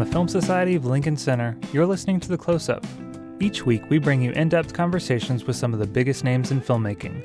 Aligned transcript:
The 0.00 0.06
Film 0.06 0.28
Society 0.28 0.76
of 0.76 0.86
Lincoln 0.86 1.14
Center, 1.18 1.58
you're 1.74 1.84
listening 1.84 2.20
to 2.20 2.28
The 2.30 2.38
Close 2.38 2.70
Up. 2.70 2.82
Each 3.38 3.66
week, 3.66 3.82
we 3.90 3.98
bring 3.98 4.22
you 4.22 4.30
in 4.30 4.48
depth 4.48 4.72
conversations 4.72 5.44
with 5.44 5.56
some 5.56 5.74
of 5.74 5.78
the 5.78 5.86
biggest 5.86 6.24
names 6.24 6.50
in 6.50 6.62
filmmaking. 6.62 7.20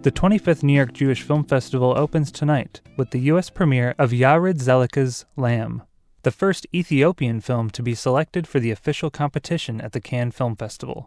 The 0.00 0.10
25th 0.10 0.62
New 0.62 0.72
York 0.72 0.94
Jewish 0.94 1.20
Film 1.24 1.44
Festival 1.44 1.92
opens 1.94 2.32
tonight 2.32 2.80
with 2.96 3.10
the 3.10 3.20
U.S. 3.20 3.50
premiere 3.50 3.94
of 3.98 4.12
Yared 4.12 4.62
Zeleke's 4.62 5.26
Lamb, 5.36 5.82
the 6.22 6.30
first 6.30 6.66
Ethiopian 6.74 7.42
film 7.42 7.68
to 7.68 7.82
be 7.82 7.94
selected 7.94 8.46
for 8.46 8.58
the 8.58 8.70
official 8.70 9.10
competition 9.10 9.78
at 9.78 9.92
the 9.92 10.00
Cannes 10.00 10.30
Film 10.30 10.56
Festival. 10.56 11.06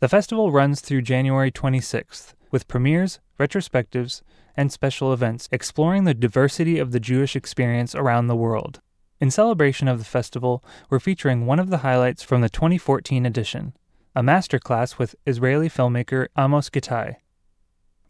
The 0.00 0.08
festival 0.10 0.52
runs 0.52 0.82
through 0.82 1.00
January 1.00 1.50
26th, 1.50 2.34
with 2.50 2.68
premieres, 2.68 3.20
retrospectives, 3.40 4.20
and 4.54 4.70
special 4.70 5.14
events 5.14 5.48
exploring 5.50 6.04
the 6.04 6.12
diversity 6.12 6.78
of 6.78 6.92
the 6.92 7.00
Jewish 7.00 7.34
experience 7.34 7.94
around 7.94 8.26
the 8.26 8.36
world. 8.36 8.82
In 9.20 9.32
celebration 9.32 9.88
of 9.88 9.98
the 9.98 10.04
festival, 10.04 10.62
we're 10.88 11.00
featuring 11.00 11.44
one 11.44 11.58
of 11.58 11.70
the 11.70 11.78
highlights 11.78 12.22
from 12.22 12.40
the 12.40 12.48
2014 12.48 13.26
edition, 13.26 13.72
a 14.14 14.22
masterclass 14.22 14.96
with 14.96 15.16
Israeli 15.26 15.68
filmmaker 15.68 16.28
Amos 16.38 16.70
Gitai. 16.70 17.16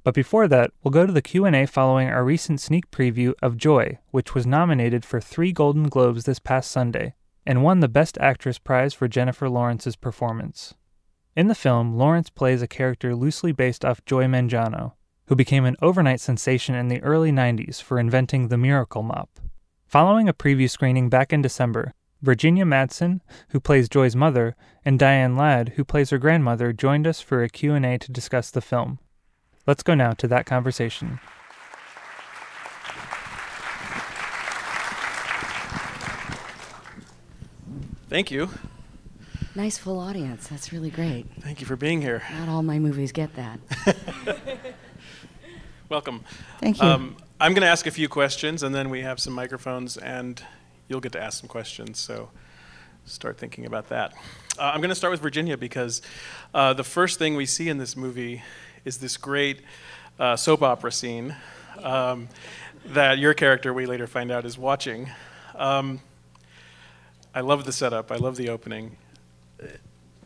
But 0.04 0.14
before 0.14 0.46
that, 0.48 0.70
we'll 0.82 0.92
go 0.92 1.06
to 1.06 1.12
the 1.12 1.22
Q&A 1.22 1.64
following 1.64 2.08
our 2.08 2.24
recent 2.24 2.60
sneak 2.60 2.90
preview 2.90 3.32
of 3.40 3.56
Joy, 3.56 3.98
which 4.10 4.34
was 4.34 4.46
nominated 4.46 5.02
for 5.02 5.18
3 5.18 5.50
Golden 5.52 5.88
Globes 5.88 6.24
this 6.24 6.38
past 6.38 6.70
Sunday 6.70 7.14
and 7.46 7.64
won 7.64 7.80
the 7.80 7.88
Best 7.88 8.18
Actress 8.18 8.58
prize 8.58 8.92
for 8.92 9.08
Jennifer 9.08 9.48
Lawrence's 9.48 9.96
performance. 9.96 10.74
In 11.34 11.48
the 11.48 11.54
film, 11.54 11.96
Lawrence 11.96 12.28
plays 12.28 12.60
a 12.60 12.68
character 12.68 13.14
loosely 13.14 13.52
based 13.52 13.82
off 13.82 14.04
Joy 14.04 14.24
Manganiello, 14.24 14.92
who 15.28 15.34
became 15.34 15.64
an 15.64 15.76
overnight 15.80 16.20
sensation 16.20 16.74
in 16.74 16.88
the 16.88 17.02
early 17.02 17.32
90s 17.32 17.80
for 17.80 17.98
inventing 17.98 18.48
the 18.48 18.58
Miracle 18.58 19.02
Mop. 19.02 19.40
Following 19.88 20.28
a 20.28 20.34
preview 20.34 20.68
screening 20.68 21.08
back 21.08 21.32
in 21.32 21.40
December, 21.40 21.94
Virginia 22.20 22.66
Madsen, 22.66 23.22
who 23.48 23.58
plays 23.58 23.88
Joy's 23.88 24.14
mother, 24.14 24.54
and 24.84 24.98
Diane 24.98 25.34
Ladd, 25.34 25.70
who 25.76 25.84
plays 25.84 26.10
her 26.10 26.18
grandmother, 26.18 26.74
joined 26.74 27.06
us 27.06 27.22
for 27.22 27.42
a 27.42 27.48
Q&A 27.48 27.96
to 27.96 28.12
discuss 28.12 28.50
the 28.50 28.60
film. 28.60 28.98
Let's 29.66 29.82
go 29.82 29.94
now 29.94 30.12
to 30.12 30.28
that 30.28 30.44
conversation. 30.44 31.20
Thank 38.10 38.30
you. 38.30 38.50
Nice 39.54 39.78
full 39.78 40.00
audience. 40.00 40.48
That's 40.48 40.70
really 40.70 40.90
great. 40.90 41.24
Thank 41.40 41.62
you 41.62 41.66
for 41.66 41.76
being 41.76 42.02
here. 42.02 42.22
Not 42.38 42.50
all 42.50 42.62
my 42.62 42.78
movies 42.78 43.10
get 43.10 43.30
that. 43.36 43.58
Welcome. 45.88 46.24
Thank 46.60 46.78
you. 46.78 46.86
Um, 46.86 47.16
I'm 47.40 47.54
going 47.54 47.62
to 47.62 47.68
ask 47.68 47.86
a 47.86 47.92
few 47.92 48.08
questions, 48.08 48.64
and 48.64 48.74
then 48.74 48.90
we 48.90 49.02
have 49.02 49.20
some 49.20 49.32
microphones, 49.32 49.96
and 49.96 50.42
you'll 50.88 50.98
get 50.98 51.12
to 51.12 51.22
ask 51.22 51.38
some 51.38 51.48
questions. 51.48 52.00
So 52.00 52.30
start 53.04 53.38
thinking 53.38 53.64
about 53.64 53.90
that. 53.90 54.12
Uh, 54.58 54.72
I'm 54.74 54.80
going 54.80 54.88
to 54.88 54.96
start 54.96 55.12
with 55.12 55.20
Virginia 55.20 55.56
because 55.56 56.02
uh, 56.52 56.72
the 56.72 56.82
first 56.82 57.16
thing 57.20 57.36
we 57.36 57.46
see 57.46 57.68
in 57.68 57.78
this 57.78 57.96
movie 57.96 58.42
is 58.84 58.98
this 58.98 59.16
great 59.16 59.60
uh, 60.18 60.34
soap 60.34 60.62
opera 60.62 60.90
scene 60.90 61.36
um, 61.80 62.28
that 62.86 63.18
your 63.18 63.34
character, 63.34 63.72
we 63.72 63.86
later 63.86 64.08
find 64.08 64.32
out, 64.32 64.44
is 64.44 64.58
watching. 64.58 65.08
Um, 65.54 66.00
I 67.32 67.42
love 67.42 67.66
the 67.66 67.72
setup. 67.72 68.10
I 68.10 68.16
love 68.16 68.34
the 68.34 68.48
opening. 68.48 68.96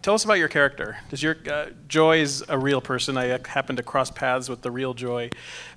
Tell 0.03 0.15
us 0.15 0.25
about 0.25 0.39
your 0.39 0.49
character. 0.49 0.99
Does 1.11 1.23
your 1.23 1.37
uh, 1.49 1.67
Joy 1.87 2.19
is 2.19 2.45
a 2.49 2.59
real 2.59 2.81
person? 2.81 3.17
I 3.17 3.39
happened 3.47 3.77
to 3.77 3.85
cross 3.85 4.11
paths 4.11 4.49
with 4.49 4.61
the 4.61 4.71
real 4.71 4.95
Joy 4.95 5.31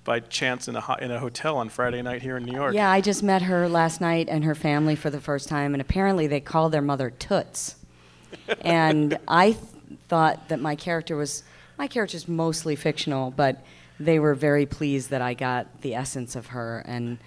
by 0.03 0.19
chance 0.19 0.67
in 0.67 0.75
a 0.75 0.81
ho- 0.81 0.95
in 0.95 1.11
a 1.11 1.19
hotel 1.19 1.57
on 1.57 1.69
Friday 1.69 2.01
night 2.01 2.23
here 2.23 2.35
in 2.35 2.43
New 2.43 2.53
York. 2.53 2.73
Yeah, 2.73 2.89
I 2.89 3.01
just 3.01 3.21
met 3.21 3.43
her 3.43 3.69
last 3.69 4.01
night 4.01 4.27
and 4.27 4.43
her 4.43 4.55
family 4.55 4.95
for 4.95 5.11
the 5.11 5.21
first 5.21 5.47
time, 5.47 5.75
and 5.75 5.81
apparently 5.81 6.25
they 6.25 6.39
call 6.39 6.71
their 6.71 6.81
mother 6.81 7.11
Toots. 7.11 7.75
and 8.61 9.19
I 9.27 9.51
th- 9.51 9.63
thought 10.07 10.49
that 10.49 10.59
my 10.59 10.75
character 10.75 11.15
was 11.15 11.43
my 11.77 11.87
character's 11.87 12.27
mostly 12.27 12.75
fictional, 12.75 13.29
but 13.29 13.63
they 13.99 14.17
were 14.17 14.33
very 14.33 14.65
pleased 14.65 15.11
that 15.11 15.21
I 15.21 15.35
got 15.35 15.81
the 15.81 15.93
essence 15.93 16.35
of 16.35 16.47
her, 16.47 16.83
and 16.87 17.19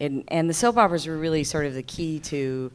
and, 0.00 0.24
and 0.26 0.50
the 0.50 0.54
soap 0.54 0.78
operas 0.78 1.06
were 1.06 1.16
really 1.16 1.44
sort 1.44 1.66
of 1.66 1.74
the 1.74 1.84
key 1.84 2.18
to 2.20 2.72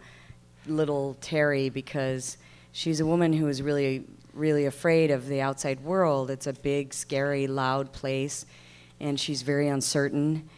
little 0.65 1.17
Terry 1.19 1.69
because 1.69 2.37
she's 2.75 2.99
a 2.99 3.05
woman 3.05 3.31
who 3.31 3.47
is 3.47 3.61
really, 3.61 4.03
really 4.33 4.65
afraid 4.65 5.09
of 5.09 5.27
the 5.27 5.39
outside 5.39 5.79
world. 5.79 6.29
It's 6.29 6.45
a 6.45 6.51
big, 6.51 6.93
scary, 6.93 7.47
loud 7.47 7.93
place, 7.93 8.45
and 8.99 9.17
she's 9.17 9.43
very 9.43 9.69
uncertain. 9.69 10.49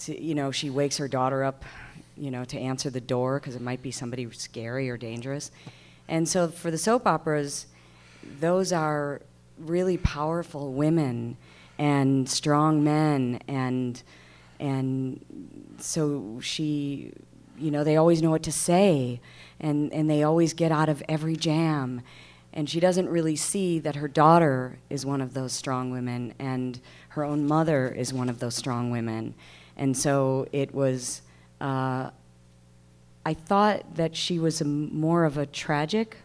To, 0.00 0.22
you 0.22 0.36
know, 0.36 0.52
she 0.52 0.70
wakes 0.70 0.96
her 0.98 1.08
daughter 1.08 1.42
up, 1.42 1.64
you 2.16 2.30
know, 2.30 2.44
to 2.44 2.56
answer 2.56 2.88
the 2.88 3.00
door 3.00 3.40
because 3.40 3.56
it 3.56 3.62
might 3.62 3.82
be 3.82 3.90
somebody 3.90 4.30
scary 4.30 4.88
or 4.88 4.96
dangerous. 4.96 5.50
And 6.06 6.28
so 6.28 6.46
for 6.46 6.70
the 6.70 6.78
soap 6.78 7.04
operas, 7.04 7.66
those 8.38 8.72
are 8.72 9.22
really 9.58 9.96
powerful 9.96 10.72
women 10.72 11.36
and 11.78 12.28
strong 12.28 12.84
men 12.84 13.40
and 13.48 14.02
and 14.58 15.20
so 15.78 16.38
she 16.40 17.12
you 17.58 17.70
know 17.70 17.84
they 17.84 17.96
always 17.96 18.22
know 18.22 18.30
what 18.30 18.42
to 18.44 18.52
say 18.52 19.20
and, 19.60 19.92
and 19.92 20.08
they 20.08 20.22
always 20.22 20.52
get 20.52 20.72
out 20.72 20.88
of 20.88 21.02
every 21.08 21.36
jam. 21.36 22.02
And 22.52 22.68
she 22.70 22.80
doesn't 22.80 23.08
really 23.08 23.36
see 23.36 23.78
that 23.80 23.96
her 23.96 24.08
daughter 24.08 24.78
is 24.88 25.04
one 25.04 25.20
of 25.20 25.34
those 25.34 25.52
strong 25.52 25.90
women 25.90 26.34
and 26.38 26.80
her 27.10 27.24
own 27.24 27.46
mother 27.46 27.88
is 27.88 28.12
one 28.12 28.28
of 28.28 28.38
those 28.38 28.54
strong 28.54 28.90
women. 28.90 29.34
And 29.76 29.96
so 29.96 30.46
it 30.52 30.74
was, 30.74 31.22
uh, 31.60 32.10
I 33.26 33.34
thought 33.34 33.96
that 33.96 34.16
she 34.16 34.38
was 34.38 34.60
a, 34.60 34.64
more 34.64 35.24
of 35.24 35.36
a 35.36 35.44
tragic 35.44 36.18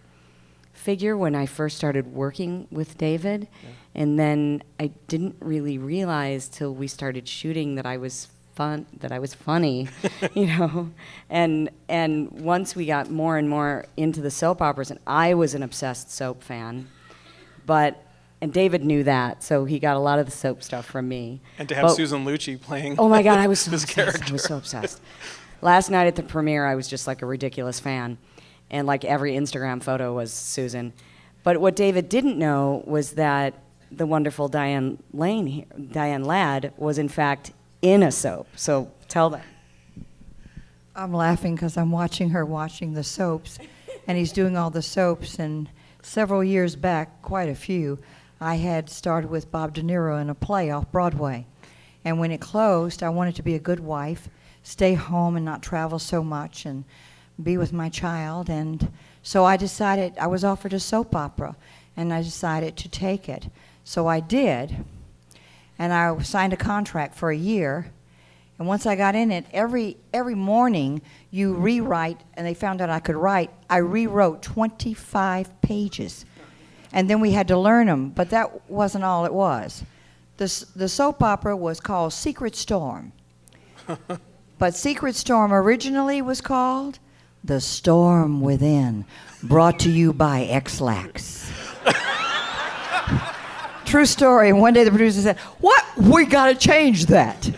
figure 0.71 1.17
when 1.17 1.35
I 1.35 1.45
first 1.45 1.77
started 1.77 2.13
working 2.13 2.67
with 2.71 2.97
David. 2.97 3.47
Yeah. 3.63 3.69
And 3.95 4.17
then 4.17 4.63
I 4.79 4.87
didn't 5.07 5.35
really 5.41 5.77
realize 5.77 6.47
till 6.47 6.73
we 6.73 6.87
started 6.87 7.27
shooting 7.27 7.75
that 7.75 7.85
I 7.85 7.97
was 7.97 8.29
fun 8.61 8.85
that 8.99 9.11
I 9.11 9.17
was 9.17 9.33
funny, 9.33 9.88
you 10.35 10.45
know. 10.45 10.91
And 11.29 11.69
and 11.89 12.31
once 12.31 12.75
we 12.75 12.85
got 12.85 13.09
more 13.09 13.38
and 13.38 13.49
more 13.49 13.85
into 13.97 14.22
the 14.22 14.29
soap 14.29 14.61
operas, 14.61 14.91
and 14.91 14.99
I 15.07 15.33
was 15.33 15.55
an 15.55 15.63
obsessed 15.63 16.11
soap 16.11 16.44
fan, 16.44 16.88
but 17.66 18.05
and 18.39 18.53
David 18.53 18.83
knew 18.83 19.03
that, 19.03 19.41
so 19.41 19.66
he 19.66 19.79
got 19.79 19.95
a 19.95 19.99
lot 19.99 20.19
of 20.19 20.25
the 20.25 20.31
soap 20.31 20.61
stuff 20.61 20.85
from 20.85 21.07
me. 21.07 21.41
And 21.57 21.67
to 21.69 21.75
have 21.75 21.85
but, 21.85 21.95
Susan 21.95 22.23
Lucci 22.23 22.59
playing. 22.59 22.99
Oh 22.99 23.09
my 23.09 23.23
God, 23.23 23.39
I 23.39 23.47
was 23.47 23.59
so 23.66 23.72
obsessed. 23.72 23.94
character. 23.95 24.25
I 24.27 24.31
was 24.31 24.44
so 24.44 24.57
obsessed. 24.57 25.01
Last 25.63 25.89
night 25.89 26.05
at 26.05 26.16
the 26.16 26.23
premiere, 26.23 26.66
I 26.67 26.75
was 26.75 26.88
just 26.88 27.07
like 27.07 27.23
a 27.23 27.25
ridiculous 27.25 27.79
fan, 27.79 28.19
and 28.69 28.85
like 28.85 29.03
every 29.03 29.33
Instagram 29.33 29.81
photo 29.81 30.13
was 30.13 30.31
Susan. 30.31 30.93
But 31.43 31.59
what 31.59 31.75
David 31.75 32.09
didn't 32.09 32.38
know 32.38 32.83
was 32.85 33.13
that 33.13 33.55
the 33.91 34.05
wonderful 34.05 34.47
Diane 34.47 34.99
Lane, 35.13 35.66
Diane 35.91 36.23
Ladd, 36.23 36.73
was 36.78 36.99
in 36.99 37.09
fact 37.09 37.53
in 37.81 38.03
a 38.03 38.11
soap. 38.11 38.47
So 38.55 38.91
tell 39.07 39.29
them. 39.29 39.41
I'm 40.95 41.13
laughing 41.13 41.55
because 41.55 41.77
I'm 41.77 41.91
watching 41.91 42.31
her 42.31 42.45
watching 42.45 42.93
the 42.93 43.03
soaps, 43.03 43.57
and 44.07 44.17
he's 44.17 44.33
doing 44.33 44.57
all 44.57 44.69
the 44.69 44.81
soaps. 44.81 45.39
And 45.39 45.69
several 46.01 46.43
years 46.43 46.75
back, 46.75 47.21
quite 47.21 47.49
a 47.49 47.55
few, 47.55 47.99
I 48.39 48.55
had 48.55 48.89
started 48.89 49.29
with 49.29 49.51
Bob 49.51 49.73
De 49.73 49.81
Niro 49.81 50.19
in 50.19 50.29
a 50.29 50.35
play 50.35 50.69
off 50.69 50.91
Broadway. 50.91 51.45
And 52.03 52.19
when 52.19 52.31
it 52.31 52.41
closed, 52.41 53.03
I 53.03 53.09
wanted 53.09 53.35
to 53.35 53.43
be 53.43 53.55
a 53.55 53.59
good 53.59 53.79
wife, 53.79 54.27
stay 54.63 54.95
home 54.95 55.35
and 55.35 55.45
not 55.45 55.61
travel 55.61 55.99
so 55.99 56.23
much, 56.23 56.65
and 56.65 56.83
be 57.41 57.57
with 57.57 57.72
my 57.72 57.89
child. 57.89 58.49
And 58.49 58.91
so 59.23 59.45
I 59.45 59.55
decided, 59.57 60.17
I 60.17 60.27
was 60.27 60.43
offered 60.43 60.73
a 60.73 60.79
soap 60.79 61.16
opera, 61.16 61.55
and 61.95 62.13
I 62.13 62.22
decided 62.22 62.75
to 62.77 62.89
take 62.89 63.29
it. 63.29 63.47
So 63.84 64.07
I 64.07 64.19
did 64.19 64.84
and 65.81 65.91
I 65.91 66.16
signed 66.22 66.53
a 66.53 66.57
contract 66.57 67.16
for 67.16 67.31
a 67.31 67.35
year. 67.35 67.91
And 68.59 68.67
once 68.67 68.85
I 68.85 68.95
got 68.95 69.16
in 69.16 69.31
it, 69.31 69.47
every 69.51 69.97
every 70.13 70.35
morning 70.35 71.01
you 71.31 71.55
rewrite, 71.55 72.22
and 72.35 72.45
they 72.45 72.53
found 72.53 72.81
out 72.81 72.91
I 72.91 72.99
could 72.99 73.16
write. 73.16 73.49
I 73.67 73.78
rewrote 73.78 74.43
25 74.43 75.59
pages, 75.63 76.23
and 76.93 77.09
then 77.09 77.19
we 77.19 77.31
had 77.31 77.47
to 77.47 77.57
learn 77.57 77.87
them. 77.87 78.09
But 78.09 78.29
that 78.29 78.69
wasn't 78.69 79.05
all 79.05 79.25
it 79.25 79.33
was. 79.33 79.83
The 80.37 80.66
the 80.75 80.87
soap 80.87 81.23
opera 81.23 81.57
was 81.57 81.79
called 81.79 82.13
Secret 82.13 82.55
Storm, 82.55 83.11
but 84.59 84.75
Secret 84.75 85.16
Storm 85.16 85.51
originally 85.51 86.22
was 86.22 86.41
called 86.41 86.99
The 87.43 87.59
Storm 87.59 88.39
Within, 88.39 89.05
brought 89.41 89.79
to 89.79 89.89
you 89.89 90.13
by 90.13 90.43
Ex-Lax. 90.43 91.51
True 93.91 94.05
story. 94.05 94.47
And 94.47 94.61
one 94.61 94.73
day 94.73 94.85
the 94.85 94.90
producer 94.90 95.20
said, 95.20 95.38
What? 95.59 95.84
We 95.97 96.23
got 96.23 96.47
to 96.47 96.55
change 96.55 97.08
that. 97.08 97.52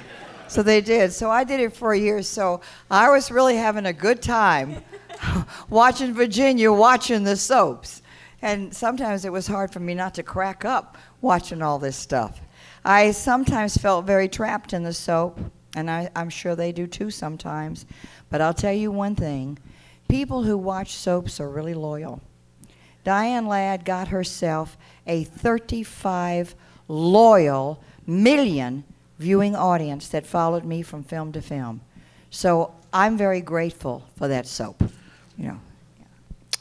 So 0.48 0.64
they 0.64 0.82
did. 0.82 1.14
So 1.14 1.30
I 1.30 1.44
did 1.44 1.60
it 1.60 1.76
for 1.76 1.94
a 1.94 2.00
year. 2.00 2.24
So 2.24 2.62
I 2.90 3.12
was 3.12 3.30
really 3.30 3.56
having 3.56 3.86
a 3.86 3.94
good 3.94 4.20
time 4.20 4.84
watching 5.70 6.12
Virginia, 6.12 6.74
watching 6.74 7.24
the 7.24 7.38
soaps. 7.38 8.02
And 8.42 8.74
sometimes 8.74 9.26
it 9.26 9.32
was 9.32 9.46
hard 9.46 9.72
for 9.72 9.80
me 9.80 9.94
not 9.94 10.16
to 10.16 10.24
crack 10.24 10.66
up 10.66 10.98
watching 11.22 11.62
all 11.62 11.78
this 11.78 11.98
stuff. 11.98 12.42
I 12.84 13.12
sometimes 13.12 13.78
felt 13.78 14.06
very 14.06 14.28
trapped 14.28 14.74
in 14.74 14.82
the 14.82 14.94
soap. 14.94 15.40
And 15.76 15.88
I, 15.88 16.10
I'm 16.16 16.32
sure 16.32 16.56
they 16.56 16.72
do 16.72 16.88
too 16.88 17.12
sometimes. 17.12 17.86
But 18.32 18.42
I'll 18.42 18.56
tell 18.56 18.74
you 18.74 18.90
one 18.90 19.14
thing 19.14 19.60
people 20.08 20.42
who 20.42 20.58
watch 20.58 20.96
soaps 20.96 21.40
are 21.40 21.48
really 21.48 21.76
loyal. 21.76 22.22
Diane 23.04 23.48
Ladd 23.48 23.86
got 23.86 24.08
herself 24.08 24.78
a 25.08 25.24
35 25.24 26.56
loyal 26.88 27.82
million 28.06 28.84
viewing 29.20 29.56
audience 29.56 30.08
that 30.10 30.26
followed 30.26 30.66
me 30.66 30.82
from 30.82 31.04
film 31.04 31.32
to 31.32 31.42
film. 31.42 31.82
So 32.30 32.74
I'm 32.92 33.18
very 33.18 33.42
grateful 33.42 34.06
for 34.16 34.28
that 34.28 34.48
soap. 34.48 34.84
You 35.38 35.48
know. 35.48 35.60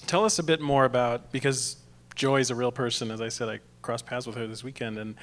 Tell 0.07 0.25
us 0.25 0.39
a 0.39 0.43
bit 0.43 0.61
more 0.61 0.85
about 0.85 1.33
because 1.33 1.77
Joy 2.15 2.41
is 2.41 2.51
a 2.51 2.55
real 2.55 2.73
person. 2.73 3.11
As 3.11 3.21
I 3.21 3.29
said, 3.29 3.49
I 3.49 3.61
crossed 3.81 4.07
paths 4.07 4.27
with 4.27 4.37
her 4.37 4.47
this 4.47 4.63
weekend, 4.63 4.99
and 4.99 5.15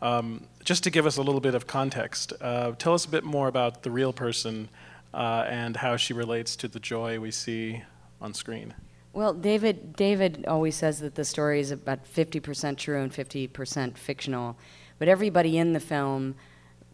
um, 0.00 0.46
just 0.64 0.84
to 0.84 0.90
give 0.90 1.06
us 1.06 1.16
a 1.16 1.22
little 1.22 1.40
bit 1.40 1.54
of 1.54 1.66
context, 1.66 2.32
uh, 2.40 2.72
tell 2.72 2.94
us 2.94 3.04
a 3.04 3.08
bit 3.08 3.24
more 3.24 3.48
about 3.48 3.82
the 3.82 3.90
real 3.90 4.12
person 4.12 4.68
uh, 5.12 5.44
and 5.48 5.76
how 5.76 5.96
she 5.96 6.12
relates 6.12 6.56
to 6.56 6.68
the 6.68 6.80
joy 6.80 7.18
we 7.18 7.30
see 7.30 7.82
on 8.20 8.34
screen. 8.34 8.74
Well, 9.12 9.32
David 9.34 9.96
David 9.96 10.44
always 10.46 10.76
says 10.76 11.00
that 11.00 11.14
the 11.14 11.24
story 11.24 11.60
is 11.60 11.70
about 11.70 12.04
50% 12.04 12.76
true 12.76 13.00
and 13.00 13.12
50% 13.12 13.96
fictional, 13.96 14.56
but 14.98 15.08
everybody 15.08 15.58
in 15.58 15.72
the 15.72 15.80
film 15.80 16.34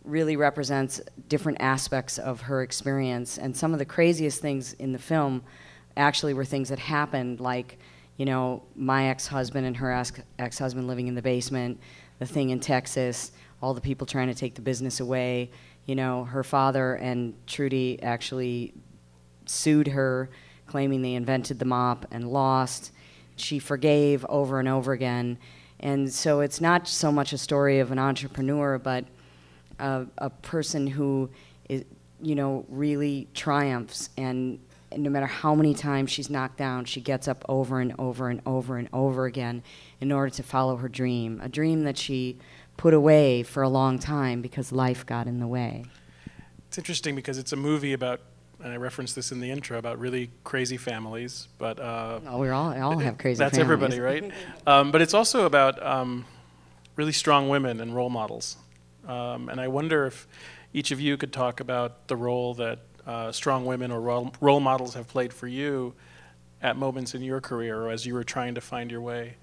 really 0.05 0.37
represents 0.37 1.01
different 1.29 1.61
aspects 1.61 2.19
of 2.19 2.43
her 2.43 2.63
experience. 2.63 3.39
And 3.39 3.57
some 3.57 3.73
of 3.73 3.79
the 3.79 3.85
craziest 3.85 4.41
things 4.41 4.75
in 4.75 4.93
the 4.93 4.99
film 4.99 5.43
actually 5.97 6.35
were 6.35 6.45
things 6.45 6.69
that 6.69 6.79
happened, 6.79 7.41
like, 7.41 7.79
you 8.17 8.27
know, 8.27 8.63
my 8.77 9.09
ex 9.09 9.27
husband 9.27 9.67
and 9.67 9.77
her 9.77 9.93
ex 10.39 10.59
husband 10.59 10.87
living 10.87 11.09
in 11.09 11.15
the 11.15 11.23
basement, 11.23 11.81
the 12.19 12.27
thing 12.27 12.51
in 12.51 12.61
Texas, 12.61 13.33
all 13.61 13.75
the 13.75 13.81
people 13.81 14.07
trying 14.07 14.29
to 14.29 14.35
take 14.35 14.55
the 14.55 14.63
business 14.63 15.01
away. 15.01 15.51
You 15.87 15.95
know, 15.95 16.25
her 16.25 16.45
father 16.45 16.95
and 16.95 17.35
Trudy 17.47 18.01
actually 18.03 18.73
sued 19.47 19.89
her, 19.89 20.31
claiming 20.75 21.03
they 21.03 21.15
invented 21.15 21.61
the 21.61 21.65
mop 21.65 22.05
and 22.11 22.29
lost. 22.33 22.91
She 23.37 23.61
forgave 23.61 24.27
over 24.29 24.59
and 24.59 24.67
over 24.67 24.91
again. 24.91 25.39
And 25.79 26.13
so 26.13 26.41
it's 26.41 26.61
not 26.61 26.89
so 26.89 27.13
much 27.13 27.33
a 27.33 27.39
story 27.39 27.79
of 27.79 27.93
an 27.93 28.01
entrepreneur, 28.01 28.77
but 28.81 29.05
a, 29.79 30.05
a 30.19 30.31
person 30.31 30.89
who 30.89 31.31
is, 31.69 31.85
you 32.21 32.35
know, 32.35 32.67
really 32.69 33.29
triumphs 33.35 34.11
and, 34.17 34.59
and 34.91 35.05
no 35.05 35.11
matter 35.11 35.27
how 35.27 35.55
many 35.55 35.75
times 35.75 36.11
she's 36.11 36.29
knocked 36.29 36.57
down, 36.57 36.87
she 36.87 37.01
gets 37.01 37.29
up 37.29 37.45
over 37.49 37.79
and 37.79 37.95
over 37.97 38.29
and 38.29 38.41
over 38.45 38.77
and 38.77 38.89
over 38.93 39.27
again 39.27 39.63
in 40.01 40.11
order 40.11 40.31
to 40.31 40.43
follow 40.43 40.75
her 40.79 40.89
dream, 40.89 41.41
a 41.41 41.49
dream 41.49 41.85
that 41.85 41.97
she 41.97 42.37
put 42.77 42.93
away 42.93 43.45
for 43.45 43.63
a 43.63 43.69
long 43.69 43.97
time 44.01 44.43
because 44.43 44.73
life 44.73 45.07
got 45.07 45.29
in 45.29 45.39
the 45.39 45.47
way. 45.47 45.85
It's 46.67 46.79
interesting 46.79 47.15
because 47.15 47.39
it's 47.39 47.53
a 47.53 47.57
movie 47.57 47.93
about, 47.93 48.23
and 48.65 48.73
I 48.73 48.77
referenced 48.77 49.15
this 49.15 49.31
in 49.31 49.41
the 49.41 49.51
intro, 49.51 49.79
about 49.79 49.99
really 49.99 50.31
crazy 50.43 50.79
families. 50.79 51.49
But 51.59 51.79
uh, 51.79 52.21
oh, 52.27 52.39
we 52.39 52.49
all 52.49 52.77
all 52.81 52.99
have 52.99 53.19
crazy. 53.19 53.37
Families. 53.37 53.39
That's 53.39 53.59
families. 53.59 53.95
everybody, 53.95 54.01
right? 54.01 54.33
um, 54.67 54.91
but 54.91 55.03
it's 55.03 55.15
also 55.15 55.45
about 55.45 55.81
um, 55.85 56.25
really 56.97 57.13
strong 57.13 57.51
women 57.51 57.81
and 57.81 57.95
role 57.95 58.11
models. 58.11 58.57
Um, 59.07 59.51
and 59.51 59.61
I 59.61 59.69
wonder 59.69 60.07
if 60.07 60.27
each 60.73 60.91
of 60.91 61.01
you 61.01 61.19
could 61.19 61.33
talk 61.33 61.61
about 61.61 62.09
the 62.09 62.17
role 62.17 62.55
that 62.55 62.81
uh, 63.07 63.33
strong 63.33 63.67
women 63.67 63.93
or 63.93 64.01
role, 64.01 64.33
role 64.41 64.61
models 64.61 64.95
have 64.95 65.09
played 65.09 65.33
for 65.33 65.47
you 65.47 65.93
at 66.63 66.77
moments 66.77 67.15
in 67.15 67.23
your 67.23 67.43
career 67.43 67.79
or 67.79 67.91
as 67.91 68.07
you 68.07 68.15
were 68.15 68.25
trying 68.25 68.55
to 68.55 68.63
find 68.63 68.91
your 68.91 69.03
way 69.03 69.35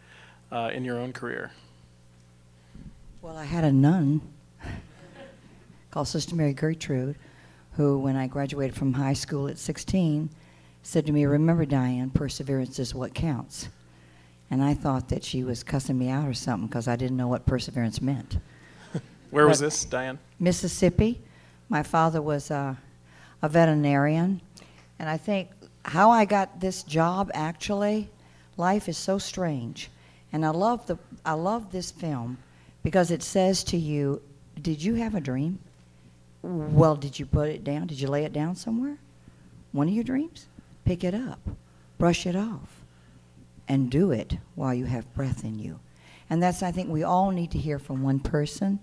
uh, 0.51 0.71
in 0.74 0.83
your 0.83 0.97
own 0.97 1.13
career. 1.13 1.51
Well, 3.21 3.38
I 3.38 3.45
had 3.45 3.63
a 3.63 3.71
nun 3.71 4.21
called 5.91 6.07
Sister 6.07 6.35
Mary 6.35 6.53
Gertrude, 6.53 7.15
who, 7.73 8.00
when 8.00 8.15
I 8.15 8.27
graduated 8.27 8.75
from 8.75 8.94
high 8.94 9.13
school 9.13 9.47
at 9.47 9.57
16, 9.57 10.29
said 10.83 11.06
to 11.06 11.12
me, 11.12 11.25
Remember, 11.25 11.65
Diane, 11.65 12.09
perseverance 12.09 12.79
is 12.79 12.94
what 12.94 13.13
counts. 13.13 13.69
And 14.50 14.62
I 14.62 14.73
thought 14.73 15.07
that 15.09 15.23
she 15.23 15.44
was 15.44 15.63
cussing 15.63 15.97
me 15.97 16.09
out 16.09 16.27
or 16.27 16.33
something 16.33 16.68
because 16.68 16.88
I 16.88 16.97
didn't 16.97 17.18
know 17.18 17.29
what 17.29 17.45
perseverance 17.45 18.01
meant. 18.01 18.38
Where 19.31 19.47
was 19.47 19.59
this, 19.59 19.85
Diane? 19.85 20.19
Mississippi. 20.39 21.21
My 21.69 21.83
father 21.83 22.21
was 22.21 22.51
a, 22.51 22.77
a 23.41 23.47
veterinarian. 23.47 24.41
And 25.00 25.09
I 25.09 25.15
think 25.15 25.50
how 25.85 26.12
I 26.12 26.25
got 26.25 26.59
this 26.59 26.83
job 26.83 27.31
actually, 27.33 28.09
life 28.57 28.89
is 28.89 28.97
so 28.97 29.17
strange. 29.17 29.89
And 30.33 30.45
I 30.45 30.50
love, 30.50 30.85
the, 30.85 30.97
I 31.25 31.33
love 31.33 31.71
this 31.71 31.91
film 31.91 32.38
because 32.83 33.09
it 33.12 33.24
says 33.24 33.63
to 33.65 33.77
you, 33.77 34.21
Did 34.62 34.83
you 34.83 34.95
have 34.95 35.15
a 35.15 35.21
dream? 35.21 35.59
Well, 36.41 36.95
did 36.95 37.19
you 37.19 37.25
put 37.25 37.49
it 37.49 37.63
down? 37.63 37.88
Did 37.88 37.99
you 37.99 38.07
lay 38.07 38.25
it 38.25 38.33
down 38.33 38.55
somewhere? 38.55 38.97
One 39.71 39.88
of 39.88 39.93
your 39.93 40.03
dreams? 40.03 40.47
Pick 40.85 41.03
it 41.03 41.13
up, 41.13 41.39
brush 41.97 42.25
it 42.25 42.35
off, 42.35 42.83
and 43.67 43.91
do 43.91 44.11
it 44.11 44.38
while 44.55 44.73
you 44.73 44.85
have 44.85 45.13
breath 45.13 45.43
in 45.43 45.59
you. 45.59 45.79
And 46.29 46.41
that's, 46.41 46.63
I 46.63 46.71
think, 46.71 46.89
we 46.89 47.03
all 47.03 47.31
need 47.31 47.51
to 47.51 47.59
hear 47.59 47.77
from 47.77 48.01
one 48.01 48.19
person 48.19 48.79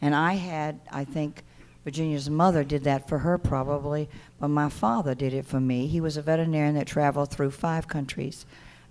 and 0.00 0.14
I 0.14 0.34
had, 0.34 0.80
I 0.90 1.04
think, 1.04 1.44
Virginia's 1.84 2.28
mother 2.28 2.64
did 2.64 2.84
that 2.84 3.08
for 3.08 3.18
her 3.18 3.38
probably, 3.38 4.08
but 4.38 4.48
my 4.48 4.68
father 4.68 5.14
did 5.14 5.32
it 5.32 5.46
for 5.46 5.60
me. 5.60 5.86
He 5.86 6.00
was 6.00 6.16
a 6.16 6.22
veterinarian 6.22 6.74
that 6.74 6.86
traveled 6.86 7.30
through 7.30 7.50
five 7.52 7.88
countries, 7.88 8.46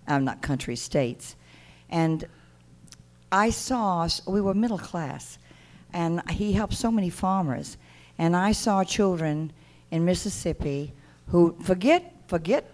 um, 0.07 0.25
not 0.25 0.41
countries, 0.41 0.81
states. 0.81 1.35
And 1.89 2.25
I 3.31 3.50
saw, 3.51 4.07
we 4.27 4.41
were 4.41 4.53
middle 4.53 4.79
class, 4.79 5.38
and 5.94 6.21
he 6.31 6.53
helped 6.53 6.73
so 6.73 6.91
many 6.91 7.09
farmers. 7.09 7.77
And 8.19 8.36
I 8.36 8.51
saw 8.51 8.83
children 8.83 9.54
in 9.89 10.06
Mississippi 10.06 10.94
who, 11.30 11.56
forget, 11.63 12.13
forget 12.27 12.69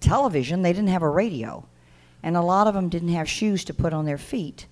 television, 0.00 0.62
they 0.62 0.72
didn't 0.72 0.88
have 0.88 1.02
a 1.02 1.08
radio. 1.08 1.64
And 2.22 2.36
a 2.36 2.42
lot 2.42 2.66
of 2.66 2.74
them 2.74 2.88
didn't 2.88 3.10
have 3.10 3.28
shoes 3.28 3.64
to 3.64 3.74
put 3.74 3.94
on 3.94 4.04
their 4.04 4.18
feet. 4.18 4.66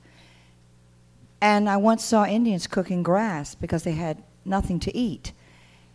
And 1.40 1.70
I 1.70 1.76
once 1.76 2.04
saw 2.04 2.26
Indians 2.26 2.66
cooking 2.66 3.02
grass 3.02 3.54
because 3.54 3.84
they 3.84 3.92
had 3.92 4.22
nothing 4.44 4.80
to 4.80 4.96
eat. 4.96 5.32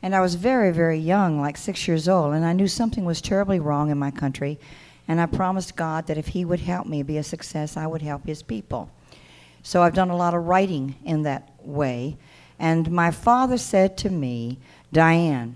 And 0.01 0.15
I 0.15 0.21
was 0.21 0.35
very, 0.35 0.71
very 0.71 0.97
young, 0.97 1.39
like 1.39 1.57
six 1.57 1.87
years 1.87 2.07
old, 2.07 2.33
and 2.33 2.45
I 2.45 2.53
knew 2.53 2.67
something 2.67 3.05
was 3.05 3.21
terribly 3.21 3.59
wrong 3.59 3.89
in 3.89 3.97
my 3.97 4.11
country. 4.11 4.57
And 5.07 5.19
I 5.19 5.25
promised 5.25 5.75
God 5.75 6.07
that 6.07 6.17
if 6.17 6.27
He 6.27 6.45
would 6.45 6.61
help 6.61 6.87
me 6.87 7.03
be 7.03 7.17
a 7.17 7.23
success, 7.23 7.75
I 7.75 7.87
would 7.87 8.01
help 8.01 8.25
His 8.25 8.41
people. 8.41 8.89
So 9.63 9.81
I've 9.81 9.93
done 9.93 10.09
a 10.09 10.15
lot 10.15 10.33
of 10.33 10.45
writing 10.45 10.95
in 11.03 11.23
that 11.23 11.51
way. 11.61 12.17
And 12.59 12.91
my 12.91 13.11
father 13.11 13.57
said 13.57 13.97
to 13.99 14.09
me, 14.09 14.59
Diane, 14.91 15.55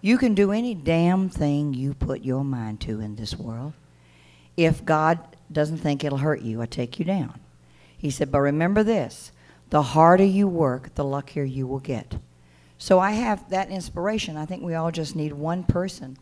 you 0.00 0.16
can 0.16 0.34
do 0.34 0.52
any 0.52 0.74
damn 0.74 1.28
thing 1.28 1.74
you 1.74 1.94
put 1.94 2.22
your 2.22 2.44
mind 2.44 2.80
to 2.82 3.00
in 3.00 3.16
this 3.16 3.36
world. 3.36 3.74
If 4.56 4.84
God 4.84 5.18
doesn't 5.52 5.78
think 5.78 6.04
it'll 6.04 6.18
hurt 6.18 6.42
you, 6.42 6.62
I 6.62 6.66
take 6.66 6.98
you 6.98 7.04
down. 7.04 7.38
He 7.96 8.10
said, 8.10 8.32
But 8.32 8.40
remember 8.40 8.82
this 8.82 9.32
the 9.68 9.82
harder 9.82 10.24
you 10.24 10.48
work, 10.48 10.94
the 10.94 11.04
luckier 11.04 11.44
you 11.44 11.66
will 11.66 11.78
get. 11.78 12.16
So 12.78 12.98
I 12.98 13.12
have 13.12 13.50
that 13.50 13.68
inspiration. 13.68 14.36
I 14.36 14.46
think 14.46 14.62
we 14.62 14.74
all 14.74 14.90
just 14.90 15.14
need 15.14 15.32
one 15.32 15.64
person 15.64 16.16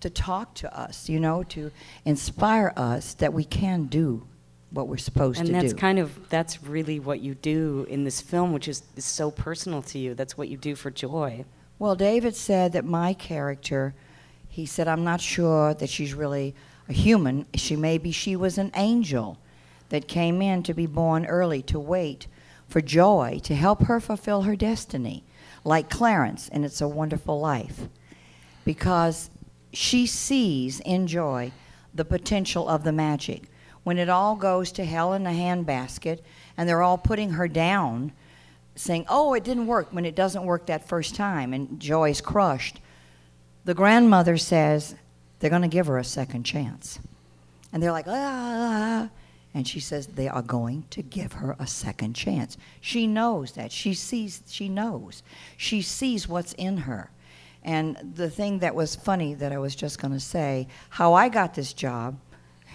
to 0.00 0.08
talk 0.08 0.54
to 0.54 0.78
us, 0.78 1.08
you 1.08 1.18
know, 1.18 1.42
to 1.44 1.70
inspire 2.04 2.72
us 2.76 3.14
that 3.14 3.32
we 3.32 3.44
can 3.44 3.86
do 3.86 4.26
what 4.70 4.88
we're 4.88 4.96
supposed 4.96 5.38
and 5.38 5.46
to 5.46 5.52
do. 5.52 5.58
And 5.58 5.68
that's 5.68 5.78
kind 5.78 5.98
of 5.98 6.28
that's 6.28 6.62
really 6.62 6.98
what 7.00 7.20
you 7.20 7.34
do 7.34 7.86
in 7.88 8.04
this 8.04 8.20
film, 8.20 8.52
which 8.52 8.68
is, 8.68 8.82
is 8.96 9.04
so 9.04 9.30
personal 9.30 9.82
to 9.82 9.98
you. 9.98 10.14
That's 10.14 10.36
what 10.36 10.48
you 10.48 10.56
do 10.56 10.74
for 10.74 10.90
joy. 10.90 11.44
Well, 11.78 11.94
David 11.96 12.36
said 12.36 12.72
that 12.72 12.84
my 12.84 13.14
character, 13.14 13.94
he 14.48 14.66
said, 14.66 14.88
I'm 14.88 15.04
not 15.04 15.20
sure 15.20 15.74
that 15.74 15.88
she's 15.88 16.14
really 16.14 16.54
a 16.88 16.92
human. 16.92 17.46
She 17.54 17.76
maybe 17.76 18.10
she 18.12 18.36
was 18.36 18.58
an 18.58 18.70
angel 18.74 19.38
that 19.88 20.08
came 20.08 20.40
in 20.40 20.62
to 20.64 20.74
be 20.74 20.86
born 20.86 21.26
early 21.26 21.62
to 21.62 21.78
wait 21.78 22.26
for 22.66 22.80
joy, 22.80 23.40
to 23.44 23.54
help 23.54 23.84
her 23.84 24.00
fulfill 24.00 24.42
her 24.42 24.56
destiny, 24.56 25.22
like 25.64 25.90
Clarence 25.90 26.48
and 26.48 26.64
It's 26.64 26.80
a 26.80 26.88
Wonderful 26.88 27.38
Life, 27.38 27.88
because 28.64 29.30
she 29.72 30.06
sees 30.06 30.80
in 30.80 31.06
joy 31.06 31.52
the 31.94 32.04
potential 32.04 32.68
of 32.68 32.84
the 32.84 32.92
magic. 32.92 33.44
When 33.84 33.98
it 33.98 34.08
all 34.08 34.34
goes 34.34 34.72
to 34.72 34.84
hell 34.84 35.12
in 35.12 35.26
a 35.26 35.30
handbasket 35.30 36.20
and 36.56 36.68
they're 36.68 36.82
all 36.82 36.98
putting 36.98 37.30
her 37.30 37.48
down, 37.48 38.12
saying, 38.76 39.06
Oh, 39.08 39.34
it 39.34 39.44
didn't 39.44 39.66
work, 39.66 39.88
when 39.92 40.04
it 40.04 40.16
doesn't 40.16 40.44
work 40.44 40.66
that 40.66 40.88
first 40.88 41.14
time, 41.14 41.52
and 41.52 41.78
Joy's 41.78 42.20
crushed, 42.20 42.80
the 43.64 43.74
grandmother 43.74 44.36
says 44.36 44.94
they're 45.38 45.50
going 45.50 45.62
to 45.62 45.68
give 45.68 45.86
her 45.86 45.98
a 45.98 46.04
second 46.04 46.44
chance. 46.44 46.98
And 47.72 47.82
they're 47.82 47.92
like, 47.92 48.06
ah, 48.08 49.10
and 49.52 49.66
she 49.66 49.80
says 49.80 50.06
they 50.06 50.28
are 50.28 50.42
going 50.42 50.84
to 50.90 51.02
give 51.02 51.34
her 51.34 51.56
a 51.58 51.66
second 51.66 52.14
chance. 52.14 52.56
She 52.80 53.06
knows 53.06 53.52
that. 53.52 53.72
She 53.72 53.94
sees, 53.94 54.42
she 54.46 54.68
knows. 54.68 55.22
She 55.56 55.82
sees 55.82 56.28
what's 56.28 56.52
in 56.54 56.78
her. 56.78 57.10
And 57.62 58.14
the 58.14 58.28
thing 58.28 58.58
that 58.58 58.74
was 58.74 58.94
funny 58.94 59.34
that 59.34 59.52
I 59.52 59.58
was 59.58 59.74
just 59.74 60.00
going 60.00 60.12
to 60.12 60.20
say, 60.20 60.68
how 60.90 61.14
I 61.14 61.28
got 61.28 61.54
this 61.54 61.72
job 61.72 62.18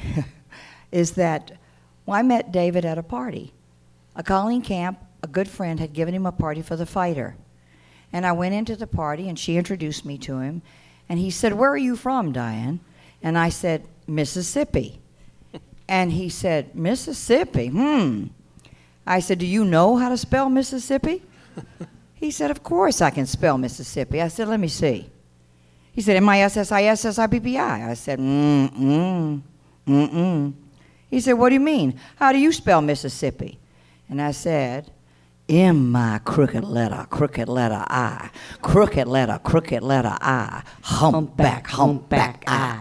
is 0.92 1.12
that 1.12 1.52
well, 2.06 2.18
I 2.18 2.24
met 2.24 2.52
David 2.52 2.86
at 2.86 2.98
a 2.98 3.04
party. 3.04 3.54
A 4.16 4.24
Colleen 4.24 4.64
Camp, 4.64 5.00
a 5.22 5.28
good 5.28 5.48
friend, 5.48 5.80
had 5.80 5.94
given 5.94 6.16
him 6.16 6.26
a 6.26 6.32
party 6.32 6.64
for 6.64 6.76
the 6.76 6.88
fighter. 6.88 7.36
And 8.12 8.26
I 8.26 8.32
went 8.32 8.56
into 8.56 8.76
the 8.76 8.88
party, 8.88 9.30
and 9.30 9.38
she 9.38 9.58
introduced 9.58 10.06
me 10.06 10.18
to 10.20 10.40
him. 10.40 10.64
And 11.08 11.20
he 11.20 11.30
said, 11.30 11.54
Where 11.54 11.70
are 11.70 11.78
you 11.78 11.96
from, 11.96 12.32
Diane? 12.32 12.80
And 13.22 13.38
I 13.38 13.50
said, 13.50 13.84
Mississippi. 14.08 15.00
And 15.88 16.12
he 16.12 16.30
said, 16.30 16.76
Mississippi? 16.76 17.68
Hmm. 17.68 18.26
I 19.08 19.20
said, 19.20 19.40
Do 19.40 19.46
you 19.46 19.66
know 19.66 19.98
how 19.98 20.10
to 20.10 20.18
spell 20.18 20.50
Mississippi? 20.50 21.24
He 22.20 22.32
said, 22.32 22.52
Of 22.52 22.64
course 22.64 23.02
I 23.02 23.12
can 23.12 23.26
spell 23.26 23.58
Mississippi. 23.58 24.22
I 24.22 24.28
said, 24.28 24.50
Let 24.50 24.60
me 24.60 24.68
see. 24.68 25.10
He 25.94 26.02
said, 26.02 26.18
M 26.18 26.28
I 26.28 26.42
S 26.42 26.58
S 26.58 26.72
I 26.72 26.84
S 26.84 27.06
S 27.06 27.18
I 27.18 27.28
P 27.28 27.40
P 27.40 27.58
I. 27.58 27.92
I 27.92 27.94
said, 27.94 28.20
Mm 28.20 28.74
mm. 28.76 29.42
Mm 29.88 30.12
mm. 30.12 30.54
He 31.10 31.20
said, 31.20 31.34
What 31.34 31.50
do 31.50 31.54
you 31.56 31.60
mean? 31.62 32.00
How 32.18 32.32
do 32.32 32.38
you 32.40 32.52
spell 32.52 32.82
Mississippi? 32.82 33.60
And 34.10 34.22
I 34.22 34.32
said, 34.32 34.92
M 35.48 35.92
my 35.92 36.20
crooked 36.26 36.64
letter, 36.64 37.08
crooked 37.10 37.50
letter 37.50 37.84
I, 37.88 38.30
crooked 38.62 39.08
letter, 39.08 39.40
crooked 39.44 39.82
letter 39.82 40.16
I, 40.22 40.62
humpback, 40.84 41.66
humpback 41.68 42.44
I. 42.46 42.80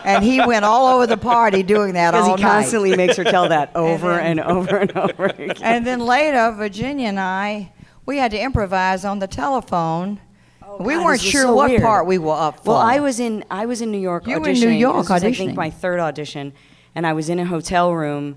and 0.06 0.24
he 0.24 0.40
went 0.44 0.64
all 0.64 0.94
over 0.94 1.06
the 1.06 1.18
party 1.18 1.62
doing 1.62 1.92
that 1.94 2.14
all 2.14 2.20
night. 2.22 2.36
Because 2.36 2.40
he 2.40 2.44
constantly 2.46 2.96
makes 2.96 3.16
her 3.18 3.24
tell 3.24 3.48
that 3.50 3.72
over 3.76 4.14
then- 4.14 4.38
and 4.38 4.40
over 4.40 4.76
and 4.78 4.96
over 4.96 5.26
again. 5.26 5.56
And 5.62 5.86
then 5.86 6.00
later, 6.00 6.50
Virginia 6.52 7.08
and 7.08 7.20
I, 7.20 7.72
we 8.06 8.16
had 8.16 8.30
to 8.30 8.38
improvise 8.40 9.04
on 9.04 9.18
the 9.18 9.26
telephone. 9.26 10.18
Oh, 10.62 10.78
we 10.82 10.94
Oh, 10.94 10.98
God, 10.98 11.04
weren't 11.04 11.20
sure 11.20 11.42
so 11.42 11.54
what 11.54 11.68
weird. 11.70 11.82
part 11.82 12.06
we 12.06 12.16
were 12.16 12.32
up 12.32 12.64
for. 12.64 12.70
Well, 12.70 12.78
I 12.78 13.00
was 13.00 13.20
in 13.20 13.44
I 13.50 13.66
was 13.66 13.82
in 13.82 13.90
New 13.90 13.98
York 13.98 14.26
You 14.26 14.36
auditioning. 14.38 14.40
were 14.40 14.48
in 14.48 14.60
New 14.60 14.68
York 14.70 14.96
This 14.96 15.10
was, 15.10 15.24
I 15.24 15.32
think 15.32 15.54
my 15.56 15.68
third 15.68 16.00
audition, 16.00 16.52
and 16.94 17.06
I 17.06 17.12
was 17.12 17.28
in 17.28 17.38
a 17.38 17.44
hotel 17.44 17.92
room, 17.92 18.36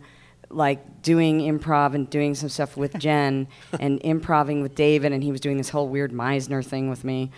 like 0.50 1.02
doing 1.02 1.40
improv 1.40 1.94
and 1.96 2.10
doing 2.10 2.36
some 2.36 2.50
stuff 2.50 2.78
with 2.78 2.98
Jen 3.00 3.48
and 3.80 4.02
improving 4.04 4.62
with 4.62 4.76
David, 4.76 5.12
and 5.12 5.24
he 5.24 5.32
was 5.32 5.42
doing 5.42 5.58
this 5.58 5.70
whole 5.70 5.88
weird 5.88 6.12
Meisner 6.12 6.66
thing 6.66 6.90
with 6.90 7.04
me, 7.04 7.32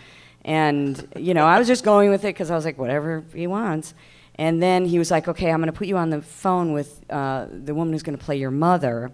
and 0.44 1.08
you 1.16 1.34
know 1.34 1.46
I 1.46 1.58
was 1.58 1.68
just 1.68 1.84
going 1.84 2.10
with 2.10 2.24
it 2.24 2.34
because 2.34 2.52
I 2.52 2.56
was 2.56 2.66
like 2.66 2.78
whatever 2.78 3.24
he 3.34 3.48
wants. 3.48 3.94
And 4.38 4.62
then 4.62 4.84
he 4.84 5.00
was 5.00 5.12
like, 5.12 5.30
"Okay, 5.30 5.50
I'm 5.50 5.62
going 5.62 5.72
to 5.72 5.78
put 5.78 5.88
you 5.88 5.96
on 5.96 6.10
the 6.10 6.22
phone 6.22 6.74
with 6.74 7.06
uh, 7.10 7.46
the 7.50 7.74
woman 7.74 7.94
who's 7.94 8.04
going 8.04 8.18
to 8.18 8.24
play 8.24 8.36
your 8.36 8.52
mother, 8.52 9.12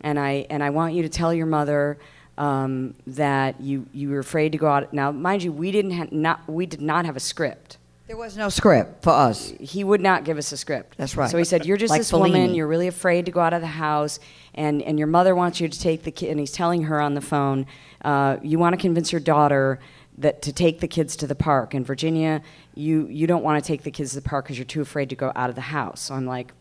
and 0.00 0.18
I 0.18 0.46
and 0.48 0.64
I 0.64 0.70
want 0.70 0.94
you 0.94 1.02
to 1.02 1.08
tell 1.10 1.34
your 1.34 1.44
mother 1.44 1.98
um, 2.38 2.94
that 3.06 3.60
you 3.60 3.86
you 3.92 4.10
were 4.10 4.18
afraid 4.18 4.52
to 4.52 4.58
go 4.58 4.66
out. 4.66 4.92
Now, 4.92 5.12
mind 5.12 5.42
you, 5.42 5.52
we 5.52 5.70
didn't 5.70 5.90
ha- 5.92 6.06
not 6.10 6.48
we 6.48 6.66
did 6.66 6.80
not 6.80 7.04
have 7.04 7.16
a 7.16 7.20
script. 7.20 7.78
There 8.06 8.18
was 8.18 8.36
no 8.36 8.50
script 8.50 9.02
for 9.02 9.10
us. 9.10 9.52
He 9.58 9.82
would 9.82 10.00
not 10.02 10.24
give 10.24 10.36
us 10.36 10.52
a 10.52 10.58
script. 10.58 10.96
That's 10.98 11.16
right. 11.16 11.30
So 11.30 11.38
he 11.38 11.44
said, 11.44 11.64
"You're 11.64 11.78
just 11.78 11.90
Like 11.90 12.00
this 12.00 12.12
woman. 12.12 12.32
Fellini. 12.32 12.56
You're 12.56 12.66
really 12.66 12.86
afraid 12.88 13.24
to 13.26 13.32
go 13.32 13.40
out 13.40 13.54
of 13.54 13.62
the 13.62 13.66
house, 13.66 14.20
and 14.54 14.82
and 14.82 14.98
your 14.98 15.08
mother 15.08 15.34
wants 15.34 15.58
you 15.58 15.68
to 15.68 15.80
take 15.80 16.02
the 16.02 16.10
kid." 16.10 16.30
And 16.30 16.38
he's 16.38 16.52
telling 16.52 16.82
her 16.82 17.00
on 17.00 17.14
the 17.14 17.22
phone, 17.22 17.66
uh, 18.04 18.36
"You 18.42 18.58
want 18.58 18.74
to 18.74 18.80
convince 18.80 19.10
your 19.12 19.20
daughter." 19.20 19.80
That 20.16 20.42
to 20.42 20.52
take 20.52 20.78
the 20.78 20.86
kids 20.86 21.16
to 21.16 21.26
the 21.26 21.34
park 21.34 21.74
in 21.74 21.82
Virginia, 21.84 22.40
you 22.76 23.08
you 23.08 23.26
don't 23.26 23.42
want 23.42 23.62
to 23.64 23.66
take 23.66 23.82
the 23.82 23.90
kids 23.90 24.10
to 24.10 24.16
the 24.16 24.22
park 24.22 24.44
because 24.44 24.56
you're 24.56 24.64
too 24.64 24.80
afraid 24.80 25.08
to 25.10 25.16
go 25.16 25.32
out 25.34 25.48
of 25.48 25.56
the 25.56 25.60
house. 25.62 26.02
So 26.02 26.14
I'm 26.14 26.24
like, 26.24 26.52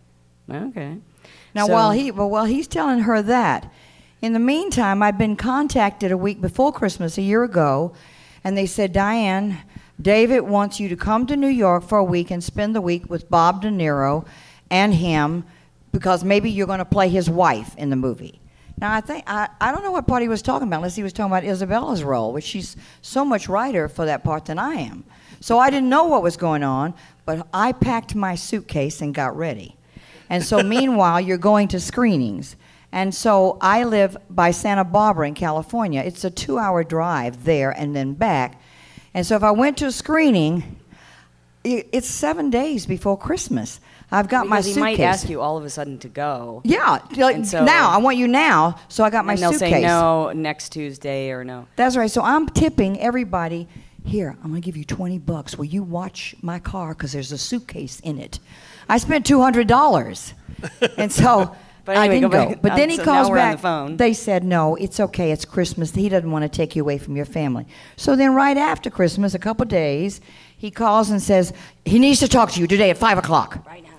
okay. 0.50 0.98
Now, 1.54 1.68
So- 1.68 1.74
while 1.74 1.92
he 1.92 2.10
well, 2.10 2.32
while 2.32 2.46
he's 2.46 2.68
telling 2.68 3.02
her 3.02 3.22
that, 3.22 3.72
in 4.24 4.34
the 4.34 4.40
meantime, 4.40 5.04
I've 5.04 5.20
been 5.20 5.36
contacted 5.36 6.12
a 6.12 6.18
week 6.18 6.42
before 6.42 6.72
Christmas 6.74 7.16
a 7.20 7.22
year 7.22 7.44
ago, 7.44 7.94
and 8.44 8.58
they 8.58 8.66
said, 8.66 8.92
Diane, 8.92 9.60
David 10.02 10.42
wants 10.42 10.80
you 10.80 10.90
to 10.90 10.96
come 10.96 11.28
to 11.28 11.36
New 11.36 11.48
York 11.48 11.84
for 11.84 11.98
a 11.98 12.04
week 12.04 12.32
and 12.32 12.44
spend 12.44 12.76
the 12.76 12.82
week 12.82 13.10
with 13.10 13.30
Bob 13.30 13.62
De 13.62 13.70
Niro 13.70 14.26
and 14.70 14.94
him, 14.94 15.46
because 15.92 16.24
maybe 16.24 16.50
you're 16.50 16.68
going 16.68 16.80
to 16.80 16.86
play 16.86 17.10
his 17.10 17.30
wife 17.30 17.76
in 17.78 17.90
the 17.90 17.96
movie. 17.96 18.40
Now, 18.80 18.94
I 18.94 19.02
think 19.02 19.24
I, 19.28 19.50
I 19.62 19.72
don't 19.72 19.84
know 19.84 19.92
what 19.92 20.08
part 20.08 20.24
he 20.24 20.28
was 20.28 20.42
talking 20.42 20.68
about, 20.68 20.78
unless 20.78 20.96
he 20.96 21.04
was 21.04 21.14
talking 21.14 21.32
about 21.32 21.44
Isabella's 21.44 22.04
role, 22.04 22.34
which 22.34 22.44
she's 22.44 22.76
so 23.02 23.24
much 23.24 23.48
writer 23.48 23.88
for 23.88 24.06
that 24.06 24.24
part 24.24 24.46
than 24.46 24.58
I 24.58 24.74
am. 24.74 25.06
So 25.40 25.60
I 25.60 25.70
didn't 25.70 25.90
know 25.90 26.06
what 26.06 26.24
was 26.24 26.38
going 26.38 26.64
on, 26.64 26.94
but 27.26 27.48
I 27.54 27.72
packed 27.72 28.16
my 28.16 28.36
suitcase 28.36 29.02
and 29.02 29.14
got 29.14 29.38
ready. 29.38 29.76
And 30.30 30.44
so, 30.44 30.64
meanwhile, 30.64 31.22
you're 31.22 31.38
going 31.38 31.68
to 31.70 31.80
screenings. 31.80 32.56
And 32.92 33.14
so, 33.14 33.58
I 33.62 33.84
live 33.84 34.18
by 34.30 34.52
Santa 34.52 34.84
Barbara 34.84 35.28
in 35.28 35.34
California. 35.34 36.02
It's 36.02 36.24
a 36.24 36.32
two 36.32 36.58
hour 36.58 36.84
drive 36.84 37.44
there 37.44 37.72
and 37.72 37.96
then 37.96 38.14
back. 38.14 38.60
And 39.14 39.26
so, 39.26 39.36
if 39.36 39.44
I 39.44 39.52
went 39.52 39.78
to 39.78 39.86
a 39.88 39.92
screening, 39.92 40.80
it's 41.64 42.08
seven 42.08 42.50
days 42.50 42.86
before 42.86 43.18
Christmas. 43.18 43.80
I've 44.12 44.28
got 44.28 44.48
my 44.48 44.58
Because 44.58 44.76
he 44.76 44.80
might 44.82 45.00
ask 45.00 45.30
you 45.30 45.42
all 45.42 45.58
of 45.58 45.66
a 45.66 45.70
sudden 45.70 45.98
to 46.00 46.08
go. 46.10 46.62
Yeah, 46.66 47.00
like 47.16 47.46
so- 47.46 47.64
now. 47.64 47.90
I 47.90 47.98
want 47.98 48.18
you 48.18 48.28
now. 48.28 48.80
So, 48.90 49.04
I 49.04 49.10
got 49.10 49.26
my 49.26 49.34
and 49.34 49.42
they'll 49.42 49.52
suitcase. 49.54 49.74
say 49.74 49.82
no 49.82 50.32
next 50.34 50.70
Tuesday 50.70 51.32
or 51.32 51.44
no. 51.44 51.68
That's 51.76 51.96
right. 51.96 52.12
So 52.12 52.22
I'm 52.22 52.48
tipping 52.48 53.00
everybody. 53.00 53.68
Here, 54.06 54.36
I'm 54.44 54.50
going 54.50 54.62
to 54.62 54.66
give 54.66 54.76
you 54.76 54.84
20 54.84 55.18
bucks. 55.20 55.58
Will 55.58 55.64
you 55.64 55.82
watch 55.82 56.36
my 56.42 56.60
car? 56.60 56.90
Because 56.94 57.14
there's 57.14 57.32
a 57.32 57.38
suitcase 57.38 58.02
in 58.02 58.20
it. 58.20 58.38
I 58.90 58.98
spent 58.98 59.26
$200. 59.26 60.34
and 60.98 61.10
so 61.10 61.56
But 61.86 61.98
I 61.98 62.08
didn't 62.08 62.30
go. 62.30 62.56
But 62.62 62.76
then 62.76 62.90
he 62.90 62.98
so 62.98 63.04
calls 63.04 63.30
back. 63.30 63.58
the 63.58 63.62
phone. 63.62 63.98
They 63.98 64.14
said, 64.14 64.44
no, 64.44 64.76
it's 64.76 65.00
okay. 65.00 65.32
It's 65.32 65.46
Christmas. 65.46 65.94
He 65.94 66.08
doesn't 66.08 66.32
want 66.32 66.44
to 66.44 66.50
take 66.50 66.76
you 66.76 66.82
away 66.82 66.98
from 66.98 67.16
your 67.16 67.26
family. 67.26 67.66
So 67.98 68.16
then, 68.16 68.34
right 68.34 68.56
after 68.56 68.90
Christmas, 68.90 69.34
a 69.34 69.40
couple 69.40 69.66
days, 69.66 70.22
he 70.58 70.72
calls 70.72 71.10
and 71.10 71.22
says, 71.22 71.52
he 71.84 72.00
needs 72.00 72.20
to 72.22 72.28
talk 72.28 72.52
to 72.52 72.62
you 72.62 72.68
today 72.68 72.90
at 72.90 72.98
5 72.98 73.18
o'clock. 73.18 73.66
Right 73.68 73.84
now. 73.84 73.90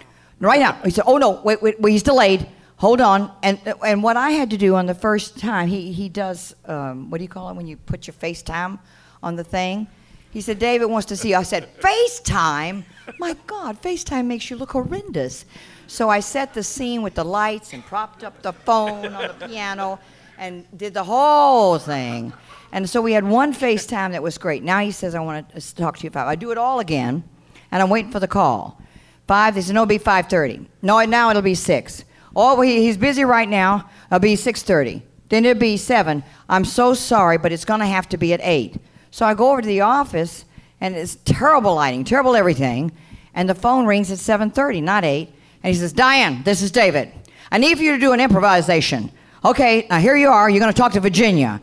Right 0.41 0.61
now. 0.61 0.73
He 0.85 0.91
said, 0.91 1.05
"Oh 1.07 1.17
no, 1.17 1.41
wait, 1.43 1.63
wait, 1.63 1.81
wait 1.81 1.93
he's 1.93 2.03
delayed. 2.03 2.47
Hold 2.77 3.01
on." 3.01 3.31
And 3.43 3.59
and 3.85 4.03
what 4.03 4.17
I 4.17 4.31
had 4.31 4.51
to 4.51 4.57
do 4.57 4.75
on 4.75 4.87
the 4.87 4.95
first 4.95 5.39
time, 5.39 5.69
he 5.69 5.93
he 5.93 6.09
does 6.09 6.55
um, 6.67 7.09
what 7.11 7.19
do 7.19 7.25
you 7.25 7.29
call 7.29 7.49
it 7.51 7.57
when 7.57 7.67
you 7.67 7.77
put 7.77 8.07
your 8.07 8.15
FaceTime 8.15 8.79
on 9.23 9.37
the 9.37 9.45
thing? 9.45 9.87
He 10.33 10.41
said, 10.41 10.59
"David 10.59 10.87
wants 10.87 11.07
to 11.07 11.17
see." 11.17 11.31
you." 11.31 11.37
I 11.37 11.45
said, 11.45 11.69
"FaceTime? 11.81 12.83
My 13.19 13.37
God, 13.47 13.81
FaceTime 13.81 14.27
makes 14.27 14.51
you 14.51 14.57
look 14.57 14.73
horrendous." 14.73 15.45
So 15.87 16.09
I 16.09 16.21
set 16.21 16.55
the 16.55 16.63
scene 16.63 17.03
with 17.03 17.15
the 17.15 17.25
lights 17.25 17.73
and 17.73 17.85
propped 17.85 18.25
up 18.25 18.43
the 18.43 18.53
phone 18.53 19.07
on 19.07 19.29
the 19.39 19.47
piano 19.47 19.99
and 20.39 20.65
did 20.77 20.95
the 20.95 21.05
whole 21.05 21.79
thing. 21.79 22.33
And 22.73 22.89
so 22.89 23.01
we 23.01 23.13
had 23.13 23.25
one 23.25 23.55
FaceTime 23.55 24.13
that 24.13 24.23
was 24.23 24.39
great. 24.39 24.63
Now 24.63 24.81
he 24.81 24.91
says, 24.91 25.15
"I 25.15 25.21
want 25.21 25.49
to 25.51 25.57
uh, 25.57 25.61
talk 25.77 25.99
to 25.99 26.03
you 26.03 26.09
about." 26.09 26.27
I 26.27 26.35
do 26.35 26.51
it 26.51 26.59
all 26.59 26.81
again, 26.81 27.23
and 27.71 27.83
I'm 27.83 27.91
waiting 27.91 28.11
for 28.11 28.21
the 28.21 28.29
call. 28.29 28.81
Five. 29.27 29.55
They 29.55 29.61
said, 29.63 29.75
no, 29.75 29.83
it'll 29.83 29.89
be 29.89 29.99
five 29.99 30.29
thirty. 30.29 30.67
No, 30.83 31.01
now 31.05 31.31
it'll 31.31 31.43
be 31.43 31.55
six. 31.55 32.05
Oh, 32.35 32.61
he, 32.61 32.83
he's 32.83 32.97
busy 32.97 33.25
right 33.25 33.49
now. 33.49 33.89
It'll 34.07 34.19
be 34.19 34.37
six 34.37 34.63
thirty. 34.63 35.03
Then 35.29 35.45
it'll 35.45 35.61
be 35.61 35.77
seven. 35.77 36.23
I'm 36.49 36.65
so 36.65 36.95
sorry, 36.95 37.39
but 37.39 37.53
it's 37.53 37.65
going 37.65 37.81
to 37.81 37.87
have 37.87 38.09
to 38.11 38.17
be 38.17 38.33
at 38.33 38.41
eight. 38.43 38.77
So 39.11 39.25
I 39.25 39.35
go 39.35 39.53
over 39.53 39.63
to 39.63 39.67
the 39.67 39.81
office, 39.83 40.45
and 40.81 40.95
it's 40.95 41.17
terrible 41.25 41.75
lighting, 41.77 42.05
terrible 42.05 42.37
everything. 42.37 42.93
And 43.35 43.49
the 43.49 43.55
phone 43.55 43.87
rings 43.87 44.11
at 44.11 44.19
seven 44.19 44.51
thirty, 44.51 44.81
not 44.81 45.05
eight. 45.05 45.33
And 45.65 45.73
he 45.73 45.81
says, 45.81 45.95
Diane, 45.95 46.43
this 46.43 46.61
is 46.61 46.71
David. 46.71 47.11
I 47.51 47.57
need 47.57 47.79
for 47.79 47.83
you 47.83 47.93
to 47.93 47.99
do 47.99 48.13
an 48.13 48.21
improvisation. 48.21 49.11
Okay, 49.43 49.87
now 49.89 49.99
here 49.99 50.15
you 50.15 50.29
are. 50.29 50.51
You're 50.51 50.61
going 50.61 50.73
to 50.73 50.77
talk 50.77 50.93
to 50.93 51.01
Virginia. 51.01 51.59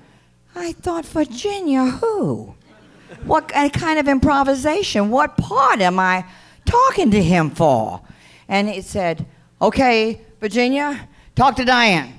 I 0.55 0.73
thought, 0.73 1.05
Virginia, 1.05 1.85
who? 1.85 2.55
What 3.25 3.49
kind 3.49 3.99
of 3.99 4.07
improvisation? 4.07 5.11
What 5.11 5.37
part 5.37 5.81
am 5.81 5.99
I 5.99 6.25
talking 6.65 7.11
to 7.11 7.21
him 7.21 7.51
for? 7.51 8.01
And 8.47 8.67
he 8.67 8.81
said, 8.81 9.27
Okay, 9.61 10.19
Virginia, 10.39 11.07
talk 11.35 11.55
to 11.57 11.63
Diane. 11.63 12.11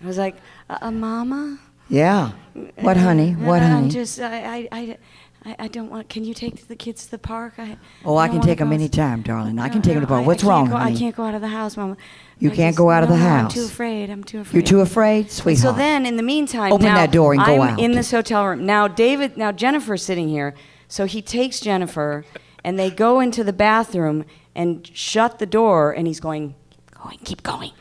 I 0.00 0.06
was 0.06 0.18
like, 0.18 0.36
uh, 0.70 0.78
uh, 0.82 0.90
Mama? 0.92 1.58
Yeah. 1.88 2.30
What, 2.76 2.96
honey? 2.96 3.32
What, 3.32 3.60
honey? 3.60 3.74
I'm 3.74 3.90
just, 3.90 4.20
I, 4.20 4.36
I, 4.36 4.68
I, 4.70 4.98
I- 5.46 5.56
I 5.58 5.68
don't 5.68 5.90
want, 5.90 6.08
can 6.08 6.24
you 6.24 6.32
take 6.32 6.68
the 6.68 6.76
kids 6.76 7.04
to 7.04 7.10
the 7.10 7.18
park? 7.18 7.54
I, 7.58 7.76
Oh, 8.04 8.16
I 8.16 8.26
don't 8.28 8.36
can 8.38 8.46
take 8.46 8.58
them 8.60 8.68
go- 8.68 8.74
anytime, 8.74 9.20
darling. 9.22 9.58
I 9.58 9.68
can 9.68 9.82
take 9.82 9.92
them 9.94 10.00
to 10.02 10.06
the 10.06 10.06
park. 10.06 10.26
What's 10.26 10.42
I 10.42 10.48
wrong, 10.48 10.70
go, 10.70 10.76
honey? 10.76 10.94
I 10.94 10.98
can't 10.98 11.14
go 11.14 11.22
out 11.24 11.34
of 11.34 11.42
the 11.42 11.48
house, 11.48 11.76
Mama. 11.76 11.96
You 12.38 12.50
I 12.50 12.54
can't 12.54 12.68
just- 12.70 12.78
go 12.78 12.90
out 12.90 13.02
of 13.02 13.10
the 13.10 13.16
no, 13.16 13.22
house. 13.22 13.52
I'm 13.52 13.60
too 13.62 13.66
afraid. 13.66 14.08
I'm 14.10 14.24
too 14.24 14.40
afraid. 14.40 14.54
You're 14.54 14.62
too 14.66 14.80
afraid, 14.80 15.30
sweetheart. 15.30 15.74
So 15.74 15.78
then, 15.78 16.06
in 16.06 16.16
the 16.16 16.22
meantime, 16.22 16.72
Open 16.72 16.86
now 16.86 16.94
that 16.94 17.12
door 17.12 17.34
and 17.34 17.44
go 17.44 17.60
I'm 17.60 17.74
out. 17.74 17.78
in 17.80 17.92
this 17.92 18.10
hotel 18.10 18.46
room 18.46 18.64
now. 18.64 18.88
David, 18.88 19.36
now 19.36 19.52
Jennifer's 19.52 20.02
sitting 20.02 20.28
here, 20.28 20.54
so 20.88 21.04
he 21.04 21.20
takes 21.20 21.60
Jennifer, 21.60 22.24
and 22.64 22.78
they 22.78 22.90
go 22.90 23.20
into 23.20 23.44
the 23.44 23.52
bathroom 23.52 24.24
and 24.54 24.88
shut 24.94 25.38
the 25.40 25.46
door, 25.46 25.92
and 25.92 26.06
he's 26.06 26.20
going, 26.20 26.54
going, 27.02 27.18
keep 27.24 27.42
going, 27.42 27.72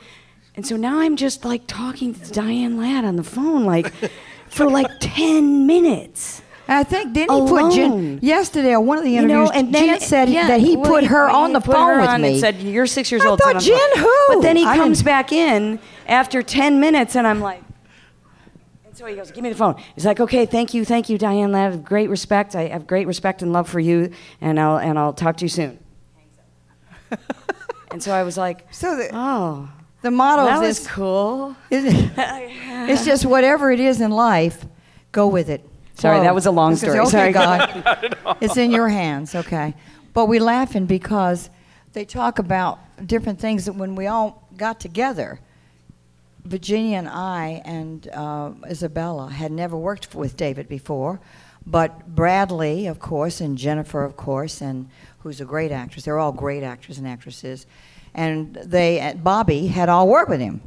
and 0.56 0.68
so 0.68 0.76
now 0.76 1.00
I'm 1.00 1.16
just 1.16 1.46
like 1.46 1.64
talking 1.66 2.14
to 2.14 2.32
Diane 2.34 2.78
Ladd 2.78 3.06
on 3.06 3.16
the 3.16 3.24
phone, 3.24 3.64
like 3.64 3.94
for 4.50 4.70
like 4.70 4.88
ten 5.00 5.66
minutes. 5.66 6.42
I 6.68 6.84
think 6.84 7.14
didn't 7.14 7.36
he 7.44 7.50
put 7.50 7.74
Jen 7.74 8.20
yesterday 8.22 8.74
on 8.74 8.86
one 8.86 8.98
of 8.98 9.04
the 9.04 9.12
You 9.12 9.28
know, 9.28 9.52
interviews? 9.52 9.52
and 9.56 9.76
Jen 9.76 10.00
said 10.00 10.30
yeah, 10.30 10.48
that 10.48 10.62
he 10.62 10.78
well, 10.78 10.90
put 10.92 11.04
her 11.06 11.28
well, 11.28 11.36
on 11.36 11.50
he 11.50 11.54
the 11.56 11.62
phone 11.62 12.00
with 12.00 12.10
on 12.10 12.22
me. 12.22 12.32
And 12.32 12.40
said, 12.40 12.62
"You're 12.62 12.88
six 12.88 13.12
years 13.12 13.24
I 13.24 13.28
old." 13.28 13.40
thought 13.40 13.62
sit 13.62 13.74
on 13.74 13.80
the 13.80 13.96
Jen 13.96 14.04
phone." 14.04 14.04
who? 14.30 14.36
But 14.36 14.42
then 14.42 14.56
he 14.56 14.66
I 14.66 14.78
comes 14.78 15.00
didn't- 15.00 15.06
back 15.06 15.32
in 15.34 15.80
after 16.08 16.42
ten 16.42 16.80
minutes, 16.80 17.16
and 17.18 17.28
I'm 17.28 17.42
like, 17.42 17.62
and 18.86 18.96
so 18.96 19.06
he 19.06 19.16
goes, 19.16 19.30
"Give 19.32 19.44
me 19.44 19.50
the 19.50 19.56
phone." 19.56 19.76
He's 19.96 20.06
like, 20.06 20.20
"Okay, 20.22 20.46
thank 20.46 20.74
you, 20.74 20.86
thank 20.86 21.10
you, 21.10 21.18
Diane. 21.18 21.54
I 21.54 21.64
have 21.64 21.84
great 21.84 22.10
respect. 22.10 22.56
I 22.56 22.68
have 22.70 22.88
great 22.88 23.08
respect 23.08 23.42
and 23.42 23.52
love 23.52 23.68
for 23.68 23.82
you, 23.82 24.12
and 24.40 24.58
I'll 24.60 24.78
and 24.78 24.98
I'll 24.98 25.14
talk 25.14 25.36
to 25.38 25.46
you 25.46 25.50
soon." 25.50 25.80
and 27.92 28.02
so 28.02 28.12
I 28.14 28.24
was 28.24 28.38
like, 28.38 28.66
So 28.72 28.96
the, 28.96 29.10
"Oh, 29.14 29.68
the 30.02 30.12
motto 30.12 30.46
that 30.46 30.56
of 30.58 30.62
was 30.64 30.80
this 30.80 30.88
cool." 30.88 31.56
is 31.70 31.84
it's 32.18 33.04
just 33.06 33.26
whatever 33.26 33.70
it 33.72 33.80
is 33.82 34.00
in 34.02 34.12
life, 34.12 34.66
go 35.12 35.28
with 35.28 35.50
it. 35.50 35.68
Sorry, 35.96 36.18
flow. 36.18 36.24
that 36.24 36.36
was 36.36 36.46
a 36.46 36.52
long 36.52 36.76
story. 36.76 37.06
say, 37.06 37.12
Sorry. 37.12 37.32
God. 37.32 38.18
it's 38.42 38.58
in 38.58 38.72
your 38.72 38.90
hands, 38.90 39.36
okay. 39.36 39.74
But 40.14 40.28
we're 40.28 40.42
laughing 40.42 40.86
because 40.86 41.50
they 41.94 42.06
talk 42.06 42.40
about 42.40 42.80
different 43.06 43.40
things 43.40 43.66
that 43.66 43.74
when 43.74 43.96
we 43.96 44.08
all 44.08 44.48
got 44.58 44.80
together, 44.80 45.40
Virginia 46.44 46.98
and 46.98 47.08
I 47.08 47.62
and 47.66 48.08
uh, 48.10 48.52
Isabella 48.70 49.30
had 49.30 49.52
never 49.52 49.78
worked 49.78 50.14
with 50.14 50.36
David 50.36 50.68
before, 50.68 51.20
but 51.66 52.08
Bradley, 52.08 52.88
of 52.88 53.00
course, 53.00 53.40
and 53.40 53.58
Jennifer, 53.58 54.04
of 54.04 54.18
course, 54.18 54.60
and 54.62 54.90
who's 55.20 55.40
a 55.40 55.46
great 55.46 55.72
actress. 55.72 56.04
They're 56.04 56.20
all 56.20 56.34
great 56.34 56.64
actors 56.64 56.98
and 56.98 57.08
actresses, 57.08 57.66
and 58.14 58.56
they 58.56 59.00
uh, 59.00 59.14
Bobby 59.14 59.68
had 59.68 59.88
all 59.88 60.08
worked 60.08 60.30
with 60.30 60.42
him. 60.42 60.62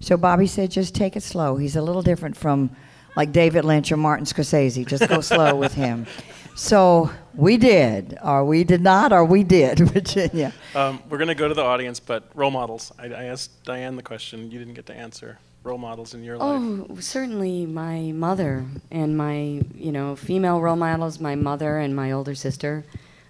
So 0.00 0.16
Bobby 0.16 0.46
said, 0.46 0.70
just 0.70 0.94
take 0.94 1.16
it 1.16 1.22
slow. 1.22 1.56
He's 1.56 1.74
a 1.74 1.82
little 1.82 2.02
different 2.02 2.36
from 2.36 2.70
like 3.16 3.32
David 3.32 3.64
Lynch 3.64 3.90
or 3.90 3.96
Martin 3.96 4.26
Scorsese. 4.26 4.86
Just 4.86 5.08
go 5.08 5.20
slow 5.20 5.56
with 5.56 5.74
him. 5.74 6.06
So 6.54 7.10
we 7.34 7.56
did, 7.58 8.16
or 8.22 8.44
we 8.44 8.64
did 8.64 8.80
not, 8.80 9.12
or 9.12 9.24
we 9.24 9.42
did, 9.44 9.78
Virginia. 9.92 10.52
Um, 10.74 11.02
we're 11.08 11.18
going 11.18 11.28
to 11.28 11.34
go 11.34 11.48
to 11.48 11.54
the 11.54 11.62
audience, 11.64 12.00
but 12.00 12.30
role 12.34 12.50
models. 12.50 12.92
I, 12.98 13.06
I 13.06 13.24
asked 13.24 13.64
Diane 13.64 13.96
the 13.96 14.02
question 14.02 14.50
you 14.50 14.58
didn't 14.58 14.74
get 14.74 14.86
to 14.86 14.94
answer. 14.94 15.38
Role 15.64 15.76
models 15.78 16.14
in 16.14 16.22
your 16.22 16.38
life. 16.38 16.86
Oh, 16.90 16.96
certainly 17.00 17.66
my 17.66 18.12
mother 18.12 18.64
and 18.90 19.16
my, 19.18 19.60
you 19.74 19.92
know, 19.92 20.14
female 20.16 20.60
role 20.60 20.76
models, 20.76 21.18
my 21.20 21.34
mother 21.34 21.78
and 21.78 21.94
my 21.94 22.12
older 22.12 22.34
sister. 22.36 22.84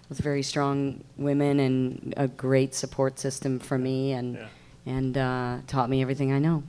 Both 0.07 0.19
very 0.19 0.43
strong 0.43 1.03
women 1.17 1.59
and 1.59 2.13
a 2.15 2.27
great 2.29 2.73
support 2.75 3.19
system 3.19 3.59
for 3.59 3.77
me 3.77 4.13
and 4.13 4.35
Yeah. 4.35 4.47
and 4.85 5.17
uh, 5.17 5.57
taught 5.67 5.89
me 5.89 6.01
everything 6.01 6.31
I 6.31 6.39
know. 6.39 6.63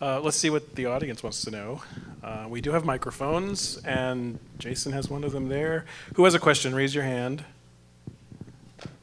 Uh, 0.00 0.20
let's 0.20 0.36
see 0.36 0.48
what 0.50 0.76
the 0.76 0.86
audience 0.86 1.22
wants 1.22 1.42
to 1.44 1.50
know. 1.50 1.82
Uh, 2.22 2.46
we 2.48 2.60
do 2.60 2.70
have 2.70 2.84
microphones, 2.84 3.78
and 3.84 4.38
Jason 4.58 4.92
has 4.92 5.10
one 5.10 5.24
of 5.24 5.32
them 5.32 5.48
there. 5.48 5.86
Who 6.14 6.24
has 6.24 6.34
a 6.34 6.38
question? 6.38 6.74
Raise 6.74 6.94
your 6.94 7.04
hand. 7.04 7.44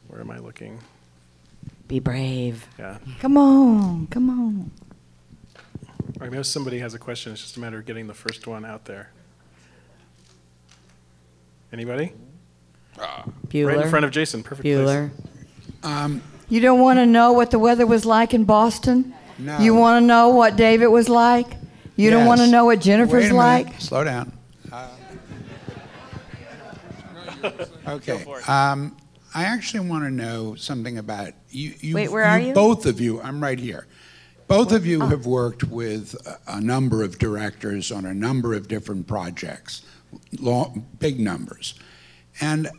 Where 0.07 0.21
am 0.21 0.31
I 0.31 0.37
looking? 0.39 0.79
Be 1.87 1.99
brave. 1.99 2.65
Yeah. 2.79 2.97
Come 3.19 3.37
on, 3.37 4.07
come 4.07 4.29
on. 4.29 4.71
Or 6.21 6.29
maybe 6.29 6.41
somebody 6.43 6.79
has 6.79 6.93
a 6.93 6.99
question. 6.99 7.33
It's 7.33 7.41
just 7.41 7.57
a 7.57 7.59
matter 7.59 7.77
of 7.79 7.85
getting 7.85 8.07
the 8.07 8.13
first 8.13 8.47
one 8.47 8.63
out 8.63 8.85
there. 8.85 9.11
Anybody? 11.73 12.13
Bueller. 12.97 13.67
Right 13.67 13.81
in 13.81 13.89
front 13.89 14.05
of 14.05 14.11
Jason. 14.11 14.43
Perfect. 14.43 14.63
place. 14.63 14.77
Bueller. 14.77 15.11
Um, 15.83 16.21
You 16.47 16.61
don't 16.61 16.79
want 16.79 16.99
to 16.99 17.05
know 17.05 17.33
what 17.33 17.51
the 17.51 17.59
weather 17.59 17.85
was 17.85 18.05
like 18.05 18.33
in 18.33 18.45
Boston? 18.45 19.13
No. 19.37 19.59
You 19.59 19.75
want 19.75 20.01
to 20.03 20.07
know 20.07 20.29
what 20.29 20.55
David 20.55 20.87
was 20.87 21.09
like? 21.09 21.57
You 21.95 22.09
don't 22.09 22.25
want 22.25 22.41
to 22.41 22.47
know 22.47 22.65
what 22.65 22.79
Jennifer's 22.81 23.23
Wait 23.25 23.31
a 23.31 23.35
like? 23.35 23.79
Slow 23.81 24.03
down. 24.03 24.31
Uh, 24.71 24.89
okay. 27.87 28.23
Um, 28.47 28.97
I 29.33 29.43
actually 29.43 29.87
want 29.89 30.03
to 30.05 30.11
know 30.11 30.55
something 30.55 30.97
about 30.97 31.33
you. 31.49 31.73
you 31.79 31.95
Wait, 31.95 32.11
where 32.11 32.23
are 32.23 32.39
you? 32.39 32.53
Both 32.53 32.85
of 32.85 32.99
you. 32.99 33.21
I'm 33.21 33.41
right 33.41 33.59
here. 33.59 33.87
Both 34.47 34.71
of 34.71 34.85
you 34.85 35.01
have 35.01 35.25
worked 35.25 35.63
with 35.63 36.15
a, 36.27 36.57
a 36.57 36.61
number 36.61 37.03
of 37.03 37.17
directors 37.17 37.91
on 37.91 38.05
a 38.05 38.13
number 38.13 38.53
of 38.53 38.67
different 38.67 39.07
projects, 39.07 39.81
long, 40.39 40.85
big 40.99 41.19
numbers, 41.19 41.73
and 42.41 42.69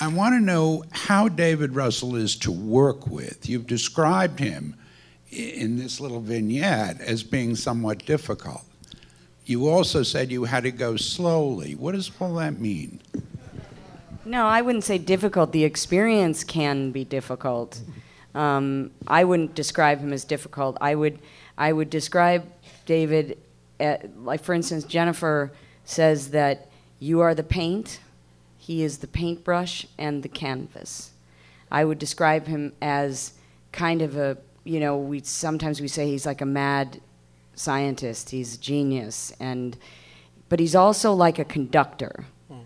I 0.00 0.08
want 0.08 0.34
to 0.34 0.40
know 0.40 0.84
how 0.90 1.28
David 1.28 1.74
Russell 1.74 2.16
is 2.16 2.36
to 2.36 2.50
work 2.52 3.06
with. 3.06 3.48
You've 3.48 3.66
described 3.66 4.38
him 4.40 4.74
i- 4.76 4.80
in 5.30 5.76
this 5.76 6.00
little 6.00 6.20
vignette 6.20 7.00
as 7.00 7.22
being 7.22 7.54
somewhat 7.54 8.04
difficult. 8.06 8.64
You 9.44 9.68
also 9.68 10.02
said 10.02 10.30
you 10.30 10.44
had 10.44 10.64
to 10.64 10.70
go 10.70 10.96
slowly. 10.96 11.74
What 11.74 11.94
does 11.94 12.10
all 12.20 12.34
that 12.34 12.60
mean? 12.60 13.00
No, 14.24 14.46
I 14.46 14.60
wouldn't 14.60 14.84
say 14.84 14.98
difficult. 14.98 15.52
The 15.52 15.64
experience 15.64 16.44
can 16.44 16.90
be 16.90 17.04
difficult. 17.04 17.80
Um, 18.34 18.90
I 19.06 19.24
wouldn't 19.24 19.54
describe 19.54 20.00
him 20.00 20.12
as 20.12 20.24
difficult. 20.24 20.76
I 20.80 20.94
would, 20.94 21.18
I 21.56 21.72
would 21.72 21.88
describe 21.88 22.44
David, 22.84 23.38
at, 23.80 24.18
like 24.22 24.42
for 24.42 24.52
instance, 24.52 24.84
Jennifer 24.84 25.50
says 25.84 26.30
that 26.32 26.68
you 27.00 27.20
are 27.20 27.34
the 27.34 27.42
paint, 27.42 28.00
he 28.58 28.82
is 28.82 28.98
the 28.98 29.06
paintbrush 29.06 29.86
and 29.96 30.22
the 30.22 30.28
canvas. 30.28 31.12
I 31.70 31.86
would 31.86 31.98
describe 31.98 32.46
him 32.46 32.74
as 32.82 33.32
kind 33.72 34.02
of 34.02 34.16
a, 34.16 34.36
you 34.68 34.80
know, 34.80 34.98
we 34.98 35.20
sometimes 35.20 35.80
we 35.80 35.88
say 35.88 36.06
he's 36.06 36.26
like 36.26 36.42
a 36.42 36.46
mad 36.46 37.00
scientist. 37.54 38.28
He's 38.28 38.56
a 38.56 38.58
genius, 38.58 39.32
and 39.40 39.76
but 40.50 40.60
he's 40.60 40.74
also 40.74 41.14
like 41.14 41.38
a 41.38 41.44
conductor. 41.44 42.26
Hmm. 42.48 42.58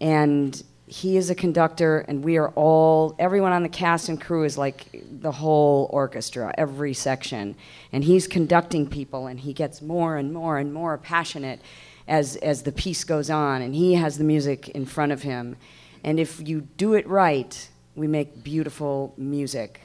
And 0.00 0.62
he 0.86 1.16
is 1.16 1.30
a 1.30 1.34
conductor 1.34 2.00
and 2.00 2.22
we 2.22 2.36
are 2.36 2.50
all 2.50 3.16
everyone 3.18 3.50
on 3.50 3.62
the 3.62 3.68
cast 3.68 4.10
and 4.10 4.20
crew 4.20 4.44
is 4.44 4.58
like 4.58 5.02
the 5.20 5.32
whole 5.32 5.88
orchestra 5.90 6.54
every 6.56 6.94
section. 6.94 7.56
And 7.92 8.04
he's 8.04 8.28
conducting 8.28 8.86
people 8.86 9.26
and 9.26 9.40
he 9.40 9.52
gets 9.52 9.82
more 9.82 10.16
and 10.16 10.32
more 10.32 10.58
and 10.58 10.72
more 10.72 10.96
passionate 10.98 11.60
as 12.06 12.36
as 12.36 12.62
the 12.62 12.72
piece 12.72 13.02
goes 13.02 13.30
on 13.30 13.62
and 13.62 13.74
he 13.74 13.94
has 13.94 14.18
the 14.18 14.24
music 14.24 14.68
in 14.68 14.86
front 14.86 15.10
of 15.12 15.22
him. 15.22 15.56
And 16.04 16.20
if 16.20 16.46
you 16.46 16.68
do 16.76 16.94
it 16.94 17.06
right 17.08 17.68
we 17.94 18.06
make 18.06 18.44
beautiful 18.44 19.12
music 19.16 19.81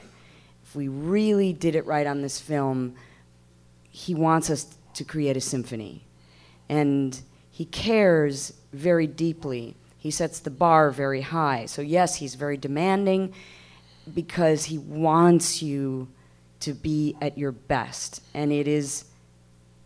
if 0.68 0.76
we 0.76 0.86
really 0.88 1.52
did 1.52 1.74
it 1.74 1.84
right 1.86 2.06
on 2.06 2.22
this 2.22 2.40
film 2.40 2.94
he 3.90 4.14
wants 4.14 4.50
us 4.50 4.76
to 4.94 5.02
create 5.02 5.36
a 5.36 5.40
symphony 5.40 6.04
and 6.68 7.20
he 7.50 7.64
cares 7.64 8.52
very 8.72 9.06
deeply. 9.06 9.74
He 9.98 10.12
sets 10.12 10.38
the 10.38 10.50
bar 10.50 10.90
very 10.90 11.22
high. 11.22 11.66
So, 11.66 11.82
yes, 11.82 12.16
he's 12.16 12.36
very 12.36 12.56
demanding 12.56 13.34
because 14.14 14.66
he 14.66 14.78
wants 14.78 15.60
you 15.62 16.08
to 16.60 16.72
be 16.72 17.16
at 17.20 17.36
your 17.36 17.50
best. 17.52 18.22
And 18.34 18.52
it 18.52 18.68
is 18.68 19.06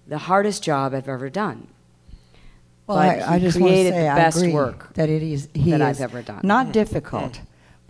the 0.07 0.19
hardest 0.19 0.63
job 0.63 0.93
I've 0.95 1.09
ever 1.09 1.31
done. 1.31 1.69
Well, 2.87 2.99
But 2.99 3.09
I, 3.09 3.15
he 3.15 3.23
I 3.23 3.39
just 3.39 3.59
want 3.59 3.71
to 3.71 3.75
created 3.75 3.93
say 3.95 4.09
the 4.09 4.15
best 4.15 4.47
work 4.49 4.95
that 4.95 5.09
it 5.09 5.23
is 5.23 5.49
he 5.55 5.71
that 5.71 5.81
is 5.81 6.01
I've 6.01 6.11
ever 6.11 6.21
done. 6.21 6.41
Not 6.43 6.73
difficult, 6.73 7.41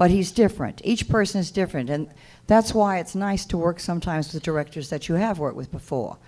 but 0.02 0.10
he's 0.10 0.32
different. 0.32 0.80
Each 0.82 1.08
person 1.08 1.40
is 1.40 1.52
different, 1.52 1.88
and 1.88 2.08
that's 2.48 2.74
why 2.74 2.98
it's 2.98 3.14
nice 3.14 3.44
to 3.44 3.56
work 3.56 3.78
sometimes 3.78 4.34
with 4.34 4.42
directors 4.42 4.90
that 4.90 5.08
you 5.08 5.14
have 5.14 5.38
worked 5.38 5.54
with 5.56 5.70
before. 5.70 6.18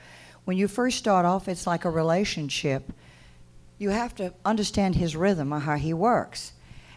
When 0.44 0.56
you 0.56 0.68
first 0.68 0.96
start 0.96 1.26
off, 1.26 1.48
it's 1.48 1.66
like 1.66 1.84
a 1.84 1.90
relationship. 1.90 2.92
You 3.78 3.90
have 3.90 4.14
to 4.14 4.32
understand 4.44 4.94
his 4.94 5.16
rhythm 5.16 5.52
or 5.52 5.58
how 5.58 5.74
he 5.74 5.92
works. 5.92 6.52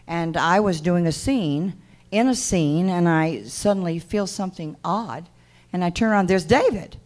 And 0.06 0.36
I 0.36 0.60
was 0.60 0.80
doing 0.80 1.04
a 1.08 1.10
scene 1.10 1.74
in 2.12 2.28
a 2.28 2.34
scene, 2.36 2.88
and 2.88 3.08
I 3.08 3.42
suddenly 3.42 3.98
feel 3.98 4.28
something 4.28 4.76
odd, 4.84 5.28
and 5.72 5.82
I 5.82 5.90
turn 5.90 6.12
around. 6.12 6.28
There's 6.28 6.44
David. 6.44 6.96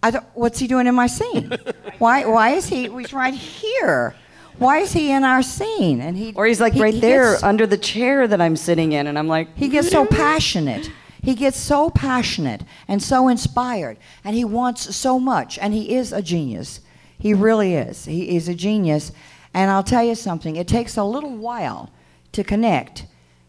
I 0.00 0.12
thought, 0.12 0.30
what's 0.34 0.60
he 0.60 0.68
doing 0.68 0.86
in 0.86 0.94
my 0.94 1.08
scene? 1.08 1.58
why? 1.98 2.24
Why 2.24 2.50
is 2.50 2.68
he? 2.68 2.88
He's 2.88 3.12
right 3.12 3.34
here. 3.34 4.14
Why 4.58 4.78
is 4.78 4.92
he 4.92 5.10
in 5.12 5.24
our 5.24 5.42
scene? 5.42 6.00
And 6.00 6.16
he 6.16 6.32
Or 6.34 6.46
he's 6.46 6.60
like 6.60 6.72
he- 6.74 6.80
right 6.82 6.94
he 6.94 7.00
there 7.00 7.32
gets- 7.32 7.42
under 7.42 7.66
the 7.66 7.78
chair 7.78 8.26
that 8.26 8.40
I'm 8.40 8.56
sitting 8.56 8.92
in, 8.92 9.06
and 9.06 9.18
I'm 9.18 9.28
like, 9.28 9.56
he 9.56 9.68
gets 9.68 9.90
so 9.90 10.04
passionate. 10.06 10.90
He 11.22 11.34
gets 11.34 11.58
so 11.58 11.90
passionate 11.90 12.62
and 12.86 13.02
so 13.02 13.28
inspired, 13.28 13.98
and 14.24 14.34
he 14.36 14.44
wants 14.44 14.94
so 14.96 15.18
much. 15.18 15.58
And 15.58 15.74
he 15.74 15.94
is 15.94 16.12
a 16.12 16.22
genius. 16.22 16.80
He 17.18 17.34
really 17.34 17.74
is. 17.74 18.04
He 18.04 18.36
is 18.36 18.48
a 18.48 18.54
genius. 18.54 19.12
And 19.52 19.70
I'll 19.70 19.82
tell 19.82 20.04
you 20.04 20.14
something. 20.14 20.56
It 20.56 20.68
takes 20.68 20.96
a 20.96 21.04
little 21.04 21.36
while 21.36 21.90
to 22.32 22.44
connect. 22.44 23.06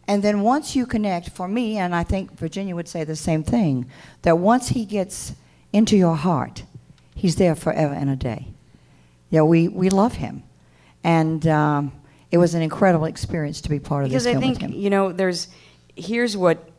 And 0.08 0.24
then 0.24 0.42
once 0.42 0.76
you 0.76 0.86
connect, 0.88 1.30
for 1.30 1.48
me, 1.48 1.78
and 1.78 1.94
I 1.94 2.04
think 2.04 2.36
Virginia 2.36 2.76
would 2.76 2.88
say 2.88 3.04
the 3.04 3.16
same 3.16 3.44
thing, 3.44 3.86
that 4.24 4.40
once 4.40 4.70
he 4.70 4.86
gets 4.86 5.34
into 5.72 5.96
your 5.96 6.16
heart, 6.16 6.64
he's 7.14 7.36
there 7.36 7.54
forever 7.56 7.94
and 7.94 8.10
a 8.10 8.16
day. 8.16 8.48
Yeah, 9.30 9.44
we, 9.44 9.68
we 9.68 9.90
love 9.92 10.14
him. 10.16 10.42
And 11.04 11.46
um, 11.48 11.92
it 12.32 12.38
was 12.38 12.54
an 12.54 12.62
incredible 12.62 13.06
experience 13.06 13.62
to 13.62 13.70
be 13.70 13.80
part 13.80 14.04
of 14.04 14.10
because 14.10 14.26
this 14.26 14.36
I 14.36 14.40
think 14.40 14.76
you 14.76 14.90
know 14.90 15.12
there's 15.12 15.48
here's 15.96 16.38
what 16.38 16.70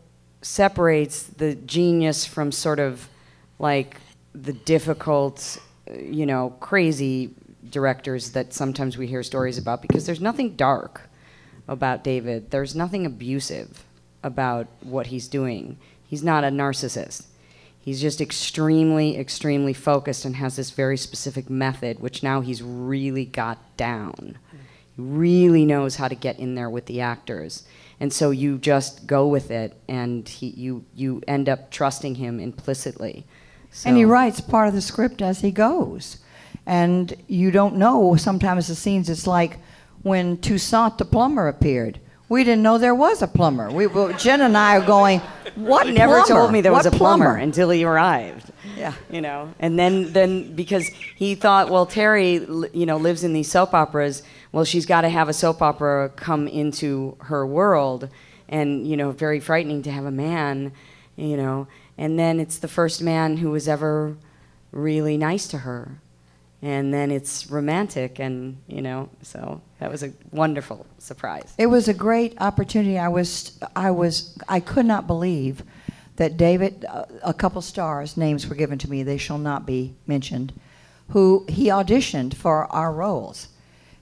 separates 0.42 1.24
the 1.24 1.54
genius 1.54 2.24
from 2.24 2.52
sort 2.52 2.78
of 2.78 3.09
like 3.59 3.96
the 4.35 4.52
difficult 4.52 5.59
uh, 5.90 5.94
you 5.94 6.26
know 6.26 6.50
crazy 6.61 7.30
directors 7.68 8.30
that 8.33 8.52
sometimes 8.52 8.96
we 8.96 9.06
hear 9.06 9.22
stories 9.22 9.59
about 9.59 9.83
because 9.83 10.06
there's 10.06 10.20
nothing 10.20 10.56
dark 10.56 11.09
about 11.68 12.02
David. 12.02 12.50
There's 12.50 12.74
nothing 12.74 13.06
abusive 13.06 13.85
about 14.22 14.66
what 14.83 15.09
he's 15.09 15.28
doing. 15.28 15.78
He's 16.06 16.22
not 16.22 16.42
a 16.42 16.48
narcissist 16.48 17.26
he's 17.81 18.01
just 18.01 18.21
extremely 18.21 19.16
extremely 19.19 19.73
focused 19.73 20.25
and 20.25 20.37
has 20.37 20.57
this 20.57 20.71
very 20.71 20.97
specific 20.97 21.49
method 21.51 21.99
which 22.01 22.23
now 22.23 22.40
he's 22.40 22.62
really 22.62 23.25
got 23.25 23.59
down 23.77 24.38
he 24.97 25.03
really 25.03 25.64
knows 25.64 25.97
how 25.97 26.09
to 26.09 26.14
get 26.14 26.38
in 26.38 26.55
there 26.55 26.71
with 26.71 26.87
the 26.87 27.01
actors 27.01 27.64
and 27.99 28.12
so 28.12 28.31
you 28.31 28.57
just 28.59 29.07
go 29.07 29.27
with 29.27 29.51
it 29.51 29.75
and 29.88 30.29
he, 30.29 30.49
you 30.49 30.85
you 30.95 31.23
end 31.29 31.49
up 31.49 31.71
trusting 31.71 32.14
him 32.16 32.38
implicitly 32.40 33.25
And 33.85 33.97
he 33.97 34.05
writes 34.05 34.40
part 34.40 34.69
of 34.69 34.75
the 34.75 34.81
script 34.81 35.23
as 35.23 35.40
he 35.40 35.51
goes. 35.53 36.19
and 36.66 37.14
you 37.29 37.51
don't 37.51 37.77
know 37.77 38.16
sometimes 38.16 38.66
the 38.66 38.75
scenes. 38.75 39.09
It's 39.09 39.27
like 39.27 39.59
when 40.03 40.38
Toussaint 40.38 40.99
the 40.99 41.05
plumber 41.05 41.47
appeared. 41.49 42.01
We 42.31 42.45
didn't 42.45 42.62
know 42.62 42.79
there 42.79 42.95
was 42.95 43.23
a 43.23 43.27
plumber. 43.27 43.73
We, 43.73 43.88
well, 43.88 44.12
Jen 44.12 44.40
and 44.40 44.57
I 44.57 44.77
are 44.77 44.87
going, 44.87 45.21
what 45.57 45.88
He 45.88 45.93
never 45.93 46.14
plumber? 46.14 46.29
told 46.29 46.53
me 46.53 46.61
there 46.61 46.73
was 46.73 46.87
a 46.87 46.93
plumber, 46.93 47.35
until 47.35 47.71
he 47.71 47.83
arrived. 47.85 48.53
Yeah. 48.77 48.95
You 49.11 49.21
know, 49.21 49.53
and 49.59 49.77
then 49.77 50.12
then 50.12 50.55
because 50.55 50.87
he 51.16 51.35
thought, 51.35 51.71
well, 51.71 51.87
Terry, 51.87 52.35
you 52.73 52.87
know, 52.87 52.99
lives 52.99 53.25
in 53.25 53.33
these 53.33 53.51
soap 53.51 53.75
operas. 53.75 54.23
Well, 54.53 54.64
she's 54.64 54.87
got 54.87 55.01
to 55.01 55.09
have 55.09 55.29
a 55.29 55.33
soap 55.33 55.61
opera 55.61 56.09
come 56.14 56.47
into 56.47 57.16
her 57.23 57.45
world, 57.45 58.09
and 58.49 58.87
you 58.87 58.97
know, 58.97 59.11
very 59.11 59.40
frightening 59.40 59.83
to 59.83 59.90
have 59.90 60.05
a 60.05 60.12
man, 60.12 60.73
you 61.16 61.37
know. 61.37 61.66
And 61.99 62.16
then 62.16 62.38
it's 62.38 62.59
the 62.59 62.69
first 62.69 63.03
man 63.03 63.38
who 63.38 63.51
was 63.51 63.66
ever 63.66 64.16
really 64.71 65.16
nice 65.19 65.49
to 65.49 65.59
her, 65.59 65.99
and 66.62 66.92
then 66.92 67.11
it's 67.11 67.51
romantic, 67.51 68.18
and 68.18 68.59
you 68.66 68.83
know, 68.83 69.09
so 69.23 69.61
that 69.79 69.90
was 69.90 70.03
a 70.03 70.12
wonderful 70.31 70.87
surprise. 70.99 71.55
It 71.57 71.66
was 71.66 71.88
a 71.88 71.94
great 71.94 72.40
opportunity. 72.40 72.99
I 72.99 73.09
was, 73.09 73.59
I 73.75 73.90
was, 73.90 74.37
I 74.49 74.61
could 74.61 74.87
not 74.87 75.07
believe 75.07 75.62
that 76.16 76.37
David, 76.37 76.85
uh, 76.87 77.07
a 77.23 77.33
couple 77.33 77.62
stars, 77.62 78.16
names 78.16 78.46
were 78.46 78.55
given 78.55 78.79
to 78.79 78.90
me. 78.90 79.03
They 79.03 79.16
shall 79.16 79.38
not 79.38 79.64
be 79.64 79.94
mentioned. 80.07 80.53
Who 81.11 81.46
he 81.49 81.66
auditioned 81.66 82.35
for 82.35 82.66
our 82.66 82.92
roles, 82.92 83.49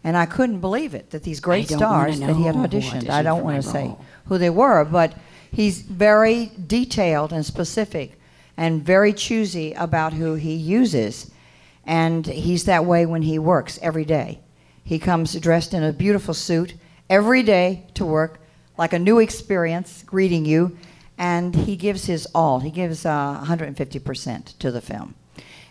and 0.05 0.17
I 0.17 0.27
couldn't 0.27 0.61
believe 0.61 0.95
it 0.95 1.11
that 1.11 1.23
these 1.23 1.41
great 1.41 1.69
stars 1.69 2.21
that 2.21 2.37
he 2.37 2.43
had 2.43 2.57
who 2.57 2.67
auditioned. 2.67 3.09
I 3.09 3.23
don't 3.23 3.45
want 3.45 3.63
to 3.63 3.69
say 3.69 3.95
who 4.27 4.37
they 4.37 4.51
were, 4.51 4.85
but 4.85 5.15
he's 5.51 5.81
very 5.81 6.51
detailed 6.67 7.33
and 7.33 7.47
specific, 7.47 8.21
and 8.57 8.83
very 8.83 9.13
choosy 9.13 9.73
about 9.73 10.13
who 10.13 10.35
he 10.35 10.55
uses, 10.55 11.31
and 11.89 12.27
he's 12.27 12.65
that 12.65 12.85
way 12.85 13.07
when 13.07 13.23
he 13.23 13.39
works 13.39 13.79
every 13.81 14.05
day. 14.05 14.41
He 14.85 14.99
comes 14.99 15.35
dressed 15.41 15.73
in 15.73 15.83
a 15.83 15.91
beautiful 15.91 16.35
suit 16.35 16.75
every 17.09 17.43
day 17.43 17.87
to 17.95 18.05
work, 18.05 18.41
like 18.77 18.93
a 18.93 18.99
new 18.99 19.19
experience, 19.21 20.03
greeting 20.05 20.45
you, 20.45 20.77
and 21.17 21.57
he 21.57 21.77
gives 21.77 22.05
his 22.05 22.27
all. 22.35 22.61
He 22.61 22.71
gives 22.71 23.07
uh, 23.07 23.43
150% 23.43 24.59
to 24.59 24.71
the 24.71 24.83
film. 24.83 25.15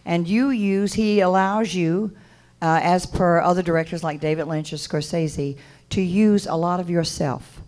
And 0.05 0.27
you 0.27 0.49
use, 0.49 0.93
he 0.93 1.19
allows 1.19 1.75
you, 1.75 2.17
uh, 2.63 2.79
as 2.81 3.05
per 3.05 3.39
other 3.39 3.61
directors 3.61 4.03
like 4.03 4.19
David 4.19 4.47
Lynch 4.47 4.73
or 4.73 4.77
Scorsese, 4.77 5.55
to 5.91 6.01
use 6.01 6.47
a 6.47 6.55
lot 6.55 6.79
of 6.79 6.89
yourself. 6.89 7.61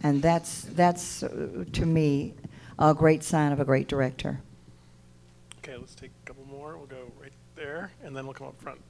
And 0.00 0.22
that's, 0.22 0.62
that's 0.62 1.24
uh, 1.24 1.64
to 1.72 1.86
me, 1.86 2.34
a 2.78 2.94
great 2.94 3.24
sign 3.24 3.50
of 3.50 3.58
a 3.58 3.64
great 3.64 3.88
director. 3.88 4.40
Okay, 5.58 5.76
let's 5.76 5.96
take 5.96 6.12
a 6.24 6.26
couple 6.26 6.46
more. 6.46 6.76
We'll 6.76 6.86
go 6.86 7.10
right 7.20 7.32
there, 7.80 7.90
and 8.04 8.16
then 8.16 8.24
we'll 8.26 8.34
come 8.34 8.48
up 8.48 8.60
front. 8.60 8.80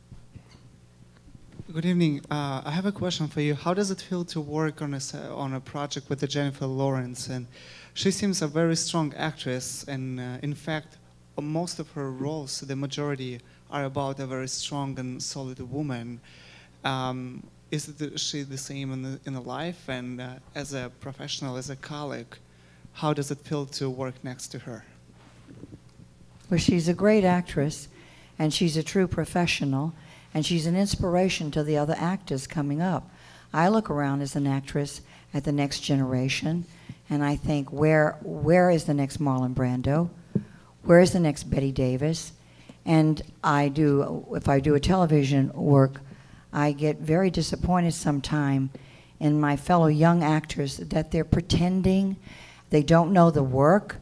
Good 1.73 1.85
evening. 1.85 2.21
Uh, 2.31 2.63
I 2.65 2.73
have 2.73 2.87
a 2.87 2.93
question 2.93 3.29
for 3.29 3.41
you. 3.41 3.55
How 3.55 3.75
does 3.75 3.91
it 3.91 4.01
feel 4.01 4.25
to 4.25 4.41
work 4.41 4.83
on 4.83 4.95
a 4.95 5.01
on 5.45 5.55
a 5.55 5.61
project 5.61 6.09
with 6.11 6.29
Jennifer 6.29 6.67
Lawrence? 6.67 7.29
And 7.29 7.47
she 7.95 8.11
seems 8.11 8.43
a 8.43 8.49
very 8.49 8.77
strong 8.77 9.15
actress, 9.15 9.85
and 9.95 10.19
uh, 10.19 10.49
in 10.49 10.55
fact, 10.55 10.99
most 11.41 11.79
of 11.79 11.87
her 11.93 12.11
roles, 12.11 12.61
the 12.61 12.77
majority, 12.77 13.41
are 13.71 13.85
about 13.85 14.19
a 14.21 14.27
very 14.27 14.49
strong 14.49 14.99
and 14.99 15.23
solid 15.23 15.61
woman. 15.61 16.21
Um, 16.85 17.43
is 17.71 17.87
the, 17.87 18.19
she 18.19 18.43
the 18.43 18.59
same 18.59 18.93
in 18.93 19.03
the 19.03 19.21
in 19.27 19.33
the 19.35 19.47
life? 19.59 19.89
And 19.89 20.21
uh, 20.21 20.27
as 20.55 20.75
a 20.75 20.91
professional, 21.01 21.57
as 21.57 21.71
a 21.71 21.77
colleague, 21.77 22.35
how 22.93 23.15
does 23.15 23.31
it 23.31 23.39
feel 23.49 23.67
to 23.67 23.89
work 23.89 24.17
next 24.25 24.49
to 24.53 24.59
her? 24.59 24.85
Well, 26.49 26.59
she's 26.59 26.89
a 26.89 26.95
great 26.95 27.25
actress, 27.25 27.89
and 28.41 28.55
she's 28.55 28.79
a 28.79 28.83
true 28.83 29.07
professional, 29.07 29.93
and 30.33 30.47
she's 30.47 30.65
an 30.65 30.75
inspiration 30.75 31.51
to 31.51 31.63
the 31.63 31.77
other 31.77 31.95
actors 31.99 32.47
coming 32.47 32.81
up. 32.81 33.11
I 33.53 33.69
look 33.69 33.91
around 33.91 34.23
as 34.23 34.35
an 34.35 34.47
actress 34.47 35.03
at 35.35 35.45
the 35.45 35.53
next 35.53 35.81
generation, 35.81 36.65
and 37.11 37.23
I 37.23 37.37
think, 37.37 37.71
where 37.71 38.17
where 38.23 38.71
is 38.71 38.85
the 38.85 38.95
next 38.95 39.21
Marlon 39.21 39.53
Brando? 39.53 40.09
Where 40.83 41.01
is 41.01 41.13
the 41.13 41.21
next 41.21 41.51
Bette 41.51 41.71
Davis? 41.71 42.33
And 42.87 43.21
I 43.45 43.69
do, 43.69 44.27
if 44.33 44.49
I 44.49 44.59
do 44.59 44.75
a 44.75 44.81
television 44.81 45.53
work, 45.53 46.01
I 46.51 46.73
get 46.73 46.97
very 46.97 47.29
disappointed 47.29 47.93
sometime 47.93 48.71
in 49.19 49.39
my 49.39 49.57
fellow 49.57 49.89
young 49.89 50.25
actors 50.25 50.79
that 50.79 51.11
they're 51.11 51.25
pretending 51.25 52.17
they 52.71 52.83
don't 52.83 53.13
know 53.13 53.31
the 53.31 53.43
work. 53.43 53.97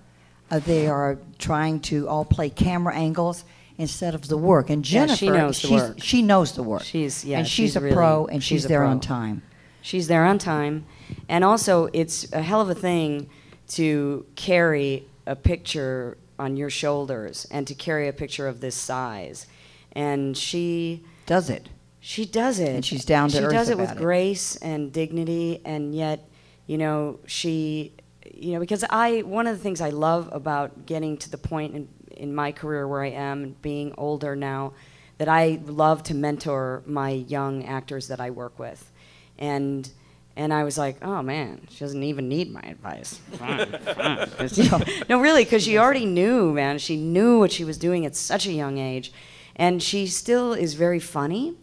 Uh, 0.49 0.61
they 0.61 0.87
are 0.87 1.19
trying 1.39 1.81
to 1.81 2.09
all 2.09 2.25
play 2.25 2.51
camera 2.51 2.95
angles 2.95 3.45
instead 3.79 4.15
of 4.15 4.29
the 4.29 4.37
work. 4.37 4.69
And 4.71 4.85
Yeah, 4.89 5.07
Jennifer, 5.07 5.17
she 5.17 5.31
knows 5.31 5.63
the 5.63 5.71
work. 5.73 5.97
She 6.03 6.23
knows 6.23 6.53
the 6.53 6.63
work. 6.63 6.83
She's- 6.83 7.25
yeah, 7.25 7.39
and 7.39 7.47
she's, 7.47 7.55
she's 7.71 7.77
a 7.77 7.81
really- 7.81 7.95
pro, 7.95 8.27
and 8.27 8.43
she's 8.43 8.63
she's, 8.63 8.69
there 8.69 8.81
pro. 8.81 8.89
on 8.91 9.01
time. 9.01 9.43
She's 9.81 10.09
there 10.09 10.25
on 10.25 10.39
time. 10.39 10.85
And 11.29 11.45
also, 11.45 11.89
it's 11.93 12.31
a 12.33 12.43
hell 12.43 12.61
of 12.61 12.69
a 12.69 12.75
thing 12.75 13.31
to 13.69 14.27
carry 14.35 15.07
a 15.27 15.37
picture 15.37 16.19
on 16.39 16.57
your 16.57 16.71
shoulders 16.71 17.47
and 17.51 17.67
to 17.67 17.75
carry 17.75 18.09
a 18.09 18.13
picture 18.13 18.49
of 18.49 18.61
this 18.61 18.75
size. 18.75 19.47
And 19.93 20.37
she 20.37 21.05
Does 21.27 21.49
it? 21.51 21.69
she 22.01 22.25
does 22.27 22.59
it. 22.61 22.75
And 22.75 22.85
she's 22.85 23.05
down 23.05 23.29
to 23.31 23.37
She 23.39 23.43
earth 23.45 23.53
does 23.53 23.69
it 23.71 23.79
with 23.79 23.93
it. 23.93 23.97
grace 23.99 24.57
and 24.57 24.93
dignity, 24.93 25.61
and 25.65 25.95
yet, 25.95 26.29
you 26.67 26.79
know, 26.79 27.19
she, 27.27 27.93
you 28.35 28.53
know, 28.55 28.61
because 28.61 28.85
I 28.91 29.21
one 29.23 29.47
of 29.47 29.57
the 29.57 29.63
things 29.63 29.81
I 29.81 29.91
love 29.91 30.29
about 30.33 30.87
getting 30.87 31.17
to 31.19 31.31
the 31.31 31.39
point 31.39 31.75
in 31.75 31.89
in 32.19 32.35
my 32.35 32.53
career 32.53 32.87
where 32.87 33.03
I 33.03 33.11
am, 33.11 33.57
being 33.63 33.95
older 33.97 34.37
now, 34.37 34.73
that 35.19 35.29
I 35.29 35.61
love 35.65 36.03
to 36.05 36.15
mentor 36.15 36.83
my 36.87 37.11
young 37.11 37.65
actors 37.65 38.09
that 38.09 38.21
I 38.21 38.31
work 38.31 38.59
with, 38.59 38.91
and. 39.39 39.89
And 40.37 40.55
I 40.55 40.63
was 40.63 40.79
like, 40.79 41.05
oh 41.05 41.21
man, 41.21 41.67
she 41.69 41.81
doesn't 41.81 42.05
even 42.05 42.29
need 42.29 42.53
my 42.53 42.61
advice. 42.61 43.15
Fine, 43.33 43.73
fine. 43.73 44.29
you 44.53 45.03
no, 45.09 45.21
really, 45.21 45.43
because 45.43 45.65
she 45.65 45.77
already 45.77 46.07
knew, 46.07 46.53
man. 46.53 46.79
She 46.79 46.97
knew 46.97 47.41
what 47.41 47.51
she 47.51 47.65
was 47.65 47.77
doing 47.77 48.07
at 48.07 48.15
such 48.15 48.47
a 48.47 48.53
young 48.53 48.79
age. 48.79 49.13
And 49.57 49.83
she 49.83 50.07
still 50.07 50.53
is 50.53 50.75
very 50.75 51.01
funny 51.01 51.57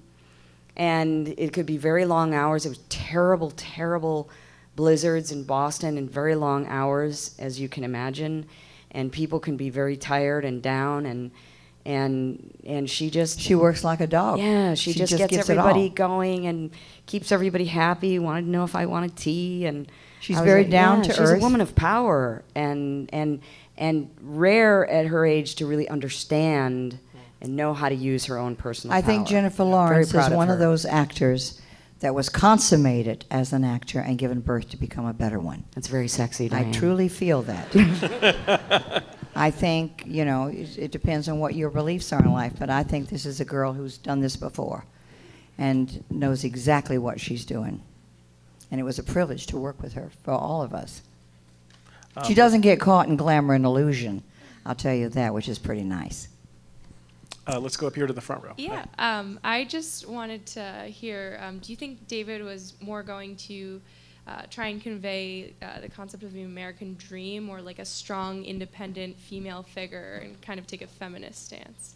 and 0.76 1.30
it 1.38 1.54
could 1.54 1.66
be 1.66 1.78
very 1.78 2.06
long 2.06 2.34
hours. 2.34 2.66
It 2.66 2.70
was 2.70 2.80
terrible, 2.90 3.52
terrible 3.52 4.30
blizzards 4.76 5.32
in 5.32 5.44
Boston 5.44 5.98
and 5.98 6.10
very 6.10 6.36
long 6.36 6.68
hours, 6.68 7.36
as 7.40 7.60
you 7.60 7.70
can 7.70 7.84
imagine. 7.84 8.46
And 8.96 9.12
people 9.12 9.40
can 9.40 9.58
be 9.58 9.70
very 9.70 9.98
tired 9.98 10.46
and 10.46 10.62
down, 10.62 11.06
and 11.06 11.32
and 11.86 12.58
and 12.66 12.90
she 12.90 13.10
just 13.10 13.40
She 13.40 13.54
works 13.54 13.84
like 13.84 14.00
a 14.00 14.08
dog. 14.08 14.40
yeah, 14.40 14.74
she, 14.74 14.94
just, 14.94 15.16
gets 15.16 15.30
gives 15.30 15.50
everybody 15.50 15.90
going 15.90 16.48
and 16.48 16.72
keeps 17.06 17.32
everybody 17.32 17.66
happy. 17.66 18.18
Wanted 18.18 18.44
to 18.46 18.50
know 18.50 18.64
if 18.64 18.76
I 18.76 18.86
wanted 18.88 19.16
tea, 19.16 19.66
and 19.66 19.88
She's 20.20 20.40
very 20.40 20.64
like, 20.64 20.72
down 20.72 20.98
yeah, 20.98 21.04
to 21.04 21.10
she's 21.12 21.20
earth. 21.20 21.30
She's 21.36 21.44
a 21.44 21.46
woman 21.46 21.62
of 21.62 21.76
power, 21.76 22.44
and 22.56 23.10
and 23.14 23.42
and 23.78 24.10
rare 24.22 24.88
at 24.90 25.06
her 25.08 25.26
age 25.26 25.56
to 25.56 25.68
really 25.68 25.88
understand 25.88 26.98
and 27.42 27.56
know 27.56 27.74
how 27.74 27.90
to 27.90 27.96
use 27.96 28.26
her 28.26 28.38
own 28.38 28.56
personal. 28.56 28.96
I 28.96 29.02
think. 29.02 29.28
Jennifer 29.28 29.64
Lawrence 29.64 30.14
is 30.14 30.30
one 30.30 30.48
her. 30.48 30.54
of 30.54 30.60
those 30.60 30.86
actors 30.86 31.62
that 32.06 32.14
was 32.14 32.30
consummated 32.30 33.26
as 33.32 33.52
an 33.52 33.64
actor 33.64 33.98
and 34.00 34.20
given 34.20 34.40
birth 34.40 34.70
to 34.70 34.78
become 34.78 35.08
a 35.08 35.14
better 35.14 35.40
one. 35.40 35.64
That's 35.74 35.88
very 35.88 36.08
sexy. 36.08 36.48
I 36.52 36.72
truly 36.72 37.08
feel 37.08 37.42
that. 37.42 39.04
I 39.36 39.50
think, 39.50 40.04
you 40.06 40.24
know, 40.24 40.46
it, 40.46 40.78
it 40.78 40.92
depends 40.92 41.28
on 41.28 41.40
what 41.40 41.56
your 41.56 41.72
beliefs 41.72 42.14
are 42.14 42.22
in 42.22 42.32
life, 42.32 42.54
but 42.60 42.70
I 42.70 42.84
think 42.84 43.10
this 43.10 43.26
is 43.26 43.40
a 43.40 43.46
girl 43.46 43.74
who's 43.74 43.98
done 43.98 44.20
this 44.22 44.36
before 44.36 44.86
and 45.58 46.04
knows 46.12 46.44
exactly 46.44 47.00
what 47.00 47.20
she's 47.20 47.44
doing. 47.44 47.82
And 48.70 48.80
it 48.80 48.84
was 48.84 49.00
a 49.00 49.04
privilege 49.04 49.48
to 49.48 49.58
work 49.58 49.82
with 49.82 49.94
her 49.94 50.12
for 50.22 50.30
all 50.36 50.62
of 50.62 50.76
us. 50.76 51.02
She 52.28 52.34
Um, 52.34 52.36
doesn't 52.36 52.62
get 52.62 52.80
caught 52.80 53.08
in 53.08 53.16
glamour 53.18 53.56
and 53.56 53.66
illusion, 53.66 54.22
I'll 54.64 54.76
tell 54.76 54.94
you 54.94 55.10
that, 55.10 55.34
which 55.34 55.50
is 55.50 55.58
pretty 55.58 55.84
nice. 55.84 56.28
Uh, 57.48 57.60
let's 57.60 57.78
go 57.78 57.86
up 57.86 57.96
here 57.96 58.08
to 58.08 58.14
the 58.14 58.22
front 58.22 58.44
row. 58.44 58.54
Yeah, 58.58 58.86
um, 58.98 59.40
I 59.44 59.66
just 59.66 60.08
wanted 60.08 60.46
to 60.48 60.86
hear. 60.88 61.38
Um, 61.42 61.60
do 61.60 61.72
you 61.72 61.76
think 61.76 62.08
David 62.08 62.44
was 62.44 62.74
more 62.82 63.04
going 63.04 63.36
to 63.36 63.82
uh, 64.28 64.42
try 64.50 64.68
and 64.68 64.82
convey 64.82 65.54
uh, 65.62 65.80
the 65.82 65.90
concept 65.90 66.24
of 66.24 66.34
the 66.34 66.42
American 66.42 66.96
dream, 66.96 67.50
or 67.50 67.62
like 67.62 67.78
a 67.78 67.86
strong, 67.86 68.44
independent 68.44 69.20
female 69.20 69.62
figure, 69.62 70.22
and 70.24 70.42
kind 70.42 70.60
of 70.60 70.66
take 70.66 70.82
a 70.82 70.88
feminist 70.88 71.46
stance? 71.46 71.96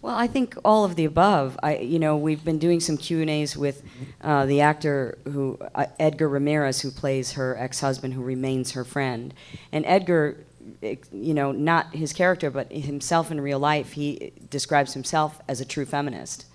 Well, 0.00 0.16
I 0.16 0.26
think 0.26 0.56
all 0.64 0.84
of 0.84 0.96
the 0.96 1.04
above. 1.04 1.56
I, 1.62 1.76
you 1.76 2.00
know, 2.00 2.16
we've 2.16 2.44
been 2.44 2.58
doing 2.58 2.80
some 2.80 2.96
Q 2.96 3.20
and 3.20 3.30
A's 3.30 3.56
with 3.56 3.84
uh, 4.20 4.46
the 4.46 4.60
actor 4.60 5.16
who 5.26 5.58
uh, 5.76 5.86
Edgar 6.00 6.28
Ramirez, 6.28 6.80
who 6.80 6.90
plays 6.90 7.32
her 7.32 7.56
ex-husband, 7.56 8.14
who 8.14 8.22
remains 8.22 8.72
her 8.72 8.82
friend. 8.82 9.32
And 9.70 9.86
Edgar, 9.86 10.38
you 10.80 11.34
know, 11.34 11.52
not 11.52 11.94
his 11.94 12.12
character, 12.12 12.50
but 12.50 12.72
himself 12.72 13.30
in 13.30 13.40
real 13.40 13.58
life, 13.58 13.92
he 13.92 14.32
describes 14.48 14.94
himself 14.94 15.40
as 15.48 15.60
a 15.60 15.64
true 15.64 15.84
feminist, 15.84 16.46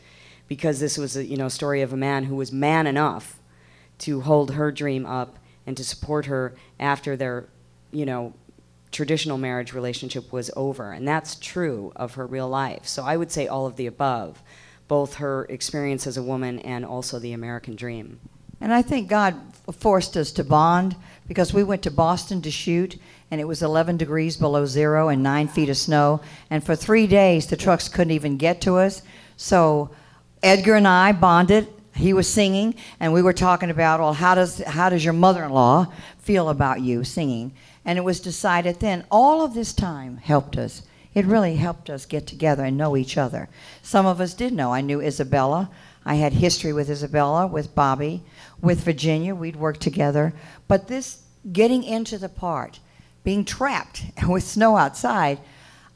because 0.48 0.80
this 0.80 0.98
was 0.98 1.16
a 1.18 1.26
you 1.26 1.38
know 1.38 1.50
story 1.50 1.82
of 1.82 1.94
a 1.94 1.98
man 1.98 2.24
who 2.26 2.36
was 2.36 2.52
man 2.52 2.88
enough 2.88 3.40
to 4.00 4.22
hold 4.22 4.52
her 4.52 4.72
dream 4.72 5.06
up 5.06 5.38
and 5.66 5.76
to 5.76 5.84
support 5.84 6.28
her 6.28 6.56
after 6.80 7.16
their, 7.18 7.50
you 7.92 8.06
know, 8.06 8.34
traditional 8.92 9.38
marriage 9.38 9.74
relationship 9.74 10.32
was 10.32 10.50
over. 10.56 10.94
And 10.94 11.06
that's 11.06 11.36
true 11.36 11.92
of 11.96 12.14
her 12.14 12.26
real 12.26 12.48
life. 12.48 12.88
So 12.88 13.04
I 13.04 13.18
would 13.18 13.32
say 13.32 13.48
all 13.48 13.66
of 13.66 13.76
the 13.76 13.88
above. 13.88 14.42
both 14.88 15.16
her 15.16 15.46
experience 15.50 16.08
as 16.08 16.18
a 16.18 16.24
woman 16.24 16.60
and 16.60 16.86
also 16.86 17.20
the 17.20 17.34
American 17.34 17.76
dream. 17.76 18.20
And 18.60 18.74
I 18.74 18.82
think 18.82 19.08
God 19.08 19.36
forced 19.72 20.18
us 20.18 20.32
to 20.34 20.44
bond 20.44 20.96
because 21.28 21.54
we 21.54 21.64
went 21.64 21.84
to 21.84 21.92
Boston 21.92 22.42
to 22.42 22.52
shoot, 22.52 22.98
and 23.30 23.42
it 23.42 23.48
was 23.48 23.62
11 23.62 23.98
degrees 23.98 24.38
below 24.38 24.66
zero 24.66 25.10
and 25.10 25.22
nine 25.22 25.48
feet 25.48 25.70
of 25.70 25.78
snow. 25.78 26.22
And 26.50 26.64
for 26.64 26.76
three 26.76 27.08
days, 27.08 27.48
the 27.48 27.58
trucks 27.58 27.90
couldn't 27.90 28.12
even 28.12 28.38
get 28.38 28.62
to 28.62 28.78
us. 28.78 29.02
So 29.36 29.90
Edgar 30.42 30.76
and 30.76 30.88
I 30.88 31.12
bonded. 31.12 31.68
He 31.96 32.14
was 32.14 32.32
singing, 32.32 32.76
and 33.00 33.12
we 33.12 33.24
were 33.24 33.34
talking 33.34 33.72
about, 33.72 34.00
well, 34.00 34.14
how 34.14 34.36
does, 34.36 34.60
how 34.60 34.90
does 34.90 35.04
your 35.04 35.14
mother 35.14 35.44
in 35.44 35.52
law 35.52 35.92
feel 36.20 36.50
about 36.50 36.82
you 36.82 37.04
singing? 37.04 37.54
And 37.84 37.98
it 37.98 38.04
was 38.04 38.20
decided 38.20 38.80
then, 38.80 39.06
all 39.10 39.44
of 39.44 39.54
this 39.54 39.74
time 39.74 40.18
helped 40.18 40.58
us. 40.58 40.84
It 41.16 41.26
really 41.26 41.56
helped 41.56 41.90
us 41.90 42.06
get 42.06 42.28
together 42.28 42.64
and 42.64 42.78
know 42.78 42.96
each 42.96 43.18
other. 43.18 43.50
Some 43.82 44.06
of 44.06 44.22
us 44.22 44.36
did 44.36 44.54
know. 44.54 44.72
I 44.72 44.82
knew 44.82 45.02
Isabella. 45.02 45.72
I 46.08 46.16
had 46.16 46.32
history 46.32 46.72
with 46.72 46.90
Isabella, 46.90 47.46
with 47.46 47.76
Bobby, 47.76 48.24
with 48.62 48.80
Virginia. 48.80 49.36
We'd 49.36 49.58
worked 49.58 49.82
together. 49.82 50.34
But 50.70 50.88
this 50.88 51.22
getting 51.52 51.84
into 51.84 52.18
the 52.18 52.30
part, 52.30 52.80
being 53.26 53.44
trapped 53.44 54.04
with 54.28 54.44
snow 54.44 54.78
outside, 54.78 55.40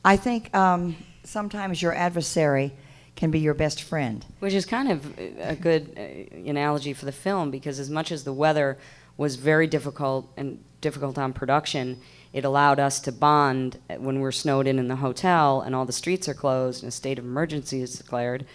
I 0.03 0.17
think 0.17 0.53
um, 0.53 0.97
sometimes 1.23 1.81
your 1.81 1.93
adversary 1.93 2.73
can 3.15 3.31
be 3.31 3.39
your 3.39 3.53
best 3.53 3.83
friend. 3.83 4.25
Which 4.39 4.53
is 4.53 4.65
kind 4.65 4.91
of 4.91 5.17
a 5.39 5.55
good 5.55 5.93
uh, 5.97 6.49
analogy 6.49 6.91
for 6.91 7.05
the 7.05 7.11
film 7.13 7.49
because 7.49 7.79
as 7.79 7.89
much 7.89 8.11
as 8.11 8.25
the 8.25 8.33
weather 8.33 8.77
was 9.15 9.37
very 9.37 9.65
difficult 9.65 10.29
and 10.35 10.61
difficult 10.81 11.17
on 11.17 11.31
production, 11.31 12.01
it 12.33 12.43
allowed 12.43 12.79
us 12.79 12.99
to 13.01 13.13
bond 13.13 13.77
when 13.97 14.19
we're 14.19 14.31
snowed 14.33 14.67
in 14.67 14.77
in 14.77 14.89
the 14.89 14.97
hotel 14.97 15.61
and 15.61 15.73
all 15.73 15.85
the 15.85 15.93
streets 15.93 16.27
are 16.27 16.33
closed 16.33 16.83
and 16.83 16.89
a 16.89 16.91
state 16.91 17.17
of 17.17 17.23
emergency 17.23 17.81
is 17.81 17.93
declared. 17.93 18.45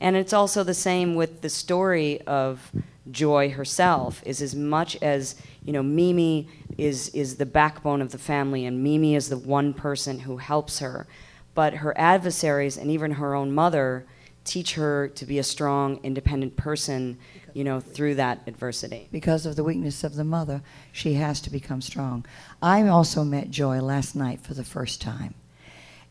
And 0.00 0.16
it's 0.16 0.32
also 0.32 0.64
the 0.64 0.74
same 0.74 1.14
with 1.14 1.42
the 1.42 1.50
story 1.50 2.20
of 2.22 2.72
Joy 3.10 3.50
herself. 3.50 4.22
Is 4.24 4.40
as 4.40 4.54
much 4.54 4.96
as 5.02 5.36
you 5.64 5.72
know, 5.72 5.82
Mimi 5.82 6.48
is 6.78 7.08
is 7.10 7.36
the 7.36 7.46
backbone 7.46 8.00
of 8.00 8.12
the 8.12 8.18
family, 8.18 8.64
and 8.64 8.82
Mimi 8.82 9.14
is 9.14 9.28
the 9.28 9.38
one 9.38 9.74
person 9.74 10.20
who 10.20 10.38
helps 10.38 10.78
her. 10.78 11.06
But 11.54 11.74
her 11.74 11.96
adversaries 11.98 12.76
and 12.76 12.90
even 12.90 13.12
her 13.12 13.34
own 13.34 13.52
mother 13.52 14.06
teach 14.44 14.74
her 14.74 15.08
to 15.08 15.26
be 15.26 15.38
a 15.38 15.42
strong, 15.42 16.00
independent 16.02 16.56
person, 16.56 17.18
you 17.52 17.62
know, 17.64 17.80
through 17.80 18.14
that 18.14 18.40
adversity. 18.46 19.08
Because 19.12 19.44
of 19.44 19.56
the 19.56 19.64
weakness 19.64 20.02
of 20.02 20.14
the 20.14 20.24
mother, 20.24 20.62
she 20.92 21.14
has 21.14 21.40
to 21.42 21.50
become 21.50 21.82
strong. 21.82 22.24
I 22.62 22.86
also 22.86 23.22
met 23.22 23.50
Joy 23.50 23.80
last 23.80 24.16
night 24.16 24.40
for 24.40 24.54
the 24.54 24.64
first 24.64 25.00
time. 25.00 25.34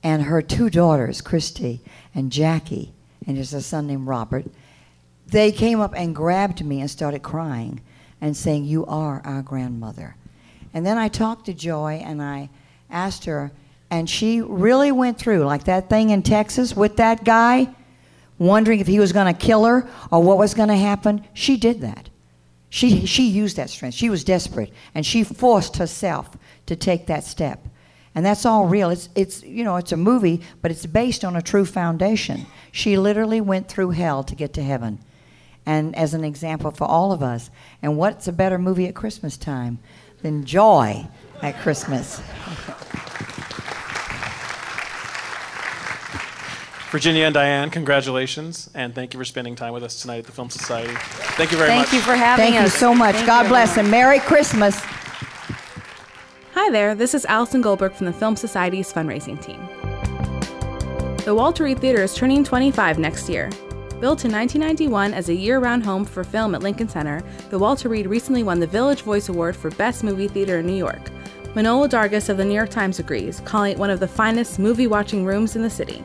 And 0.03 0.23
her 0.23 0.41
two 0.41 0.69
daughters, 0.69 1.21
Christy 1.21 1.81
and 2.13 2.31
Jackie, 2.31 2.93
and 3.29 3.37
there's 3.37 3.53
a 3.53 3.61
son 3.61 3.85
named 3.85 4.07
Robert, 4.07 4.43
they 5.27 5.51
came 5.51 5.79
up 5.79 5.93
and 5.95 6.15
grabbed 6.15 6.65
me 6.65 6.81
and 6.81 6.89
started 6.89 7.21
crying 7.21 7.79
and 8.19 8.35
saying, 8.35 8.65
You 8.65 8.87
are 8.87 9.21
our 9.23 9.43
grandmother. 9.43 10.15
And 10.73 10.83
then 10.83 10.97
I 10.97 11.09
talked 11.09 11.45
to 11.45 11.53
Joy 11.53 12.01
and 12.03 12.23
I 12.23 12.49
asked 12.89 13.25
her, 13.25 13.51
and 13.91 14.09
she 14.09 14.41
really 14.41 14.91
went 14.91 15.19
through, 15.19 15.43
like 15.43 15.65
that 15.65 15.89
thing 15.89 16.09
in 16.09 16.23
Texas 16.23 16.75
with 16.75 16.97
that 16.97 17.23
guy, 17.23 17.69
wondering 18.39 18.79
if 18.79 18.87
he 18.87 18.99
was 18.99 19.13
going 19.13 19.31
to 19.31 19.39
kill 19.39 19.63
her 19.65 19.87
or 20.11 20.23
what 20.23 20.39
was 20.39 20.55
going 20.55 20.69
to 20.69 20.75
happen. 20.75 21.23
She 21.35 21.55
did 21.55 21.81
that. 21.81 22.09
She, 22.69 23.05
she 23.05 23.27
used 23.27 23.57
that 23.57 23.69
strength. 23.69 23.93
She 23.93 24.09
was 24.09 24.23
desperate, 24.23 24.73
and 24.95 25.05
she 25.05 25.23
forced 25.23 25.77
herself 25.77 26.31
to 26.65 26.75
take 26.75 27.05
that 27.05 27.23
step. 27.23 27.63
And 28.19 28.25
that's 28.25 28.45
all 28.45 28.65
real. 28.65 28.89
It's, 28.89 29.07
it's, 29.15 29.43
you 29.43 29.63
know, 29.63 29.77
it's 29.77 29.93
a 29.93 29.97
movie, 29.97 30.41
but 30.61 30.71
it's 30.71 30.85
based 30.85 31.23
on 31.23 31.37
a 31.37 31.41
true 31.41 31.63
foundation. 31.63 32.47
She 32.69 32.97
literally 32.97 33.39
went 33.39 33.69
through 33.69 33.91
hell 33.91 34.25
to 34.25 34.35
get 34.35 34.51
to 34.55 34.61
heaven. 34.61 34.99
And 35.65 35.95
as 35.95 36.13
an 36.13 36.25
example 36.25 36.71
for 36.71 36.83
all 36.83 37.13
of 37.13 37.23
us. 37.23 37.49
And 37.81 37.95
what's 37.95 38.27
a 38.27 38.33
better 38.33 38.59
movie 38.59 38.87
at 38.87 38.93
Christmas 38.93 39.37
time 39.37 39.79
than 40.21 40.43
Joy 40.43 41.07
at 41.41 41.57
Christmas? 41.61 42.21
Virginia 46.91 47.23
and 47.23 47.33
Diane, 47.33 47.69
congratulations, 47.69 48.69
and 48.73 48.93
thank 48.93 49.13
you 49.13 49.17
for 49.17 49.23
spending 49.23 49.55
time 49.55 49.71
with 49.71 49.83
us 49.85 50.01
tonight 50.01 50.17
at 50.17 50.25
the 50.25 50.33
Film 50.33 50.49
Society. 50.49 50.93
Thank 51.37 51.53
you 51.53 51.57
very 51.57 51.69
Thank 51.69 51.83
much. 51.83 51.87
Thank 51.87 52.01
you 52.01 52.05
for 52.05 52.17
having 52.17 52.47
us. 52.47 52.51
Thank 52.51 52.63
you 52.63 52.69
so 52.79 52.93
much. 52.93 53.15
Thank 53.15 53.27
God 53.27 53.43
you, 53.43 53.49
bless 53.49 53.77
and 53.77 53.89
Merry 53.89 54.19
Christmas. 54.19 54.77
Hi 56.61 56.69
there, 56.69 56.93
this 56.93 57.13
is 57.13 57.23
Allison 57.23 57.61
Goldberg 57.61 57.93
from 57.93 58.05
the 58.05 58.11
Film 58.11 58.35
Society's 58.35 58.91
fundraising 58.91 59.41
team. 59.41 59.65
The 61.23 61.33
Walter 61.33 61.63
Reade 61.63 61.79
Theater 61.79 62.03
is 62.03 62.13
turning 62.13 62.43
25 62.43 62.99
next 62.99 63.29
year. 63.29 63.49
Built 64.01 64.25
in 64.25 64.31
1991 64.33 65.13
as 65.13 65.29
a 65.29 65.33
year 65.33 65.59
round 65.59 65.85
home 65.85 66.03
for 66.03 66.21
film 66.25 66.53
at 66.53 66.61
Lincoln 66.61 66.89
Center, 66.89 67.23
the 67.49 67.57
Walter 67.57 67.87
Reade 67.87 68.07
recently 68.07 68.43
won 68.43 68.59
the 68.59 68.67
Village 68.67 69.03
Voice 69.03 69.29
Award 69.29 69.55
for 69.55 69.71
Best 69.71 70.03
Movie 70.03 70.27
Theater 70.27 70.59
in 70.59 70.67
New 70.67 70.75
York. 70.75 71.09
Manohla 71.55 71.87
Dargis 71.87 72.27
of 72.27 72.35
the 72.35 72.43
New 72.43 72.55
York 72.55 72.69
Times 72.69 72.99
agrees, 72.99 73.39
calling 73.45 73.71
it 73.71 73.79
one 73.79 73.89
of 73.89 74.01
the 74.01 74.07
finest 74.07 74.59
movie 74.59 74.85
watching 74.85 75.23
rooms 75.23 75.55
in 75.55 75.61
the 75.61 75.69
city. 75.69 76.03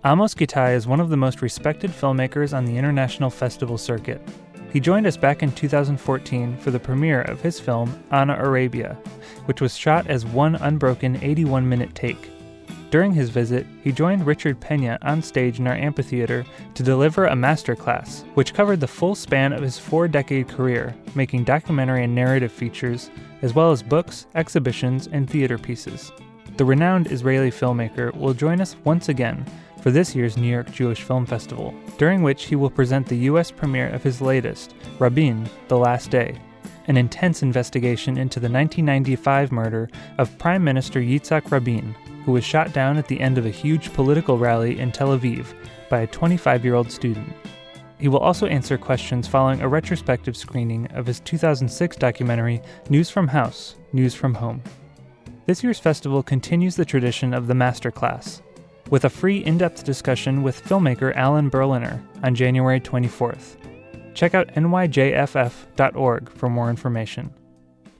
Amos 0.02 0.34
Gitai 0.34 0.74
is 0.74 0.86
one 0.86 0.98
of 0.98 1.10
the 1.10 1.16
most 1.18 1.42
respected 1.42 1.90
filmmakers 1.90 2.56
on 2.56 2.64
the 2.64 2.74
international 2.74 3.28
festival 3.28 3.76
circuit. 3.76 4.26
He 4.72 4.80
joined 4.80 5.06
us 5.06 5.18
back 5.18 5.42
in 5.42 5.52
2014 5.52 6.56
for 6.56 6.70
the 6.70 6.80
premiere 6.80 7.20
of 7.22 7.42
his 7.42 7.60
film 7.60 8.02
Ana 8.10 8.38
Arabia, 8.40 8.96
which 9.44 9.60
was 9.60 9.76
shot 9.76 10.06
as 10.06 10.24
one 10.24 10.54
unbroken 10.54 11.22
81 11.22 11.68
minute 11.68 11.94
take. 11.94 12.30
During 12.88 13.12
his 13.12 13.28
visit, 13.28 13.66
he 13.84 13.92
joined 13.92 14.26
Richard 14.26 14.58
Pena 14.58 14.98
on 15.02 15.20
stage 15.20 15.60
in 15.60 15.66
our 15.66 15.74
amphitheater 15.74 16.46
to 16.76 16.82
deliver 16.82 17.26
a 17.26 17.34
masterclass, 17.34 18.24
which 18.36 18.54
covered 18.54 18.80
the 18.80 18.88
full 18.88 19.14
span 19.14 19.52
of 19.52 19.60
his 19.60 19.78
four 19.78 20.08
decade 20.08 20.48
career, 20.48 20.94
making 21.14 21.44
documentary 21.44 22.04
and 22.04 22.14
narrative 22.14 22.50
features, 22.50 23.10
as 23.42 23.52
well 23.52 23.70
as 23.70 23.82
books, 23.82 24.26
exhibitions, 24.34 25.08
and 25.12 25.28
theater 25.28 25.58
pieces. 25.58 26.10
The 26.56 26.64
renowned 26.64 27.12
Israeli 27.12 27.50
filmmaker 27.50 28.14
will 28.16 28.34
join 28.34 28.60
us 28.60 28.76
once 28.84 29.08
again 29.08 29.46
for 29.82 29.90
this 29.90 30.14
year's 30.14 30.36
New 30.36 30.50
York 30.50 30.70
Jewish 30.70 31.02
Film 31.02 31.26
Festival, 31.26 31.74
during 31.98 32.22
which 32.22 32.44
he 32.44 32.56
will 32.56 32.70
present 32.70 33.06
the 33.06 33.16
U.S. 33.16 33.50
premiere 33.50 33.88
of 33.88 34.02
his 34.02 34.20
latest, 34.20 34.74
Rabin, 34.98 35.48
The 35.68 35.78
Last 35.78 36.10
Day, 36.10 36.38
an 36.86 36.96
intense 36.96 37.42
investigation 37.42 38.18
into 38.18 38.40
the 38.40 38.50
1995 38.50 39.52
murder 39.52 39.88
of 40.18 40.36
Prime 40.38 40.64
Minister 40.64 41.00
Yitzhak 41.00 41.50
Rabin, 41.50 41.94
who 42.24 42.32
was 42.32 42.44
shot 42.44 42.72
down 42.72 42.96
at 42.96 43.06
the 43.06 43.20
end 43.20 43.38
of 43.38 43.46
a 43.46 43.50
huge 43.50 43.92
political 43.92 44.38
rally 44.38 44.78
in 44.78 44.92
Tel 44.92 45.16
Aviv 45.16 45.46
by 45.88 46.00
a 46.00 46.06
25 46.06 46.64
year 46.64 46.74
old 46.74 46.90
student. 46.90 47.32
He 47.98 48.08
will 48.08 48.18
also 48.18 48.46
answer 48.46 48.78
questions 48.78 49.28
following 49.28 49.60
a 49.60 49.68
retrospective 49.68 50.36
screening 50.36 50.86
of 50.92 51.06
his 51.06 51.20
2006 51.20 51.96
documentary 51.96 52.62
News 52.88 53.10
from 53.10 53.28
House, 53.28 53.76
News 53.92 54.14
from 54.14 54.34
Home. 54.34 54.62
This 55.46 55.62
year's 55.62 55.78
festival 55.78 56.22
continues 56.22 56.76
the 56.76 56.84
tradition 56.84 57.34
of 57.34 57.46
the 57.46 57.54
Masterclass, 57.54 58.40
with 58.90 59.04
a 59.04 59.10
free 59.10 59.38
in 59.38 59.56
depth 59.56 59.84
discussion 59.84 60.42
with 60.42 60.62
filmmaker 60.64 61.14
Alan 61.16 61.48
Berliner 61.48 62.02
on 62.22 62.34
January 62.34 62.80
24th. 62.80 63.56
Check 64.14 64.34
out 64.34 64.48
nyjff.org 64.48 66.30
for 66.30 66.50
more 66.50 66.68
information. 66.68 67.32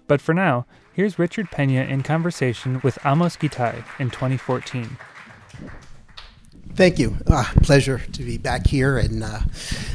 But 0.08 0.20
for 0.20 0.34
now, 0.34 0.66
here's 0.92 1.18
Richard 1.18 1.50
Pena 1.50 1.82
in 1.84 2.02
conversation 2.02 2.80
with 2.82 2.98
Amos 3.04 3.36
Gitai 3.36 3.84
in 4.00 4.10
2014. 4.10 4.98
Thank 6.74 6.98
you. 6.98 7.16
Uh, 7.26 7.44
pleasure 7.62 7.98
to 7.98 8.22
be 8.22 8.38
back 8.38 8.66
here 8.66 8.98
in 8.98 9.22
uh, 9.22 9.42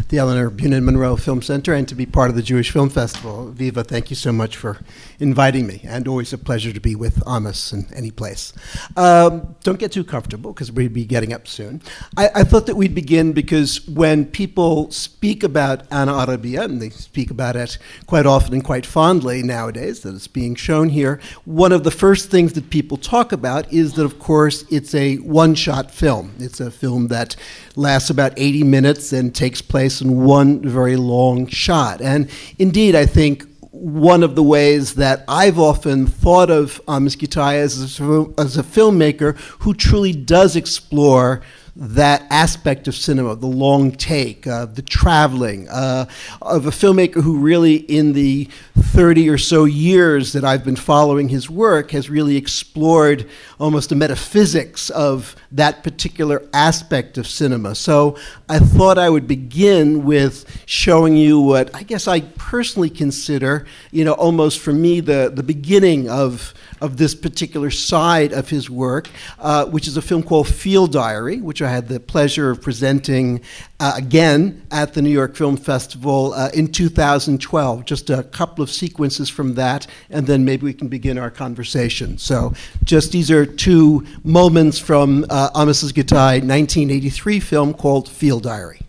the 0.09 0.19
Elinor 0.19 0.51
Bunin 0.51 0.83
Munroe 0.83 1.15
Film 1.15 1.41
Center 1.41 1.73
and 1.73 1.87
to 1.87 1.95
be 1.95 2.05
part 2.05 2.29
of 2.29 2.35
the 2.35 2.43
Jewish 2.43 2.69
Film 2.69 2.89
Festival. 2.89 3.49
Viva, 3.51 3.83
thank 3.83 4.09
you 4.09 4.15
so 4.15 4.31
much 4.31 4.55
for 4.55 4.79
inviting 5.19 5.65
me, 5.65 5.81
and 5.83 6.07
always 6.07 6.31
a 6.31 6.37
pleasure 6.37 6.71
to 6.71 6.79
be 6.79 6.93
with 6.93 7.23
Amos 7.27 7.73
in 7.73 7.87
any 7.95 8.11
place. 8.11 8.53
Um, 8.95 9.55
don't 9.63 9.79
get 9.79 9.93
too 9.93 10.03
comfortable 10.03 10.53
because 10.53 10.71
we'd 10.71 10.93
be 10.93 11.05
getting 11.05 11.33
up 11.33 11.47
soon. 11.47 11.81
I, 12.17 12.29
I, 12.35 12.43
thought 12.43 12.67
that 12.67 12.75
we'd 12.75 12.93
begin 12.93 13.33
because 13.33 13.87
when 13.87 14.25
people 14.25 14.91
speak 14.91 15.43
about 15.43 15.91
Ana 15.91 16.13
Arabia, 16.13 16.63
and 16.63 16.81
they 16.81 16.91
speak 16.91 17.31
about 17.31 17.55
it 17.55 17.79
quite 18.05 18.25
often 18.25 18.53
and 18.53 18.63
quite 18.63 18.85
fondly 18.85 19.41
nowadays, 19.41 20.01
that 20.01 20.13
it's 20.13 20.27
being 20.27 20.53
shown 20.53 20.89
here, 20.89 21.19
one 21.45 21.71
of 21.71 21.83
the 21.83 21.91
first 21.91 22.29
things 22.29 22.53
that 22.53 22.69
people 22.69 22.97
talk 22.97 23.31
about 23.31 23.71
is 23.73 23.93
that, 23.93 24.05
of 24.05 24.19
course, 24.19 24.65
it's 24.69 24.93
a 24.93 25.15
one 25.17 25.55
shot 25.55 25.89
film. 25.89 26.35
It's 26.37 26.59
a 26.59 26.64
film 26.71 27.07
that 27.07 27.35
lasts 27.75 28.09
about 28.09 28.33
80 28.37 28.63
minutes 28.63 29.13
and 29.13 29.33
takes 29.33 29.61
place 29.61 30.01
in 30.01 30.23
one 30.23 30.61
very 30.61 30.95
long 30.95 31.47
shot. 31.47 32.01
And 32.01 32.29
indeed, 32.59 32.95
I 32.95 33.05
think 33.05 33.45
one 33.71 34.23
of 34.23 34.35
the 34.35 34.43
ways 34.43 34.95
that 34.95 35.25
I've 35.27 35.59
often 35.59 36.07
thought 36.07 36.49
of 36.49 36.81
uh, 36.87 36.95
Amos 36.95 37.15
Gitai 37.15 37.55
as 37.55 37.99
a, 37.99 38.25
as 38.39 38.57
a 38.57 38.63
filmmaker 38.63 39.37
who 39.59 39.73
truly 39.73 40.13
does 40.13 40.55
explore 40.55 41.41
that 41.75 42.25
aspect 42.29 42.87
of 42.87 42.95
cinema, 42.95 43.35
the 43.35 43.47
long 43.47 43.91
take, 43.91 44.47
uh, 44.47 44.65
the 44.65 44.81
traveling, 44.81 45.67
uh, 45.67 46.05
of 46.41 46.65
a 46.65 46.69
filmmaker 46.69 47.21
who 47.21 47.37
really, 47.37 47.75
in 47.75 48.13
the 48.13 48.47
30 48.77 49.29
or 49.29 49.37
so 49.37 49.65
years 49.65 50.31
that 50.33 50.45
I've 50.45 50.63
been 50.63 50.77
following 50.77 51.27
his 51.27 51.49
work, 51.49 51.91
has 51.91 52.09
really 52.09 52.37
explored 52.37 53.27
almost 53.59 53.89
the 53.89 53.95
metaphysics 53.95 54.89
of 54.89 55.35
that 55.51 55.83
particular 55.83 56.43
aspect 56.53 57.17
of 57.17 57.27
cinema. 57.27 57.75
So 57.75 58.17
I 58.47 58.59
thought 58.59 58.97
I 58.97 59.09
would 59.09 59.27
begin 59.27 60.05
with 60.05 60.63
showing 60.65 61.17
you 61.17 61.41
what 61.41 61.75
I 61.75 61.83
guess 61.83 62.07
I 62.07 62.21
personally 62.21 62.89
consider, 62.89 63.65
you 63.91 64.05
know, 64.05 64.13
almost 64.13 64.59
for 64.59 64.71
me, 64.71 65.01
the, 65.01 65.29
the 65.33 65.43
beginning 65.43 66.09
of 66.09 66.53
of 66.81 66.97
this 66.97 67.15
particular 67.15 67.71
side 67.71 68.33
of 68.33 68.49
his 68.49 68.69
work, 68.69 69.09
uh, 69.39 69.65
which 69.65 69.87
is 69.87 69.97
a 69.97 70.01
film 70.01 70.21
called 70.21 70.47
Field 70.47 70.91
Diary, 70.91 71.41
which 71.41 71.61
I 71.65 71.69
had 71.69 71.87
the 71.87 71.99
pleasure 71.99 72.49
of 72.49 72.61
presenting 72.61 73.41
uh, 73.79 73.93
again 73.95 74.65
at 74.71 74.93
the 74.93 75.01
New 75.01 75.09
York 75.09 75.35
Film 75.35 75.57
Festival 75.57 76.33
uh, 76.33 76.49
in 76.53 76.71
2012. 76.71 77.85
Just 77.85 78.09
a 78.09 78.23
couple 78.23 78.63
of 78.63 78.69
sequences 78.69 79.29
from 79.29 79.55
that, 79.55 79.87
and 80.09 80.27
then 80.27 80.45
maybe 80.45 80.63
we 80.63 80.73
can 80.73 80.87
begin 80.87 81.17
our 81.17 81.31
conversation. 81.31 82.17
So, 82.17 82.53
just 82.83 83.11
these 83.11 83.29
are 83.31 83.45
two 83.45 84.05
moments 84.23 84.79
from 84.79 85.25
uh, 85.29 85.49
Amos's 85.55 85.91
Gitai 85.91 86.41
1983 86.41 87.39
film 87.39 87.73
called 87.73 88.07
Field 88.07 88.43
Diary 88.43 88.79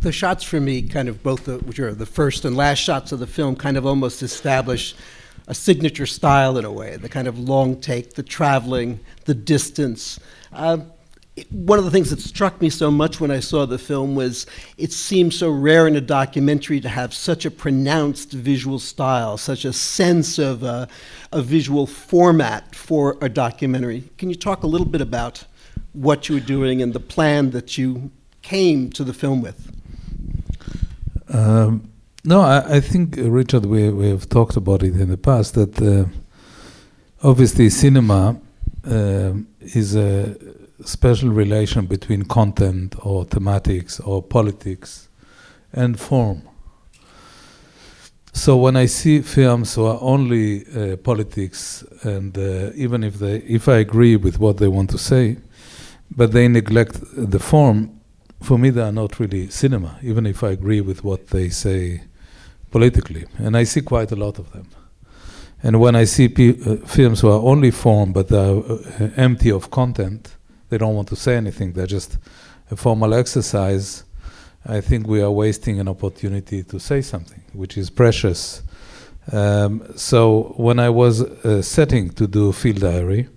the 0.00 0.12
shots 0.12 0.42
for 0.42 0.58
me, 0.58 0.80
kind 0.80 1.10
of 1.10 1.22
both 1.22 1.44
the, 1.44 1.58
which 1.58 1.78
are 1.78 1.92
the 1.92 2.06
first 2.06 2.46
and 2.46 2.56
last 2.56 2.78
shots 2.78 3.12
of 3.12 3.18
the 3.18 3.26
film, 3.26 3.54
kind 3.54 3.76
of 3.76 3.84
almost 3.84 4.22
establish 4.22 4.94
a 5.46 5.54
signature 5.54 6.06
style 6.06 6.56
in 6.56 6.64
a 6.64 6.72
way, 6.72 6.96
the 6.96 7.08
kind 7.08 7.28
of 7.28 7.38
long 7.38 7.78
take, 7.80 8.14
the 8.14 8.22
traveling, 8.22 9.00
the 9.24 9.34
distance. 9.34 10.20
Uh, 10.52 10.78
one 11.50 11.78
of 11.78 11.84
the 11.84 11.90
things 11.90 12.10
that 12.10 12.20
struck 12.20 12.60
me 12.60 12.70
so 12.70 12.90
much 12.90 13.20
when 13.20 13.30
I 13.30 13.40
saw 13.40 13.66
the 13.66 13.78
film 13.78 14.14
was 14.14 14.46
it 14.78 14.92
seemed 14.92 15.34
so 15.34 15.50
rare 15.50 15.86
in 15.86 15.96
a 15.96 16.00
documentary 16.00 16.80
to 16.80 16.88
have 16.88 17.14
such 17.14 17.44
a 17.44 17.50
pronounced 17.50 18.32
visual 18.32 18.78
style, 18.78 19.36
such 19.36 19.64
a 19.64 19.72
sense 19.72 20.38
of 20.38 20.62
a, 20.62 20.88
a 21.32 21.42
visual 21.42 21.86
format 21.86 22.74
for 22.74 23.16
a 23.20 23.28
documentary. 23.28 24.04
Can 24.18 24.30
you 24.30 24.36
talk 24.36 24.62
a 24.62 24.66
little 24.66 24.86
bit 24.86 25.00
about 25.00 25.44
what 25.92 26.28
you 26.28 26.36
were 26.36 26.40
doing 26.40 26.82
and 26.82 26.92
the 26.92 27.00
plan 27.00 27.50
that 27.50 27.76
you 27.76 28.10
came 28.42 28.90
to 28.90 29.04
the 29.04 29.12
film 29.12 29.42
with? 29.42 29.70
Um, 31.28 31.90
no, 32.24 32.40
I, 32.40 32.76
I 32.76 32.80
think, 32.80 33.18
uh, 33.18 33.30
Richard, 33.30 33.66
we, 33.66 33.90
we 33.90 34.08
have 34.08 34.28
talked 34.28 34.56
about 34.56 34.82
it 34.82 34.94
in 34.94 35.08
the 35.08 35.16
past 35.16 35.54
that 35.54 35.80
uh, 35.80 36.06
obviously 37.22 37.70
cinema 37.70 38.40
uh, 38.84 39.32
is 39.60 39.94
a 39.96 40.36
special 40.84 41.30
relation 41.30 41.86
between 41.86 42.24
content 42.24 42.94
or 43.02 43.24
thematics 43.24 44.00
or 44.06 44.22
politics 44.22 45.08
and 45.72 45.98
form. 45.98 46.42
So 48.32 48.56
when 48.56 48.76
I 48.76 48.86
see 48.86 49.22
films 49.22 49.74
who 49.74 49.86
are 49.86 49.98
only 50.00 50.64
uh, 50.66 50.96
politics, 50.96 51.84
and 52.02 52.36
uh, 52.38 52.70
even 52.74 53.02
if 53.02 53.18
they, 53.18 53.36
if 53.38 53.68
I 53.68 53.78
agree 53.78 54.16
with 54.16 54.38
what 54.38 54.58
they 54.58 54.68
want 54.68 54.90
to 54.90 54.98
say, 54.98 55.36
but 56.16 56.32
they 56.32 56.48
neglect 56.48 57.00
the 57.16 57.38
form, 57.38 58.00
for 58.40 58.58
me 58.58 58.70
they 58.70 58.82
are 58.82 58.92
not 58.92 59.18
really 59.18 59.50
cinema. 59.50 59.98
Even 60.02 60.26
if 60.26 60.42
I 60.44 60.50
agree 60.50 60.80
with 60.80 61.04
what 61.04 61.28
they 61.28 61.48
say 61.50 62.02
politically, 62.70 63.26
and 63.36 63.56
I 63.56 63.64
see 63.64 63.82
quite 63.82 64.12
a 64.12 64.16
lot 64.16 64.38
of 64.38 64.52
them. 64.52 64.68
And 65.62 65.80
when 65.80 65.94
I 65.94 66.04
see 66.04 66.26
uh, 66.26 66.76
films 66.86 67.20
who 67.20 67.28
are 67.28 67.42
only 67.42 67.70
form 67.70 68.12
but 68.12 68.32
are 68.32 68.58
uh, 68.58 69.10
empty 69.16 69.50
of 69.50 69.70
content, 69.70 70.36
they 70.70 70.78
don't 70.78 70.94
want 70.94 71.08
to 71.08 71.16
say 71.16 71.36
anything. 71.36 71.72
They're 71.72 71.86
just 71.86 72.16
a 72.70 72.76
formal 72.76 73.12
exercise. 73.12 74.04
I 74.64 74.80
think 74.80 75.06
we 75.06 75.20
are 75.22 75.30
wasting 75.30 75.80
an 75.80 75.88
opportunity 75.88 76.62
to 76.62 76.78
say 76.78 77.02
something, 77.02 77.42
which 77.52 77.76
is 77.76 77.90
precious. 77.90 78.62
Um, 79.32 79.82
so 79.96 80.54
when 80.56 80.78
I 80.78 80.88
was 80.88 81.22
uh, 81.22 81.62
setting 81.62 82.10
to 82.10 82.26
do 82.26 82.52
field 82.52 82.80
diary, 82.80 83.28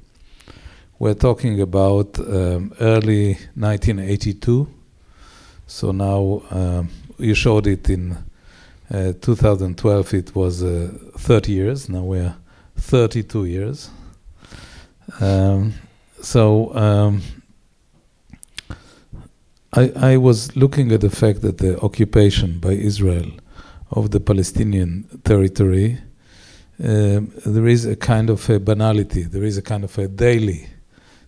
we're 0.99 1.13
talking 1.15 1.59
about 1.59 2.19
um, 2.19 2.73
early 2.79 3.33
1982. 3.55 4.67
So 5.67 5.91
now 5.91 6.43
um, 6.51 6.89
you 7.17 7.33
showed 7.33 7.67
it 7.67 7.89
in 7.89 8.17
uh, 8.91 9.13
2012 9.21 10.13
it 10.13 10.35
was 10.35 10.63
uh, 10.63 10.91
30 11.17 11.51
years. 11.51 11.89
Now 11.89 12.03
we're 12.03 12.35
32 12.75 13.45
years. 13.45 13.89
Um, 15.19 15.73
so 16.23 16.73
um, 16.73 17.21
I, 19.73 19.91
I 19.95 20.17
was 20.17 20.55
looking 20.55 20.91
at 20.91 21.01
the 21.01 21.09
fact 21.09 21.41
that 21.41 21.57
the 21.57 21.79
occupation 21.81 22.59
by 22.59 22.71
Israel 22.71 23.29
of 23.91 24.11
the 24.11 24.19
Palestinian 24.19 25.21
territory, 25.23 25.99
um, 26.83 27.31
there 27.45 27.67
is 27.67 27.85
a 27.85 27.95
kind 27.95 28.29
of 28.29 28.49
a 28.49 28.59
banality, 28.59 29.23
there 29.23 29.43
is 29.43 29.57
a 29.57 29.61
kind 29.61 29.83
of 29.83 29.97
a 29.97 30.07
daily 30.07 30.67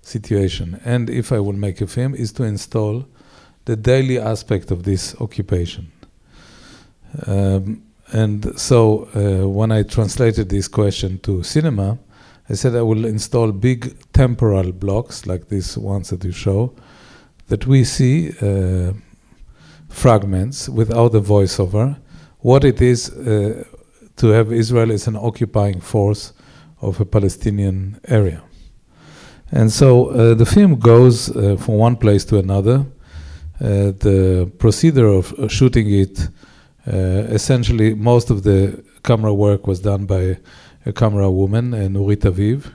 situation. 0.01 0.79
And 0.86 1.10
if 1.10 1.31
I 1.31 1.39
will 1.39 1.53
make 1.53 1.81
a 1.81 1.88
film, 1.88 2.15
is 2.15 2.31
to 2.34 2.43
install 2.43 3.05
the 3.65 3.75
daily 3.75 4.17
aspect 4.17 4.71
of 4.71 4.84
this 4.84 5.15
occupation. 5.19 5.91
Um, 7.27 7.84
and 8.12 8.58
so 8.60 9.10
uh, 9.15 9.47
when 9.47 9.71
I 9.71 9.84
translated 9.84 10.49
this 10.49 10.67
question 10.67 11.19
to 11.19 11.43
cinema, 11.43 11.97
I 12.49 12.53
said 12.53 12.75
I 12.75 12.81
will 12.81 13.05
install 13.05 13.51
big 13.51 13.95
temporal 14.13 14.71
blocks 14.71 15.25
like 15.25 15.49
these 15.49 15.77
ones 15.77 16.10
that 16.10 16.23
you 16.23 16.31
show, 16.31 16.75
that 17.47 17.65
we 17.65 17.84
see 17.84 18.31
uh, 18.41 18.93
fragments 19.89 20.69
without 20.69 21.15
a 21.15 21.21
voiceover, 21.21 21.97
what 22.39 22.63
it 22.63 22.81
is 22.81 23.10
uh, 23.10 23.63
to 24.17 24.27
have 24.27 24.51
Israel 24.51 24.91
as 24.91 25.08
an 25.08 25.15
occupying 25.15 25.81
force 25.81 26.34
of 26.81 26.99
a 26.99 27.05
Palestinian 27.05 27.99
area. 28.08 28.43
And 29.51 29.71
so 29.71 30.10
uh, 30.10 30.34
the 30.36 30.45
film 30.45 30.75
goes 30.75 31.29
uh, 31.29 31.55
from 31.58 31.75
one 31.75 31.95
place 31.95 32.25
to 32.25 32.38
another. 32.38 32.86
Uh, 33.60 33.91
the 33.91 34.51
procedure 34.60 35.08
of 35.08 35.34
shooting 35.49 35.91
it 35.91 36.29
uh, 36.88 37.25
essentially, 37.34 37.95
most 37.95 38.29
of 38.29 38.43
the 38.43 38.84
camera 39.03 39.34
work 39.34 39.65
was 39.65 39.79
done 39.79 40.05
by 40.05 40.38
a 40.85 40.93
camera 40.93 41.29
woman, 41.31 41.73
uh, 41.73 41.77
Nurit 41.77 42.21
Aviv. 42.21 42.71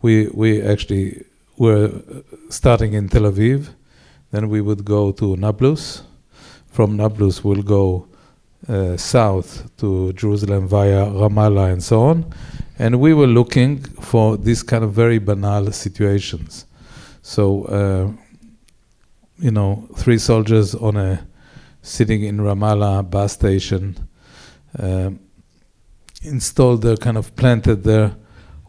We, 0.00 0.28
we 0.28 0.62
actually 0.62 1.24
were 1.58 1.92
starting 2.48 2.94
in 2.94 3.08
Tel 3.08 3.22
Aviv, 3.22 3.68
then 4.30 4.48
we 4.48 4.60
would 4.60 4.84
go 4.84 5.12
to 5.12 5.36
Nablus. 5.36 6.02
From 6.66 6.96
Nablus, 6.96 7.44
we'll 7.44 7.62
go 7.62 8.08
uh, 8.68 8.96
south 8.96 9.70
to 9.76 10.12
Jerusalem 10.14 10.66
via 10.66 11.06
Ramallah 11.06 11.72
and 11.72 11.82
so 11.82 12.02
on. 12.02 12.32
And 12.78 13.00
we 13.00 13.12
were 13.12 13.26
looking 13.26 13.82
for 13.82 14.36
these 14.36 14.62
kind 14.62 14.82
of 14.82 14.92
very 14.92 15.18
banal 15.18 15.70
situations. 15.72 16.64
So, 17.20 17.64
uh, 17.64 18.12
you 19.38 19.50
know, 19.50 19.88
three 19.96 20.18
soldiers 20.18 20.74
on 20.74 20.96
a 20.96 21.26
sitting 21.82 22.22
in 22.24 22.38
Ramallah 22.38 23.10
bus 23.10 23.32
station, 23.32 23.96
uh, 24.78 25.10
installed 26.22 26.82
there, 26.82 26.96
kind 26.96 27.16
of 27.16 27.34
planted 27.36 27.84
there. 27.84 28.14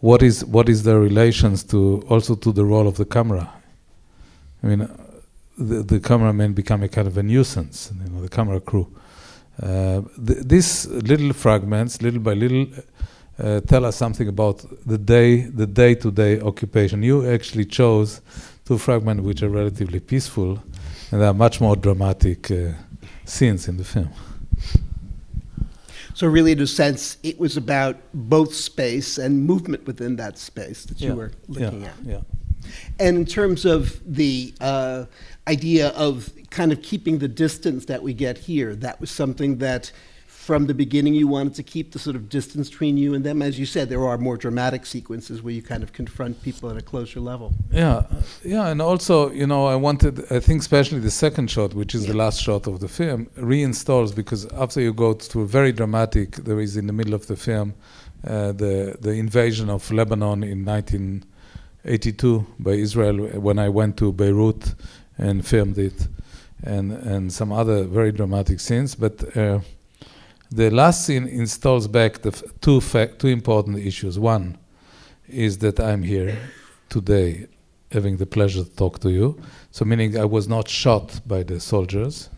What 0.01 0.21
is 0.21 0.43
what 0.45 0.67
is 0.67 0.83
the 0.83 0.99
relations 0.99 1.63
to 1.65 2.03
also 2.09 2.35
to 2.35 2.51
the 2.51 2.65
role 2.65 2.87
of 2.87 2.97
the 2.97 3.05
camera? 3.05 3.49
I 4.61 4.67
mean, 4.67 4.89
the, 5.57 5.83
the 5.83 5.99
cameramen 5.99 6.53
become 6.53 6.83
a 6.83 6.89
kind 6.89 7.07
of 7.07 7.17
a 7.17 7.23
nuisance. 7.23 7.91
You 8.03 8.09
know, 8.09 8.21
the 8.21 8.29
camera 8.29 8.59
crew. 8.59 8.87
Uh, 9.61 10.01
th- 10.25 10.39
these 10.45 10.87
little 10.87 11.31
fragments, 11.31 12.01
little 12.01 12.19
by 12.19 12.33
little, 12.33 12.67
uh, 13.39 13.59
tell 13.61 13.85
us 13.85 13.95
something 13.95 14.27
about 14.27 14.65
the 14.85 14.97
day, 14.97 15.41
the 15.41 15.67
day-to-day 15.67 16.41
occupation. 16.41 17.03
You 17.03 17.29
actually 17.29 17.65
chose 17.65 18.21
two 18.65 18.77
fragments 18.77 19.23
which 19.23 19.43
are 19.43 19.49
relatively 19.49 19.99
peaceful, 19.99 20.59
and 21.11 21.21
there 21.21 21.29
are 21.29 21.33
much 21.33 21.61
more 21.61 21.75
dramatic 21.75 22.49
uh, 22.51 22.73
scenes 23.25 23.67
in 23.67 23.77
the 23.77 23.83
film. 23.83 24.09
So, 26.15 26.27
really, 26.27 26.51
in 26.51 26.59
a 26.61 26.67
sense, 26.67 27.17
it 27.23 27.39
was 27.39 27.57
about 27.57 27.97
both 28.13 28.53
space 28.53 29.17
and 29.17 29.43
movement 29.45 29.85
within 29.87 30.15
that 30.17 30.37
space 30.37 30.85
that 30.85 31.01
Yeah, 31.01 31.09
you 31.09 31.15
were 31.15 31.31
looking 31.47 31.81
yeah, 31.81 31.87
at. 31.87 31.93
yeah. 32.05 32.21
And 32.99 33.17
in 33.17 33.25
terms 33.25 33.65
of 33.65 33.99
the 34.05 34.53
uh, 34.61 35.05
idea 35.47 35.89
of 35.89 36.31
kind 36.49 36.71
of 36.71 36.81
keeping 36.81 37.17
the 37.17 37.27
distance 37.27 37.85
that 37.85 38.01
we 38.01 38.13
get 38.13 38.37
here, 38.37 38.75
that 38.75 39.01
was 39.01 39.09
something 39.11 39.57
that 39.57 39.91
from 40.43 40.67
the 40.67 40.73
beginning 40.73 41.13
you 41.13 41.25
wanted 41.25 41.55
to 41.55 41.63
keep 41.63 41.93
the 41.93 41.99
sort 41.99 42.17
of 42.17 42.27
distance 42.27 42.69
between 42.69 42.97
you 42.97 43.13
and 43.13 43.23
them. 43.23 43.41
As 43.41 43.57
you 43.57 43.65
said, 43.65 43.87
there 43.87 44.05
are 44.05 44.17
more 44.17 44.35
dramatic 44.35 44.85
sequences 44.85 45.41
where 45.41 45.53
you 45.53 45.61
kind 45.61 45.83
of 45.83 45.93
confront 45.93 46.43
people 46.43 46.69
at 46.69 46.75
a 46.75 46.81
closer 46.81 47.21
level. 47.21 47.53
Yeah, 47.71 48.05
yeah, 48.43 48.67
and 48.67 48.81
also, 48.81 49.31
you 49.31 49.47
know, 49.47 49.67
I 49.67 49.77
wanted, 49.77 50.19
I 50.29 50.41
think, 50.41 50.59
especially 50.59 50.99
the 50.99 51.11
second 51.11 51.49
shot, 51.49 51.73
which 51.73 51.95
is 51.95 52.07
the 52.07 52.13
last 52.13 52.41
shot 52.41 52.67
of 52.67 52.81
the 52.81 52.89
film, 52.89 53.27
reinstalls 53.37 54.13
because 54.13 54.45
after 54.51 54.81
you 54.81 54.93
go 54.93 55.13
to 55.13 55.41
a 55.41 55.45
very 55.45 55.71
dramatic, 55.71 56.35
there 56.35 56.59
is 56.59 56.75
in 56.75 56.87
the 56.87 56.93
middle 56.93 57.13
of 57.13 57.27
the 57.27 57.37
film 57.37 57.73
uh, 58.27 58.51
the 58.53 58.97
the 59.01 59.11
invasion 59.11 59.69
of 59.69 59.89
Lebanon 59.91 60.43
in 60.43 60.65
1982 60.65 62.45
by 62.59 62.71
Israel 62.71 63.17
when 63.39 63.59
I 63.59 63.69
went 63.69 63.97
to 63.97 64.11
Beirut 64.11 64.75
and 65.17 65.45
filmed 65.45 65.77
it, 65.77 66.07
and 66.63 66.91
and 66.91 67.31
some 67.31 67.51
other 67.51 67.85
very 67.85 68.11
dramatic 68.11 68.59
scenes, 68.59 68.93
but. 68.95 69.37
Uh, 69.37 69.59
the 70.53 70.69
last 70.69 71.05
scene 71.05 71.27
installs 71.27 71.87
back 71.87 72.21
the 72.21 72.29
f- 72.29 72.43
two 72.61 72.79
fa- 72.79 73.07
two 73.17 73.27
important 73.27 73.79
issues. 73.79 74.19
One 74.19 74.57
is 75.27 75.57
that 75.59 75.79
I'm 75.79 76.03
here 76.03 76.37
today, 76.89 77.47
having 77.91 78.17
the 78.17 78.27
pleasure 78.27 78.63
to 78.63 78.75
talk 78.75 78.99
to 78.99 79.09
you. 79.09 79.41
So, 79.71 79.83
meaning 79.83 80.17
I 80.17 80.25
was 80.25 80.47
not 80.47 80.69
shot 80.69 81.21
by 81.25 81.41
the 81.43 81.59
soldiers. 81.59 82.29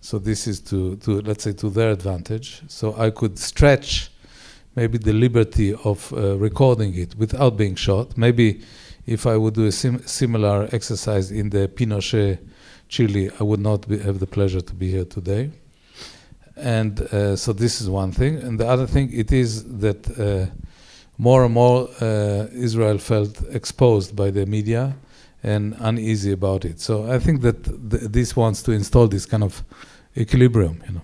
So 0.00 0.20
this 0.20 0.46
is 0.46 0.60
to, 0.60 0.94
to 0.96 1.20
let's 1.22 1.42
say 1.42 1.52
to 1.54 1.70
their 1.70 1.90
advantage. 1.90 2.62
So 2.68 2.94
I 2.96 3.10
could 3.10 3.36
stretch 3.36 4.12
maybe 4.76 4.96
the 4.96 5.12
liberty 5.12 5.74
of 5.74 6.12
uh, 6.12 6.36
recording 6.36 6.94
it 6.94 7.16
without 7.16 7.56
being 7.56 7.74
shot. 7.74 8.16
Maybe 8.16 8.60
if 9.06 9.26
I 9.26 9.36
would 9.36 9.54
do 9.54 9.66
a 9.66 9.72
sim- 9.72 10.06
similar 10.06 10.68
exercise 10.70 11.32
in 11.32 11.50
the 11.50 11.66
Pinochet 11.66 12.38
Chile, 12.88 13.28
I 13.40 13.42
would 13.42 13.58
not 13.58 13.88
be, 13.88 13.98
have 13.98 14.20
the 14.20 14.26
pleasure 14.28 14.60
to 14.60 14.74
be 14.74 14.88
here 14.92 15.04
today 15.04 15.50
and 16.58 17.00
uh, 17.00 17.36
so 17.36 17.52
this 17.52 17.80
is 17.80 17.88
one 17.88 18.12
thing. 18.12 18.36
And 18.36 18.58
the 18.58 18.66
other 18.66 18.86
thing 18.86 19.10
it 19.12 19.32
is 19.32 19.64
that 19.78 20.08
uh, 20.18 20.46
more 21.16 21.44
and 21.44 21.54
more 21.54 21.88
uh, 22.00 22.46
israel 22.52 22.98
felt 22.98 23.42
exposed 23.50 24.14
by 24.14 24.30
the 24.30 24.46
media 24.46 24.96
and 25.42 25.74
uneasy 25.78 26.32
about 26.32 26.64
it. 26.64 26.80
So 26.80 27.10
i 27.10 27.18
think 27.18 27.42
that 27.42 27.64
th- 27.64 28.10
this 28.12 28.36
wants 28.36 28.62
to 28.62 28.72
install 28.72 29.08
this 29.08 29.26
kind 29.26 29.44
of 29.44 29.62
equilibrium 30.16 30.82
you 30.86 30.94
know. 30.94 31.02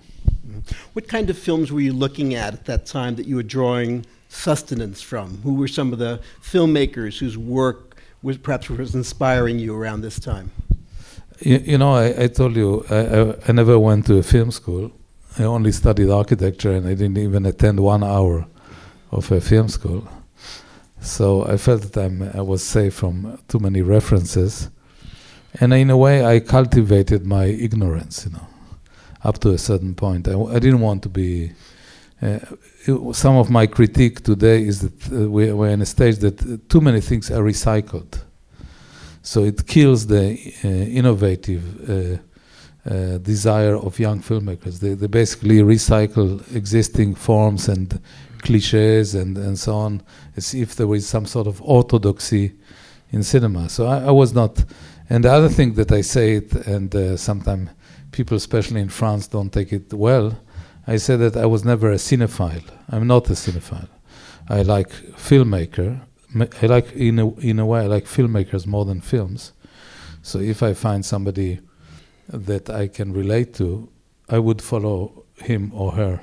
What 0.95 1.09
kind 1.09 1.29
of 1.31 1.37
films 1.37 1.71
were 1.71 1.81
you 1.81 1.93
looking 1.93 2.35
at 2.35 2.55
at 2.55 2.65
that 2.65 2.87
time 2.87 3.17
that 3.17 3.27
you 3.27 3.37
were 3.37 3.43
drawing 3.43 4.07
sustenance 4.29 5.03
from? 5.03 5.39
Who 5.43 5.55
were 5.55 5.69
some 5.69 5.93
of 5.93 5.99
the 5.99 6.21
filmmakers 6.43 7.19
whose 7.19 7.37
work 7.37 7.97
was 8.23 8.39
perhaps 8.39 8.71
was 8.71 8.95
inspiring 8.95 9.59
you 9.59 9.77
around 9.77 10.01
this 10.01 10.19
time? 10.19 10.51
you, 11.41 11.59
you 11.59 11.79
know 11.79 11.95
I, 11.95 12.25
I 12.25 12.27
told 12.29 12.57
you 12.57 12.85
I, 12.91 12.97
I, 12.97 13.35
I 13.49 13.53
never 13.53 13.79
went 13.79 14.07
to 14.07 14.19
a 14.19 14.23
film 14.23 14.51
school 14.51 14.91
i 15.39 15.43
only 15.43 15.73
studied 15.73 16.11
architecture 16.11 16.73
and 16.73 16.87
i 16.87 16.95
didn't 16.95 17.19
even 17.19 17.47
attend 17.47 17.81
one 17.81 18.05
hour 18.05 18.47
of 19.11 19.31
a 19.31 19.41
film 19.41 19.69
school. 19.69 20.09
So 21.01 21.47
i 21.47 21.57
felt 21.57 21.83
that 21.83 21.97
I'm, 22.05 22.23
i 22.35 22.41
was 22.41 22.63
safe 22.63 22.95
from 22.95 23.39
too 23.49 23.59
many 23.59 23.83
references. 23.83 24.71
And 25.61 25.73
in 25.73 25.91
a 25.91 25.97
way 25.97 26.25
i 26.25 26.41
cultivated 26.41 27.27
my 27.27 27.45
ignorance 27.45 28.27
you 28.27 28.33
know 28.33 28.47
up 29.23 29.39
to 29.41 29.51
a 29.51 29.59
certain 29.59 29.95
point. 29.95 30.29
I 30.29 30.59
didn't 30.59 30.81
want 30.81 31.03
to 31.05 31.09
be 31.09 31.53
uh, 32.23 32.39
it, 32.87 33.15
some 33.15 33.37
of 33.37 33.51
my 33.51 33.67
critique 33.67 34.23
today 34.23 34.63
is 34.63 34.81
that 34.81 35.13
uh, 35.13 35.29
we, 35.29 35.53
we're 35.53 35.71
in 35.71 35.83
a 35.83 35.87
stage 35.87 36.19
that 36.19 36.41
uh, 36.43 36.57
too 36.69 36.81
many 36.81 37.01
things 37.01 37.31
are 37.31 37.43
recycled. 37.43 38.21
So 39.23 39.45
it 39.45 39.67
kills 39.67 40.07
the 40.07 40.39
uh, 40.65 40.69
innovative 40.69 41.91
uh, 42.91 43.19
desire 43.19 43.77
of 43.77 43.99
young 43.99 44.21
filmmakers. 44.21 44.81
They, 44.81 44.95
they 44.95 45.07
basically 45.07 45.59
recycle 45.61 46.41
existing 46.55 47.15
forms 47.15 47.69
and 47.69 48.01
cliches 48.43 49.15
and, 49.15 49.39
and 49.39 49.59
so 49.59 49.75
on, 49.75 50.03
as 50.37 50.55
if 50.55 50.77
there 50.77 50.87
was 50.87 51.07
some 51.07 51.27
sort 51.27 51.47
of 51.47 51.63
orthodoxy 51.63 52.53
in 53.11 53.23
cinema. 53.23 53.69
So 53.69 53.87
I, 53.87 54.05
I 54.05 54.11
was 54.11 54.35
not. 54.35 54.65
And 55.09 55.25
the 55.25 55.33
other 55.33 55.49
thing 55.49 55.75
that 55.75 55.93
I 55.93 56.03
say 56.03 56.37
it, 56.37 56.53
and 56.67 56.95
uh, 56.95 57.17
sometimes 57.17 57.71
people, 58.13 58.37
especially 58.37 58.81
in 58.81 58.89
France, 58.89 59.27
don't 59.29 59.53
take 59.53 59.73
it 59.73 59.93
well. 59.93 60.39
I 60.87 60.97
say 60.97 61.17
that 61.17 61.37
I 61.37 61.47
was 61.47 61.65
never 61.65 61.91
a 61.91 61.97
cinephile. 61.97 62.65
I'm 62.91 63.07
not 63.07 63.31
a 63.31 63.33
cinephile. 63.33 63.89
I 64.49 64.63
like 64.63 64.91
filmmaker. 65.17 66.01
I 66.63 66.67
like 66.67 66.93
in 66.93 67.19
a, 67.19 67.35
in 67.37 67.59
a 67.59 67.67
way 67.67 67.81
I 67.81 67.87
like 67.87 68.05
filmmakers 68.05 68.67
more 68.67 68.85
than 68.85 69.01
films. 69.01 69.53
So 70.23 70.39
if 70.39 70.63
I 70.63 70.75
find 70.75 71.05
somebody 71.05 71.61
that 72.29 72.71
I 72.71 72.89
can 72.89 73.13
relate 73.13 73.55
to, 73.55 73.89
I 74.29 74.39
would 74.39 74.63
follow 74.63 75.25
him 75.37 75.73
or 75.75 75.93
her. 75.93 76.21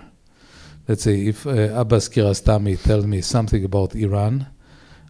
Let's 0.88 1.04
say 1.04 1.28
if 1.28 1.46
uh, 1.46 1.52
Abbas 1.74 2.10
Kiarostami 2.10 2.82
tells 2.82 3.06
me 3.06 3.22
something 3.22 3.64
about 3.64 3.96
Iran, 3.96 4.48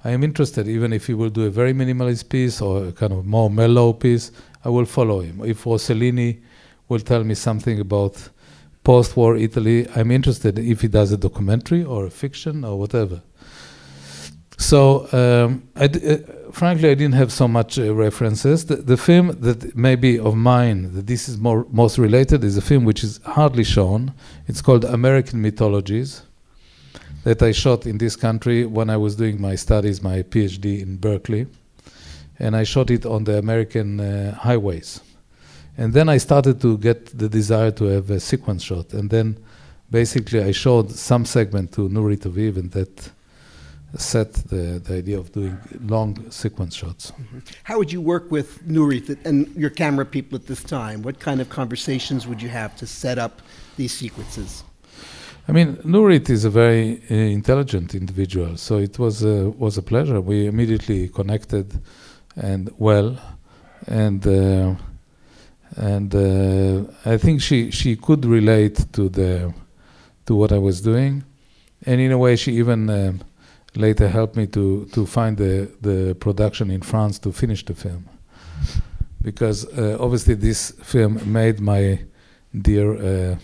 I 0.04 0.12
am 0.12 0.24
interested, 0.24 0.68
even 0.68 0.94
if 0.94 1.08
he 1.08 1.14
will 1.14 1.30
do 1.30 1.46
a 1.46 1.50
very 1.50 1.74
minimalist 1.74 2.30
piece 2.30 2.62
or 2.62 2.86
a 2.86 2.92
kind 2.92 3.14
of 3.14 3.26
more 3.26 3.50
mellow 3.50 3.94
piece, 3.94 4.32
I 4.66 4.70
will 4.70 4.86
follow 4.86 5.22
him. 5.22 5.42
If 5.46 5.64
Rossellini 5.64 6.42
will 6.90 7.00
tell 7.00 7.24
me 7.24 7.36
something 7.36 7.80
about 7.80 8.30
post-war 8.84 9.38
Italy, 9.38 9.88
I'm 9.96 10.12
interested 10.12 10.58
if 10.58 10.82
he 10.82 10.88
does 10.88 11.12
a 11.12 11.18
documentary 11.18 11.84
or 11.84 12.06
a 12.06 12.10
fiction 12.10 12.66
or 12.66 12.80
whatever. 12.80 13.22
So, 14.58 15.08
um, 15.14 15.70
I 15.76 15.88
d- 15.88 16.08
uh, 16.08 16.18
frankly, 16.52 16.90
I 16.90 16.94
didn't 16.94 17.16
have 17.16 17.32
so 17.32 17.48
much 17.48 17.80
uh, 17.80 17.94
references. 17.94 18.66
The, 18.66 18.78
the 18.78 18.98
film 18.98 19.36
that 19.42 19.76
maybe 19.76 20.20
of 20.20 20.36
mine 20.36 20.94
that 20.94 21.08
this 21.08 21.28
is 21.28 21.38
more 21.38 21.66
most 21.72 21.98
related 21.98 22.44
is 22.44 22.58
a 22.58 22.62
film 22.62 22.86
which 22.86 23.04
is 23.04 23.20
hardly 23.26 23.64
shown. 23.64 24.14
It's 24.48 24.62
called 24.62 24.86
American 24.86 25.42
Mythologies, 25.42 26.24
that 27.24 27.42
I 27.42 27.52
shot 27.52 27.86
in 27.86 27.98
this 27.98 28.16
country 28.16 28.66
when 28.66 28.90
I 28.90 28.98
was 28.98 29.16
doing 29.16 29.40
my 29.40 29.56
studies, 29.56 30.02
my 30.02 30.24
PhD 30.24 30.82
in 30.82 30.98
Berkeley, 30.98 31.48
and 32.40 32.56
I 32.56 32.64
shot 32.64 32.90
it 32.90 33.06
on 33.06 33.24
the 33.24 33.38
American 33.38 34.00
uh, 34.00 34.36
highways. 34.36 35.02
And 35.78 35.94
then 35.94 36.10
I 36.10 36.18
started 36.18 36.60
to 36.62 36.78
get 36.78 37.18
the 37.18 37.30
desire 37.30 37.72
to 37.72 37.86
have 37.86 38.10
a 38.10 38.20
sequence 38.20 38.64
shot, 38.64 38.94
and 38.94 39.10
then 39.10 39.38
basically 39.90 40.42
I 40.42 40.52
showed 40.52 40.92
some 40.92 41.26
segment 41.26 41.72
to 41.74 41.90
Nurit 41.90 42.22
Aviv, 42.22 42.58
and 42.58 42.72
that 42.72 43.12
set 43.98 44.34
the, 44.34 44.82
the 44.84 44.96
idea 44.96 45.18
of 45.18 45.32
doing 45.32 45.58
long 45.86 46.30
sequence 46.32 46.76
shots. 46.76 47.12
How 47.64 47.78
would 47.78 47.92
you 47.92 48.02
work 48.02 48.32
with 48.32 48.66
Nurit 48.68 49.18
and 49.26 49.54
your 49.56 49.70
camera 49.70 50.06
people 50.06 50.38
at 50.38 50.48
this 50.48 50.64
time? 50.64 51.02
What 51.02 51.20
kind 51.20 51.42
of 51.42 51.50
conversations 51.50 52.26
would 52.28 52.42
you 52.42 52.50
have 52.50 52.76
to 52.78 52.88
set 52.88 53.18
up 53.18 53.42
these 53.78 53.94
sequences? 53.94 54.64
I 55.48 55.52
mean, 55.52 55.76
Nurit 55.78 56.30
is 56.30 56.46
a 56.46 56.50
very 56.50 57.02
uh, 57.10 57.16
intelligent 57.16 57.96
individual, 57.96 58.58
so 58.58 58.78
it 58.78 58.98
was 59.00 59.24
a, 59.24 59.50
was 59.50 59.78
a 59.78 59.82
pleasure. 59.82 60.22
We 60.22 60.48
immediately 60.48 61.10
connected 61.10 61.82
and 62.36 62.70
well, 62.78 63.18
and 63.88 64.26
uh, 64.26 64.76
and 65.76 66.16
uh, 66.16 66.92
I 67.06 67.18
think 67.18 67.42
she 67.42 67.72
she 67.72 67.96
could 67.96 68.24
relate 68.26 68.86
to 68.94 69.10
the 69.10 69.54
to 70.28 70.36
what 70.36 70.52
I 70.52 70.60
was 70.60 70.82
doing, 70.82 71.24
and 71.86 72.00
in 72.00 72.12
a 72.12 72.18
way 72.18 72.36
she 72.36 72.54
even 72.54 72.90
um 72.90 73.22
later 73.76 74.08
helped 74.08 74.36
me 74.36 74.48
to 74.48 74.86
to 74.94 75.06
find 75.06 75.38
the 75.38 75.70
the 75.82 76.16
production 76.16 76.72
in 76.72 76.82
France 76.82 77.20
to 77.20 77.32
finish 77.32 77.66
the 77.66 77.74
film, 77.74 78.06
because 79.22 79.66
uh, 79.78 79.98
obviously 80.00 80.36
this 80.36 80.72
film 80.84 81.20
made 81.32 81.60
my 81.60 82.00
dear. 82.54 82.96
Uh, 82.96 83.36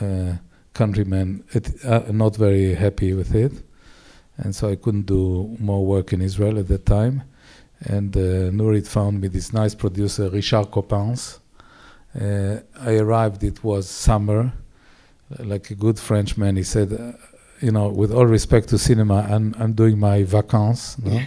uh, 0.00 0.36
countrymen 0.72 1.44
it, 1.50 1.84
uh, 1.84 2.04
not 2.12 2.36
very 2.36 2.74
happy 2.74 3.12
with 3.12 3.34
it, 3.34 3.52
and 4.36 4.54
so 4.54 4.70
I 4.70 4.76
couldn't 4.76 5.06
do 5.06 5.56
more 5.58 5.84
work 5.84 6.12
in 6.12 6.22
Israel 6.22 6.58
at 6.58 6.68
that 6.68 6.86
time. 6.86 7.22
And 7.80 8.16
uh, 8.16 8.50
Nurit 8.52 8.86
found 8.86 9.20
me 9.20 9.28
this 9.28 9.52
nice 9.52 9.74
producer, 9.74 10.30
Richard 10.30 10.70
Copins. 10.70 11.40
Uh, 12.14 12.60
I 12.80 12.98
arrived, 12.98 13.42
it 13.42 13.64
was 13.64 13.88
summer, 13.88 14.52
like 15.38 15.70
a 15.70 15.74
good 15.74 15.98
Frenchman. 15.98 16.56
He 16.56 16.62
said, 16.62 16.90
you 17.60 17.70
know, 17.70 17.88
with 17.88 18.12
all 18.12 18.26
respect 18.26 18.68
to 18.68 18.78
cinema, 18.78 19.26
I'm, 19.28 19.54
I'm 19.58 19.72
doing 19.72 19.98
my 19.98 20.24
vacances. 20.24 20.98
No? 20.98 21.20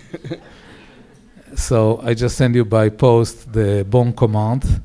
so 1.55 1.99
I 2.03 2.13
just 2.13 2.37
send 2.37 2.55
you 2.55 2.65
by 2.65 2.89
post 2.89 3.53
the 3.53 3.85
bon 3.87 4.13
command, 4.13 4.81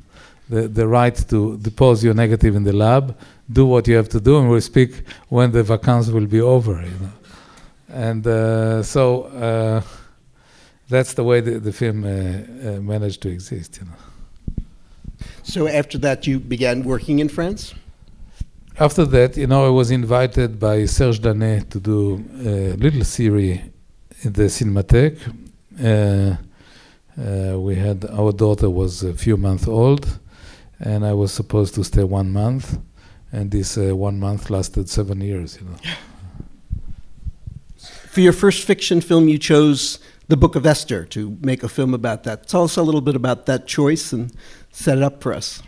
the, 0.49 0.68
the 0.68 0.86
right 0.86 1.14
to 1.28 1.57
depose 1.59 2.05
your 2.05 2.14
negative 2.14 2.55
in 2.55 2.64
the 2.64 2.72
lab, 2.72 3.16
do 3.51 3.66
what 3.66 3.88
you 3.88 3.96
have 3.96 4.09
to 4.11 4.20
do, 4.20 4.38
and 4.38 4.51
we'll 4.51 4.61
speak 4.61 5.03
when 5.28 5.53
the 5.53 5.62
vacances 5.62 6.12
will 6.12 6.26
be 6.26 6.40
over. 6.40 6.82
You 6.82 6.99
know, 7.01 7.12
and 7.88 8.26
uh, 8.26 8.82
so 8.82 9.22
uh, 9.24 9.82
that's 10.88 11.14
the 11.14 11.24
way 11.24 11.40
the, 11.40 11.59
the 11.59 11.72
film 11.72 12.05
uh, 12.05 12.09
uh, 12.09 12.80
managed 12.80 13.22
to 13.22 13.30
exist. 13.30 13.78
You 13.80 13.86
know. 13.86 13.94
So 15.42 15.66
after 15.66 15.96
that, 15.99 16.26
you 16.26 16.38
began 16.38 16.82
working 16.84 17.20
in 17.20 17.28
France. 17.28 17.74
After 18.81 19.05
that, 19.07 19.37
you 19.37 19.49
know, 19.49 19.66
I 19.66 19.70
was 19.70 19.91
invited 19.91 20.61
by 20.61 20.85
Serge 20.85 21.18
Daney 21.18 21.62
to 21.62 21.81
do 21.81 22.24
a 22.45 22.76
little 22.76 23.03
series 23.03 23.59
in 24.22 24.33
the 24.33 24.45
Cinematheque. 24.45 25.18
Uh, 25.83 26.37
uh, 27.20 27.59
we 27.59 27.74
had 27.74 28.05
our 28.05 28.31
daughter 28.31 28.70
was 28.70 29.03
a 29.03 29.14
few 29.14 29.37
months 29.37 29.66
old, 29.66 30.20
and 30.79 31.05
I 31.05 31.12
was 31.12 31.33
supposed 31.33 31.74
to 31.74 31.83
stay 31.83 32.05
one 32.05 32.33
month, 32.33 32.79
and 33.33 33.51
this 33.51 33.76
uh, 33.76 33.97
one 33.97 34.20
month 34.20 34.49
lasted 34.49 34.89
seven 34.89 35.22
years. 35.22 35.59
You 35.61 35.66
know. 35.66 35.76
For 38.12 38.20
your 38.20 38.33
first 38.33 38.64
fiction 38.64 39.01
film, 39.01 39.29
you 39.29 39.39
chose 39.39 39.99
the 40.29 40.37
Book 40.37 40.55
of 40.55 40.64
Esther 40.64 41.05
to 41.07 41.37
make 41.41 41.64
a 41.64 41.68
film 41.68 41.95
about 41.95 42.22
that. 42.22 42.47
Tell 42.47 42.62
us 42.62 42.76
a 42.76 42.83
little 42.85 43.01
bit 43.01 43.16
about 43.16 43.47
that 43.47 43.66
choice 43.66 44.12
and 44.12 44.33
set 44.70 44.99
it 44.99 45.03
up 45.03 45.20
for 45.20 45.35
us. 45.35 45.64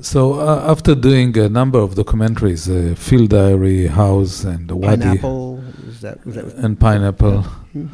So 0.00 0.34
uh, 0.40 0.70
after 0.70 0.94
doing 0.94 1.36
a 1.38 1.48
number 1.48 1.78
of 1.78 1.94
documentaries, 1.94 2.68
uh, 2.68 2.94
Field 2.94 3.30
Diary, 3.30 3.86
House, 3.86 4.44
and 4.44 4.70
Wadi, 4.70 5.02
Pineapple, 5.02 5.64
is 5.88 6.00
that, 6.00 6.18
is 6.26 6.34
that 6.34 6.44
and 6.64 6.78
Pineapple, 6.78 7.42
Hmm. 7.42 7.86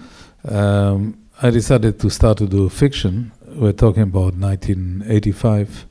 um, 0.48 1.16
I 1.42 1.50
decided 1.50 1.98
to 2.00 2.10
start 2.10 2.38
to 2.38 2.46
do 2.46 2.68
fiction. 2.68 3.32
We're 3.54 3.72
talking 3.72 4.02
about 4.02 4.34
1985, 4.34 5.86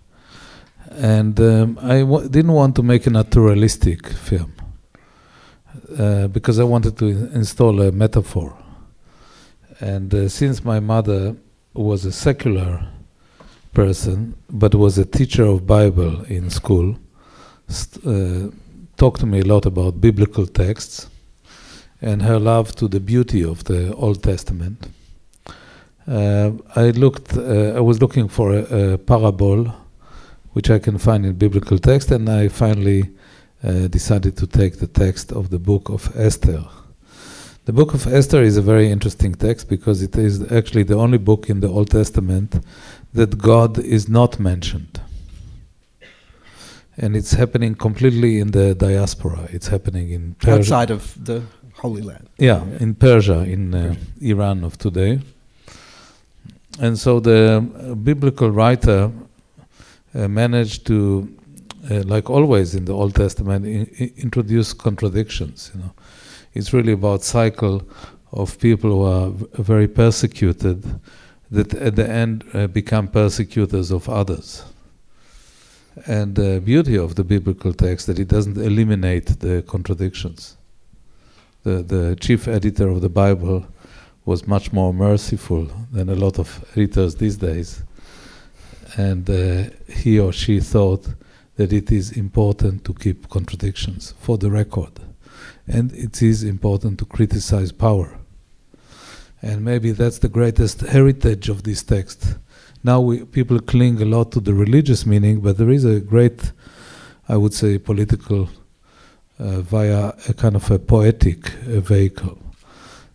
and 0.91 1.39
um, 1.39 1.79
I 1.81 1.99
w- 2.01 2.29
didn't 2.29 2.51
want 2.53 2.75
to 2.75 2.83
make 2.83 3.07
a 3.07 3.09
naturalistic 3.09 4.07
film 4.07 4.53
uh, 5.97 6.27
because 6.27 6.59
I 6.59 6.63
wanted 6.63 6.97
to 6.99 7.07
install 7.33 7.81
a 7.81 7.91
metaphor. 7.91 8.55
And 9.79 10.13
uh, 10.13 10.29
since 10.29 10.63
my 10.63 10.79
mother 10.79 11.35
was 11.73 12.05
a 12.05 12.11
secular 12.11 12.87
person, 13.73 14.35
but 14.49 14.75
was 14.75 14.97
a 14.97 15.05
teacher 15.05 15.43
of 15.43 15.65
Bible 15.65 16.23
in 16.25 16.49
school, 16.49 16.97
uh, 18.05 18.49
talked 18.97 19.19
to 19.19 19.25
me 19.25 19.39
a 19.39 19.45
lot 19.45 19.65
about 19.65 20.01
biblical 20.01 20.45
texts 20.45 21.07
and 22.01 22.21
her 22.21 22.39
love 22.39 22.75
to 22.75 22.87
the 22.87 22.99
beauty 22.99 23.43
of 23.43 23.63
the 23.65 23.93
Old 23.95 24.23
Testament. 24.23 24.87
Uh, 26.07 26.51
I 26.75 26.89
looked. 26.91 27.37
Uh, 27.37 27.75
I 27.75 27.81
was 27.81 28.01
looking 28.01 28.27
for 28.27 28.51
a, 28.51 28.93
a 28.93 28.97
parable, 28.97 29.71
which 30.53 30.69
I 30.71 30.79
can 30.79 30.97
find 30.97 31.25
in 31.25 31.33
biblical 31.33 31.77
text, 31.77 32.11
and 32.11 32.27
I 32.29 32.47
finally 32.47 33.11
uh, 33.63 33.87
decided 33.87 34.35
to 34.37 34.47
take 34.47 34.79
the 34.79 34.87
text 34.87 35.31
of 35.31 35.49
the 35.49 35.59
book 35.59 35.89
of 35.89 36.11
Esther. 36.15 36.65
The 37.65 37.73
book 37.73 37.93
of 37.93 38.07
Esther 38.07 38.41
is 38.41 38.57
a 38.57 38.63
very 38.63 38.89
interesting 38.89 39.35
text 39.35 39.69
because 39.69 40.01
it 40.01 40.15
is 40.15 40.51
actually 40.51 40.83
the 40.83 40.95
only 40.95 41.19
book 41.19 41.49
in 41.51 41.59
the 41.59 41.67
Old 41.67 41.91
Testament 41.91 42.59
that 43.13 43.37
God 43.37 43.77
is 43.79 44.07
not 44.07 44.39
mentioned. 44.39 45.01
And 46.97 47.15
it's 47.15 47.31
happening 47.33 47.75
completely 47.75 48.39
in 48.39 48.51
the 48.51 48.75
diaspora. 48.75 49.47
It's 49.51 49.67
happening 49.67 50.11
in 50.11 50.35
Persia. 50.35 50.57
outside 50.59 50.91
of 50.91 51.15
the 51.25 51.43
Holy 51.73 52.01
Land. 52.01 52.27
Yeah, 52.37 52.63
in 52.79 52.93
Persia, 52.93 53.39
in 53.43 53.73
uh, 53.73 53.95
Iran 54.21 54.63
of 54.65 54.77
today. 54.77 55.21
And 56.79 56.97
so 56.99 57.19
the 57.21 57.57
uh, 57.57 57.95
biblical 57.95 58.51
writer 58.51 59.11
uh, 60.13 60.27
managed 60.27 60.85
to, 60.87 61.29
uh, 61.89 62.03
like 62.03 62.29
always 62.29 62.75
in 62.75 62.85
the 62.85 62.93
Old 62.93 63.15
Testament, 63.15 63.65
I- 63.65 64.03
I- 64.03 64.11
introduce 64.17 64.73
contradictions. 64.73 65.71
You 65.73 65.81
know, 65.81 65.91
it's 66.53 66.73
really 66.73 66.93
about 66.93 67.23
cycle 67.23 67.81
of 68.33 68.59
people 68.59 68.89
who 68.91 69.03
are 69.03 69.29
v- 69.29 69.45
very 69.63 69.87
persecuted, 69.87 70.83
that 71.51 71.73
at 71.73 71.95
the 71.95 72.09
end 72.09 72.43
uh, 72.53 72.67
become 72.67 73.07
persecutors 73.07 73.91
of 73.91 74.07
others. 74.09 74.63
And 76.05 76.35
the 76.35 76.61
beauty 76.63 76.97
of 76.97 77.15
the 77.15 77.23
biblical 77.23 77.73
text 77.73 78.07
that 78.07 78.19
it 78.19 78.27
doesn't 78.27 78.57
eliminate 78.57 79.39
the 79.39 79.63
contradictions 79.63 80.57
the, 81.63 81.83
the 81.83 82.17
chief 82.19 82.47
editor 82.47 82.87
of 82.87 83.01
the 83.01 83.09
Bible 83.09 83.65
was 84.25 84.47
much 84.47 84.71
more 84.71 84.93
merciful 84.93 85.67
than 85.91 86.09
a 86.09 86.15
lot 86.15 86.39
of 86.39 86.63
editors 86.73 87.15
these 87.15 87.37
days. 87.37 87.83
And 88.97 89.29
uh, 89.29 89.69
he 89.87 90.19
or 90.19 90.31
she 90.31 90.59
thought 90.59 91.07
that 91.55 91.73
it 91.73 91.91
is 91.91 92.11
important 92.11 92.85
to 92.85 92.93
keep 92.93 93.29
contradictions 93.29 94.13
for 94.19 94.37
the 94.37 94.49
record. 94.49 94.93
And 95.67 95.91
it 95.93 96.21
is 96.21 96.43
important 96.43 96.99
to 96.99 97.05
criticize 97.05 97.71
power. 97.71 98.17
And 99.41 99.63
maybe 99.63 99.91
that's 99.91 100.19
the 100.19 100.27
greatest 100.27 100.81
heritage 100.81 101.49
of 101.49 101.63
this 101.63 101.83
text. 101.83 102.37
Now 102.83 102.99
we, 103.01 103.25
people 103.25 103.59
cling 103.59 104.01
a 104.01 104.05
lot 104.05 104.31
to 104.33 104.39
the 104.39 104.53
religious 104.53 105.05
meaning, 105.05 105.41
but 105.41 105.57
there 105.57 105.69
is 105.69 105.85
a 105.85 105.99
great, 105.99 106.51
I 107.27 107.37
would 107.37 107.53
say, 107.53 107.77
political 107.77 108.49
uh, 109.39 109.61
via 109.61 110.13
a 110.27 110.33
kind 110.33 110.55
of 110.55 110.69
a 110.71 110.79
poetic 110.79 111.51
uh, 111.63 111.79
vehicle. 111.79 112.37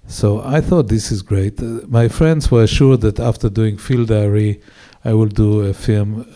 So 0.07 0.43
I 0.43 0.61
thought 0.61 0.89
this 0.89 1.11
is 1.11 1.23
great. 1.23 1.61
Uh, 1.61 1.81
my 1.89 2.09
friends 2.09 2.51
were 2.51 2.67
sure 2.67 2.97
that 2.99 3.19
after 3.19 3.49
doing 3.49 3.79
Field 3.79 4.09
Diary, 4.09 4.61
I 5.05 5.15
will 5.15 5.27
do 5.29 5.61
a 5.61 5.75
film 5.75 6.27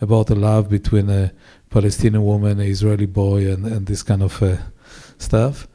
about 0.00 0.26
the 0.26 0.34
love 0.34 0.68
between 0.68 1.10
a 1.10 1.32
Palestinian 1.70 2.24
woman, 2.24 2.60
an 2.60 2.66
Israeli 2.66 3.06
boy, 3.06 3.50
and, 3.50 3.66
and 3.66 3.86
this 3.86 4.02
kind 4.02 4.22
of 4.22 4.42
uh, 4.42 4.56
stuff. 5.18 5.66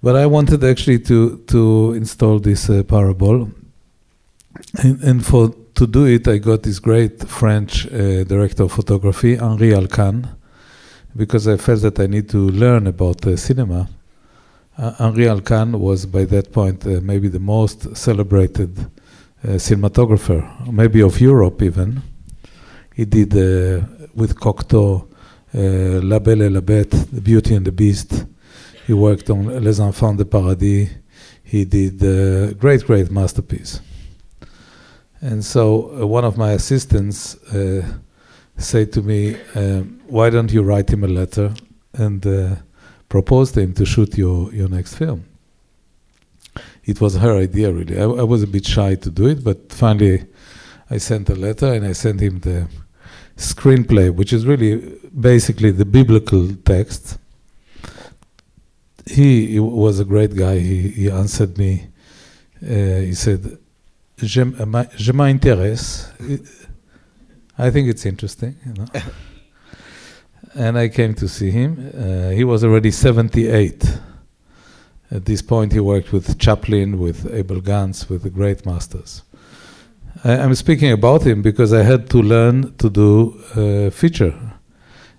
But 0.00 0.14
I 0.16 0.26
wanted 0.26 0.62
actually 0.62 1.00
to 1.00 1.38
to 1.48 1.92
install 1.94 2.38
this 2.38 2.70
uh, 2.70 2.82
parable, 2.84 3.50
and, 4.82 5.02
and 5.02 5.26
for 5.26 5.52
to 5.74 5.86
do 5.86 6.06
it, 6.06 6.28
I 6.28 6.38
got 6.38 6.62
this 6.62 6.78
great 6.78 7.28
French 7.28 7.86
uh, 7.86 8.24
director 8.24 8.64
of 8.64 8.72
photography, 8.72 9.36
Henri 9.36 9.70
Alekan, 9.72 10.28
because 11.16 11.48
I 11.48 11.56
felt 11.56 11.82
that 11.82 11.98
I 12.00 12.06
need 12.06 12.28
to 12.30 12.48
learn 12.50 12.86
about 12.86 13.26
uh, 13.26 13.36
cinema. 13.36 13.88
Uh, 14.76 14.92
Henri 14.98 15.24
Alekan 15.24 15.78
was 15.78 16.06
by 16.06 16.24
that 16.26 16.52
point 16.52 16.86
uh, 16.86 17.00
maybe 17.02 17.28
the 17.28 17.40
most 17.40 17.96
celebrated 17.96 18.78
uh, 18.78 19.58
cinematographer, 19.58 20.72
maybe 20.72 21.00
of 21.02 21.20
Europe 21.20 21.62
even. 21.62 22.02
He 22.94 23.04
did 23.04 23.32
with 24.14 24.34
Cocteau, 24.34 25.06
La 25.54 26.18
Belle 26.18 26.42
et 26.42 26.50
la 26.50 26.60
Bête, 26.60 26.90
The 27.12 27.20
Beauty 27.20 27.54
and 27.54 27.64
the 27.64 27.70
Beast. 27.70 28.26
He 28.88 28.94
worked 28.94 29.28
on 29.28 29.62
Les 29.62 29.80
Enfants 29.80 30.16
de 30.16 30.24
Paradis. 30.24 30.88
He 31.44 31.66
did 31.66 32.02
a 32.02 32.54
great, 32.54 32.86
great 32.86 33.10
masterpiece. 33.10 33.82
And 35.20 35.44
so 35.44 35.90
uh, 36.00 36.06
one 36.06 36.24
of 36.24 36.38
my 36.38 36.52
assistants 36.52 37.36
uh, 37.52 37.86
said 38.56 38.90
to 38.94 39.02
me, 39.02 39.36
um, 39.54 40.00
"Why 40.06 40.30
don't 40.30 40.50
you 40.50 40.62
write 40.62 40.88
him 40.88 41.04
a 41.04 41.06
letter 41.06 41.52
and 41.92 42.26
uh, 42.26 42.54
propose 43.10 43.52
to 43.52 43.60
him 43.60 43.74
to 43.74 43.84
shoot 43.84 44.16
your 44.16 44.50
your 44.54 44.70
next 44.70 44.94
film?" 44.94 45.26
It 46.86 46.98
was 46.98 47.16
her 47.16 47.36
idea, 47.36 47.70
really. 47.70 47.98
I, 47.98 48.04
I 48.04 48.22
was 48.22 48.42
a 48.42 48.46
bit 48.46 48.64
shy 48.64 48.94
to 48.94 49.10
do 49.10 49.26
it, 49.26 49.44
but 49.44 49.70
finally, 49.70 50.24
I 50.88 50.96
sent 50.96 51.28
a 51.28 51.34
letter 51.34 51.74
and 51.74 51.84
I 51.84 51.92
sent 51.92 52.20
him 52.20 52.40
the 52.40 52.66
screenplay, 53.36 54.14
which 54.14 54.32
is 54.32 54.46
really 54.46 54.98
basically 55.12 55.72
the 55.72 55.84
biblical 55.84 56.54
text. 56.64 57.18
He, 59.08 59.58
was 59.58 60.00
a 60.00 60.04
great 60.04 60.34
guy. 60.34 60.58
He, 60.58 60.88
he 60.88 61.10
answered 61.10 61.56
me. 61.58 61.88
Uh, 62.62 63.00
he 63.06 63.14
said, 63.14 63.58
je, 64.18 64.44
je 64.96 65.12
m'intéresse. 65.12 66.12
I 67.58 67.70
think 67.70 67.88
it's 67.88 68.06
interesting, 68.06 68.56
you 68.66 68.74
know. 68.74 68.86
and 70.54 70.78
I 70.78 70.88
came 70.88 71.14
to 71.14 71.28
see 71.28 71.50
him. 71.50 71.92
Uh, 71.96 72.30
he 72.30 72.44
was 72.44 72.64
already 72.64 72.90
78. 72.90 73.98
At 75.10 75.24
this 75.24 75.40
point, 75.40 75.72
he 75.72 75.80
worked 75.80 76.12
with 76.12 76.38
Chaplin, 76.38 76.98
with 76.98 77.32
Abel 77.32 77.60
Gance, 77.60 78.08
with 78.08 78.22
the 78.22 78.30
great 78.30 78.66
masters. 78.66 79.22
I, 80.24 80.32
I'm 80.38 80.54
speaking 80.54 80.92
about 80.92 81.22
him 81.22 81.42
because 81.42 81.72
I 81.72 81.82
had 81.82 82.10
to 82.10 82.22
learn 82.22 82.74
to 82.76 82.90
do 82.90 83.40
uh, 83.54 83.90
feature, 83.90 84.34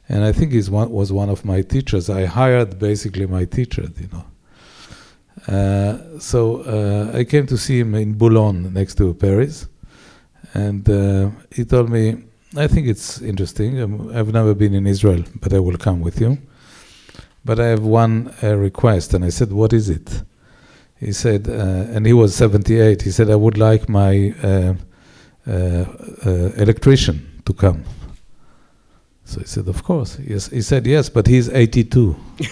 and 0.10 0.24
I 0.24 0.32
think 0.32 0.52
he 0.52 0.58
was 0.70 1.12
one 1.12 1.30
of 1.30 1.46
my 1.46 1.62
teachers. 1.62 2.10
I 2.10 2.26
hired 2.26 2.80
basically 2.80 3.28
my 3.28 3.46
teacher, 3.46 3.86
you 4.00 4.10
know. 4.12 4.26
Uh, 5.48 6.20
so 6.20 6.62
uh, 6.64 7.18
I 7.18 7.24
came 7.24 7.46
to 7.48 7.58
see 7.58 7.80
him 7.80 7.94
in 7.96 8.14
Boulogne, 8.14 8.74
next 8.74 8.96
to 8.96 9.14
Paris, 9.14 9.68
and 10.54 10.90
uh, 10.90 11.30
he 11.52 11.64
told 11.64 11.90
me, 11.90 12.24
"I 12.58 12.68
think 12.68 12.88
it's 12.88 13.22
interesting. 13.22 13.80
Um, 13.82 14.12
I've 14.14 14.34
never 14.34 14.54
been 14.54 14.74
in 14.74 14.88
Israel, 14.88 15.24
but 15.36 15.54
I 15.54 15.60
will 15.60 15.78
come 15.78 16.02
with 16.02 16.20
you. 16.20 16.40
But 17.46 17.60
I 17.60 17.68
have 17.68 17.86
one 17.86 18.34
uh, 18.44 18.56
request." 18.58 19.14
And 19.14 19.24
I 19.24 19.30
said, 19.30 19.52
"What 19.52 19.74
is 19.74 19.90
it?" 19.90 20.24
He 21.00 21.14
said, 21.14 21.48
uh, 21.48 21.96
and 21.96 22.06
he 22.06 22.12
was 22.12 22.36
78. 22.36 23.04
He 23.04 23.12
said, 23.12 23.30
"I 23.30 23.36
would 23.36 23.58
like 23.58 23.88
my 23.88 24.34
uh, 24.44 24.74
electrician 26.58 27.42
to 27.46 27.54
come." 27.54 27.86
So 29.30 29.42
he 29.42 29.46
said, 29.46 29.68
"Of 29.68 29.84
course." 29.84 30.18
Yes, 30.20 30.48
he 30.50 30.62
said, 30.62 30.88
"Yes, 30.88 31.08
but 31.10 31.28
he's 31.28 31.50
82." 31.50 32.16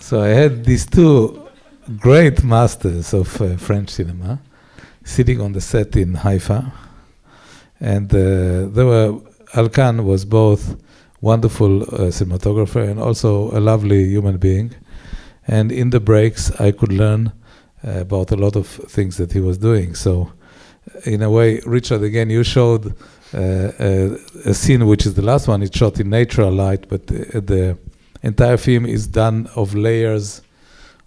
so 0.00 0.22
I 0.22 0.28
had 0.28 0.64
these 0.64 0.86
two 0.86 1.48
great 1.96 2.44
masters 2.44 3.12
of 3.12 3.40
uh, 3.40 3.56
French 3.56 3.90
cinema 3.90 4.38
sitting 5.04 5.40
on 5.40 5.52
the 5.52 5.60
set 5.60 5.96
in 5.96 6.14
Haifa. 6.14 6.72
And 7.80 8.12
uh, 8.12 8.68
there 8.68 8.86
were, 8.86 9.12
Alekan 9.54 10.04
was 10.04 10.24
both 10.24 10.76
wonderful 11.20 11.82
uh, 11.82 12.10
cinematographer 12.10 12.88
and 12.88 13.00
also 13.00 13.50
a 13.56 13.60
lovely 13.60 14.04
human 14.04 14.36
being. 14.36 14.74
And 15.48 15.72
in 15.72 15.90
the 15.90 16.00
breaks, 16.00 16.52
I 16.60 16.70
could 16.72 16.92
learn 16.92 17.32
uh, 17.86 18.00
about 18.00 18.30
a 18.30 18.36
lot 18.36 18.54
of 18.54 18.68
things 18.68 19.16
that 19.16 19.32
he 19.32 19.40
was 19.40 19.58
doing. 19.58 19.94
So, 19.94 20.32
in 21.04 21.22
a 21.22 21.30
way, 21.30 21.60
Richard, 21.66 22.02
again, 22.02 22.30
you 22.30 22.44
showed 22.44 22.94
uh, 23.34 23.72
a, 23.78 24.18
a, 24.46 24.54
scene 24.54 24.86
which 24.86 25.06
is 25.06 25.14
the 25.14 25.22
last 25.22 25.48
one. 25.48 25.62
It's 25.62 25.76
shot 25.76 26.00
in 26.00 26.10
natural 26.10 26.50
light, 26.50 26.88
but 26.88 27.06
the, 27.06 27.40
the 27.40 27.78
entire 28.22 28.56
film 28.56 28.86
is 28.86 29.06
done 29.06 29.48
of 29.54 29.74
layers 29.74 30.42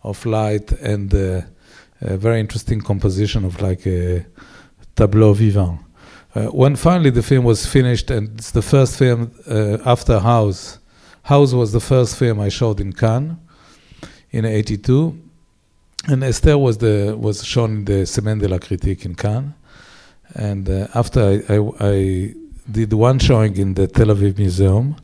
of 0.04 0.26
light 0.26 0.72
and 0.72 1.14
uh, 1.14 1.42
a 2.02 2.18
very 2.18 2.40
interesting 2.40 2.82
composition 2.82 3.46
of 3.46 3.62
like 3.62 3.86
a 3.86 4.26
tableau 4.96 5.34
vivant. 5.34 5.80
Uh, 6.34 6.46
when 6.46 6.76
finally 6.76 7.10
the 7.10 7.24
film 7.24 7.44
was 7.44 7.66
finished, 7.66 8.10
and 8.10 8.40
it's 8.40 8.52
the 8.52 8.62
first 8.62 8.98
film 8.98 9.32
uh, 9.50 9.78
after 9.86 10.20
House. 10.20 10.80
House 11.24 11.54
was 11.54 11.72
the 11.72 11.80
first 11.80 12.16
film 12.16 12.40
I 12.40 12.50
showed 12.50 12.80
in 12.80 12.94
Cannes 12.94 13.38
in 14.32 14.46
'82, 14.46 15.20
and 16.08 16.24
Esther 16.24 16.58
was 16.58 16.78
the 16.78 17.16
was 17.20 17.44
shown 17.44 17.72
in 17.72 17.86
the 17.86 18.06
Semaine 18.06 18.40
de 18.40 18.48
la 18.48 18.60
Critique 18.60 19.06
in 19.06 19.16
Cannes. 19.16 19.54
And 20.36 20.70
uh, 20.70 20.88
after 20.94 21.22
I, 21.22 21.56
I, 21.56 21.70
I, 21.80 22.34
did 22.72 22.94
one 22.94 23.20
showing 23.20 23.58
in 23.58 23.74
the 23.74 23.88
Tel 23.88 24.08
Aviv 24.08 24.38
Museum, 24.38 24.96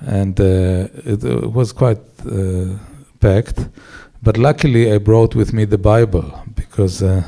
and 0.00 0.40
uh, 0.40 0.88
it, 1.04 1.22
it, 1.22 1.52
was 1.52 1.72
quite 1.72 2.00
uh, 2.26 2.76
packed. 3.20 3.68
But 4.22 4.36
luckily, 4.36 4.92
I 4.92 4.98
brought 4.98 5.34
with 5.34 5.52
me 5.52 5.64
the 5.64 5.78
Bible 5.78 6.42
because 6.56 7.02
uh, 7.02 7.22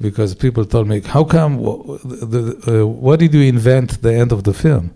because 0.00 0.34
people 0.34 0.64
told 0.66 0.88
me, 0.88 1.00
"How 1.00 1.24
come? 1.24 1.56
The, 1.58 2.82
uh, 2.82 2.86
what 2.86 3.20
did 3.20 3.32
you 3.32 3.42
invent 3.42 4.02
the 4.02 4.12
end 4.12 4.32
of 4.32 4.44
the 4.44 4.52
film?" 4.52 4.92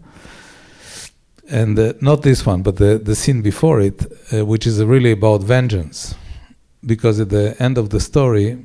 And 1.49 1.79
uh, 1.79 1.95
not 2.01 2.23
this 2.23 2.45
one, 2.45 2.63
but 2.63 2.77
the 2.77 2.99
the 2.99 3.15
scene 3.15 3.41
before 3.41 3.81
it, 3.81 4.05
uh, 4.33 4.45
which 4.45 4.67
is 4.67 4.83
really 4.85 5.13
about 5.13 5.43
vengeance, 5.43 6.15
because 6.85 7.21
at 7.21 7.31
the 7.31 7.57
end 7.61 7.79
of 7.79 7.91
the 7.91 8.01
story, 8.01 8.59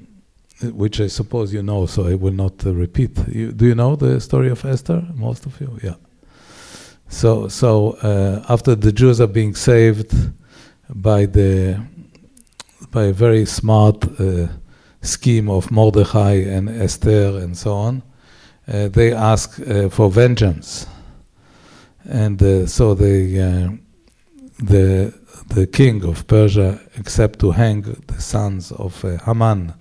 which 0.64 0.99
I 1.01 1.07
suppose 1.07 1.53
you 1.53 1.64
know, 1.64 1.86
so 1.86 2.07
I 2.07 2.16
will 2.16 2.34
not 2.34 2.66
uh, 2.66 2.74
repeat. 2.74 3.18
You, 3.28 3.51
do 3.51 3.66
you 3.66 3.76
know 3.76 3.95
the 3.95 4.20
story 4.20 4.49
of 4.49 4.64
Esther? 4.66 5.03
Most 5.16 5.45
of 5.45 5.59
you, 5.62 5.78
yeah. 5.84 5.95
So 7.09 7.47
so 7.49 7.91
uh, 8.03 8.45
after 8.47 8.76
the 8.76 8.91
Jews 8.91 9.20
are 9.20 9.28
being 9.28 9.55
saved 9.55 10.14
by 10.89 11.26
the 11.26 11.80
by 12.91 13.03
a 13.05 13.14
very 13.14 13.45
smart 13.45 14.03
uh, 14.20 14.47
scheme 15.01 15.49
of 15.49 15.72
Mordechai 15.72 16.36
and 16.36 16.70
Esther 16.70 17.38
and 17.38 17.57
so 17.57 17.74
on, 17.74 18.03
uh, 18.68 18.88
they 18.88 19.14
ask 19.14 19.59
uh, 19.59 19.89
for 19.89 20.09
vengeance, 20.09 20.88
and 22.09 22.41
uh, 22.41 22.66
so 22.66 22.93
they, 22.93 23.36
the 24.59 25.14
the 25.47 25.68
king 25.68 26.05
of 26.05 26.26
Persia 26.28 26.80
accept 26.97 27.39
to 27.39 27.51
hang 27.51 27.82
the 27.82 28.22
sons 28.22 28.72
of 28.72 29.01
Haman, 29.26 29.74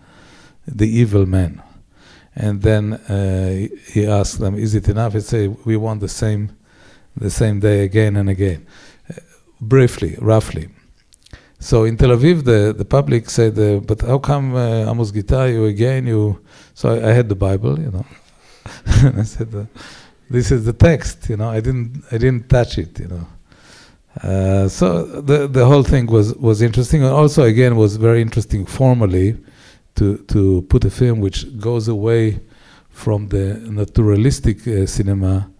the 0.75 0.89
evil 0.89 1.27
man, 1.27 1.63
and 2.35 2.63
then 2.63 3.01
he 3.93 4.07
asked 4.07 4.39
them, 4.39 4.55
"Is 4.55 4.75
it 4.75 4.89
enough?" 4.89 5.13
They 5.13 5.21
say, 5.21 5.49
"We 5.65 5.77
want 5.77 6.01
the 6.01 6.09
same, 6.09 6.51
the 7.17 7.31
same 7.31 7.61
day 7.61 7.85
again 7.85 8.17
and 8.17 8.29
again." 8.29 8.67
briefly, 9.61 10.17
roughly. 10.21 10.69
So 11.59 11.85
in 11.85 11.97
Tel 11.97 12.11
Aviv, 12.11 12.45
the, 12.45 12.75
the 12.77 12.85
public 12.85 13.29
said, 13.29 13.59
uh, 13.59 13.81
"But 13.81 14.01
how 14.01 14.19
come 14.19 14.55
uh, 14.55 14.91
Amos 14.91 15.13
Gitai, 15.13 15.53
you 15.53 15.67
again? 15.67 16.07
You?" 16.07 16.41
So 16.75 16.95
I, 16.95 17.11
I 17.11 17.13
had 17.13 17.29
the 17.29 17.35
Bible, 17.35 17.79
you 17.79 17.91
know, 17.91 18.07
and 19.05 19.21
I 19.25 19.25
said, 19.25 19.55
uh, 19.55 19.65
"This 20.31 20.51
is 20.51 20.65
the 20.65 20.73
text." 20.73 21.29
You 21.29 21.37
know, 21.37 21.51
I 21.51 21.61
didn't 21.61 22.03
I 22.11 22.17
didn't 22.17 22.49
touch 22.49 22.79
it, 22.79 22.99
you 22.99 23.09
know. 23.09 23.27
Uh, 24.23 24.69
so 24.69 25.05
the 25.21 25.47
the 25.47 25.67
whole 25.67 25.83
thing 25.83 26.07
was 26.07 26.35
was 26.37 26.63
interesting, 26.63 27.03
and 27.03 27.13
also 27.13 27.43
again 27.43 27.77
was 27.77 27.97
very 27.97 28.23
interesting 28.23 28.65
formally 28.65 29.37
to 29.97 30.19
to 30.29 30.63
put 30.69 30.85
a 30.85 30.91
film 30.91 31.21
which 31.21 31.59
goes 31.59 31.89
away 31.89 32.41
from 32.91 33.29
the 33.29 33.55
naturalistic 33.71 34.67
uh, 34.67 34.87
cinema, 34.87 35.51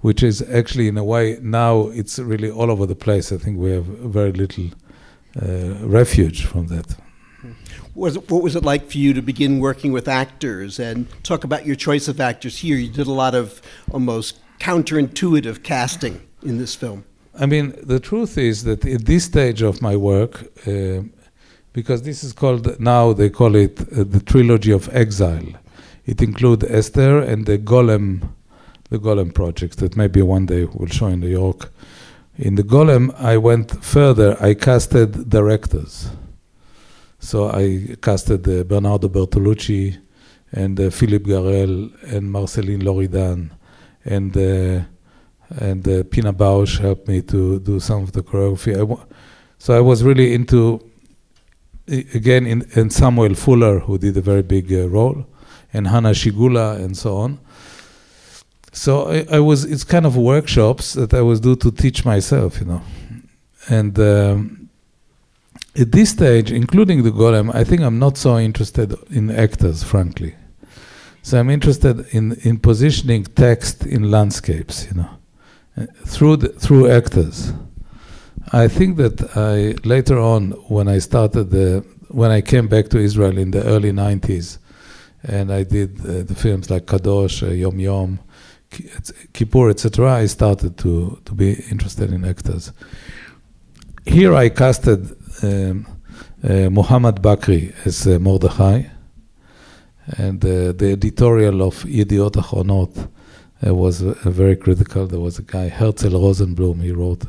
which 0.00 0.22
is 0.22 0.42
actually 0.50 0.88
in 0.88 0.98
a 0.98 1.04
way 1.04 1.38
now 1.40 1.88
it's 1.88 2.18
really 2.18 2.50
all 2.50 2.70
over 2.70 2.86
the 2.86 2.96
place. 2.96 3.32
I 3.32 3.38
think 3.38 3.58
we 3.58 3.70
have 3.72 3.86
very 3.86 4.32
little 4.32 4.70
uh, 5.40 5.86
refuge 5.86 6.44
from 6.44 6.66
that. 6.68 6.96
Was 7.94 8.16
it, 8.16 8.30
what 8.30 8.42
was 8.42 8.54
it 8.54 8.64
like 8.64 8.90
for 8.90 8.98
you 8.98 9.14
to 9.14 9.22
begin 9.22 9.60
working 9.60 9.92
with 9.92 10.08
actors 10.08 10.78
and 10.78 11.06
talk 11.22 11.44
about 11.44 11.66
your 11.66 11.76
choice 11.76 12.08
of 12.08 12.20
actors 12.20 12.58
here? 12.58 12.76
You 12.76 12.88
did 12.88 13.06
a 13.06 13.12
lot 13.12 13.34
of 13.34 13.62
almost 13.90 14.38
counterintuitive 14.58 15.62
casting 15.62 16.20
in 16.42 16.58
this 16.58 16.74
film. 16.74 17.04
I 17.38 17.46
mean, 17.46 17.74
the 17.82 18.00
truth 18.00 18.36
is 18.36 18.64
that 18.64 18.84
at 18.84 19.06
this 19.06 19.24
stage 19.24 19.62
of 19.62 19.80
my 19.80 19.96
work, 19.96 20.42
uh, 20.66 21.02
because 21.72 22.02
this 22.02 22.24
is 22.24 22.32
called 22.32 22.78
now 22.80 23.12
they 23.12 23.30
call 23.30 23.54
it 23.54 23.80
uh, 23.80 24.04
the 24.04 24.20
trilogy 24.20 24.72
of 24.72 24.88
exile. 24.94 25.52
It 26.06 26.22
includes 26.22 26.64
Esther 26.64 27.20
and 27.20 27.46
the 27.46 27.58
Golem, 27.58 28.28
the 28.88 28.98
Golem 28.98 29.32
project 29.34 29.78
that 29.78 29.96
maybe 29.96 30.22
one 30.22 30.46
day 30.46 30.64
we'll 30.64 30.88
show 30.88 31.06
in 31.06 31.20
New 31.20 31.28
York. 31.28 31.70
In 32.36 32.54
the 32.54 32.64
Golem, 32.64 33.14
I 33.20 33.36
went 33.36 33.84
further. 33.84 34.36
I 34.42 34.54
casted 34.54 35.28
directors. 35.28 36.10
So 37.18 37.50
I 37.50 37.96
casted 38.00 38.48
uh, 38.48 38.64
Bernardo 38.64 39.08
Bertolucci 39.08 39.98
and 40.52 40.80
uh, 40.80 40.90
Philippe 40.90 41.26
Garrel 41.30 41.92
and 42.12 42.32
Marceline 42.32 42.80
Loridan 42.80 43.50
and 44.04 44.36
uh, 44.36 44.84
and 45.58 45.86
uh, 45.86 46.04
Pina 46.04 46.32
Bausch 46.32 46.78
helped 46.78 47.08
me 47.08 47.22
to 47.22 47.58
do 47.60 47.80
some 47.80 48.02
of 48.02 48.12
the 48.12 48.22
choreography. 48.22 49.06
So 49.58 49.76
I 49.76 49.80
was 49.80 50.02
really 50.02 50.32
into 50.32 50.89
again 51.90 52.46
in, 52.46 52.90
Samuel 52.90 53.34
Fuller 53.34 53.80
who 53.80 53.98
did 53.98 54.16
a 54.16 54.20
very 54.20 54.42
big 54.42 54.72
uh, 54.72 54.88
role 54.88 55.26
and 55.72 55.86
Hanna 55.86 56.10
Schygulla, 56.10 56.76
and 56.76 56.96
so 56.96 57.16
on. 57.16 57.38
So 58.72 59.10
I, 59.10 59.26
I, 59.36 59.40
was. 59.40 59.64
It's 59.64 59.84
kind 59.84 60.06
of 60.06 60.16
workshops 60.16 60.94
that 60.94 61.12
I 61.14 61.22
was 61.22 61.40
do 61.40 61.56
to 61.56 61.70
teach 61.70 62.04
myself, 62.04 62.60
you 62.60 62.66
know. 62.66 62.82
And 63.68 63.98
um, 63.98 64.68
at 65.78 65.92
this 65.92 66.10
stage, 66.10 66.50
including 66.50 67.02
the 67.02 67.10
golem, 67.10 67.54
I 67.54 67.64
think 67.64 67.82
I'm 67.82 67.98
not 67.98 68.16
so 68.16 68.38
interested 68.38 68.94
in 69.10 69.30
actors, 69.30 69.82
frankly. 69.82 70.34
So 71.22 71.38
I'm 71.38 71.50
interested 71.50 72.06
in 72.10 72.32
in 72.42 72.58
positioning 72.58 73.24
text 73.24 73.86
in 73.86 74.10
landscapes, 74.10 74.86
you 74.86 74.94
know, 74.94 75.10
uh, 75.76 75.86
through 76.06 76.36
the, 76.36 76.48
through 76.48 76.90
actors. 76.90 77.52
I 78.52 78.66
think 78.66 78.96
that 78.96 79.36
I 79.36 79.76
later 79.86 80.18
on, 80.18 80.50
when 80.68 80.88
I 80.88 80.98
started 80.98 81.50
the 81.50 81.84
when 82.08 82.32
I 82.32 82.40
came 82.40 82.66
back 82.66 82.88
to 82.88 82.98
Israel 82.98 83.38
in 83.38 83.52
the 83.52 83.62
early 83.62 83.92
90s, 83.92 84.58
and 85.22 85.52
I 85.52 85.62
did 85.62 86.00
uh, 86.00 86.22
the 86.24 86.34
films 86.34 86.68
like 86.68 86.86
Kadosh, 86.86 87.46
uh, 87.46 87.52
Yom 87.52 87.78
Yom, 87.78 88.18
Kippur, 89.32 89.70
etc., 89.70 90.10
I 90.14 90.26
started 90.26 90.76
to, 90.78 91.20
to 91.24 91.32
be 91.32 91.52
interested 91.70 92.12
in 92.12 92.24
actors. 92.24 92.72
Here 94.04 94.34
I 94.34 94.48
casted 94.48 95.16
um, 95.44 95.86
uh, 96.42 96.70
Muhammad 96.70 97.22
Bakri 97.22 97.72
as 97.86 98.04
uh, 98.08 98.18
Mordechai, 98.18 98.82
and 100.18 100.44
uh, 100.44 100.72
the 100.72 100.90
editorial 100.92 101.62
of 101.62 101.84
Yediot 101.84 102.32
Achronot 102.32 103.08
was 103.62 104.00
very 104.00 104.56
critical. 104.56 105.06
There 105.06 105.20
was 105.20 105.38
a 105.38 105.42
guy, 105.42 105.68
Herzl 105.68 106.16
Rosenblum, 106.16 106.82
he 106.82 106.90
wrote, 106.90 107.24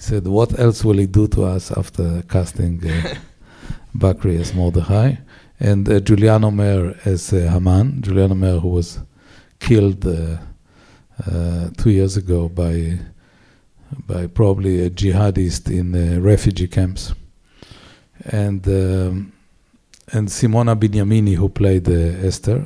he 0.00 0.06
said, 0.06 0.26
what 0.26 0.58
else 0.58 0.82
will 0.82 0.96
he 0.96 1.04
do 1.06 1.28
to 1.28 1.44
us 1.44 1.70
after 1.70 2.22
casting 2.22 2.80
uh, 2.88 3.14
Bakri 3.94 4.40
as 4.40 4.54
Mordechai? 4.54 5.16
And 5.60 5.86
uh, 5.90 6.00
Juliano 6.00 6.50
Mer 6.50 6.96
as 7.04 7.28
Haman, 7.28 8.00
Juliano 8.00 8.34
Mer 8.34 8.58
who 8.60 8.70
was 8.70 8.98
killed 9.58 10.06
uh, 10.06 11.68
two 11.76 11.90
years 11.90 12.16
ago 12.16 12.48
by 12.48 12.98
by 14.06 14.26
probably 14.26 14.86
a 14.86 14.88
jihadist 14.88 15.68
in 15.70 15.94
uh, 15.94 16.18
refugee 16.20 16.68
camps, 16.68 17.12
and 18.24 18.66
um, 18.68 19.32
and 20.12 20.28
Simona 20.28 20.74
Benyamini 20.74 21.34
who 21.34 21.50
played 21.50 21.88
uh, 21.90 22.26
Esther. 22.26 22.64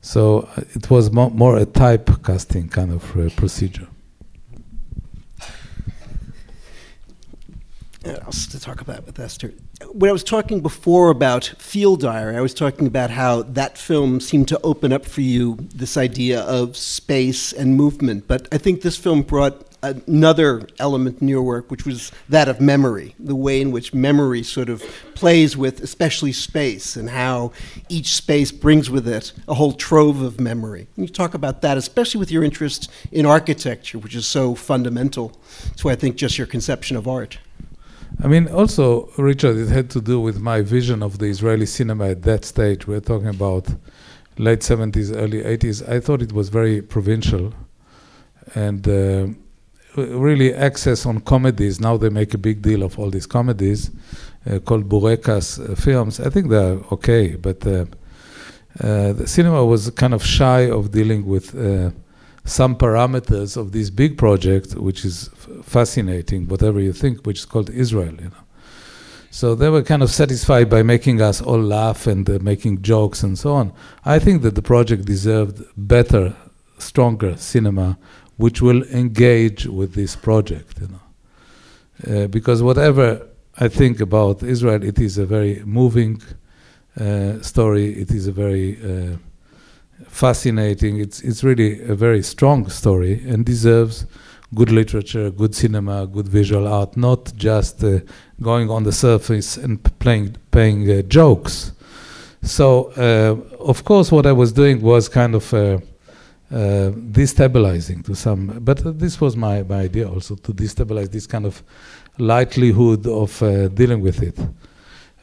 So 0.00 0.48
it 0.74 0.90
was 0.90 1.12
mo 1.12 1.30
more 1.30 1.56
a 1.58 1.66
type 1.66 2.10
casting 2.24 2.68
kind 2.68 2.92
of 2.92 3.04
procedure. 3.36 3.86
To 8.16 8.60
talk 8.60 8.80
about 8.80 9.06
with 9.06 9.18
Esther. 9.18 9.52
When 9.92 10.08
I 10.08 10.12
was 10.12 10.24
talking 10.24 10.60
before 10.60 11.10
about 11.10 11.44
Field 11.58 12.00
Diary, 12.00 12.36
I 12.36 12.40
was 12.40 12.54
talking 12.54 12.86
about 12.86 13.10
how 13.10 13.42
that 13.42 13.76
film 13.78 14.20
seemed 14.20 14.48
to 14.48 14.60
open 14.62 14.92
up 14.92 15.04
for 15.04 15.20
you 15.20 15.56
this 15.74 15.96
idea 15.96 16.40
of 16.40 16.76
space 16.76 17.52
and 17.52 17.76
movement. 17.76 18.26
But 18.26 18.48
I 18.52 18.58
think 18.58 18.82
this 18.82 18.96
film 18.96 19.22
brought 19.22 19.64
another 19.82 20.66
element 20.80 21.22
in 21.22 21.28
your 21.28 21.42
work, 21.42 21.70
which 21.70 21.86
was 21.86 22.10
that 22.28 22.48
of 22.48 22.60
memory, 22.60 23.14
the 23.18 23.36
way 23.36 23.60
in 23.60 23.70
which 23.70 23.94
memory 23.94 24.42
sort 24.42 24.68
of 24.68 24.82
plays 25.14 25.56
with, 25.56 25.80
especially 25.80 26.32
space, 26.32 26.96
and 26.96 27.10
how 27.10 27.52
each 27.88 28.14
space 28.14 28.50
brings 28.50 28.90
with 28.90 29.06
it 29.06 29.32
a 29.46 29.54
whole 29.54 29.72
trove 29.72 30.20
of 30.20 30.40
memory. 30.40 30.88
Can 30.94 31.04
you 31.04 31.10
talk 31.10 31.34
about 31.34 31.62
that, 31.62 31.76
especially 31.76 32.18
with 32.18 32.30
your 32.30 32.42
interest 32.42 32.90
in 33.12 33.24
architecture, 33.24 33.98
which 33.98 34.16
is 34.16 34.26
so 34.26 34.54
fundamental 34.54 35.38
to, 35.76 35.90
I 35.90 35.94
think, 35.94 36.16
just 36.16 36.38
your 36.38 36.46
conception 36.46 36.96
of 36.96 37.06
art? 37.06 37.38
I 38.20 38.26
mean, 38.26 38.48
also, 38.48 39.08
Richard, 39.16 39.56
it 39.56 39.68
had 39.68 39.90
to 39.90 40.00
do 40.00 40.18
with 40.18 40.40
my 40.40 40.60
vision 40.60 41.04
of 41.04 41.18
the 41.18 41.26
Israeli 41.26 41.66
cinema 41.66 42.08
at 42.08 42.22
that 42.22 42.44
stage. 42.44 42.84
We're 42.84 43.00
talking 43.00 43.28
about 43.28 43.68
late 44.38 44.60
70s, 44.60 45.14
early 45.14 45.42
80s. 45.42 45.88
I 45.88 46.00
thought 46.00 46.20
it 46.20 46.32
was 46.32 46.48
very 46.48 46.82
provincial 46.82 47.54
and 48.56 48.88
uh, 48.88 49.28
really 49.96 50.52
access 50.52 51.06
on 51.06 51.20
comedies. 51.20 51.80
Now 51.80 51.96
they 51.96 52.08
make 52.08 52.34
a 52.34 52.38
big 52.38 52.60
deal 52.60 52.82
of 52.82 52.98
all 52.98 53.08
these 53.08 53.26
comedies 53.26 53.92
uh, 54.50 54.58
called 54.58 54.88
Burekas 54.88 55.60
uh, 55.60 55.76
films. 55.76 56.18
I 56.18 56.28
think 56.28 56.48
they're 56.48 56.80
okay, 56.90 57.36
but 57.36 57.64
uh, 57.64 57.84
uh, 58.80 59.12
the 59.12 59.28
cinema 59.28 59.64
was 59.64 59.90
kind 59.90 60.12
of 60.12 60.24
shy 60.24 60.68
of 60.68 60.90
dealing 60.90 61.24
with 61.24 61.54
uh, 61.54 61.90
some 62.48 62.76
parameters 62.76 63.56
of 63.56 63.72
this 63.72 63.90
big 63.90 64.16
project, 64.16 64.74
which 64.74 65.04
is 65.04 65.30
f- 65.34 65.64
fascinating, 65.64 66.48
whatever 66.48 66.80
you 66.80 66.92
think, 66.92 67.26
which 67.26 67.40
is 67.40 67.44
called 67.44 67.70
Israel. 67.70 68.14
You 68.14 68.30
know. 68.30 68.44
So 69.30 69.54
they 69.54 69.68
were 69.68 69.82
kind 69.82 70.02
of 70.02 70.10
satisfied 70.10 70.70
by 70.70 70.82
making 70.82 71.20
us 71.20 71.40
all 71.42 71.60
laugh 71.60 72.06
and 72.06 72.28
uh, 72.28 72.38
making 72.40 72.82
jokes 72.82 73.22
and 73.22 73.38
so 73.38 73.52
on. 73.52 73.72
I 74.04 74.18
think 74.18 74.42
that 74.42 74.54
the 74.54 74.62
project 74.62 75.04
deserved 75.04 75.62
better, 75.76 76.34
stronger 76.78 77.36
cinema, 77.36 77.98
which 78.36 78.62
will 78.62 78.82
engage 78.84 79.66
with 79.66 79.94
this 79.94 80.16
project. 80.16 80.80
You 80.80 80.88
know, 80.88 82.24
uh, 82.24 82.26
because 82.28 82.62
whatever 82.62 83.26
I 83.58 83.68
think 83.68 84.00
about 84.00 84.42
Israel, 84.42 84.82
it 84.82 84.98
is 84.98 85.18
a 85.18 85.26
very 85.26 85.62
moving 85.64 86.22
uh, 86.98 87.40
story. 87.42 87.92
It 88.00 88.10
is 88.10 88.26
a 88.26 88.32
very 88.32 88.78
uh, 88.82 89.16
fascinating. 90.06 91.00
It's 91.00 91.20
it's 91.20 91.42
really 91.42 91.82
a 91.82 91.94
very 91.94 92.22
strong 92.22 92.70
story 92.70 93.22
and 93.26 93.44
deserves 93.44 94.06
good 94.54 94.70
literature, 94.70 95.30
good 95.30 95.54
cinema, 95.54 96.06
good 96.06 96.28
visual 96.28 96.66
art, 96.66 96.96
not 96.96 97.32
just 97.36 97.84
uh, 97.84 98.00
going 98.40 98.70
on 98.70 98.84
the 98.84 98.92
surface 98.92 99.56
and 99.56 99.82
playing 99.98 100.36
playing 100.50 100.90
uh, 100.90 101.02
jokes. 101.02 101.72
So 102.42 102.92
uh, 102.96 103.36
of 103.58 103.84
course, 103.84 104.12
what 104.12 104.26
I 104.26 104.32
was 104.32 104.52
doing 104.52 104.80
was 104.80 105.08
kind 105.08 105.34
of 105.34 105.52
uh, 105.52 105.58
uh, 106.50 106.90
destabilizing 107.12 108.04
to 108.06 108.14
some, 108.14 108.58
but 108.60 108.98
this 108.98 109.20
was 109.20 109.36
my, 109.36 109.62
my 109.64 109.80
idea 109.80 110.08
also 110.08 110.34
to 110.36 110.52
destabilize 110.52 111.10
this 111.10 111.26
kind 111.26 111.44
of 111.44 111.62
likelihood 112.16 113.06
of 113.06 113.38
dealing 113.74 114.00
with 114.00 114.22
it. 114.22 114.38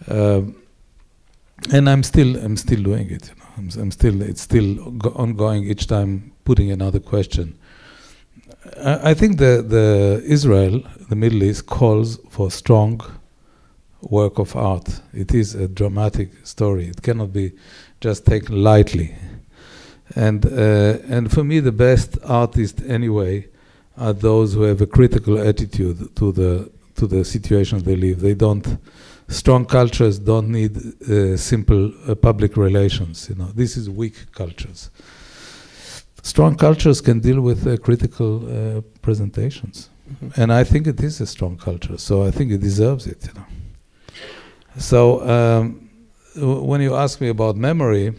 Um, 0.08 0.56
and 1.72 1.90
I'm 1.90 2.04
still 2.04 2.36
I'm 2.38 2.58
still 2.58 2.84
doing 2.84 3.10
it. 3.10 3.30
You 3.30 3.36
know, 3.40 3.45
I'm, 3.58 3.70
I'm 3.80 3.92
still 3.92 4.22
it's 4.22 4.42
still 4.42 4.80
ongoing 5.16 5.64
each 5.64 5.88
time 5.88 6.34
putting 6.44 6.72
another 6.72 7.00
question. 7.00 7.58
I, 8.78 9.12
I 9.12 9.14
think 9.14 9.38
the 9.38 9.64
the 9.68 10.22
Israel, 10.26 10.82
the 11.10 11.16
Middle 11.16 11.44
East 11.44 11.66
calls 11.66 12.20
for 12.30 12.52
strong 12.52 13.02
work 14.02 14.40
of 14.40 14.56
art. 14.56 15.02
It 15.14 15.34
is 15.34 15.56
a 15.56 15.68
dramatic 15.68 16.30
story. 16.46 16.88
It 16.88 17.02
cannot 17.02 17.34
be 17.34 17.54
just 18.02 18.26
taken 18.26 18.64
lightly. 18.64 19.16
And 20.16 20.46
uh, 20.46 20.98
and 21.08 21.32
for 21.32 21.44
me, 21.44 21.60
the 21.60 21.72
best 21.72 22.18
artists 22.24 22.82
anyway 22.88 23.48
are 23.98 24.14
those 24.14 24.54
who 24.54 24.64
have 24.64 24.82
a 24.82 24.88
critical 24.88 25.40
attitude 25.40 26.16
to 26.16 26.32
the 26.32 26.70
to 26.96 27.08
the 27.08 27.24
situations 27.24 27.84
they 27.84 27.96
live. 27.96 28.20
They 28.20 28.36
don't. 28.36 28.78
Strong 29.28 29.66
cultures 29.66 30.20
don't 30.20 30.50
need 30.50 30.78
uh, 30.78 31.36
simple 31.38 31.92
uh, 32.08 32.16
public 32.16 32.56
relations. 32.58 33.28
You 33.30 33.36
know, 33.36 33.50
this 33.56 33.76
is 33.78 33.90
weak 33.90 34.32
cultures. 34.32 34.90
Strong 36.22 36.58
cultures 36.58 37.02
can 37.02 37.20
deal 37.20 37.42
with 37.42 37.68
uh, 37.68 37.78
critical 37.78 38.32
uh, 38.46 38.82
presentations, 39.02 39.90
Mm-hmm. 40.06 40.40
and 40.40 40.54
I 40.54 40.64
think 40.64 40.86
it 40.86 41.02
is 41.02 41.20
a 41.20 41.26
strong 41.26 41.58
culture. 41.58 41.98
So 41.98 42.24
I 42.28 42.30
think 42.30 42.52
it 42.52 42.62
deserves 42.62 43.08
it. 43.08 43.26
You 43.28 43.34
know. 43.34 43.46
So 44.78 45.22
um, 45.28 45.90
w- 46.36 46.62
when 46.62 46.82
you 46.82 46.94
ask 46.96 47.20
me 47.22 47.30
about 47.30 47.56
memory, 47.56 48.14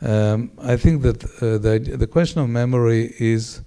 um, 0.00 0.50
I 0.60 0.76
think 0.76 1.02
that 1.02 1.22
uh, 1.24 1.58
the 1.58 1.78
the 1.96 2.08
question 2.08 2.40
of 2.42 2.48
memory 2.48 3.14
is 3.20 3.60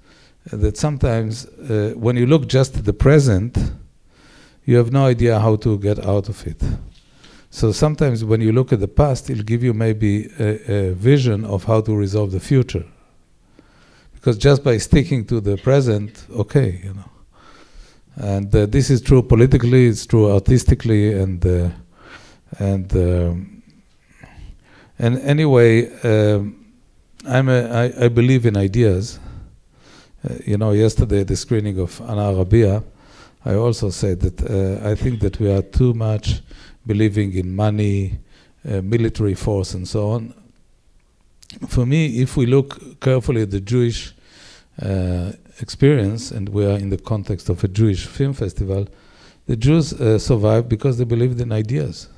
that 0.51 0.76
sometimes 0.78 1.45
uh, 1.45 1.93
when 1.95 2.17
you 2.17 2.26
look 2.26 2.47
just 2.47 2.76
at 2.78 2.84
the 2.84 2.93
present, 2.93 3.57
you 4.66 4.78
have 4.78 4.91
no 4.91 5.05
idea 5.05 5.39
how 5.39 5.55
to 5.57 5.78
get 5.80 6.05
out 6.05 6.30
of 6.30 6.45
it. 6.47 6.61
So 7.49 7.72
sometimes 7.72 8.26
when 8.26 8.41
you 8.41 8.51
look 8.51 8.74
at 8.74 8.80
the 8.80 8.88
past, 8.88 9.30
it'll 9.30 9.43
give 9.43 9.63
you 9.63 9.74
maybe 9.74 10.30
a, 10.39 10.89
a 10.89 10.93
vision 10.93 11.45
of 11.45 11.63
how 11.63 11.82
to 11.82 11.95
resolve 11.95 12.32
the 12.32 12.39
future. 12.39 12.86
Because 14.13 14.38
just 14.38 14.63
by 14.63 14.78
sticking 14.78 15.24
to 15.28 15.39
the 15.39 15.55
present, 15.57 16.26
okay, 16.32 16.82
you 16.84 16.93
know. 16.93 17.09
And 18.16 18.53
uh, 18.55 18.66
this 18.66 18.89
is 18.89 19.01
true 19.01 19.22
politically, 19.22 19.88
it's 19.88 20.05
true 20.05 20.32
artistically, 20.32 21.13
and 21.13 21.45
uh, 21.45 21.70
and 22.59 22.93
um, 22.95 23.63
and 24.97 25.20
anyway, 25.20 25.91
um, 26.01 26.66
I'm 27.28 27.49
a, 27.49 27.70
I, 27.70 28.05
I 28.05 28.07
believe 28.07 28.45
in 28.45 28.55
ideas. 28.55 29.20
Uh, 30.28 30.36
you 30.45 30.57
know, 30.57 30.72
yesterday 30.72 31.24
the 31.24 31.36
screening 31.36 31.78
of 31.80 32.01
Ana 32.01 32.32
Arabia, 32.32 32.84
I 33.46 33.54
also 33.54 33.91
said 33.91 34.22
that 34.22 34.41
uh, 34.41 34.89
I 34.89 34.96
think 34.96 35.20
that 35.20 35.39
we 35.39 35.52
are 35.52 35.62
too 35.62 35.93
much 35.93 36.41
believing 36.86 37.34
in 37.34 37.56
money, 37.56 38.18
uh, 38.68 38.82
military 38.82 39.36
force, 39.36 39.76
and 39.76 39.88
so 39.88 40.10
on. 40.10 40.34
For 41.68 41.86
me, 41.86 42.22
if 42.22 42.36
we 42.36 42.48
look 42.48 43.00
carefully 43.00 43.43
at 43.43 43.52
the 43.52 43.62
Jewish 43.62 44.16
uh, 44.82 45.34
experience, 45.62 46.32
and 46.32 46.50
we 46.50 46.66
are 46.66 46.78
in 46.78 46.89
the 46.89 46.98
context 46.98 47.50
of 47.50 47.64
a 47.64 47.68
Jewish 47.68 48.08
film 48.08 48.34
festival, 48.34 48.88
the 49.46 49.56
Jews 49.56 49.93
uh, 49.93 50.18
survived 50.18 50.68
because 50.68 50.98
they 50.98 51.06
believed 51.06 51.39
in 51.39 51.52
ideas. 51.52 52.10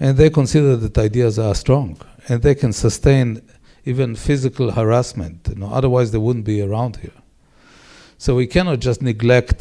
And 0.00 0.16
they 0.16 0.30
consider 0.30 0.74
that 0.76 0.96
ideas 0.96 1.38
are 1.38 1.54
strong, 1.54 2.00
and 2.28 2.42
they 2.42 2.54
can 2.54 2.72
sustain 2.72 3.42
even 3.84 4.16
physical 4.16 4.70
harassment. 4.70 5.48
You 5.48 5.56
know, 5.56 5.70
otherwise, 5.70 6.12
they 6.12 6.18
wouldn't 6.18 6.46
be 6.46 6.62
around 6.62 6.96
here. 6.96 7.21
So 8.22 8.36
we 8.36 8.46
cannot 8.46 8.78
just 8.78 9.02
neglect 9.02 9.60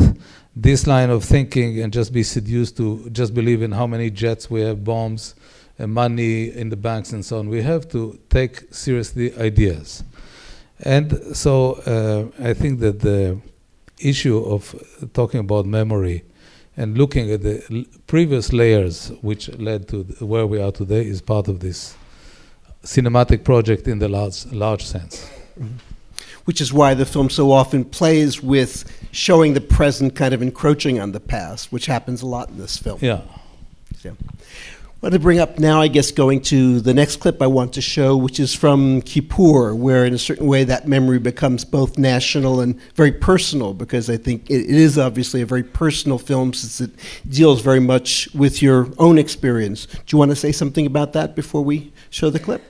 this 0.55 0.85
line 0.85 1.09
of 1.09 1.23
thinking 1.23 1.81
and 1.81 1.91
just 1.91 2.13
be 2.13 2.21
seduced 2.21 2.77
to 2.77 3.09
just 3.09 3.33
believe 3.33 3.63
in 3.63 3.71
how 3.71 3.87
many 3.87 4.11
jets 4.11 4.51
we 4.51 4.61
have, 4.61 4.83
bombs, 4.83 5.33
and 5.79 5.91
money 5.91 6.55
in 6.55 6.69
the 6.69 6.75
banks, 6.75 7.11
and 7.11 7.25
so 7.25 7.39
on. 7.39 7.49
We 7.49 7.63
have 7.63 7.89
to 7.89 8.19
take 8.29 8.71
seriously 8.71 9.35
ideas. 9.35 10.03
And 10.81 11.35
so 11.35 11.73
uh, 11.87 12.47
I 12.49 12.53
think 12.53 12.81
that 12.81 12.99
the 12.99 13.41
issue 13.97 14.37
of 14.37 14.75
talking 15.13 15.39
about 15.39 15.65
memory 15.65 16.23
and 16.77 16.95
looking 16.95 17.31
at 17.31 17.41
the 17.41 17.63
l- 17.71 17.85
previous 18.05 18.53
layers 18.53 19.11
which 19.23 19.49
led 19.57 19.87
to 19.87 20.03
th- 20.03 20.21
where 20.21 20.45
we 20.45 20.61
are 20.61 20.71
today 20.71 21.03
is 21.03 21.19
part 21.19 21.47
of 21.47 21.61
this 21.61 21.95
cinematic 22.83 23.43
project 23.43 23.87
in 23.87 23.97
the 23.97 24.07
large, 24.07 24.45
large 24.51 24.85
sense. 24.85 25.27
Which 26.45 26.61
is 26.61 26.73
why 26.73 26.93
the 26.93 27.05
film 27.05 27.29
so 27.29 27.51
often 27.51 27.85
plays 27.85 28.41
with 28.41 28.85
showing 29.11 29.53
the 29.53 29.61
present 29.61 30.15
kind 30.15 30.33
of 30.33 30.41
encroaching 30.41 30.99
on 30.99 31.11
the 31.11 31.19
past, 31.19 31.71
which 31.71 31.85
happens 31.85 32.21
a 32.21 32.25
lot 32.25 32.49
in 32.49 32.57
this 32.57 32.77
film. 32.77 32.99
Yeah. 33.01 33.21
I 35.03 35.07
want 35.07 35.13
to 35.13 35.19
bring 35.19 35.39
up 35.39 35.57
now, 35.57 35.81
I 35.81 35.87
guess, 35.87 36.11
going 36.11 36.41
to 36.43 36.79
the 36.79 36.93
next 36.93 37.15
clip 37.21 37.41
I 37.41 37.47
want 37.47 37.73
to 37.73 37.81
show, 37.81 38.15
which 38.15 38.39
is 38.39 38.53
from 38.53 39.01
Kippur, 39.01 39.73
where 39.73 40.05
in 40.05 40.13
a 40.13 40.19
certain 40.19 40.45
way 40.45 40.63
that 40.63 40.87
memory 40.87 41.17
becomes 41.17 41.65
both 41.65 41.97
national 41.97 42.61
and 42.61 42.79
very 42.93 43.11
personal, 43.11 43.73
because 43.73 44.11
I 44.11 44.17
think 44.17 44.47
it, 44.47 44.61
it 44.61 44.69
is 44.69 44.99
obviously 44.99 45.41
a 45.41 45.45
very 45.47 45.63
personal 45.63 46.19
film 46.19 46.53
since 46.53 46.81
it 46.81 46.91
deals 47.27 47.61
very 47.61 47.79
much 47.79 48.29
with 48.35 48.61
your 48.61 48.89
own 48.99 49.17
experience. 49.17 49.87
Do 49.87 50.03
you 50.09 50.19
want 50.19 50.29
to 50.31 50.35
say 50.35 50.51
something 50.51 50.85
about 50.85 51.13
that 51.13 51.35
before 51.35 51.63
we 51.63 51.91
show 52.11 52.29
the 52.29 52.39
clip? 52.39 52.61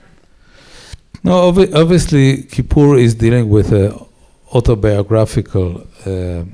No, 1.24 1.52
obvi- 1.52 1.72
obviously, 1.74 2.42
Kippur 2.44 2.96
is 2.96 3.14
dealing 3.14 3.48
with 3.48 3.72
a 3.72 3.96
autobiographical 4.52 5.86
uh, 6.04 6.44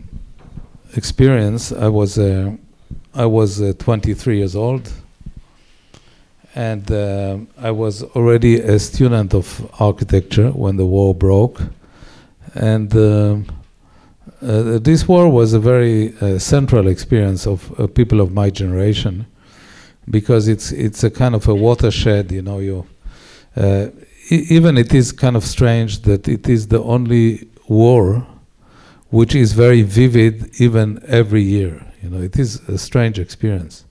experience. 0.95 1.73
I 1.73 1.89
was 1.89 2.19
uh, 2.19 2.53
I 3.15 3.27
was 3.27 3.61
uh, 3.63 3.73
23 3.79 4.39
years 4.39 4.55
old, 4.55 4.93
and 6.55 6.91
uh, 6.91 7.39
I 7.59 7.71
was 7.71 8.03
already 8.15 8.61
a 8.61 8.79
student 8.79 9.35
of 9.35 9.71
architecture 9.81 10.51
when 10.51 10.77
the 10.77 10.87
war 10.87 11.15
broke, 11.15 11.61
and. 12.55 12.95
um 12.95 13.47
uh, 14.41 14.79
this 14.79 15.09
war 15.09 15.29
was 15.29 15.53
a 15.53 15.59
very 15.59 16.15
uh, 16.21 16.39
central 16.39 16.87
experience 16.87 17.45
of 17.45 17.73
uh, 17.81 17.89
people 17.89 18.21
of 18.21 18.31
my 18.33 18.51
generation, 18.51 19.27
because 20.09 20.47
it's 20.47 20.71
it's 20.71 21.03
a 21.03 21.11
kind 21.11 21.35
of 21.35 21.49
a 21.49 21.55
watershed. 21.55 22.31
You 22.31 22.43
know, 22.43 22.61
you 22.61 22.87
uh, 23.57 23.89
even 24.31 24.77
it 24.77 24.95
is 24.95 25.13
kind 25.13 25.37
of 25.37 25.45
strange 25.45 26.03
that 26.03 26.29
it 26.29 26.49
is 26.49 26.69
the 26.69 26.83
only 26.83 27.49
war 27.69 28.27
which 29.11 29.35
is 29.35 29.53
very 29.53 29.83
vivid 29.83 30.51
even 30.61 31.03
every 31.07 31.43
year. 31.43 31.85
You 32.03 32.11
know, 32.11 32.21
it 32.23 32.39
is 32.39 32.61
a 32.69 32.79
strange 32.79 33.19
experience 33.19 33.85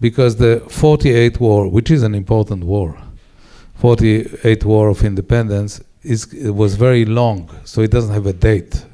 because 0.00 0.36
the 0.36 0.60
48 0.68 1.40
war, 1.40 1.68
which 1.68 1.90
is 1.90 2.02
an 2.02 2.14
important 2.14 2.64
war, 2.64 2.98
48 3.76 4.64
war 4.64 4.88
of 4.88 5.04
independence 5.04 5.82
is 6.02 6.26
was 6.32 6.74
very 6.74 7.04
long, 7.04 7.50
so 7.64 7.80
it 7.80 7.90
doesn't 7.90 8.12
have 8.12 8.26
a 8.26 8.32
date. 8.32 8.84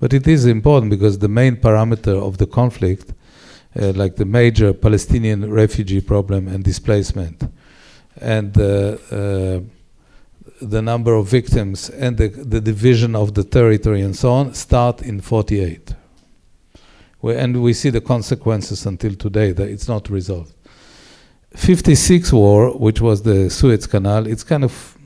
But 0.00 0.12
it 0.12 0.26
is 0.28 0.46
important 0.46 0.90
because 0.90 1.18
the 1.18 1.28
main 1.28 1.56
parameter 1.56 2.20
of 2.20 2.38
the 2.38 2.46
conflict, 2.46 3.12
uh, 3.80 3.92
like 3.92 4.16
the 4.16 4.24
major 4.24 4.72
Palestinian 4.72 5.50
refugee 5.50 6.00
problem 6.00 6.46
and 6.46 6.62
displacement, 6.62 7.42
and 8.20 8.56
uh, 8.58 8.96
uh, 9.10 9.60
the 10.60 10.82
number 10.82 11.14
of 11.14 11.28
victims 11.28 11.90
and 11.90 12.16
the, 12.16 12.28
the 12.28 12.60
division 12.60 13.14
of 13.14 13.34
the 13.34 13.44
territory 13.44 14.02
and 14.02 14.16
so 14.16 14.32
on, 14.32 14.54
start 14.54 15.02
in 15.02 15.20
48. 15.20 15.94
We, 17.22 17.36
and 17.36 17.62
we 17.62 17.72
see 17.72 17.90
the 17.90 18.00
consequences 18.00 18.86
until 18.86 19.14
today 19.14 19.52
that 19.52 19.68
it's 19.68 19.88
not 19.88 20.08
resolved. 20.10 20.54
56 21.54 22.32
war, 22.32 22.70
which 22.76 23.00
was 23.00 23.22
the 23.22 23.50
Suez 23.50 23.86
Canal, 23.86 24.26
it's 24.26 24.44
kind 24.44 24.64
of 24.64 24.98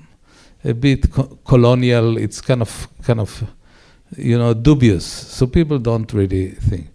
a 0.65 0.75
bit 0.75 1.11
co- 1.11 1.39
colonial. 1.45 2.17
It's 2.19 2.41
kind 2.41 2.63
of 2.63 2.89
kind 3.03 3.21
of 3.21 3.45
you 4.17 4.39
know 4.39 4.55
dubious. 4.55 5.05
So 5.05 5.47
people 5.47 5.79
don't 5.79 6.13
really 6.13 6.51
think. 6.51 6.89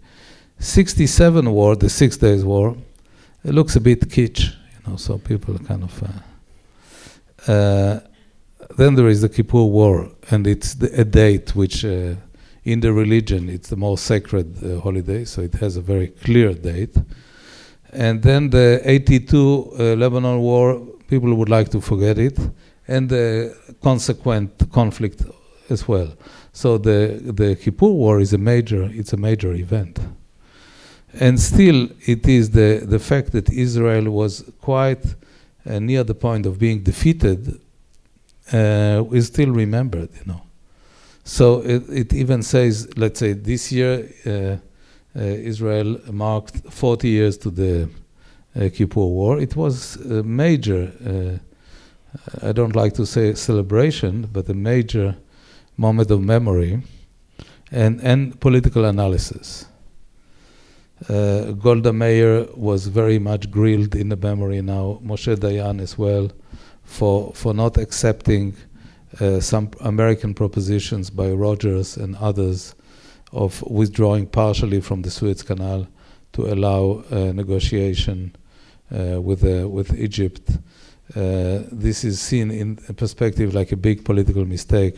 67 0.58 1.50
war, 1.50 1.76
the 1.76 1.88
Six 1.88 2.16
Days 2.16 2.44
War, 2.44 2.76
it 3.44 3.54
looks 3.54 3.76
a 3.76 3.80
bit 3.80 4.08
kitsch, 4.08 4.54
know. 4.90 4.96
So 4.96 5.18
people 5.18 5.58
kind 5.58 5.84
of. 5.84 6.02
Uh, 6.02 7.52
uh, 7.52 8.00
then 8.76 8.94
there 8.94 9.08
is 9.08 9.22
the 9.22 9.28
Kippur 9.28 9.62
War, 9.62 10.10
and 10.30 10.46
it's 10.46 10.74
the, 10.74 11.00
a 11.00 11.04
date 11.04 11.54
which, 11.54 11.84
uh, 11.84 12.14
in 12.64 12.80
the 12.80 12.92
religion, 12.92 13.48
it's 13.48 13.68
the 13.68 13.76
most 13.76 14.04
sacred 14.04 14.62
uh, 14.62 14.80
holiday, 14.80 15.24
so 15.24 15.40
it 15.42 15.54
has 15.54 15.76
a 15.76 15.80
very 15.80 16.08
clear 16.08 16.52
date. 16.52 16.96
And 17.92 18.22
then 18.22 18.50
the 18.50 18.82
82 18.84 19.72
uh, 19.78 19.82
Lebanon 19.94 20.40
War, 20.40 20.78
people 21.08 21.34
would 21.34 21.48
like 21.48 21.70
to 21.70 21.80
forget 21.80 22.18
it 22.18 22.38
and 22.88 23.08
the 23.08 23.54
consequent 23.82 24.70
conflict 24.72 25.22
as 25.70 25.86
well. 25.86 26.14
So 26.52 26.78
the 26.78 27.20
the 27.22 27.56
Kippur 27.56 27.88
War 27.88 28.20
is 28.20 28.32
a 28.32 28.38
major 28.38 28.88
it's 28.90 29.12
a 29.12 29.16
major 29.16 29.52
event, 29.52 30.00
and 31.14 31.40
still 31.40 31.88
it 32.06 32.26
is 32.28 32.50
the 32.50 32.82
the 32.84 32.98
fact 32.98 33.32
that 33.32 33.50
Israel 33.50 34.10
was 34.10 34.44
quite 34.60 35.04
uh, 35.66 35.78
near 35.78 36.04
the 36.04 36.14
point 36.14 36.46
of 36.46 36.58
being 36.58 36.82
defeated 36.82 37.60
uh, 38.52 39.04
is 39.12 39.26
still 39.26 39.50
remembered, 39.50 40.10
you 40.14 40.24
know. 40.26 40.42
So 41.24 41.60
it, 41.60 41.82
it 41.90 42.12
even 42.14 42.42
says, 42.42 42.88
let's 42.96 43.18
say 43.20 43.34
this 43.34 43.70
year, 43.70 44.08
uh, 44.26 44.30
uh 44.30 45.22
Israel 45.22 45.98
marked 46.10 46.56
40 46.70 47.08
years 47.08 47.36
to 47.38 47.50
the 47.50 47.88
uh, 48.56 48.68
Kippur 48.72 49.00
War. 49.00 49.38
It 49.40 49.56
was 49.56 49.96
a 49.96 50.22
major 50.22 50.92
uh, 51.06 51.38
I 52.42 52.52
don't 52.52 52.74
like 52.74 52.94
to 52.94 53.06
say 53.06 53.34
celebration, 53.34 54.28
but 54.32 54.48
a 54.48 54.54
major 54.54 55.16
moment 55.76 56.10
of 56.10 56.20
memory 56.20 56.82
and, 57.70 58.00
and 58.00 58.38
political 58.40 58.84
analysis. 58.84 59.66
Uh, 61.08 61.52
Golda 61.52 61.92
Meir 61.92 62.46
was 62.54 62.88
very 62.88 63.18
much 63.18 63.50
grilled 63.50 63.94
in 63.94 64.08
the 64.08 64.16
memory 64.16 64.60
now, 64.60 65.00
Moshe 65.04 65.36
Dayan 65.36 65.80
as 65.80 65.96
well, 65.96 66.30
for, 66.82 67.32
for 67.34 67.54
not 67.54 67.76
accepting 67.76 68.56
uh, 69.20 69.40
some 69.40 69.70
American 69.80 70.34
propositions 70.34 71.08
by 71.08 71.30
Rogers 71.30 71.96
and 71.96 72.16
others 72.16 72.74
of 73.32 73.62
withdrawing 73.62 74.26
partially 74.26 74.80
from 74.80 75.02
the 75.02 75.10
Suez 75.10 75.42
Canal 75.42 75.86
to 76.32 76.52
allow 76.52 77.04
uh, 77.10 77.32
negotiation 77.32 78.34
uh, 78.92 79.20
with, 79.20 79.44
uh, 79.44 79.68
with 79.68 79.94
Egypt 79.98 80.58
this 81.14 82.04
is 82.04 82.20
seen 82.20 82.50
in 82.50 82.76
perspective 82.76 83.54
like 83.54 83.72
a 83.72 83.76
big 83.76 84.04
political 84.04 84.44
mistake, 84.44 84.96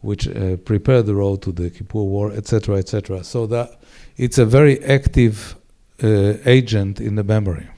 which 0.00 0.28
prepared 0.64 1.06
the 1.06 1.14
road 1.14 1.42
to 1.42 1.52
the 1.52 1.70
Kippur 1.70 2.02
War, 2.02 2.32
etc., 2.32 2.76
etc. 2.76 3.22
So 3.22 3.46
that 3.46 3.80
it's 4.16 4.38
a 4.38 4.44
very 4.44 4.82
active 4.84 5.56
uh, 6.02 6.34
agent 6.46 7.00
in 7.00 7.14
the 7.14 7.24
memory. 7.24 7.68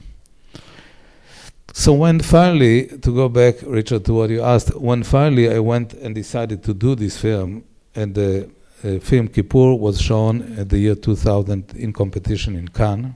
So 1.73 1.93
when 1.93 2.19
finally, 2.19 2.87
to 2.87 3.15
go 3.15 3.29
back, 3.29 3.55
Richard, 3.63 4.05
to 4.05 4.13
what 4.13 4.29
you 4.29 4.41
asked, 4.41 4.75
when 4.75 5.03
finally 5.03 5.49
I 5.53 5.59
went 5.59 5.93
and 5.93 6.15
decided 6.15 6.63
to 6.63 6.73
do 6.73 6.95
this 6.95 7.19
film, 7.19 7.63
and 7.95 8.15
the 8.15 8.49
uh, 8.83 8.99
film 8.99 9.27
Kippur 9.27 9.75
was 9.75 10.01
shown 10.01 10.57
at 10.57 10.69
the 10.69 10.79
year 10.79 10.95
2000 10.95 11.73
in 11.75 11.93
competition 11.93 12.55
in 12.55 12.67
Cannes 12.67 13.15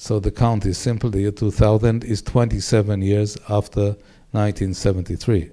so 0.00 0.18
the 0.18 0.30
count 0.30 0.64
is 0.64 0.78
simple. 0.78 1.10
The 1.10 1.20
year 1.20 1.30
2000 1.30 2.04
is 2.04 2.22
27 2.22 3.02
years 3.02 3.36
after 3.50 3.94
1973. 4.32 5.50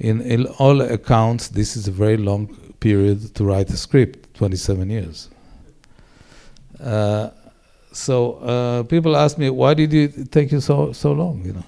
In, 0.00 0.20
in 0.20 0.44
all 0.58 0.82
accounts, 0.82 1.48
this 1.48 1.74
is 1.74 1.88
a 1.88 1.90
very 1.90 2.18
long 2.18 2.48
period 2.78 3.34
to 3.36 3.44
write 3.46 3.70
a 3.70 3.78
script, 3.78 4.34
27 4.34 4.90
years. 4.90 5.30
Uh, 6.82 7.30
so 7.92 8.34
uh, 8.34 8.82
people 8.84 9.16
ask 9.16 9.38
me, 9.38 9.50
why 9.50 9.74
did 9.74 9.92
it 9.94 10.30
take 10.30 10.52
you 10.52 10.60
so, 10.60 10.92
so 10.92 11.12
long, 11.12 11.44
you 11.44 11.52
know? 11.52 11.64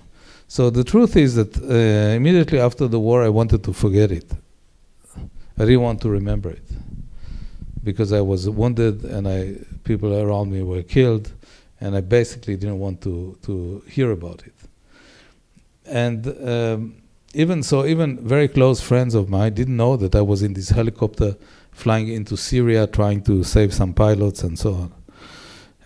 So 0.49 0.69
the 0.69 0.85
truth 0.85 1.17
is 1.17 1.37
that 1.37 1.57
uh, 1.63 2.15
immediately 2.15 2.59
after 2.59 2.89
the 2.89 2.99
war, 2.99 3.23
I 3.23 3.29
wanted 3.29 3.63
to 3.65 3.73
forget 3.73 4.11
it. 4.11 4.31
I 5.59 5.65
didn't 5.65 5.83
want 5.83 6.01
to 6.03 6.09
remember 6.11 6.51
it 6.51 6.65
because 7.85 8.13
I 8.13 8.21
was 8.21 8.49
wounded 8.49 9.05
and 9.05 9.29
I, 9.29 9.57
people 9.85 10.13
around 10.13 10.53
me 10.53 10.63
were 10.63 10.83
killed 10.83 11.33
and 11.81 11.97
I 11.97 12.01
basically 12.01 12.57
didn't 12.57 12.79
want 12.79 13.01
to 13.03 13.39
to 13.43 13.83
hear 13.89 14.11
about 14.11 14.43
it. 14.47 14.55
And 15.87 16.27
um, 16.47 17.03
even 17.35 17.63
so, 17.63 17.87
even 17.87 18.19
very 18.27 18.49
close 18.49 18.81
friends 18.81 19.15
of 19.15 19.29
mine 19.29 19.55
didn't 19.55 19.77
know 19.77 19.97
that 19.97 20.15
I 20.15 20.21
was 20.21 20.43
in 20.43 20.53
this 20.53 20.71
helicopter 20.71 21.37
flying 21.73 22.09
into 22.09 22.37
Syria, 22.37 22.87
trying 22.87 23.23
to 23.23 23.45
save 23.45 23.73
some 23.73 23.95
pilots 23.95 24.43
and 24.43 24.59
so 24.59 24.75
on. 24.75 24.93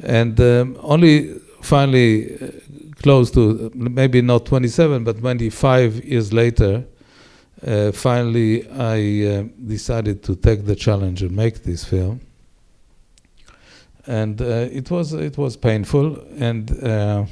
And 0.05 0.38
um, 0.40 0.78
only 0.82 1.34
finally, 1.62 2.36
uh, 2.36 2.48
close 3.02 3.30
to 3.32 3.70
maybe 3.74 4.20
not 4.22 4.46
27, 4.46 5.05
but 5.05 5.18
25 5.18 6.05
years 6.05 6.32
later, 6.32 6.84
uh, 7.66 7.92
finally 7.92 8.68
I 8.70 9.26
uh, 9.26 9.44
decided 9.66 10.22
to 10.24 10.36
take 10.36 10.66
the 10.66 10.76
challenge 10.76 11.22
and 11.22 11.34
make 11.34 11.62
this 11.62 11.84
film 11.84 12.20
and 14.07 14.40
uh, 14.42 14.68
it 14.70 14.90
was 14.90 15.12
it 15.14 15.38
was 15.38 15.57
painful. 15.57 16.18
And 16.36 16.70
uh, 16.82 17.24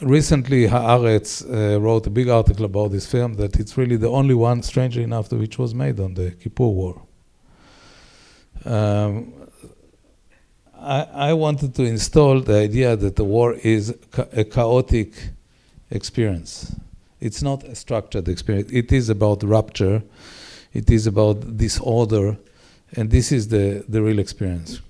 recently, 0.00 0.68
Haaretz 0.68 1.44
wrote 1.82 2.06
a 2.06 2.10
big 2.10 2.28
article 2.28 2.64
about 2.64 2.92
this 2.92 3.06
film 3.06 3.34
that 3.34 3.58
it's 3.58 3.76
really 3.76 3.96
the 3.96 4.08
only 4.08 4.34
one, 4.34 4.62
strangely 4.62 5.02
enough, 5.02 5.32
which 5.32 5.58
was 5.58 5.74
made 5.74 5.98
on 5.98 6.14
the 6.14 6.30
Kippur 6.30 6.68
War. 6.68 7.02
Um, 8.64 9.32
I, 10.80 11.30
I 11.30 11.32
wanted 11.34 11.74
to 11.74 11.84
install 11.84 12.40
the 12.40 12.56
idea 12.56 12.96
that 12.96 13.16
the 13.16 13.24
war 13.24 13.54
is 13.54 13.94
a 14.16 14.44
chaotic 14.44 15.12
experience. 15.90 16.74
It's 17.20 17.42
not 17.42 17.64
a 17.64 17.74
structured 17.74 18.28
experience. 18.28 18.70
It 18.72 18.90
is 18.92 19.10
about 19.10 19.42
rupture. 19.42 20.02
It 20.72 20.90
is 20.90 21.06
about 21.06 21.56
disorder, 21.56 22.38
and 22.96 23.10
this 23.10 23.32
is 23.32 23.48
the, 23.48 23.84
the 23.88 24.00
real 24.00 24.18
experience 24.18 24.80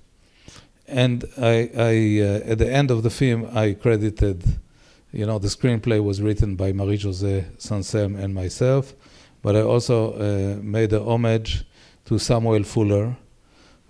and 0.91 1.23
I, 1.37 1.69
I 1.75 1.93
uh, 2.21 2.51
at 2.51 2.57
the 2.57 2.71
end 2.71 2.91
of 2.91 3.01
the 3.03 3.09
film, 3.09 3.49
I 3.53 3.73
credited, 3.73 4.43
you 5.11 5.25
know, 5.25 5.39
the 5.39 5.47
screenplay 5.47 6.03
was 6.03 6.21
written 6.21 6.55
by 6.55 6.73
Marie-José 6.73 7.45
Sanselme 7.57 8.21
and 8.21 8.35
myself, 8.35 8.93
but 9.41 9.55
I 9.55 9.61
also 9.61 10.13
uh, 10.13 10.61
made 10.61 10.93
a 10.93 11.01
homage 11.01 11.63
to 12.05 12.19
Samuel 12.19 12.63
Fuller, 12.63 13.15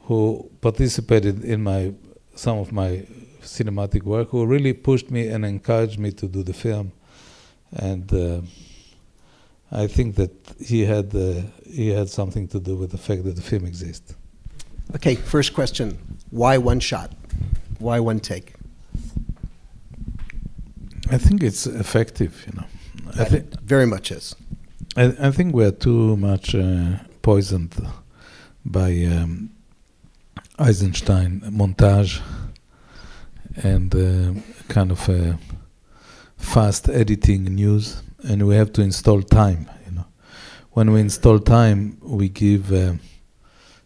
who 0.03 0.49
participated 0.61 1.43
in 1.43 1.63
my 1.63 1.93
some 2.35 2.57
of 2.59 2.71
my 2.71 3.05
cinematic 3.41 4.03
work, 4.03 4.29
who 4.29 4.45
really 4.45 4.73
pushed 4.73 5.11
me 5.11 5.27
and 5.27 5.45
encouraged 5.45 5.99
me 5.99 6.11
to 6.11 6.27
do 6.27 6.43
the 6.43 6.53
film, 6.53 6.91
and 7.71 8.11
uh, 8.13 8.41
I 9.71 9.87
think 9.87 10.15
that 10.15 10.31
he 10.59 10.85
had 10.85 11.15
uh, 11.15 11.41
he 11.65 11.89
had 11.89 12.09
something 12.09 12.47
to 12.49 12.59
do 12.59 12.75
with 12.75 12.91
the 12.91 12.97
fact 12.97 13.23
that 13.23 13.35
the 13.35 13.41
film 13.41 13.65
exists. 13.65 14.15
Okay, 14.95 15.15
first 15.15 15.53
question. 15.53 15.97
Why 16.31 16.57
one 16.57 16.79
shot? 16.79 17.11
Why 17.79 17.99
one 17.99 18.19
take? 18.19 18.53
I 21.09 21.17
think 21.17 21.43
it's 21.43 21.65
effective, 21.65 22.45
you 22.47 22.53
know. 22.57 22.67
I 23.19 23.25
think 23.25 23.59
very 23.61 23.85
much 23.85 24.11
is. 24.11 24.35
I, 24.95 25.13
I, 25.19 25.31
think 25.31 25.53
we're 25.53 25.71
too 25.71 26.15
much 26.17 26.55
uh, 26.55 26.97
poisoned 27.21 27.75
by 28.65 28.91
um, 29.05 29.49
Eisenstein 30.61 31.41
montage 31.51 32.21
and 33.63 33.95
uh, 33.95 34.39
kind 34.67 34.91
of 34.91 35.09
uh, 35.09 35.33
fast 36.37 36.87
editing 36.87 37.45
news, 37.45 38.03
and 38.23 38.45
we 38.47 38.55
have 38.55 38.71
to 38.73 38.81
install 38.83 39.23
time. 39.23 39.67
You 39.87 39.93
know, 39.93 40.05
when 40.71 40.91
we 40.91 40.99
install 40.99 41.39
time, 41.39 41.97
we 42.01 42.29
give 42.29 42.71
uh, 42.71 42.93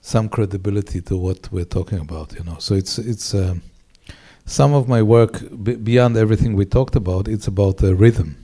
some 0.02 0.28
credibility 0.28 1.02
to 1.02 1.16
what 1.16 1.50
we're 1.50 1.64
talking 1.64 2.00
about. 2.00 2.34
You 2.34 2.44
know, 2.44 2.58
so 2.60 2.76
it's 2.76 3.00
it's 3.00 3.34
um, 3.34 3.62
some 4.46 4.74
of 4.74 4.90
my 4.90 5.02
work 5.02 5.42
beyond 5.84 6.18
everything 6.18 6.56
we 6.56 6.66
talked 6.66 6.98
about. 6.98 7.30
It's 7.30 7.48
about 7.48 7.78
the 7.78 7.96
rhythm, 7.96 8.36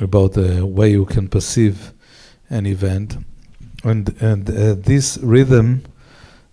about 0.00 0.32
the 0.32 0.64
way 0.64 0.90
you 0.90 1.04
can 1.04 1.28
perceive 1.28 1.92
an 2.48 2.64
event, 2.64 3.18
and 3.82 4.14
and 4.22 4.48
uh, 4.48 4.76
this 4.78 5.18
rhythm 5.18 5.84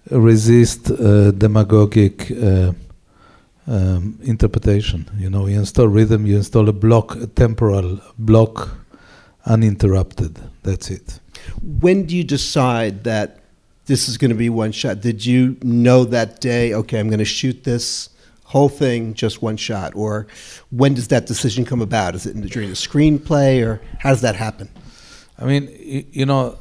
resist 0.09 0.91
uh, 0.91 1.31
demagogic. 1.31 2.31
Uh, 2.31 2.73
um, 3.67 4.17
interpretation. 4.23 5.09
You 5.17 5.29
know, 5.29 5.47
you 5.47 5.59
install 5.59 5.87
rhythm, 5.87 6.25
you 6.25 6.37
install 6.37 6.67
a 6.69 6.73
block, 6.73 7.15
a 7.15 7.27
temporal 7.27 7.99
block, 8.17 8.69
uninterrupted. 9.45 10.39
That's 10.63 10.89
it. 10.89 11.19
When 11.61 12.05
do 12.05 12.15
you 12.15 12.23
decide 12.23 13.03
that 13.03 13.39
this 13.85 14.07
is 14.07 14.17
going 14.17 14.29
to 14.29 14.35
be 14.35 14.49
one 14.49 14.71
shot? 14.71 15.01
Did 15.01 15.25
you 15.25 15.57
know 15.63 16.03
that 16.05 16.41
day, 16.41 16.73
okay, 16.73 16.99
I'm 16.99 17.07
going 17.07 17.19
to 17.19 17.25
shoot 17.25 17.63
this 17.63 18.09
whole 18.45 18.69
thing 18.69 19.13
just 19.13 19.41
one 19.41 19.57
shot? 19.57 19.95
Or 19.95 20.27
when 20.69 20.93
does 20.93 21.07
that 21.09 21.25
decision 21.25 21.65
come 21.65 21.81
about? 21.81 22.15
Is 22.15 22.25
it 22.25 22.35
during 22.49 22.69
the 22.69 22.75
screenplay, 22.75 23.65
or 23.65 23.81
how 23.99 24.09
does 24.09 24.21
that 24.21 24.35
happen? 24.35 24.69
I 25.39 25.45
mean, 25.45 26.07
you 26.11 26.25
know, 26.25 26.57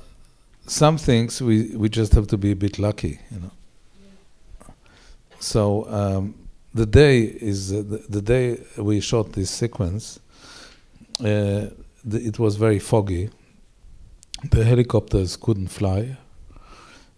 some 0.70 0.96
things 0.96 1.42
we, 1.42 1.74
we 1.74 1.88
just 1.88 2.14
have 2.14 2.28
to 2.28 2.38
be 2.38 2.52
a 2.52 2.56
bit 2.56 2.78
lucky, 2.78 3.18
you 3.30 3.40
know. 3.40 3.50
So 5.40 5.86
um, 5.90 6.34
the 6.72 6.86
day 6.86 7.22
is 7.22 7.72
uh, 7.72 7.78
the, 7.78 8.04
the 8.08 8.22
day 8.22 8.62
we 8.76 9.00
shot 9.00 9.32
this 9.32 9.50
sequence. 9.50 10.20
Uh, 11.18 11.74
the, 12.04 12.18
it 12.24 12.38
was 12.38 12.56
very 12.56 12.78
foggy. 12.78 13.30
The 14.50 14.64
helicopters 14.64 15.36
couldn't 15.36 15.68
fly, 15.68 16.16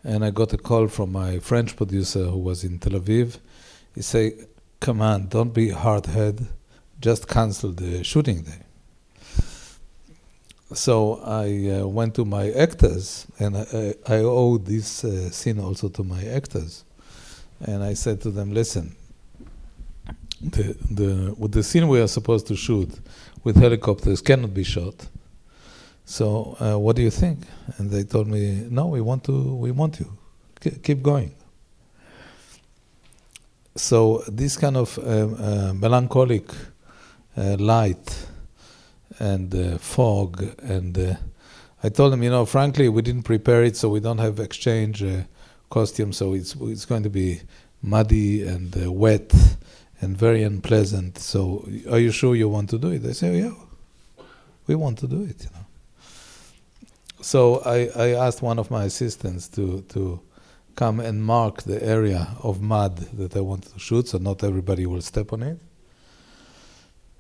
and 0.03 0.25
I 0.25 0.31
got 0.31 0.53
a 0.55 0.59
call 0.59 0.89
from 0.89 1.13
my 1.13 1.39
French 1.39 1.77
producer 1.77 2.25
who 2.25 2.39
was 2.39 2.65
in 2.65 2.79
Tel 2.79 2.99
Aviv. 2.99 3.39
He 3.95 4.03
said, 4.03 4.33
"Come 4.81 5.03
on, 5.03 5.29
don't 5.29 5.53
be 5.53 5.69
hard 5.69 6.07
head. 6.07 6.47
Just 7.01 7.29
cancel 7.29 7.73
the 7.73 8.03
shooting 8.03 8.43
day." 8.43 8.72
So 10.75 11.21
I 11.25 11.81
uh, 11.81 11.87
went 11.87 12.15
to 12.15 12.25
my 12.25 12.51
actors, 12.53 13.27
and 13.39 13.57
I, 13.57 13.95
I 14.09 14.17
owe 14.19 14.57
this 14.59 15.05
uh, 15.05 15.31
scene 15.31 15.59
also 15.61 15.89
to 15.91 16.03
my 16.03 16.25
actors. 16.25 16.85
And 17.61 17.83
I 17.83 17.95
said 17.95 18.21
to 18.23 18.31
them, 18.31 18.53
"Listen, 18.53 18.95
the 20.41 20.77
the 20.91 21.35
with 21.39 21.53
the 21.53 21.63
scene 21.63 21.89
we 21.89 22.01
are 22.01 22.09
supposed 22.09 22.47
to 22.49 22.57
shoot 22.57 22.91
with 23.45 23.57
helicopters 23.57 24.21
cannot 24.23 24.55
be 24.55 24.65
shot. 24.65 24.95
So 26.05 26.57
uh, 26.59 26.79
what 26.79 26.97
do 26.97 27.03
you 27.03 27.11
think?" 27.11 27.41
And 27.79 27.91
they 27.91 28.05
told 28.05 28.29
me, 28.29 28.67
"No, 28.71 28.87
we 28.87 29.01
want 29.01 29.25
to. 29.25 29.55
We 29.57 29.71
want 29.73 30.01
you. 30.01 30.11
Keep 30.83 31.03
going." 31.03 31.35
So 33.77 34.23
this 34.29 34.57
kind 34.57 34.77
of 34.77 34.99
um, 34.99 35.35
uh, 35.39 35.73
melancholic 35.75 36.51
uh, 37.37 37.57
light 37.59 38.27
and 39.23 39.81
fog 39.81 40.43
and 40.63 40.99
uh, 40.99 41.15
I 41.85 41.89
told 41.89 42.13
them, 42.13 42.23
you 42.23 42.31
know, 42.31 42.47
frankly, 42.47 42.89
we 42.89 43.03
didn't 43.03 43.25
prepare 43.25 43.65
it, 43.65 43.77
so 43.77 43.89
we 43.89 43.99
don't 43.99 44.19
have 44.19 44.39
exchange 44.39 45.03
uh, 45.03 45.23
costumes, 45.69 46.17
so 46.17 46.33
it's 46.33 46.55
it's 46.61 46.85
going 46.85 47.03
to 47.03 47.11
be 47.11 47.41
muddy 47.83 48.47
and 48.47 48.77
uh, 48.77 48.93
wet 48.93 49.35
and 50.01 50.17
very 50.17 50.45
unpleasant. 50.45 51.19
So, 51.19 51.69
are 51.91 51.99
you 51.99 52.13
sure 52.13 52.37
you 52.37 52.49
want 52.49 52.71
to 52.71 52.79
do 52.79 52.91
it? 52.91 53.01
They 53.01 53.13
say, 53.13 53.41
yeah, 53.41 53.55
we 54.69 54.77
want 54.77 54.99
to 54.99 55.09
do 55.09 55.23
it. 55.23 55.43
You 55.43 55.51
know. 55.55 55.67
So 57.21 57.63
I, 57.65 57.89
I 57.97 58.09
asked 58.27 58.43
one 58.43 58.61
of 58.61 58.71
my 58.71 58.85
assistants 58.85 59.49
to 59.49 59.83
to 59.89 60.21
come 60.77 61.01
and 61.01 61.25
mark 61.25 61.63
the 61.63 61.83
area 61.83 62.29
of 62.45 62.63
mud 62.63 62.97
that 63.19 63.37
I 63.37 63.41
want 63.41 63.65
to 63.73 63.79
shoot, 63.81 64.07
so 64.07 64.19
not 64.19 64.45
everybody 64.45 64.87
will 64.87 65.03
step 65.03 65.33
on 65.33 65.43
it. 65.43 65.59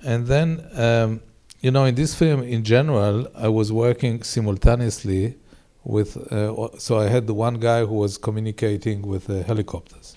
And 0.04 0.28
then. 0.28 0.68
Um, 0.72 1.20
you 1.62 1.70
know, 1.70 1.84
in 1.84 1.94
this 1.94 2.12
film, 2.12 2.42
in 2.42 2.64
general, 2.64 3.28
I 3.36 3.46
was 3.46 3.72
working 3.72 4.24
simultaneously 4.24 5.36
with. 5.84 6.16
Uh, 6.32 6.76
so 6.76 6.98
I 6.98 7.06
had 7.08 7.28
the 7.28 7.34
one 7.34 7.60
guy 7.60 7.84
who 7.84 7.94
was 7.94 8.18
communicating 8.18 9.02
with 9.02 9.28
the 9.28 9.44
helicopters, 9.44 10.16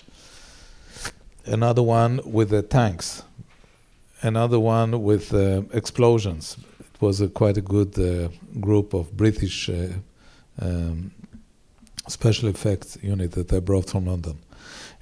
another 1.44 1.84
one 1.84 2.20
with 2.24 2.50
the 2.50 2.62
tanks, 2.62 3.22
another 4.22 4.58
one 4.58 5.04
with 5.04 5.32
uh, 5.32 5.62
explosions. 5.72 6.56
It 6.80 7.00
was 7.00 7.20
a 7.20 7.28
quite 7.28 7.56
a 7.56 7.62
good 7.62 7.96
uh, 7.96 8.28
group 8.58 8.92
of 8.92 9.16
British 9.16 9.70
uh, 9.70 9.90
um, 10.60 11.12
special 12.08 12.48
effects 12.48 12.98
unit 13.02 13.32
that 13.32 13.52
I 13.52 13.60
brought 13.60 13.88
from 13.88 14.06
London, 14.06 14.38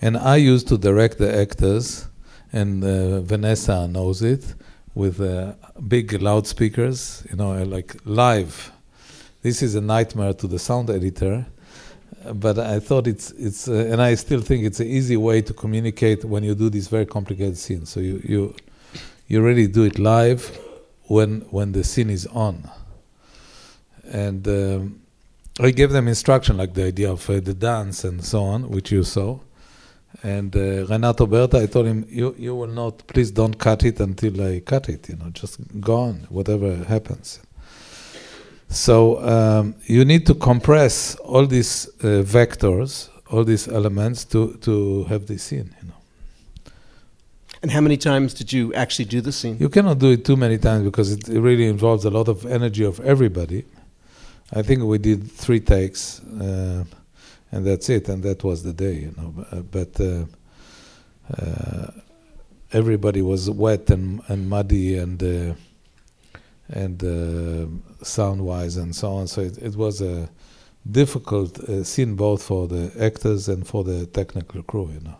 and 0.02 0.18
I 0.18 0.36
used 0.36 0.68
to 0.68 0.76
direct 0.76 1.16
the 1.16 1.34
actors, 1.34 2.06
and 2.52 2.84
uh, 2.84 3.22
Vanessa 3.22 3.88
knows 3.88 4.20
it 4.20 4.44
with 4.94 5.20
uh, 5.20 5.52
big 5.88 6.20
loudspeakers, 6.22 7.26
you 7.30 7.36
know, 7.36 7.62
like 7.64 7.96
live. 8.04 8.70
This 9.42 9.62
is 9.62 9.74
a 9.74 9.80
nightmare 9.80 10.32
to 10.34 10.46
the 10.46 10.58
sound 10.58 10.88
editor, 10.88 11.46
uh, 12.24 12.32
but 12.32 12.58
I 12.58 12.78
thought 12.80 13.06
it's 13.06 13.32
it's, 13.32 13.68
uh, 13.68 13.72
and 13.90 14.00
I 14.00 14.14
still 14.14 14.40
think 14.40 14.64
it's 14.64 14.80
an 14.80 14.86
easy 14.86 15.16
way 15.16 15.42
to 15.42 15.52
communicate 15.52 16.24
when 16.24 16.44
you 16.44 16.54
do 16.54 16.70
these 16.70 16.88
very 16.88 17.06
complicated 17.06 17.58
scenes. 17.58 17.90
So 17.90 18.00
you 18.00 18.20
you 18.24 18.54
you 19.26 19.42
really 19.42 19.66
do 19.66 19.84
it 19.84 19.98
live 19.98 20.58
when 21.08 21.40
when 21.50 21.72
the 21.72 21.84
scene 21.84 22.10
is 22.10 22.26
on, 22.28 22.70
and 24.04 24.46
um, 24.48 25.00
I 25.60 25.70
gave 25.70 25.90
them 25.90 26.08
instruction 26.08 26.56
like 26.56 26.74
the 26.74 26.84
idea 26.84 27.10
of 27.10 27.28
uh, 27.28 27.40
the 27.40 27.54
dance 27.54 28.04
and 28.04 28.24
so 28.24 28.42
on, 28.42 28.70
which 28.70 28.90
you 28.92 29.04
saw. 29.04 29.38
And 30.24 30.56
uh, 30.56 30.86
Renato 30.86 31.26
Berta, 31.26 31.58
I 31.58 31.66
told 31.66 31.86
him, 31.86 32.06
you, 32.08 32.34
you 32.38 32.54
will 32.54 32.66
not, 32.66 33.06
please 33.06 33.30
don't 33.30 33.58
cut 33.58 33.84
it 33.84 34.00
until 34.00 34.40
I 34.40 34.60
cut 34.60 34.88
it, 34.88 35.10
you 35.10 35.16
know, 35.16 35.28
just 35.28 35.60
go 35.82 35.96
on, 35.96 36.26
whatever 36.30 36.76
happens. 36.76 37.40
So 38.70 39.22
um, 39.22 39.74
you 39.84 40.02
need 40.06 40.24
to 40.28 40.34
compress 40.34 41.14
all 41.16 41.46
these 41.46 41.88
uh, 42.00 42.24
vectors, 42.24 43.10
all 43.30 43.44
these 43.44 43.68
elements 43.68 44.24
to, 44.26 44.54
to 44.62 45.04
have 45.04 45.26
this 45.26 45.42
scene, 45.42 45.74
you 45.82 45.88
know. 45.88 46.72
And 47.60 47.70
how 47.70 47.82
many 47.82 47.98
times 47.98 48.32
did 48.32 48.50
you 48.50 48.72
actually 48.72 49.04
do 49.04 49.20
the 49.20 49.32
scene? 49.32 49.58
You 49.60 49.68
cannot 49.68 49.98
do 49.98 50.12
it 50.12 50.24
too 50.24 50.36
many 50.36 50.56
times 50.56 50.86
because 50.86 51.12
it, 51.12 51.28
it 51.28 51.40
really 51.40 51.66
involves 51.66 52.06
a 52.06 52.10
lot 52.10 52.28
of 52.28 52.46
energy 52.46 52.84
of 52.84 52.98
everybody. 53.00 53.66
I 54.54 54.62
think 54.62 54.84
we 54.84 54.96
did 54.96 55.30
three 55.30 55.60
takes. 55.60 56.22
Uh, 56.22 56.84
and 57.54 57.64
that's 57.64 57.88
it. 57.88 58.08
And 58.08 58.22
that 58.24 58.42
was 58.42 58.64
the 58.64 58.72
day, 58.72 58.94
you 58.94 59.14
know. 59.16 59.64
But 59.70 60.00
uh, 60.00 60.24
uh, 61.38 61.90
everybody 62.72 63.22
was 63.22 63.48
wet 63.48 63.90
and 63.90 64.20
and 64.28 64.50
muddy 64.50 64.98
and 64.98 65.22
uh, 65.22 65.54
and 66.68 67.04
uh, 67.04 67.66
sound-wise 68.04 68.76
and 68.76 68.94
so 68.96 69.12
on. 69.12 69.28
So 69.28 69.42
it, 69.42 69.58
it 69.58 69.76
was 69.76 70.00
a 70.00 70.28
difficult 70.90 71.60
uh, 71.60 71.84
scene 71.84 72.16
both 72.16 72.42
for 72.42 72.66
the 72.66 72.90
actors 72.98 73.48
and 73.48 73.66
for 73.66 73.84
the 73.84 74.06
technical 74.06 74.62
crew, 74.62 74.90
you 74.92 75.00
know. 75.00 75.16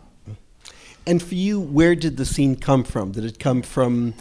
And 1.07 1.21
for 1.21 1.35
you, 1.35 1.59
where 1.59 1.95
did 1.95 2.17
the 2.17 2.25
scene 2.25 2.55
come 2.55 2.83
from? 2.83 3.11
Did 3.11 3.25
it 3.25 3.39
come 3.39 3.61
from 3.61 4.13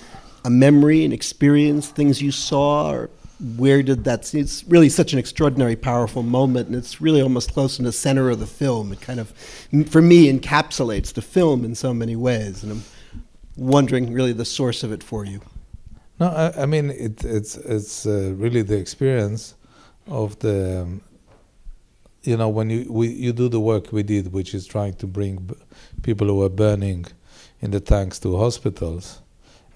a 0.44 0.50
memory, 0.50 1.04
an 1.04 1.12
experience, 1.12 1.88
things 1.88 2.20
you 2.20 2.30
saw, 2.30 2.90
or 2.90 3.10
where 3.40 3.82
did 3.82 4.04
that 4.04 4.32
it's 4.34 4.64
really 4.64 4.88
such 4.88 5.12
an 5.12 5.18
extraordinary 5.18 5.76
powerful 5.76 6.22
moment 6.22 6.68
and 6.68 6.76
it's 6.76 7.00
really 7.00 7.20
almost 7.20 7.52
close 7.52 7.78
in 7.78 7.84
the 7.84 7.92
center 7.92 8.30
of 8.30 8.38
the 8.38 8.46
film. 8.46 8.92
It 8.92 9.00
kind 9.00 9.18
of 9.18 9.30
for 9.88 10.00
me 10.00 10.32
encapsulates 10.32 11.12
the 11.12 11.22
film 11.22 11.64
in 11.64 11.74
so 11.74 11.92
many 11.92 12.16
ways 12.16 12.62
and 12.62 12.72
i'm 12.72 12.84
wondering 13.56 14.12
really 14.12 14.32
the 14.32 14.44
source 14.44 14.82
of 14.82 14.92
it 14.92 15.02
for 15.02 15.24
you. 15.24 15.40
No 16.20 16.28
i, 16.28 16.62
I 16.62 16.66
mean 16.66 16.90
it, 16.90 17.24
it's 17.24 17.56
it's 17.56 18.06
uh, 18.06 18.34
really 18.36 18.62
the 18.62 18.78
experience 18.78 19.54
of 20.06 20.38
the 20.38 20.82
um, 20.82 21.00
you 22.22 22.36
know 22.36 22.48
when 22.48 22.70
you 22.70 22.86
we, 22.88 23.08
you 23.08 23.32
do 23.32 23.48
the 23.48 23.60
work 23.60 23.92
we 23.92 24.04
did 24.04 24.32
which 24.32 24.54
is 24.54 24.64
trying 24.66 24.94
to 24.94 25.06
bring 25.06 25.50
people 26.02 26.28
who 26.28 26.42
are 26.42 26.48
burning 26.48 27.06
in 27.60 27.72
the 27.72 27.80
tanks 27.80 28.20
to 28.20 28.36
hospitals 28.38 29.20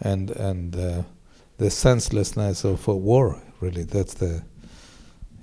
and 0.01 0.31
and 0.31 0.77
uh, 0.77 1.03
the 1.57 1.71
senselessness 1.71 2.65
of 2.65 2.87
war 2.87 3.43
really 3.61 3.85
that's 3.85 4.15
the 4.15 4.43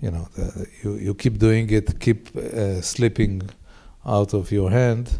you 0.02 0.12
know 0.12 0.28
the, 0.36 0.68
you 0.84 0.96
you 0.96 1.14
keep 1.14 1.38
doing 1.38 1.70
it 1.70 2.00
keep 2.00 2.36
uh, 2.36 2.82
slipping 2.82 3.42
out 4.06 4.34
of 4.34 4.52
your 4.52 4.70
hand. 4.72 5.20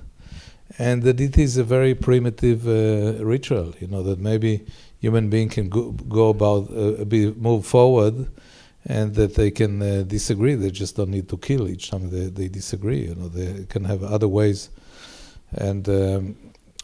And 0.78 1.04
that 1.04 1.22
it 1.22 1.38
is 1.38 1.58
a 1.58 1.64
very 1.64 1.96
primitive 1.96 2.68
uh, 2.68 3.24
ritual 3.24 3.74
you 3.80 3.88
know 3.88 4.04
that 4.04 4.20
maybe 4.20 4.66
human 5.00 5.30
being 5.30 5.48
can 5.48 5.70
go, 5.70 5.92
go 5.92 6.30
about 6.30 6.70
uh, 6.72 7.06
be 7.06 7.32
move 7.34 7.66
forward 7.66 8.28
and 8.86 9.16
that 9.16 9.36
they 9.36 9.52
can 9.52 9.82
uh, 9.82 10.04
disagree. 10.04 10.56
They 10.56 10.72
just 10.72 10.96
don't 10.98 11.10
need 11.10 11.30
to 11.30 11.38
kill 11.38 11.68
each 11.68 11.92
time 11.92 12.10
they, 12.10 12.26
they 12.26 12.48
disagree 12.48 13.02
you 13.06 13.16
know 13.16 13.30
they 13.30 13.66
can 13.66 13.86
have 13.86 14.04
other 14.04 14.28
ways. 14.28 14.70
And 15.54 15.88
um, 15.88 16.36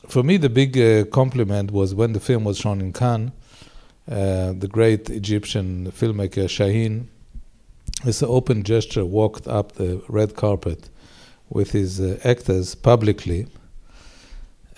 for 0.07 0.23
me 0.23 0.37
the 0.37 0.49
big 0.49 0.77
uh, 0.77 1.05
compliment 1.11 1.71
was 1.71 1.93
when 1.93 2.13
the 2.13 2.19
film 2.19 2.43
was 2.45 2.57
shown 2.57 2.79
in 2.81 2.93
Cannes 2.93 3.31
uh, 4.11 4.51
the 4.51 4.67
great 4.67 5.09
Egyptian 5.09 5.89
filmmaker 5.91 6.45
Chahine 6.49 7.07
with 8.03 8.21
an 8.21 8.27
open 8.29 8.63
gesture, 8.63 9.05
walked 9.05 9.47
up 9.47 9.73
the 9.73 10.03
red 10.09 10.35
carpet 10.35 10.89
with 11.49 11.71
his 11.71 12.01
uh, 12.01 12.19
actors 12.23 12.75
publicly. 12.75 13.47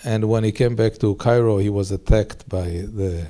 And 0.04 0.28
when 0.28 0.44
he 0.44 0.52
came 0.52 0.76
back 0.76 0.98
to 0.98 1.14
Cairo, 1.16 1.58
he 1.58 1.70
was 1.70 1.90
attacked 1.90 2.48
by 2.48 2.68
the 2.68 3.26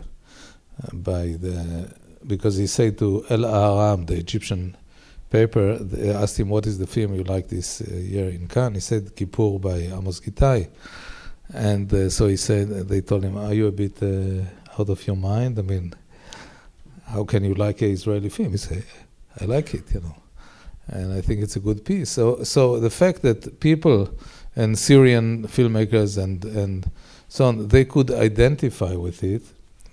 uh, 0.83 0.89
by 0.93 1.37
the 1.41 1.95
because 2.27 2.57
he 2.57 2.67
said 2.67 2.99
to 2.99 3.25
El 3.31 3.41
Ahram, 3.41 4.07
the 4.07 4.17
Egyptian 4.17 4.77
paper, 5.31 5.77
they 5.77 6.11
asked 6.11 6.39
him, 6.39 6.49
"What 6.49 6.67
is 6.67 6.79
the 6.79 6.87
film 6.87 7.15
you 7.15 7.23
like 7.23 7.49
this 7.49 7.81
uh, 7.81 7.95
year 7.95 8.29
in 8.29 8.49
Cannes?" 8.49 8.75
He 8.75 8.81
said, 8.81 9.15
"Kippur" 9.15 9.59
by 9.59 9.77
Amos 9.77 10.21
Gitai. 10.21 10.69
And 11.53 11.93
uh, 11.93 12.11
so 12.11 12.27
he 12.27 12.37
said, 12.37 12.69
they 12.89 13.03
told 13.03 13.23
him, 13.23 13.37
"Are 13.37 13.55
you 13.55 13.69
a 13.69 13.73
bit 13.73 14.03
uh, 14.03 14.43
out 14.79 14.89
of 14.89 15.07
your 15.07 15.17
mind? 15.17 15.59
I 15.59 15.63
mean, 15.63 15.95
how 17.07 17.25
can 17.25 17.45
you 17.45 17.55
like 17.55 17.83
an 17.83 17.91
Israeli 17.91 18.29
film?" 18.29 18.53
He 18.53 18.59
said, 18.59 18.85
"I 19.41 19.45
like 19.45 19.75
it, 19.75 19.93
you 19.95 20.01
know." 20.01 20.17
and 20.89 21.13
I 21.13 21.21
think 21.21 21.43
it's 21.43 21.57
a 21.57 21.61
good 21.61 21.85
piece. 21.85 22.11
So, 22.11 22.43
so 22.43 22.79
the 22.79 22.91
fact 22.91 23.23
that 23.23 23.61
people 23.61 24.11
and 24.57 24.79
Syrian 24.79 25.47
filmmakers 25.49 26.23
and 26.23 26.45
and 26.45 26.91
so 27.29 27.47
on 27.47 27.69
they 27.69 27.85
could 27.85 28.11
identify 28.11 28.95
with 28.95 29.25
it, 29.25 29.43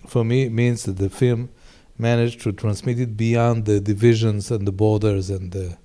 for 0.07 0.23
me 0.23 0.49
means 0.49 0.83
that 0.83 0.97
the 0.97 1.09
film 1.09 1.49
managed 1.97 2.41
to 2.41 2.51
transmit 2.51 2.99
it 2.99 3.15
beyond 3.17 3.65
the 3.65 3.79
divisions 3.79 4.51
and 4.51 4.67
the 4.67 4.71
borders 4.71 5.29
and 5.29 5.51
the. 5.51 5.77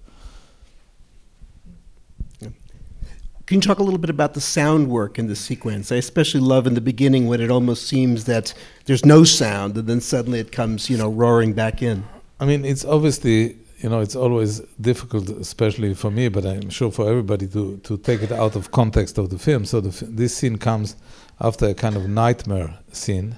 Can 3.47 3.57
you 3.59 3.63
talk 3.63 3.79
a 3.79 3.83
little 3.85 3.99
bit 4.01 4.11
about 4.11 4.35
the 4.35 4.41
sound 4.41 4.89
work 4.89 5.21
in 5.21 5.29
the 5.29 5.37
sequence? 5.37 5.93
I 5.93 5.97
especially 5.97 6.41
love 6.41 6.67
in 6.67 6.75
the 6.75 6.81
beginning 6.81 7.29
when 7.29 7.41
it 7.41 7.49
almost 7.49 7.87
seems 7.87 8.25
that 8.25 8.53
there's 8.87 9.05
no 9.05 9.23
sound, 9.23 9.77
and 9.77 9.87
then 9.87 10.01
suddenly 10.01 10.41
it 10.41 10.51
comes, 10.51 10.91
you 10.91 10.97
know, 10.97 11.09
roaring 11.09 11.53
back 11.53 11.81
in. 11.81 12.05
I 12.41 12.45
mean, 12.45 12.65
it's 12.65 12.85
obviously 12.85 13.57
you 13.79 13.91
know, 13.91 14.01
it's 14.01 14.17
always 14.17 14.61
difficult, 14.81 15.29
especially 15.29 15.95
for 15.95 16.11
me, 16.11 16.29
but 16.29 16.45
I'm 16.47 16.71
sure 16.71 16.91
for 16.91 17.09
everybody, 17.09 17.47
to, 17.49 17.77
to 17.79 17.99
take 17.99 18.23
it 18.23 18.33
out 18.33 18.57
of 18.57 18.71
context 18.71 19.19
of 19.19 19.29
the 19.31 19.39
film. 19.39 19.65
So 19.65 19.81
the 19.81 20.05
this 20.07 20.37
scene 20.37 20.57
comes 20.57 20.97
after 21.41 21.67
a 21.67 21.75
kind 21.75 21.97
of 21.97 22.09
nightmare 22.09 22.79
scene, 22.93 23.37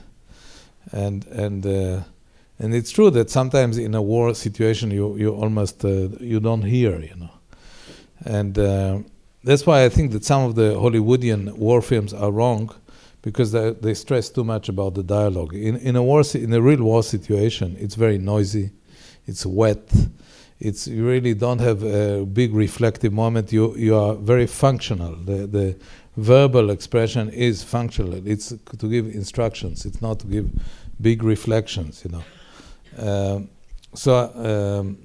and 0.93 1.27
and 1.27 1.67
uh, 1.67 2.01
and 2.59 2.75
it's 2.75 2.91
true 2.91 3.11
that 3.11 3.31
sometimes 3.31 3.79
in 3.79 3.95
a 3.95 4.03
war 4.03 4.35
situation 4.35 4.91
you 4.91 5.17
you 5.17 5.35
almost 5.35 5.85
uh, 5.85 6.09
you 6.21 6.41
don't 6.41 6.63
hear, 6.63 7.01
you 7.01 7.17
know, 7.17 7.31
and 8.25 8.59
uh, 8.59 8.99
that's 9.45 9.67
why 9.67 9.85
I 9.85 9.89
think 9.89 10.13
that 10.13 10.25
some 10.25 10.43
of 10.45 10.55
the 10.55 10.75
Hollywoodian 10.75 11.57
war 11.57 11.83
films 11.83 12.13
are 12.13 12.31
wrong. 12.31 12.75
Because 13.21 13.51
they, 13.51 13.73
they 13.73 13.95
stress 13.95 14.31
too 14.31 14.45
much 14.45 14.69
about 14.69 14.95
the 14.95 15.03
dialogue. 15.03 15.53
In 15.53 15.77
in 15.77 15.97
a 15.97 16.03
war, 16.03 16.23
in 16.35 16.53
a 16.53 16.61
real 16.63 16.85
war 16.85 17.03
situation, 17.03 17.77
it's 17.79 17.97
very 17.97 18.17
noisy, 18.17 18.71
it's 19.27 19.45
wet, 19.45 19.93
it's 20.61 20.87
you 20.87 21.05
really 21.07 21.35
don't 21.35 21.61
have 21.61 21.83
a 21.83 22.25
big 22.25 22.55
reflective 22.55 23.13
moment. 23.13 23.53
You 23.53 23.77
you 23.77 23.97
are 23.97 24.15
very 24.15 24.47
functional. 24.47 25.17
The 25.17 25.47
the 25.47 25.77
verbal 26.17 26.71
expression 26.71 27.29
is 27.31 27.63
functional. 27.63 28.27
It's 28.27 28.55
to 28.79 28.89
give 28.89 29.07
instructions. 29.07 29.85
It's 29.85 30.01
not 30.01 30.21
to 30.21 30.27
give 30.27 30.49
big 31.01 31.23
reflections. 31.23 32.05
You 32.05 32.11
know. 32.13 32.25
Um, 32.99 33.49
so 33.95 34.13
um, 34.15 34.99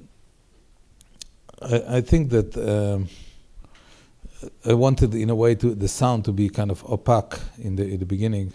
I, 1.62 1.98
I 1.98 2.02
think 2.02 2.30
that 2.30 2.56
um, 2.58 3.08
I 4.66 4.74
wanted, 4.74 5.14
in 5.16 5.30
a 5.30 5.36
way, 5.36 5.56
to 5.56 5.76
the 5.76 5.88
sound 5.88 6.26
to 6.26 6.32
be 6.32 6.50
kind 6.50 6.72
of 6.72 6.84
opaque 6.86 7.40
in 7.58 7.76
the 7.76 7.84
in 7.84 8.00
the 8.00 8.06
beginning, 8.06 8.54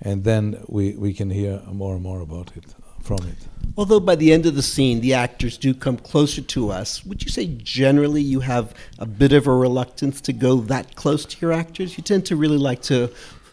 and 0.00 0.24
then 0.24 0.62
we 0.68 0.92
we 0.92 1.12
can 1.12 1.30
hear 1.30 1.62
more 1.72 1.94
and 1.94 2.02
more 2.02 2.20
about 2.20 2.52
it 2.56 2.64
from 3.02 3.18
it. 3.26 3.38
Although 3.76 4.00
by 4.00 4.16
the 4.16 4.32
end 4.32 4.46
of 4.46 4.54
the 4.54 4.62
scene, 4.62 5.00
the 5.00 5.14
actors 5.14 5.56
do 5.56 5.72
come 5.72 5.98
closer 5.98 6.42
to 6.42 6.70
us, 6.70 7.04
would 7.06 7.22
you 7.22 7.30
say 7.30 7.46
generally 7.46 8.22
you 8.22 8.40
have 8.40 8.74
a 8.98 9.06
bit 9.06 9.32
of 9.32 9.46
a 9.46 9.52
reluctance 9.52 10.20
to 10.22 10.32
go 10.32 10.56
that 10.62 10.96
close 10.96 11.24
to 11.26 11.36
your 11.40 11.52
actors? 11.52 11.96
You 11.96 12.02
tend 12.02 12.26
to 12.26 12.36
really 12.36 12.58
like 12.58 12.82
to 12.82 13.08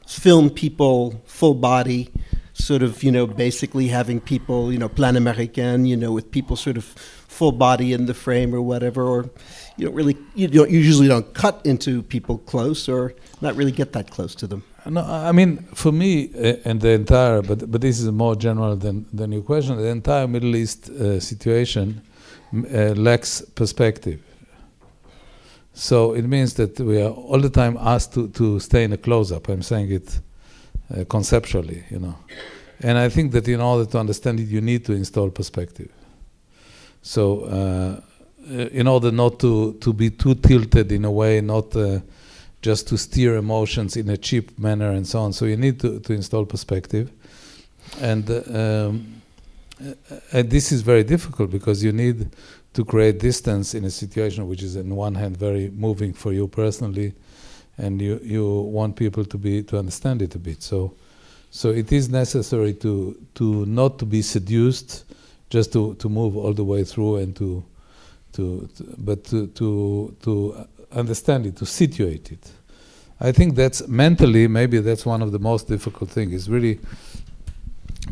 film 0.08 0.50
people 0.50 1.22
full 1.26 1.54
body, 1.54 2.12
sort 2.54 2.82
of, 2.82 3.04
you 3.04 3.12
know, 3.12 3.28
basically 3.28 3.88
having 3.88 4.20
people, 4.20 4.72
you 4.72 4.80
know, 4.80 4.90
plan 4.90 5.16
américain, 5.16 5.88
you 5.88 5.98
know, 5.98 6.12
with 6.12 6.32
people 6.32 6.56
sort 6.56 6.78
of 6.78 6.86
full 6.86 7.52
body 7.52 7.94
in 7.94 8.06
the 8.06 8.14
frame 8.14 8.56
or 8.56 8.62
whatever, 8.62 9.04
or 9.04 9.30
you 9.78 9.86
don't 9.86 9.96
really, 9.96 10.18
you 10.36 10.48
don't 10.48 10.70
usually 10.70 11.08
don't 11.08 11.34
cut 11.34 11.62
into 11.66 12.02
people 12.04 12.38
close 12.38 12.88
or 12.88 13.14
not 13.42 13.56
really 13.56 13.72
get 13.72 13.92
that 13.94 14.10
close 14.10 14.36
to 14.36 14.48
them. 14.48 14.64
No, 14.86 15.02
I 15.02 15.32
mean 15.32 15.58
for 15.74 15.92
me 15.92 16.30
uh, 16.36 16.58
and 16.64 16.80
the 16.80 16.90
entire, 16.90 17.42
but 17.42 17.72
but 17.72 17.82
this 17.82 18.00
is 18.00 18.12
more 18.12 18.36
general 18.36 18.76
than 18.76 19.06
than 19.12 19.32
your 19.32 19.42
question. 19.42 19.78
The 19.78 19.88
entire 19.88 20.28
Middle 20.28 20.56
East 20.56 20.90
uh, 20.90 21.20
situation 21.20 22.02
uh, 22.54 22.94
lacks 22.96 23.42
perspective. 23.56 24.20
So 25.74 26.14
it 26.14 26.26
means 26.26 26.54
that 26.54 26.80
we 26.80 27.02
are 27.02 27.10
all 27.10 27.42
the 27.42 27.50
time 27.50 27.78
asked 27.80 28.14
to 28.14 28.28
to 28.30 28.60
stay 28.60 28.84
in 28.84 28.94
a 28.94 28.98
close-up. 28.98 29.50
I'm 29.50 29.64
saying 29.64 29.92
it 29.92 30.22
conceptually, 31.10 31.84
you 31.90 32.00
know, 32.00 32.16
and 32.84 32.98
I 32.98 33.10
think 33.10 33.32
that 33.32 33.48
in 33.48 33.62
order 33.62 33.90
to 33.90 34.00
understand 34.00 34.40
it, 34.40 34.48
you 34.48 34.62
need 34.62 34.86
to 34.86 34.94
install 34.94 35.32
perspective. 35.32 35.90
So 37.02 37.42
uh, 37.42 38.02
Uh, 38.48 38.68
in 38.72 38.88
order 38.88 39.12
not 39.12 39.40
to 39.40 39.74
to 39.82 39.92
be 39.92 40.12
too 40.12 40.36
tilted 40.36 40.92
in 40.92 41.04
a 41.04 41.12
way, 41.12 41.42
not 41.42 41.76
uh, 41.76 42.00
just 42.62 42.88
to 42.88 42.98
steer 42.98 43.38
emotions 43.38 43.98
in 43.98 44.10
a 44.10 44.18
cheap 44.18 44.58
manner 44.60 44.92
and 44.92 45.08
so 45.08 45.20
on. 45.20 45.34
So 45.34 45.46
you 45.46 45.58
need 45.58 45.80
to, 45.80 46.00
to 46.00 46.14
install 46.14 46.46
perspective. 46.46 47.12
And, 48.02 48.30
uh, 48.30 48.42
um, 48.90 49.22
and 50.32 50.50
this 50.50 50.72
is 50.72 50.82
very 50.82 51.04
difficult 51.04 51.52
because 51.52 51.84
you 51.84 51.92
need 51.92 52.30
to 52.74 52.86
create 52.86 53.20
distance 53.20 53.74
in 53.74 53.86
a 53.86 53.90
situation 53.90 54.48
which 54.48 54.64
is, 54.64 54.76
on 54.78 54.96
one 54.96 55.16
hand, 55.16 55.38
very 55.38 55.70
moving 55.70 56.14
for 56.14 56.34
you 56.34 56.48
personally, 56.48 57.14
and 57.78 58.02
you, 58.02 58.20
you 58.24 58.62
want 58.62 58.96
people 58.96 59.26
to 59.26 59.38
be 59.38 59.64
to 59.64 59.78
understand 59.78 60.22
it 60.22 60.36
a 60.36 60.40
bit. 60.40 60.64
So, 60.64 60.94
so 61.52 61.70
it 61.70 61.92
is 61.92 62.10
necessary 62.10 62.74
to 62.76 63.16
to 63.36 63.66
not 63.66 63.98
to 64.00 64.06
be 64.06 64.22
seduced, 64.22 65.04
just 65.50 65.74
to, 65.74 65.96
to 65.96 66.10
move 66.10 66.36
all 66.38 66.54
the 66.54 66.64
way 66.64 66.84
through 66.84 67.18
and 67.18 67.36
to 67.36 67.64
to, 68.36 68.70
to 68.76 68.84
but 68.98 69.24
to 69.26 69.48
to 69.48 70.16
to 70.22 70.68
understand 70.92 71.46
it, 71.46 71.56
to 71.58 71.66
situate 71.66 72.32
it. 72.32 72.52
I 73.20 73.32
think 73.32 73.56
that's 73.56 73.88
mentally 73.88 74.48
maybe 74.48 74.80
that's 74.80 75.06
one 75.06 75.22
of 75.22 75.32
the 75.32 75.40
most 75.40 75.68
difficult 75.68 76.10
things. 76.10 76.34
Is 76.34 76.50
really 76.50 76.80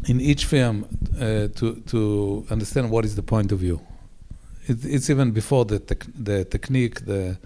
in 0.07 0.19
each 0.21 0.45
film 0.45 0.85
uh, 1.15 1.47
to 1.59 1.75
to 1.87 2.45
understand 2.49 2.89
what 2.89 3.05
is 3.05 3.15
the 3.15 3.23
point 3.23 3.51
of 3.51 3.59
view. 3.59 3.81
It, 4.67 4.85
it's 4.85 5.09
even 5.09 5.31
before 5.31 5.65
the 5.65 5.79
tec- 5.79 6.07
the 6.15 6.45
technique, 6.45 7.05
the 7.05 7.37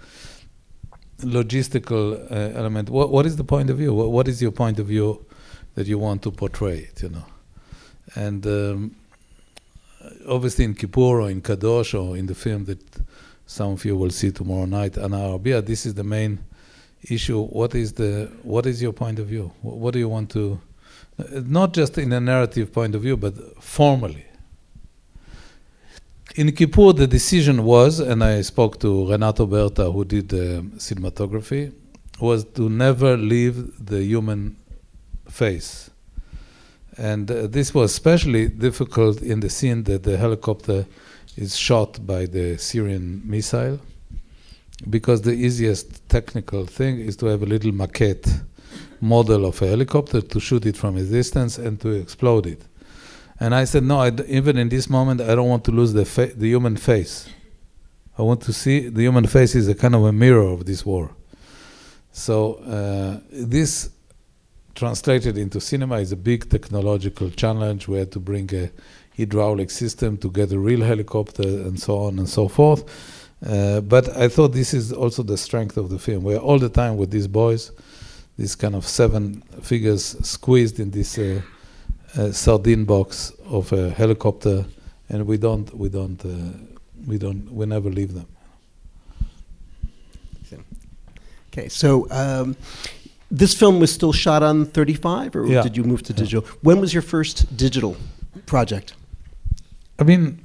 logistical 1.22 2.30
uh, 2.30 2.58
element. 2.58 2.90
What 2.90 3.10
what 3.10 3.26
is 3.26 3.36
the 3.36 3.44
point 3.44 3.70
of 3.70 3.78
view? 3.78 3.92
What, 3.92 4.10
what 4.10 4.28
is 4.28 4.40
your 4.40 4.52
point 4.52 4.78
of 4.78 4.86
view 4.86 5.26
that 5.74 5.86
you 5.86 5.98
want 5.98 6.22
to 6.22 6.30
portray? 6.30 6.78
It, 6.78 7.02
you 7.02 7.08
know, 7.08 7.26
and 8.14 8.46
um, 8.46 8.94
obviously 10.28 10.64
in 10.64 10.74
Kippur 10.74 11.20
or 11.22 11.30
in 11.30 11.40
Kadosh 11.42 11.98
or 11.98 12.16
in 12.16 12.26
the 12.26 12.34
film 12.34 12.64
that 12.66 12.80
some 13.46 13.72
of 13.72 13.84
you 13.84 13.96
will 13.96 14.10
see 14.10 14.30
tomorrow 14.30 14.66
night, 14.66 14.98
Ana 14.98 15.28
Arabia, 15.28 15.62
this 15.62 15.86
is 15.86 15.94
the 15.94 16.04
main 16.04 16.38
issue. 17.08 17.42
What 17.42 17.74
is 17.74 17.92
the 17.94 18.30
what 18.42 18.66
is 18.66 18.82
your 18.82 18.92
point 18.92 19.18
of 19.18 19.26
view? 19.26 19.52
What, 19.62 19.76
what 19.76 19.92
do 19.94 19.98
you 19.98 20.08
want 20.08 20.30
to, 20.30 20.60
uh, 21.18 21.40
not 21.46 21.72
just 21.72 21.96
in 21.98 22.12
a 22.12 22.20
narrative 22.20 22.72
point 22.72 22.94
of 22.94 23.02
view, 23.02 23.16
but 23.16 23.34
formally. 23.62 24.24
In 26.34 26.52
Kippur, 26.52 26.92
the 26.92 27.06
decision 27.06 27.64
was, 27.64 28.00
and 28.00 28.22
I 28.22 28.42
spoke 28.42 28.78
to 28.80 29.10
Renato 29.10 29.46
Berta, 29.46 29.90
who 29.90 30.04
did 30.04 30.28
the 30.28 30.62
cinematography, 30.76 31.72
was 32.20 32.44
to 32.44 32.68
never 32.68 33.16
leave 33.16 33.84
the 33.84 34.02
human 34.04 34.56
face. 35.28 35.90
And 36.98 37.30
uh, 37.30 37.46
this 37.46 37.72
was 37.72 37.92
especially 37.92 38.48
difficult 38.48 39.22
in 39.22 39.40
the 39.40 39.48
scene 39.48 39.84
that 39.84 40.02
the 40.02 40.16
helicopter 40.16 40.84
is 41.36 41.56
shot 41.56 42.04
by 42.04 42.26
the 42.26 42.58
Syrian 42.58 43.22
missile, 43.24 43.78
because 44.90 45.22
the 45.22 45.32
easiest 45.32 46.08
technical 46.08 46.66
thing 46.66 46.98
is 46.98 47.16
to 47.16 47.26
have 47.26 47.42
a 47.42 47.46
little 47.46 47.72
maquette 47.72 48.42
model 49.00 49.46
of 49.46 49.62
a 49.62 49.66
helicopter 49.68 50.20
to 50.20 50.40
shoot 50.40 50.66
it 50.66 50.76
from 50.76 50.96
a 50.96 51.02
distance 51.02 51.56
and 51.56 51.80
to 51.80 51.90
explode 51.90 52.46
it. 52.46 52.62
And 53.38 53.54
I 53.54 53.64
said, 53.64 53.84
no, 53.84 54.04
even 54.26 54.58
in 54.58 54.68
this 54.68 54.90
moment, 54.90 55.20
I 55.20 55.36
don't 55.36 55.48
want 55.48 55.64
to 55.66 55.70
lose 55.70 55.92
the, 55.92 56.04
fa- 56.04 56.32
the 56.34 56.48
human 56.48 56.76
face. 56.76 57.28
I 58.18 58.22
want 58.22 58.40
to 58.42 58.52
see 58.52 58.88
the 58.88 59.02
human 59.02 59.28
face 59.28 59.54
is 59.54 59.68
a 59.68 59.74
kind 59.76 59.94
of 59.94 60.04
a 60.04 60.12
mirror 60.12 60.48
of 60.48 60.66
this 60.66 60.84
war. 60.84 61.12
So 62.10 62.54
uh, 62.54 63.20
this 63.30 63.90
translated 64.78 65.36
into 65.36 65.60
cinema 65.60 65.96
is 65.96 66.12
a 66.12 66.16
big 66.16 66.48
technological 66.48 67.30
challenge. 67.30 67.88
We 67.88 67.98
had 67.98 68.12
to 68.12 68.20
bring 68.20 68.54
a 68.54 68.70
hydraulic 69.16 69.70
system 69.70 70.16
to 70.18 70.30
get 70.30 70.52
a 70.52 70.58
real 70.58 70.82
helicopter 70.82 71.42
and 71.42 71.78
so 71.80 71.98
on 71.98 72.20
and 72.20 72.28
so 72.28 72.46
forth. 72.46 72.84
Uh, 73.44 73.80
but 73.80 74.16
I 74.16 74.28
thought 74.28 74.52
this 74.52 74.72
is 74.72 74.92
also 74.92 75.24
the 75.24 75.36
strength 75.36 75.76
of 75.76 75.90
the 75.90 75.98
film. 75.98 76.22
We're 76.22 76.38
all 76.38 76.60
the 76.60 76.68
time 76.68 76.96
with 76.96 77.10
these 77.10 77.26
boys, 77.26 77.72
these 78.38 78.54
kind 78.54 78.76
of 78.76 78.86
seven 78.86 79.42
figures 79.62 80.16
squeezed 80.22 80.78
in 80.78 80.92
this 80.92 81.18
uh, 81.18 81.42
uh, 82.16 82.30
sardine 82.30 82.84
box 82.84 83.32
of 83.46 83.72
a 83.72 83.90
helicopter, 83.90 84.64
and 85.08 85.26
we 85.26 85.38
don't 85.38 85.74
we 85.76 85.88
don't 85.88 86.24
uh, 86.24 86.56
we 87.04 87.18
don't 87.18 87.50
we 87.52 87.66
never 87.66 87.90
leave 87.90 88.14
them. 88.14 88.26
Okay, 91.58 91.68
so 91.68 92.06
um, 92.12 92.56
this 93.30 93.54
film 93.54 93.78
was 93.80 93.92
still 93.92 94.12
shot 94.12 94.42
on 94.42 94.64
35, 94.66 95.36
or 95.36 95.46
Yeah. 95.46 95.62
did 95.62 95.76
you 95.76 95.84
move 95.84 96.02
to 96.04 96.12
digital? 96.12 96.44
When 96.62 96.80
was 96.80 96.92
your 96.92 97.02
first 97.02 97.56
digital 97.56 97.96
project? 98.46 98.94
I 99.98 100.04
mean, 100.04 100.38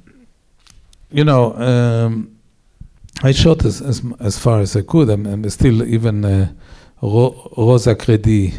you 1.10 1.24
know, 1.24 1.54
um, 1.54 2.30
I 3.22 3.32
shot 3.32 3.64
as, 3.64 3.80
as 3.80 4.02
as 4.20 4.36
far 4.38 4.60
as 4.60 4.76
I 4.76 4.82
could. 4.82 5.08
I'm, 5.08 5.26
I'm 5.26 5.48
still 5.50 5.82
even 5.84 6.24
uh, 6.24 6.48
Ro- 7.00 7.50
Rosa 7.56 7.94
Credi, 7.94 8.52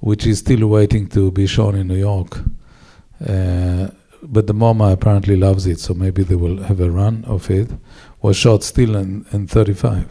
which 0.00 0.26
is 0.26 0.38
still 0.38 0.66
waiting 0.68 1.08
to 1.08 1.30
be 1.30 1.46
shown 1.46 1.74
in 1.74 1.86
New 1.88 1.96
York. 1.98 2.38
Uh, 3.26 3.88
but 4.22 4.46
the 4.46 4.54
MoMA 4.54 4.92
apparently 4.92 5.36
loves 5.36 5.66
it, 5.66 5.80
so 5.80 5.94
maybe 5.94 6.22
they 6.22 6.36
will 6.36 6.62
have 6.62 6.80
a 6.80 6.90
run 6.90 7.24
of 7.26 7.50
it. 7.50 7.70
Was 8.20 8.36
shot 8.36 8.62
still 8.62 8.94
in, 8.96 9.24
in 9.32 9.46
35. 9.48 10.06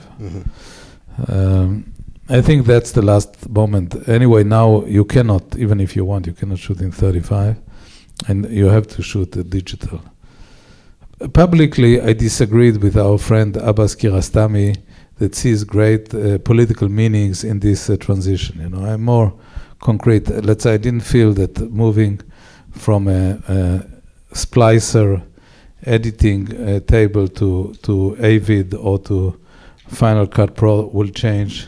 Um, 1.28 1.94
I 2.32 2.42
think 2.42 2.66
that's 2.66 2.94
the 2.94 3.02
last 3.02 3.50
moment. 3.50 4.08
Anyway, 4.08 4.46
now 4.46 4.86
you 4.86 5.04
cannot, 5.04 5.58
even 5.58 5.82
if 5.82 5.98
you 5.98 6.06
want, 6.06 6.28
you 6.28 6.34
cannot 6.34 6.60
shoot 6.60 6.80
in 6.80 6.90
35, 6.90 7.58
and 8.30 8.50
you 8.50 8.68
have 8.68 8.88
to 8.88 9.04
shoot 9.04 9.34
the 9.34 9.44
digital. 9.44 10.02
Publicly, 11.34 12.00
I 12.00 12.14
disagreed 12.14 12.78
with 12.78 12.96
our 12.96 13.18
friend 13.18 13.58
Abbas 13.58 13.98
Kiarostami 13.98 14.78
that 15.18 15.36
sees 15.36 15.66
great 15.66 16.14
uh, 16.14 16.38
political 16.38 16.88
meanings 16.88 17.44
in 17.44 17.60
this 17.60 17.90
uh, 17.90 17.98
transition. 17.98 18.62
You 18.62 18.70
know, 18.70 18.86
I'm 18.86 19.04
more 19.04 19.34
concrete. 19.82 20.30
Let's 20.30 20.64
say 20.64 20.76
I 20.76 20.78
didn't 20.78 21.02
feel 21.04 21.34
that 21.34 21.60
moving 21.70 22.22
from 22.72 23.10
a, 23.10 23.42
a 23.50 23.86
splicer 24.34 25.22
editing 25.86 26.48
uh, 26.56 26.80
table 26.80 27.28
to 27.28 27.74
to 27.84 28.16
Avid 28.22 28.74
or 28.76 29.00
to 29.00 29.38
Final 29.90 30.28
Cut 30.28 30.56
Pro 30.56 30.88
will 30.88 31.10
change. 31.10 31.68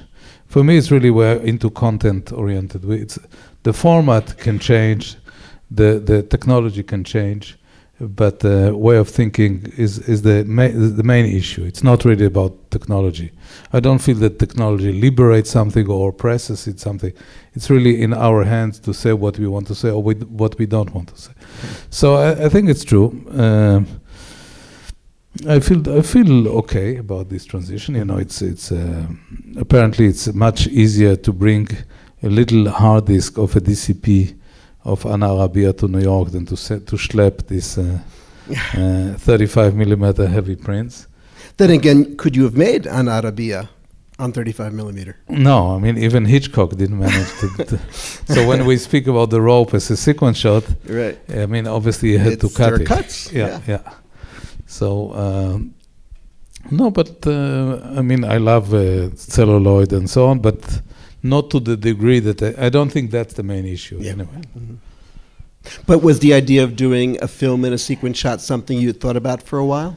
For 0.54 0.64
me, 0.64 0.78
it's 0.78 0.92
really 0.92 1.10
we're 1.10 1.38
into 1.38 1.72
content 1.72 2.32
oriented. 2.32 2.86
We- 2.86 3.02
It's 3.02 3.18
the 3.64 3.74
format 3.74 4.38
can 4.38 4.60
change, 4.60 5.18
the 5.76 6.00
the 6.00 6.22
technology 6.22 6.84
can 6.84 7.04
change, 7.04 7.58
but 8.00 8.40
the 8.40 8.72
way 8.76 8.98
of 9.00 9.10
thinking 9.10 9.74
is 9.78 9.98
is 10.08 10.22
the 10.22 10.44
ma- 10.46 10.76
the 10.98 11.04
main 11.04 11.26
issue. 11.26 11.66
It's 11.66 11.84
not 11.84 12.06
really 12.06 12.26
about 12.26 12.52
technology. 12.70 13.32
I 13.74 13.80
don't 13.80 14.00
feel 14.02 14.20
that 14.20 14.38
technology 14.38 14.92
liberates 14.92 15.50
something 15.50 15.90
or 15.90 16.10
oppresses 16.10 16.68
it 16.68 16.80
something. 16.80 17.14
It's 17.56 17.70
really 17.72 18.02
in 18.04 18.14
our 18.14 18.44
hands 18.44 18.80
to 18.82 18.94
say 18.94 19.14
what 19.14 19.40
we 19.40 19.48
want 19.48 19.68
to 19.68 19.74
say 19.76 19.90
or 19.90 20.04
with 20.04 20.22
what 20.40 20.56
we 20.60 20.68
don't 20.68 20.94
want 20.94 21.08
to 21.08 21.18
say. 21.18 21.32
So 21.90 22.08
I, 22.16 22.46
I 22.46 22.50
think 22.50 22.70
it's 22.70 22.84
true. 22.86 23.10
Um, 23.32 23.88
I 25.48 25.60
feel 25.60 25.82
I 25.98 26.02
feel 26.02 26.48
okay 26.60 26.98
about 26.98 27.30
this 27.30 27.46
transition. 27.46 27.96
You 27.96 28.06
know, 28.06 28.18
it's 28.18 28.42
it's 28.42 28.72
uh, 28.72 29.08
apparently 29.58 30.06
it's 30.06 30.32
much 30.34 30.68
easier 30.68 31.16
to 31.16 31.34
bring 31.34 31.68
a 32.22 32.30
little 32.30 32.70
hard 32.70 33.06
disk 33.06 33.38
of 33.38 33.56
a 33.56 33.60
DCP 33.62 34.36
of 34.86 35.06
Ana 35.06 35.30
Arabia 35.34 35.74
to 35.74 35.88
New 35.88 36.02
York 36.02 36.32
than 36.32 36.46
to 36.46 36.56
set, 36.56 36.86
to 36.88 36.98
schlep 36.98 37.48
this 37.48 37.78
uh, 37.78 38.00
uh, 38.78 39.14
35 39.18 39.76
millimeter 39.76 40.28
heavy 40.28 40.56
prints. 40.56 41.08
Then 41.58 41.72
again, 41.72 42.16
could 42.18 42.36
you 42.36 42.44
have 42.44 42.56
made 42.56 42.86
Ana 42.88 43.20
Arabia 43.20 43.70
on 44.20 44.32
35 44.34 44.72
millimeter? 44.74 45.16
No, 45.30 45.76
I 45.76 45.80
mean 45.80 45.98
even 45.98 46.26
Hitchcock 46.26 46.70
didn't 46.76 47.00
manage 47.00 47.32
to. 47.40 47.66
to 47.66 47.80
so 48.34 48.48
when 48.48 48.66
we 48.66 48.78
speak 48.78 49.08
about 49.08 49.32
the 49.32 49.42
rope 49.42 49.74
as 49.74 49.90
a 49.90 49.98
sequence 49.98 50.38
shot, 50.38 50.64
Right. 50.88 51.18
I 51.30 51.48
mean 51.48 51.66
obviously 51.68 52.12
you 52.12 52.20
had 52.20 52.40
to 52.42 52.46
It's- 52.48 52.54
there 52.58 52.70
cut 52.70 52.80
are 52.80 52.82
it. 52.84 52.88
cuts, 52.88 53.32
Yeah, 53.34 53.48
yeah. 53.48 53.62
yeah. 53.68 53.94
So 54.80 55.14
um, 55.24 55.74
no, 56.72 56.90
but 56.91 57.12
uh, 57.28 57.82
I 58.00 58.02
mean 58.10 58.24
I 58.24 58.38
love 58.52 58.74
uh, 58.74 59.10
celluloid 59.16 59.91
and 59.94 60.10
so 60.10 60.22
on, 60.32 60.40
but 60.40 60.82
not 61.22 61.50
to 61.52 61.60
the 61.60 61.76
degree 61.78 62.20
that 62.22 62.41
I, 62.41 62.66
I 62.66 62.70
don't 62.70 62.91
think 62.91 63.12
that's 63.12 63.34
the 63.36 63.44
main 63.44 63.66
issue 63.66 64.00
anyway. 64.00 64.41
But 65.88 65.98
was 66.04 66.20
the 66.20 66.34
idea 66.34 66.64
of 66.64 66.76
doing 66.76 67.18
a 67.22 67.28
film 67.28 67.64
in 67.66 67.72
a 67.74 67.78
sequence 67.78 68.18
shot 68.18 68.41
something 68.41 68.78
you 68.86 68.94
thought 68.94 69.16
about 69.18 69.41
for 69.44 69.60
a 69.60 69.66
while? 69.66 69.95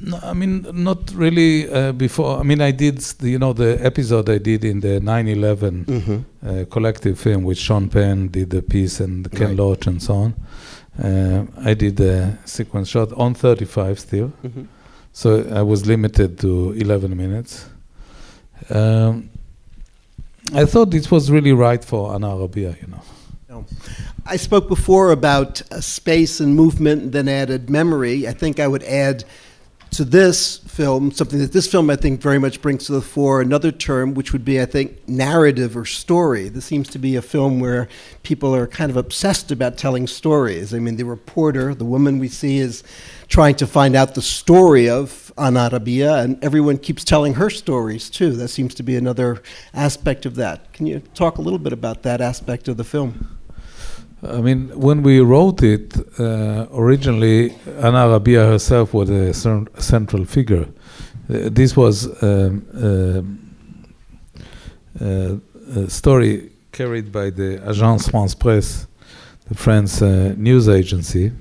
No, 0.00 0.16
I 0.22 0.32
mean 0.32 0.64
not 0.72 1.12
really 1.14 1.68
uh, 1.68 1.90
before. 1.92 2.38
I 2.38 2.44
mean 2.44 2.60
I 2.60 2.70
did 2.70 2.98
the, 3.20 3.30
you 3.30 3.38
know 3.38 3.52
the 3.52 3.78
episode 3.84 4.28
I 4.30 4.38
did 4.38 4.64
in 4.64 4.80
the 4.80 5.00
9/11 5.00 5.84
Mhm. 5.86 6.24
uh, 6.46 6.64
collective 6.70 7.18
film 7.18 7.42
with 7.42 7.58
Sean 7.58 7.88
Penn 7.88 8.28
did 8.28 8.50
the 8.50 8.62
piece 8.62 9.00
and 9.04 9.28
Ken 9.32 9.48
Right. 9.48 9.56
Loach 9.56 9.86
and 9.88 10.00
so 10.00 10.14
on. 10.14 10.34
Uh, 11.02 11.44
I 11.64 11.74
did 11.74 12.00
a 12.00 12.36
sequence 12.44 12.88
shot 12.88 13.12
on 13.12 13.34
35 13.34 13.98
still, 14.00 14.32
Mhm. 14.44 14.66
so 15.12 15.46
I 15.54 15.62
was 15.62 15.86
limited 15.86 16.38
to 16.40 16.72
11 16.76 17.16
minutes. 17.16 17.66
Um, 18.70 19.30
I 20.52 20.64
thought 20.64 20.90
this 20.90 21.10
was 21.10 21.30
really 21.30 21.52
right 21.52 21.84
for 21.84 22.12
Ana 22.14 22.28
Arabia, 22.36 22.74
you 22.82 22.88
know. 22.88 23.02
No. 23.48 23.64
I 24.26 24.36
spoke 24.36 24.68
before 24.68 25.12
about 25.12 25.62
uh, 25.70 25.80
space 25.80 26.40
and 26.40 26.54
movement, 26.56 27.02
and 27.02 27.12
then 27.12 27.28
added 27.28 27.70
memory. 27.70 28.26
I 28.26 28.32
think 28.32 28.58
I 28.58 28.66
would 28.66 28.82
add 28.82 29.24
to 29.90 30.04
this 30.04 30.58
film 30.58 31.10
something 31.10 31.38
that 31.38 31.52
this 31.52 31.66
film 31.66 31.90
I 31.90 31.96
think 31.96 32.20
very 32.20 32.38
much 32.38 32.60
brings 32.60 32.86
to 32.86 32.92
the 32.92 33.00
fore 33.00 33.40
another 33.40 33.72
term, 33.72 34.14
which 34.14 34.32
would 34.32 34.44
be 34.44 34.60
I 34.60 34.66
think 34.66 35.08
narrative 35.08 35.76
or 35.76 35.84
story. 35.84 36.48
This 36.48 36.64
seems 36.64 36.88
to 36.90 36.98
be 36.98 37.16
a 37.16 37.22
film 37.22 37.60
where 37.60 37.88
people 38.22 38.54
are 38.54 38.66
kind 38.66 38.90
of 38.90 38.96
obsessed 38.96 39.50
about 39.50 39.76
telling 39.76 40.06
stories. 40.06 40.74
I 40.74 40.78
mean, 40.78 40.96
the 40.96 41.04
reporter, 41.04 41.74
the 41.74 41.84
woman 41.84 42.18
we 42.18 42.28
see, 42.28 42.58
is 42.58 42.84
trying 43.28 43.54
to 43.56 43.66
find 43.66 43.96
out 43.96 44.14
the 44.14 44.22
story 44.22 44.88
of 44.88 45.32
Ana 45.36 45.68
Arabia, 45.70 46.16
and 46.16 46.42
everyone 46.42 46.78
keeps 46.78 47.04
telling 47.04 47.34
her 47.34 47.50
stories 47.50 48.10
too. 48.10 48.32
That 48.32 48.48
seems 48.48 48.74
to 48.76 48.82
be 48.82 48.96
another 48.96 49.42
aspect 49.74 50.26
of 50.26 50.34
that. 50.36 50.72
Can 50.72 50.86
you 50.86 51.00
talk 51.14 51.38
a 51.38 51.42
little 51.42 51.58
bit 51.58 51.72
about 51.72 52.02
that 52.02 52.20
aspect 52.20 52.68
of 52.68 52.76
the 52.76 52.84
film? 52.84 53.38
I 54.22 54.40
mean, 54.40 54.68
when 54.70 55.02
we 55.02 55.20
wrote 55.20 55.62
it, 55.62 55.96
uh, 56.18 56.66
originally 56.72 57.54
Ana 57.80 58.08
Arabia 58.08 58.44
herself 58.44 58.94
was 58.94 59.10
a 59.10 59.32
cen- 59.32 59.68
central 59.78 60.24
figure. 60.24 60.66
Uh, 61.28 61.48
this 61.50 61.76
was 61.76 62.06
um, 62.22 62.66
um, 62.74 63.38
uh, 65.00 65.80
a 65.80 65.90
story 65.90 66.50
carried 66.72 67.12
by 67.12 67.30
the 67.30 67.58
Agence 67.66 68.10
France 68.10 68.34
Presse, 68.34 68.86
the 69.48 69.54
French 69.54 70.02
uh, 70.02 70.34
news 70.36 70.68
agency, 70.68 71.32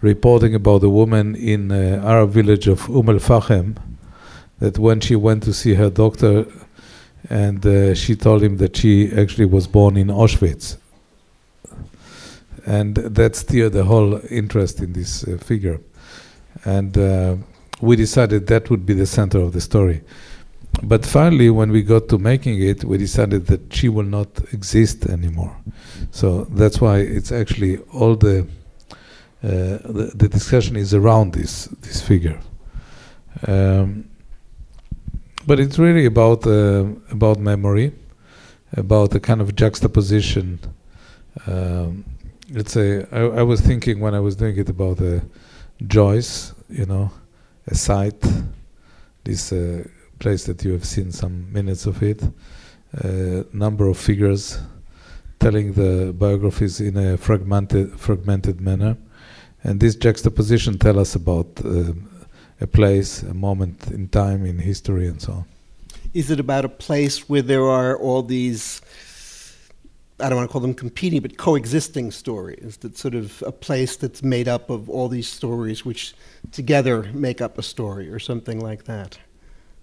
reporting 0.00 0.54
about 0.54 0.82
a 0.82 0.88
woman 0.88 1.34
in 1.34 1.68
the 1.68 2.00
Arab 2.04 2.30
village 2.30 2.66
of 2.66 2.88
Umm 2.90 3.08
al 3.08 3.16
Fahem 3.16 3.76
that 4.58 4.78
when 4.78 5.00
she 5.00 5.16
went 5.16 5.42
to 5.44 5.52
see 5.52 5.74
her 5.74 5.90
doctor 5.90 6.46
and 7.30 7.64
uh, 7.64 7.94
she 7.94 8.14
told 8.16 8.42
him 8.42 8.56
that 8.58 8.76
she 8.76 9.12
actually 9.12 9.46
was 9.46 9.66
born 9.66 9.96
in 9.96 10.08
Auschwitz 10.08 10.76
and 12.66 12.96
that 12.96 13.36
steered 13.36 13.72
the 13.72 13.84
whole 13.84 14.20
interest 14.30 14.80
in 14.80 14.92
this 14.92 15.24
uh, 15.24 15.36
figure. 15.38 15.80
And 16.64 16.96
uh, 16.96 17.36
we 17.80 17.96
decided 17.96 18.46
that 18.46 18.70
would 18.70 18.86
be 18.86 18.94
the 18.94 19.06
center 19.06 19.40
of 19.40 19.52
the 19.52 19.60
story. 19.60 20.02
But 20.82 21.04
finally, 21.04 21.50
when 21.50 21.70
we 21.70 21.82
got 21.82 22.08
to 22.08 22.18
making 22.18 22.62
it, 22.62 22.84
we 22.84 22.96
decided 22.96 23.46
that 23.46 23.74
she 23.74 23.88
will 23.88 24.04
not 24.04 24.28
exist 24.52 25.06
anymore. 25.06 25.54
So 26.12 26.44
that's 26.44 26.80
why 26.80 26.98
it's 26.98 27.30
actually 27.30 27.78
all 27.92 28.16
the 28.16 28.46
uh, 29.44 29.78
the, 29.84 30.12
the 30.14 30.28
discussion 30.28 30.76
is 30.76 30.94
around 30.94 31.34
this 31.34 31.66
this 31.82 32.00
figure. 32.00 32.40
Um, 33.46 34.08
but 35.46 35.58
it's 35.58 35.78
really 35.78 36.06
about 36.06 36.46
uh, 36.46 36.84
about 37.10 37.38
memory, 37.38 37.92
about 38.76 39.14
a 39.14 39.20
kind 39.20 39.40
of 39.40 39.54
juxtaposition. 39.54 40.60
Um, 41.46 42.04
let's 42.52 42.72
say 42.72 43.06
I, 43.10 43.20
I 43.20 43.42
was 43.42 43.60
thinking 43.60 44.00
when 44.00 44.14
I 44.14 44.20
was 44.20 44.36
doing 44.36 44.56
it 44.58 44.68
about 44.68 45.00
uh, 45.00 45.20
Joyce, 45.86 46.52
you 46.68 46.86
know, 46.86 47.10
a 47.66 47.74
site, 47.74 48.22
this 49.24 49.52
uh, 49.52 49.84
place 50.18 50.44
that 50.44 50.64
you 50.64 50.72
have 50.72 50.84
seen 50.84 51.10
some 51.12 51.52
minutes 51.52 51.86
of 51.86 52.02
it, 52.02 52.22
a 52.92 53.44
number 53.52 53.88
of 53.88 53.96
figures 53.98 54.60
telling 55.40 55.72
the 55.72 56.12
biographies 56.12 56.80
in 56.80 56.96
a 56.96 57.16
fragmented 57.16 57.98
fragmented 57.98 58.60
manner, 58.60 58.96
and 59.64 59.80
this 59.80 59.96
juxtaposition 59.96 60.78
tell 60.78 60.98
us 60.98 61.14
about 61.14 61.46
uh, 61.64 61.92
a 62.60 62.66
place, 62.66 63.22
a 63.22 63.34
moment 63.34 63.90
in 63.90 64.08
time, 64.08 64.44
in 64.46 64.58
history, 64.58 65.08
and 65.08 65.20
so 65.20 65.32
on. 65.32 65.44
Is 66.14 66.30
it 66.30 66.38
about 66.38 66.64
a 66.64 66.68
place 66.68 67.28
where 67.28 67.42
there 67.42 67.64
are 67.64 67.96
all 67.96 68.22
these, 68.22 68.81
I 70.22 70.28
don't 70.28 70.36
want 70.36 70.48
to 70.48 70.52
call 70.52 70.60
them 70.60 70.74
competing, 70.74 71.20
but 71.20 71.36
coexisting 71.36 72.10
stories? 72.12 72.76
That 72.78 72.96
sort 72.96 73.14
of 73.14 73.42
a 73.46 73.52
place 73.52 73.96
that's 73.96 74.22
made 74.22 74.48
up 74.48 74.70
of 74.70 74.88
all 74.88 75.08
these 75.08 75.28
stories 75.28 75.84
which 75.84 76.14
together 76.52 77.10
make 77.12 77.40
up 77.40 77.58
a 77.58 77.62
story 77.62 78.08
or 78.08 78.18
something 78.18 78.60
like 78.60 78.84
that? 78.84 79.18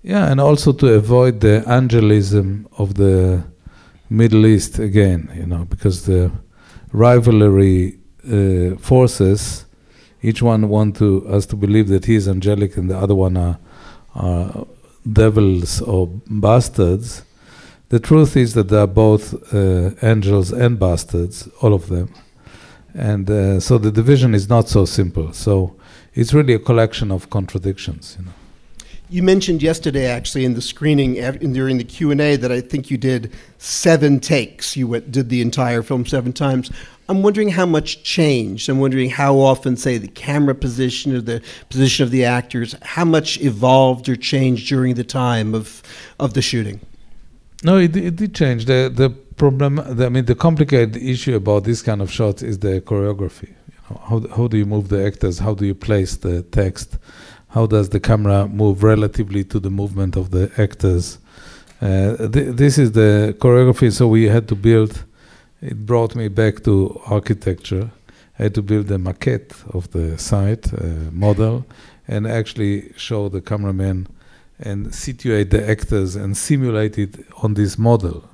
Yeah, 0.02 0.32
and 0.32 0.40
also 0.40 0.72
to 0.74 0.94
avoid 0.94 1.42
the 1.42 1.64
angelism 1.68 2.68
of 2.78 2.94
the 2.96 3.44
Middle 4.10 4.46
East 4.46 4.80
again, 4.80 5.30
you 5.36 5.46
know, 5.46 5.66
because 5.66 6.06
the 6.06 6.32
rivalry 6.94 8.00
uh, 8.26 8.76
forces 8.78 9.66
each 10.22 10.42
one 10.42 10.68
want 10.68 10.98
to 10.98 11.26
us 11.28 11.46
to 11.46 11.56
believe 11.56 11.88
that 11.88 12.06
he 12.06 12.16
is 12.16 12.28
angelic 12.28 12.76
and 12.78 12.90
the 12.90 12.98
other 12.98 13.16
one 13.16 13.38
are, 13.38 13.58
are 14.16 14.68
devils 15.12 15.82
or 15.82 16.08
bastards. 16.28 17.24
The 17.90 18.00
truth 18.00 18.38
is 18.38 18.54
that 18.54 18.70
they 18.70 18.78
are 18.78 18.88
both 18.88 19.52
uh, 19.52 19.92
angels 20.04 20.52
and 20.52 20.80
bastards, 20.80 21.48
all 21.62 21.74
of 21.74 21.90
them. 21.90 22.14
And 22.94 23.30
uh, 23.30 23.60
so 23.60 23.80
the 23.80 23.92
division 23.92 24.36
is 24.36 24.48
not 24.48 24.70
so 24.70 24.86
simple. 24.86 25.34
So 25.34 25.76
it's 26.14 26.32
really 26.32 26.54
a 26.54 26.60
collection 26.60 27.12
of 27.12 27.30
contradictions, 27.30 28.16
you 28.20 28.26
know. 28.26 28.32
You 29.12 29.24
mentioned 29.24 29.64
yesterday, 29.64 30.06
actually, 30.06 30.46
in 30.46 30.54
the 30.54 30.62
screening 30.62 31.16
during 31.52 31.80
the 31.80 31.84
Q 31.84 32.12
and 32.12 32.22
A, 32.22 32.36
that 32.36 32.52
I 32.52 32.62
think 32.62 32.92
you 32.92 32.98
did 32.98 33.34
seven 33.58 34.20
takes. 34.20 34.78
You 34.78 34.88
went, 34.88 35.12
did 35.12 35.30
the 35.30 35.42
entire 35.42 35.82
film 35.82 36.06
seven 36.06 36.32
times. 36.32 36.70
I'm 37.08 37.24
wondering 37.24 37.50
how 37.50 37.66
much 37.66 38.04
changed. 38.04 38.70
I'm 38.70 38.78
wondering 38.78 39.10
how 39.10 39.40
often, 39.40 39.78
say, 39.78 39.98
the 39.98 40.08
camera 40.08 40.54
position 40.54 41.16
or 41.16 41.22
the 41.22 41.42
position 41.70 42.04
of 42.04 42.12
the 42.12 42.24
actors, 42.24 42.76
how 42.84 43.06
much 43.06 43.40
evolved 43.42 44.08
or 44.10 44.16
changed 44.16 44.68
during 44.68 44.94
the 44.94 45.04
time 45.04 45.56
of 45.56 45.82
of 46.20 46.36
the 46.36 46.44
shooting. 46.44 46.80
No, 47.64 47.78
it, 47.78 47.96
it 47.96 48.16
did 48.16 48.34
change. 48.34 48.66
The 48.66 48.90
the 48.94 49.10
problem, 49.10 49.76
the, 49.76 50.06
I 50.06 50.10
mean, 50.10 50.26
the 50.26 50.36
complicated 50.36 50.96
issue 50.96 51.36
about 51.36 51.64
this 51.66 51.82
kind 51.82 52.02
of 52.02 52.10
shots 52.12 52.42
is 52.42 52.60
the 52.60 52.82
choreography. 52.82 53.50
You 53.50 53.80
know, 53.90 54.02
how 54.08 54.36
how 54.36 54.48
do 54.48 54.58
you 54.58 54.66
move 54.66 54.88
the 54.88 55.06
actors? 55.06 55.40
How 55.40 55.54
do 55.54 55.66
you 55.66 55.76
place 55.76 56.16
the 56.16 56.44
text? 56.44 56.98
How 57.50 57.66
does 57.66 57.90
the 57.90 58.00
camera 58.00 58.48
move 58.48 58.84
relatively 58.84 59.44
to 59.46 59.60
the 59.60 59.70
movement 59.70 60.16
of 60.16 60.30
the 60.30 60.52
actors? 60.58 61.20
Uh, 61.82 62.28
th- 62.28 62.56
this 62.56 62.78
is 62.78 62.92
the 62.92 63.36
choreography. 63.40 63.92
So 63.92 64.08
we 64.08 64.30
had 64.30 64.48
to 64.48 64.56
build. 64.56 65.04
It 65.62 65.86
brought 65.86 66.16
me 66.16 66.30
back 66.30 66.64
to 66.64 67.02
architecture. 67.08 67.90
I 68.38 68.44
had 68.44 68.56
to 68.56 68.62
build 68.62 68.90
a 68.92 68.98
maquette 68.98 69.52
of 69.76 69.92
the 69.92 70.18
site 70.18 70.74
uh, 70.74 71.12
model, 71.12 71.66
and 72.08 72.26
actually 72.26 72.94
show 72.96 73.28
the 73.28 73.42
cameraman 73.42 74.08
and 74.60 74.94
situate 74.94 75.52
the 75.52 75.70
actors 75.70 76.16
and 76.16 76.36
simulate 76.36 76.98
it 76.98 77.26
on 77.42 77.54
this 77.54 77.78
model. 77.78 78.30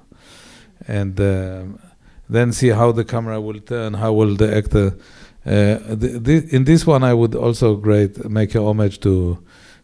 And 0.87 1.19
um, 1.19 1.79
then 2.29 2.51
see 2.51 2.69
how 2.69 2.91
the 2.91 3.03
camera 3.03 3.39
will 3.39 3.59
turn 3.59 3.93
how 3.93 4.13
will 4.13 4.35
the 4.35 4.55
actor 4.55 4.95
uh, 5.45 5.77
in 6.55 6.63
this 6.63 6.85
one 6.85 7.03
i 7.03 7.13
would 7.13 7.35
also 7.35 7.75
great 7.75 8.29
make 8.29 8.55
a 8.55 8.61
homage 8.61 8.99
to 8.99 9.37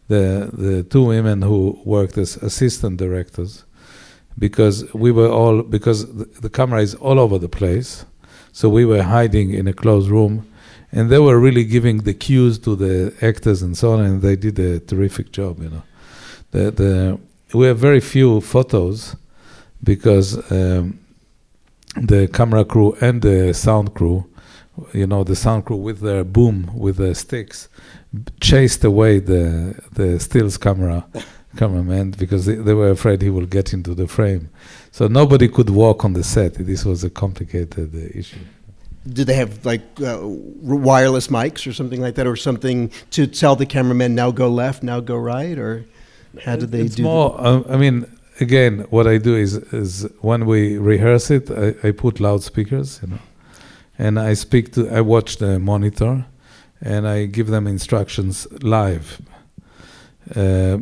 the 0.08 0.50
the 0.54 0.84
two 0.84 1.04
women 1.04 1.42
who 1.42 1.80
worked 1.86 2.18
as 2.18 2.38
assistant 2.38 2.98
directors 2.98 3.64
because 4.40 4.92
we 4.94 5.12
were 5.12 5.30
all 5.30 5.62
because 5.62 6.12
the, 6.16 6.26
the 6.42 6.50
camera 6.50 6.82
is 6.82 6.96
all 6.96 7.20
over 7.20 7.38
the 7.38 7.50
place 7.50 8.06
so 8.52 8.68
we 8.68 8.86
were 8.86 9.04
hiding 9.04 9.54
in 9.54 9.68
a 9.68 9.74
closed 9.74 10.10
room 10.10 10.48
and 10.92 11.10
they 11.10 11.20
were 11.20 11.40
really 11.40 11.64
giving 11.64 12.00
the 12.00 12.14
cues 12.14 12.58
to 12.60 12.76
the 12.76 13.14
actors 13.22 13.62
and 13.62 13.78
so 13.78 13.94
on 13.94 14.00
and 14.02 14.22
they 14.22 14.36
did 14.36 14.58
a 14.60 14.80
terrific 14.80 15.32
job 15.32 15.62
you 15.62 15.70
know 15.70 15.84
the, 16.52 16.72
the 16.72 17.20
we 17.54 17.68
have 17.68 17.78
very 17.78 18.00
few 18.00 18.42
photos 18.42 19.16
because 19.84 20.52
um, 20.52 21.00
the 21.96 22.28
camera 22.28 22.64
crew 22.64 22.96
and 23.02 23.22
the 23.22 23.54
sound 23.54 23.94
crew, 23.94 24.26
you 24.94 25.08
know, 25.08 25.24
the 25.24 25.36
sound 25.36 25.66
crew 25.66 25.78
with 25.78 26.00
their 26.00 26.24
boom 26.24 26.72
with 26.74 26.98
the 26.98 27.14
sticks, 27.16 27.68
chased 28.40 28.84
away 28.84 29.20
the 29.20 29.76
the 29.92 30.20
stills 30.20 30.58
camera 30.58 31.06
cameraman 31.58 32.12
because 32.12 32.46
they, 32.46 32.56
they 32.56 32.74
were 32.74 32.90
afraid 32.90 33.22
he 33.22 33.30
will 33.30 33.46
get 33.46 33.74
into 33.74 33.94
the 33.94 34.08
frame. 34.08 34.50
So 34.92 35.08
nobody 35.08 35.48
could 35.48 35.70
walk 35.70 36.06
on 36.06 36.14
the 36.14 36.24
set. 36.24 36.54
This 36.54 36.86
was 36.86 37.04
a 37.04 37.10
complicated 37.10 37.94
uh, 37.94 38.18
issue. 38.18 38.38
Did 39.12 39.28
they 39.28 39.34
have 39.34 39.66
like 39.66 39.82
uh, 40.00 40.20
wireless 40.22 41.28
mics 41.28 41.66
or 41.66 41.74
something 41.74 42.00
like 42.00 42.16
that, 42.16 42.28
or 42.28 42.36
something 42.36 42.92
to 43.12 43.26
tell 43.26 43.56
the 43.56 43.66
cameraman 43.66 44.14
now 44.14 44.32
go 44.32 44.48
left, 44.48 44.84
now 44.84 45.00
go 45.00 45.16
right, 45.16 45.58
or 45.58 45.86
how 46.46 46.56
did 46.56 46.72
they 46.72 46.82
it's 46.82 46.96
do? 46.96 47.04
more 47.04 47.36
uh, 47.40 47.62
i 47.70 47.78
mean 47.78 48.06
again 48.40 48.86
what 48.90 49.06
i 49.08 49.18
do 49.18 49.36
is 49.36 49.56
is 49.74 50.08
when 50.22 50.46
we 50.46 50.78
rehearse 50.78 51.30
it 51.32 51.50
I, 51.52 51.76
I 51.88 51.92
put 51.92 52.20
loudspeakers 52.20 53.00
you 53.04 53.10
know. 53.10 53.20
And 54.00 54.20
i 54.20 54.34
speak 54.36 54.72
to 54.74 54.90
i 54.90 55.02
watch 55.02 55.38
the 55.38 55.60
monitor 55.60 56.26
and 56.82 57.08
i 57.08 57.26
give 57.28 57.48
them 57.48 57.68
instructions 57.68 58.48
live. 58.64 59.22
Uh, 60.36 60.78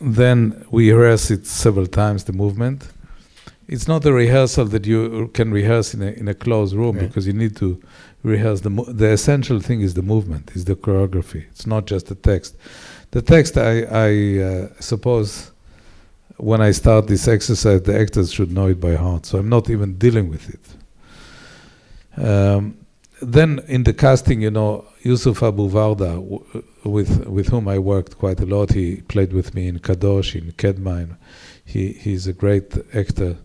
then 0.00 0.64
we 0.70 0.90
rehearse 0.92 1.30
it 1.30 1.46
several 1.46 1.86
times 1.86 2.24
the 2.24 2.32
movement. 2.32 2.88
It's 3.68 3.86
not 3.88 4.04
a 4.04 4.12
rehearsal 4.12 4.66
that 4.66 4.86
you 4.86 5.28
can 5.34 5.52
rehearse 5.52 5.94
in 5.94 6.02
a, 6.02 6.10
in 6.20 6.28
a 6.28 6.34
closed 6.34 6.74
room 6.74 6.96
Yeah. 6.96 7.06
because 7.06 7.26
you 7.26 7.32
need 7.32 7.56
to 7.56 7.80
rehearse 8.22 8.60
the 8.62 8.70
mo- 8.70 8.84
the 8.92 9.08
essential 9.12 9.60
thing 9.60 9.80
is 9.82 9.94
the 9.94 10.02
movement 10.02 10.50
is 10.54 10.64
the 10.64 10.74
choreography. 10.76 11.44
It's 11.50 11.66
not 11.66 11.86
just 11.86 12.06
the 12.06 12.14
text 12.14 12.56
the 13.12 13.22
text 13.22 13.56
I, 13.56 13.82
I 13.82 14.42
uh, 14.42 14.68
suppose 14.80 15.52
when 16.38 16.60
I 16.60 16.72
start 16.72 17.06
this 17.06 17.28
exercise 17.28 17.82
the 17.82 17.98
actors 17.98 18.32
should 18.32 18.50
know 18.50 18.68
it 18.68 18.80
by 18.80 18.96
heart 18.96 19.26
so 19.26 19.38
I'm 19.38 19.48
not 19.48 19.70
even 19.70 19.96
dealing 19.96 20.28
with 20.28 20.48
it. 20.48 22.20
Um, 22.22 22.76
then 23.20 23.60
in 23.68 23.84
the 23.84 23.92
casting 23.92 24.40
you 24.42 24.50
know 24.50 24.86
Yusuf 25.02 25.42
Abu 25.42 25.68
Warda 25.68 26.14
w- 26.14 26.64
with 26.84 27.26
with 27.26 27.48
whom 27.48 27.68
I 27.68 27.78
worked 27.78 28.18
quite 28.18 28.40
a 28.40 28.46
lot 28.46 28.72
he 28.72 29.02
played 29.02 29.32
with 29.32 29.54
me 29.54 29.68
in 29.68 29.78
Kadosh 29.78 30.34
in 30.34 30.52
Kedma 30.52 31.16
he 31.64 31.92
he's 31.92 32.26
a 32.26 32.32
great 32.32 32.74
actor 32.94 33.36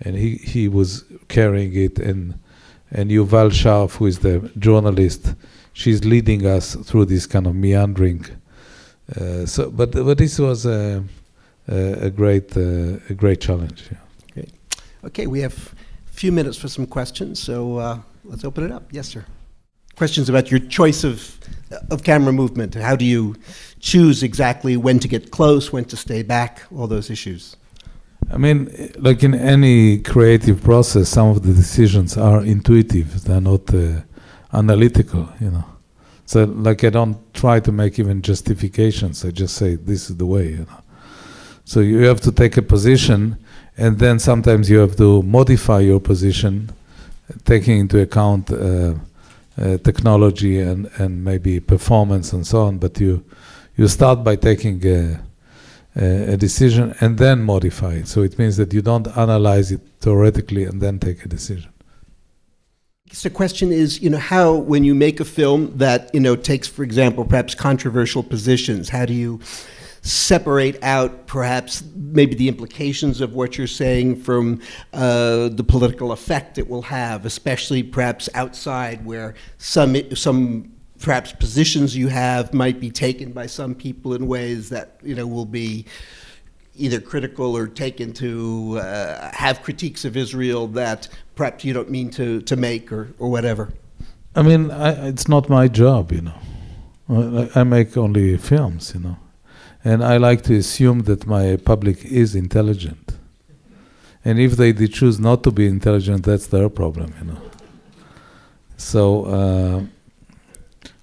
and 0.00 0.16
he 0.16 0.36
he 0.36 0.66
was 0.66 1.04
carrying 1.28 1.76
it 1.76 1.98
and 1.98 2.38
and 2.90 3.10
Yuval 3.10 3.50
Scharf 3.50 3.96
who 3.96 4.06
is 4.06 4.20
the 4.20 4.50
journalist 4.58 5.34
she's 5.74 6.04
leading 6.04 6.46
us 6.46 6.74
through 6.74 7.04
this 7.04 7.26
kind 7.26 7.46
of 7.46 7.54
meandering 7.54 8.24
uh, 9.16 9.46
so 9.46 9.70
but 9.70 9.92
but 9.92 10.18
this 10.18 10.38
was 10.38 10.66
a 10.66 11.02
a, 11.68 12.06
a 12.06 12.10
great 12.10 12.56
uh, 12.56 12.98
a 13.08 13.14
great 13.14 13.40
challenge 13.40 13.88
yeah. 13.90 13.98
Okay, 15.02 15.26
we 15.26 15.40
have 15.40 15.74
a 16.08 16.12
few 16.12 16.30
minutes 16.30 16.58
for 16.58 16.68
some 16.68 16.86
questions, 16.86 17.40
so 17.40 17.78
uh, 17.78 17.98
let's 18.24 18.44
open 18.44 18.64
it 18.64 18.70
up. 18.70 18.82
Yes, 18.90 19.08
sir. 19.08 19.24
Questions 19.96 20.28
about 20.28 20.50
your 20.50 20.60
choice 20.60 21.04
of 21.04 21.38
of 21.90 22.02
camera 22.02 22.32
movement. 22.32 22.74
How 22.74 22.96
do 22.96 23.04
you 23.04 23.34
choose 23.80 24.22
exactly 24.22 24.76
when 24.76 24.98
to 24.98 25.08
get 25.08 25.30
close, 25.30 25.72
when 25.72 25.84
to 25.86 25.96
stay 25.96 26.22
back, 26.22 26.62
all 26.76 26.86
those 26.86 27.10
issues? 27.10 27.56
I 28.30 28.36
mean, 28.36 28.68
like 28.98 29.22
in 29.22 29.34
any 29.34 29.98
creative 29.98 30.62
process, 30.62 31.08
some 31.08 31.28
of 31.28 31.42
the 31.42 31.52
decisions 31.54 32.18
are 32.18 32.44
intuitive; 32.44 33.24
they're 33.24 33.40
not 33.40 33.72
uh, 33.72 34.02
analytical. 34.52 35.28
You 35.40 35.50
know, 35.50 35.64
so 36.30 36.44
like 36.44 36.84
I 36.84 36.90
don't 36.90 37.18
try 37.34 37.58
to 37.58 37.72
make 37.72 37.98
even 37.98 38.22
justifications. 38.22 39.24
I 39.24 39.32
just 39.32 39.56
say 39.56 39.74
this 39.74 40.10
is 40.10 40.16
the 40.16 40.26
way. 40.26 40.50
You 40.50 40.58
know, 40.58 40.82
so 41.64 41.80
you 41.80 42.06
have 42.06 42.20
to 42.20 42.30
take 42.30 42.56
a 42.56 42.62
position, 42.62 43.36
and 43.76 43.98
then 43.98 44.20
sometimes 44.20 44.70
you 44.70 44.78
have 44.78 44.94
to 44.98 45.22
modify 45.24 45.80
your 45.80 45.98
position, 45.98 46.70
taking 47.44 47.80
into 47.80 48.00
account 48.00 48.52
uh, 48.52 48.94
uh, 49.58 49.78
technology 49.78 50.60
and 50.60 50.88
and 50.98 51.24
maybe 51.24 51.58
performance 51.58 52.32
and 52.32 52.46
so 52.46 52.62
on. 52.62 52.78
But 52.78 53.00
you 53.00 53.24
you 53.76 53.88
start 53.88 54.22
by 54.22 54.36
taking 54.36 54.86
a 54.86 55.18
a 55.96 56.34
a 56.34 56.36
decision 56.36 56.94
and 57.00 57.18
then 57.18 57.42
modify 57.42 57.94
it. 57.94 58.06
So 58.06 58.22
it 58.22 58.38
means 58.38 58.56
that 58.56 58.72
you 58.72 58.82
don't 58.82 59.08
analyze 59.16 59.72
it 59.72 59.80
theoretically 60.00 60.62
and 60.62 60.80
then 60.80 61.00
take 61.00 61.24
a 61.24 61.28
decision. 61.28 61.72
So 63.12 63.28
the 63.28 63.34
question 63.34 63.72
is, 63.72 64.00
you 64.00 64.08
know, 64.08 64.18
how 64.18 64.54
when 64.54 64.84
you 64.84 64.94
make 64.94 65.18
a 65.18 65.24
film 65.24 65.76
that 65.78 66.14
you 66.14 66.20
know 66.20 66.36
takes, 66.36 66.68
for 66.68 66.84
example, 66.84 67.24
perhaps 67.24 67.54
controversial 67.54 68.22
positions, 68.22 68.88
how 68.88 69.04
do 69.04 69.12
you 69.12 69.40
separate 70.02 70.82
out 70.82 71.26
perhaps 71.26 71.82
maybe 71.94 72.34
the 72.34 72.48
implications 72.48 73.20
of 73.20 73.34
what 73.34 73.58
you're 73.58 73.66
saying 73.66 74.16
from 74.22 74.60
uh, 74.94 75.48
the 75.48 75.64
political 75.66 76.12
effect 76.12 76.56
it 76.56 76.68
will 76.68 76.82
have, 76.82 77.26
especially 77.26 77.82
perhaps 77.82 78.28
outside 78.34 79.04
where 79.04 79.34
some 79.58 79.96
some 80.14 80.72
perhaps 81.00 81.32
positions 81.32 81.96
you 81.96 82.08
have 82.08 82.54
might 82.54 82.78
be 82.78 82.90
taken 82.90 83.32
by 83.32 83.46
some 83.46 83.74
people 83.74 84.14
in 84.14 84.28
ways 84.28 84.68
that 84.68 84.98
you 85.02 85.14
know 85.14 85.26
will 85.26 85.46
be 85.46 85.84
either 86.76 87.00
critical 87.00 87.56
or 87.56 87.66
taken 87.66 88.12
to 88.14 88.78
uh, 88.78 89.30
have 89.32 89.62
critiques 89.62 90.04
of 90.04 90.16
Israel 90.16 90.66
that 90.68 91.08
perhaps 91.34 91.64
you 91.64 91.72
don't 91.72 91.90
mean 91.90 92.10
to, 92.10 92.40
to 92.42 92.56
make 92.56 92.92
or, 92.92 93.12
or 93.18 93.30
whatever. 93.30 93.72
I 94.34 94.42
mean, 94.42 94.70
I, 94.70 95.08
it's 95.08 95.28
not 95.28 95.48
my 95.48 95.68
job, 95.68 96.12
you 96.12 96.22
know. 96.22 97.48
I, 97.54 97.60
I 97.60 97.64
make 97.64 97.96
only 97.96 98.36
films, 98.36 98.92
you 98.94 99.00
know. 99.00 99.16
And 99.84 100.04
I 100.04 100.18
like 100.18 100.42
to 100.42 100.54
assume 100.56 101.00
that 101.02 101.26
my 101.26 101.56
public 101.56 102.04
is 102.04 102.34
intelligent. 102.34 103.16
And 104.24 104.38
if 104.38 104.52
they, 104.52 104.72
choose 104.86 105.18
not 105.18 105.42
to 105.44 105.50
be 105.50 105.66
intelligent, 105.66 106.24
that's 106.24 106.46
their 106.46 106.68
problem, 106.68 107.14
you 107.18 107.28
know. 107.28 107.40
So 108.76 109.24
uh, 109.24 109.82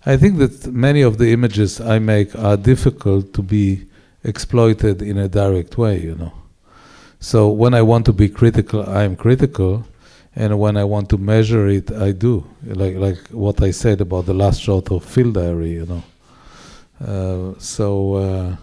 I 0.06 0.18
think 0.18 0.38
that 0.38 0.68
many 0.72 1.02
of 1.02 1.18
the 1.18 1.32
images 1.34 1.82
I 1.82 2.00
make 2.00 2.36
are 2.36 2.56
difficult 2.56 3.34
to 3.34 3.42
be 3.42 3.87
exploited 4.28 5.02
in 5.02 5.18
a 5.18 5.28
direct 5.28 5.78
way, 5.78 6.00
you 6.02 6.16
know. 6.16 6.34
So 7.20 7.50
when 7.50 7.74
I 7.74 7.82
want 7.82 8.06
to 8.06 8.14
be 8.14 8.30
critical, 8.30 8.88
I 8.88 9.04
am 9.04 9.16
critical, 9.16 9.86
and 10.36 10.60
when 10.60 10.78
I 10.78 10.84
want 10.84 11.10
to 11.10 11.18
measure 11.18 11.68
it, 11.68 11.92
I 11.92 12.12
do. 12.12 12.46
Like 12.64 12.96
like 12.96 13.28
what 13.30 13.62
I 13.62 13.72
said 13.72 14.02
about 14.02 14.26
the 14.26 14.34
last 14.34 14.62
shot 14.62 14.92
of 14.92 15.04
Field 15.04 15.34
Diary, 15.34 15.72
you 15.72 15.86
know. 15.86 16.04
Uh, 17.04 17.60
so. 17.60 18.14
Uh, 18.16 18.56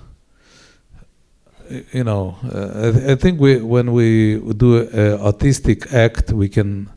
you 1.93 2.05
know, 2.05 2.37
uh, 2.45 2.89
I, 2.89 2.93
th- 2.93 3.11
I, 3.11 3.15
think 3.15 3.41
we, 3.41 3.57
when 3.57 3.93
we 3.93 4.39
do 4.53 4.87
an 4.87 5.19
artistic 5.21 5.93
act, 5.95 6.31
we 6.31 6.49
can, 6.49 6.91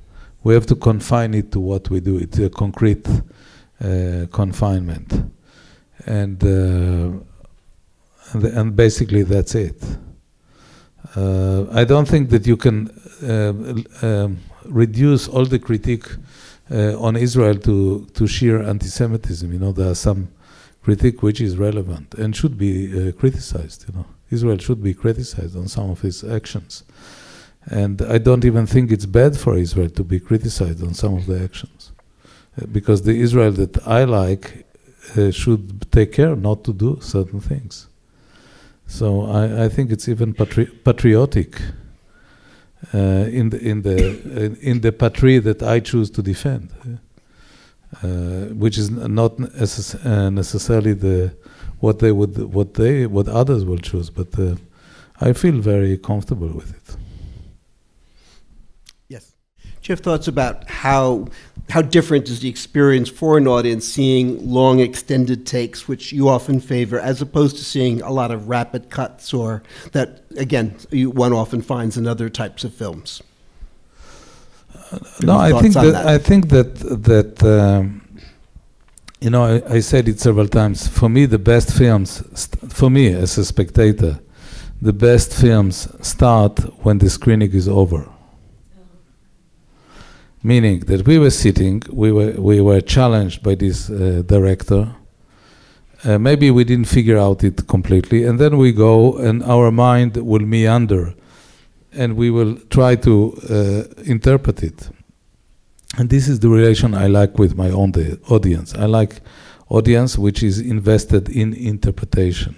we 0.44 0.54
have 0.54 0.66
to 0.68 0.76
confine 0.76 1.34
it 1.34 1.54
to 1.54 1.60
what 1.62 1.90
we 1.90 2.02
do. 2.02 2.18
It's 2.18 2.38
a 2.40 2.50
concrete 2.50 3.08
uh, 3.08 4.26
confinement, 4.32 5.32
and, 6.06 6.44
uh, 6.44 7.24
and, 8.32 8.44
and 8.46 8.76
basically 8.76 9.24
that's 9.24 9.56
it. 9.56 9.82
Uh, 11.16 11.66
I 11.72 11.84
don't 11.84 12.08
think 12.08 12.30
that 12.30 12.46
you 12.46 12.58
can 12.58 12.90
uh, 13.24 14.06
um, 14.06 14.40
reduce 14.66 15.28
all 15.28 15.46
the 15.46 15.60
critique 15.60 16.08
uh, 16.70 17.00
on 17.00 17.16
Israel 17.16 17.56
to 17.60 18.06
to 18.14 18.28
sheer 18.28 18.62
anti-Semitism. 18.62 19.52
You 19.52 19.60
know, 19.60 19.72
there 19.72 19.90
are 19.90 19.96
some 19.96 20.28
critique 20.84 21.24
which 21.24 21.40
is 21.42 21.58
relevant 21.58 22.14
and 22.16 22.36
should 22.36 22.58
be 22.58 23.12
criticized. 23.14 23.86
You 23.88 23.96
know. 23.96 24.06
Israel 24.30 24.58
should 24.58 24.84
be 24.84 24.94
criticized 24.94 25.56
on 25.56 25.68
some 25.68 25.90
of 25.90 26.04
its 26.04 26.24
actions. 26.24 26.84
And 27.66 28.02
I 28.02 28.18
don't 28.18 28.46
even 28.46 28.66
think 28.66 28.92
it's 28.92 29.06
bad 29.06 29.38
for 29.38 29.58
Israel 29.58 29.90
to 29.90 30.04
be 30.04 30.20
criticized 30.20 30.84
on 30.84 30.94
some 30.94 31.14
of 31.16 31.26
the 31.26 31.42
actions. 31.44 31.92
Uh, 32.60 32.66
because 32.68 33.02
the 33.02 33.20
Israel 33.20 33.52
that 33.54 33.86
I 33.88 34.04
like 34.04 34.66
uh, 35.18 35.32
should 35.32 35.92
take 35.92 36.14
care 36.14 36.36
not 36.36 36.64
to 36.66 36.74
do 36.74 37.00
certain 37.02 37.42
things. 37.42 37.88
So 38.88 39.26
I, 39.26 39.66
I 39.66 39.70
think 39.70 39.92
it's 39.92 40.08
even 40.08 40.34
patri- 40.34 40.72
patriotic 40.84 41.62
uh, 42.94 42.98
in 42.98 43.50
the 43.50 43.60
in 43.60 43.82
the 43.82 44.58
in, 44.62 44.82
the 44.82 44.92
patrie 44.92 45.40
that 45.40 45.62
I 45.62 45.80
choose 45.80 46.10
to 46.12 46.22
defend, 46.22 46.70
uh, 48.02 48.08
which 48.54 48.78
is 48.78 48.90
not 48.90 49.40
uh, 49.40 50.30
necessarily 50.30 50.94
the 50.94 51.34
what 51.80 52.00
they 52.00 52.12
would 52.12 52.54
what 52.54 52.74
they 52.76 53.06
what 53.06 53.28
others 53.28 53.64
will 53.66 53.78
choose 53.78 54.10
but 54.10 54.38
uh, 54.40 54.56
i 55.22 55.34
feel 55.34 55.60
very 55.60 55.98
comfortable 55.98 56.48
with 56.50 56.72
it 56.72 56.98
do 59.88 59.94
you 59.94 59.96
have 59.96 60.04
thoughts 60.04 60.28
about 60.28 60.70
how 60.70 61.26
how 61.70 61.82
different 61.82 62.28
is 62.28 62.42
the 62.42 62.50
experience 62.50 63.08
for 63.08 63.38
an 63.38 63.48
audience 63.48 63.88
seeing 63.88 64.46
long 64.46 64.82
extended 64.82 65.48
takes 65.48 65.88
which 65.88 66.12
you 66.12 66.28
often 66.28 66.60
favor 66.60 67.00
as 67.00 67.22
opposed 67.22 67.56
to 67.56 67.64
seeing 67.64 68.02
a 68.02 68.12
lot 68.12 68.30
of 68.30 68.50
rapid 68.50 68.90
cuts 68.90 69.34
or 69.34 69.64
that 69.94 70.24
again 70.38 70.76
you, 70.92 71.10
one 71.10 71.32
often 71.32 71.62
finds 71.62 71.96
in 71.96 72.06
other 72.06 72.28
types 72.28 72.66
of 72.66 72.74
films 72.74 73.24
uh, 74.92 75.00
no 75.22 75.38
i 75.38 75.54
think 75.62 75.74
that, 75.74 75.92
that, 75.94 76.06
i 76.06 76.18
think 76.18 76.50
that 76.50 76.76
that 77.04 77.42
um, 77.44 78.02
you 79.22 79.32
know, 79.32 79.46
I, 79.46 79.78
I, 79.78 79.80
said 79.80 80.08
it 80.08 80.20
several 80.20 80.48
times. 80.48 80.88
For 80.88 81.10
me, 81.10 81.26
the 81.26 81.40
best 81.40 81.76
films, 81.76 82.22
st- 82.40 82.72
for 82.72 82.88
me 82.88 83.08
as 83.08 83.36
a 83.40 83.46
spectator, 83.46 84.20
the 84.80 84.94
best 84.94 85.34
films 85.34 85.88
start 86.08 86.60
when 86.86 87.00
the 87.00 87.10
screening 87.10 87.52
is 87.54 87.68
over. 87.68 88.08
Meaning 90.44 90.80
that 90.82 91.06
we 91.06 91.18
were 91.20 91.32
sitting, 91.32 91.82
we 91.92 92.12
were 92.12 92.34
we 92.38 92.62
were 92.62 92.82
challenged 92.82 93.42
by 93.44 93.56
this 93.56 93.90
uh, 93.90 94.24
director. 94.26 94.96
Uh, 96.04 96.18
maybe 96.20 96.52
we 96.52 96.64
didn't 96.64 96.88
figure 96.88 97.18
out 97.18 97.44
it 97.44 97.68
completely, 97.68 98.24
and 98.24 98.40
then 98.40 98.58
we 98.58 98.72
go, 98.72 99.18
and 99.18 99.44
our 99.44 99.72
mind 99.72 100.16
will 100.18 100.46
meander, 100.46 101.16
and 101.92 102.16
we 102.16 102.30
will 102.30 102.56
try 102.70 102.96
to 102.96 103.34
uh, 103.50 104.04
interpret 104.04 104.64
it 104.64 104.90
and 105.98 106.10
this 106.10 106.28
is 106.28 106.40
the 106.40 106.50
relation 106.50 106.94
I 106.94 107.08
like 107.08 107.40
with 107.40 107.56
my 107.56 107.70
own 107.72 107.92
audience. 108.30 108.74
I 108.76 108.86
like 108.86 109.22
audience 109.70 110.18
which 110.18 110.44
is 110.44 110.60
invested 110.60 111.30
in 111.30 111.54
interpretation. 111.54 112.56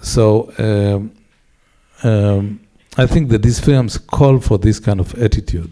So 0.00 0.52
um, 0.58 1.12
um, 2.02 2.60
I 2.96 3.06
think 3.06 3.28
that 3.30 3.42
these 3.42 3.60
films 3.60 3.98
call 3.98 4.40
for 4.40 4.58
this 4.58 4.80
kind 4.80 5.00
of 5.00 5.14
attitude. 5.14 5.70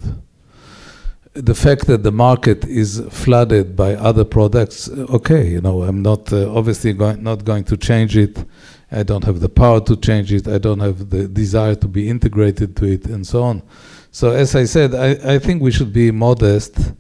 The 1.35 1.55
fact 1.55 1.87
that 1.87 2.03
the 2.03 2.13
market 2.13 2.65
is 2.65 3.03
flooded 3.11 3.77
by 3.77 3.95
other 3.95 4.25
products, 4.25 4.89
okay, 4.89 5.49
you 5.49 5.61
know, 5.61 5.83
I'm 5.83 6.03
not 6.03 6.33
uh, 6.33 6.53
obviously 6.55 6.93
going, 6.93 7.23
not 7.23 7.45
going 7.45 7.65
to 7.65 7.77
change 7.77 8.17
it. 8.17 8.45
I 8.91 9.03
don't 9.03 9.25
have 9.25 9.41
the 9.41 9.49
power 9.49 9.81
to 9.81 9.97
change 9.97 10.33
it. 10.33 10.49
I 10.49 10.59
don't 10.59 10.81
have 10.81 11.11
the 11.11 11.29
desire 11.29 11.75
to 11.77 11.89
be 11.89 12.09
integrated 12.09 12.77
to 12.77 12.87
it, 12.87 13.07
and 13.07 13.27
so 13.27 13.43
on. 13.43 13.63
So 14.11 14.31
as 14.31 14.55
I 14.55 14.65
said, 14.65 14.95
I, 14.95 15.35
I 15.35 15.39
think 15.39 15.61
we 15.61 15.71
should 15.71 15.93
be 15.93 16.11
modest 16.11 16.93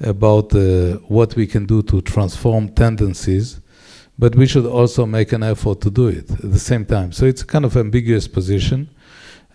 about 0.00 0.54
uh, 0.54 0.94
what 1.08 1.36
we 1.36 1.46
can 1.46 1.66
do 1.66 1.82
to 1.82 2.00
transform 2.00 2.68
tendencies, 2.70 3.60
but 4.18 4.34
we 4.34 4.46
should 4.46 4.66
also 4.66 5.04
make 5.04 5.32
an 5.32 5.42
effort 5.42 5.80
to 5.82 5.90
do 5.90 6.08
it 6.08 6.30
at 6.30 6.50
the 6.50 6.58
same 6.58 6.86
time. 6.86 7.12
So 7.12 7.26
it's 7.26 7.42
a 7.42 7.46
kind 7.46 7.64
of 7.64 7.76
ambiguous 7.76 8.26
position. 8.26 8.88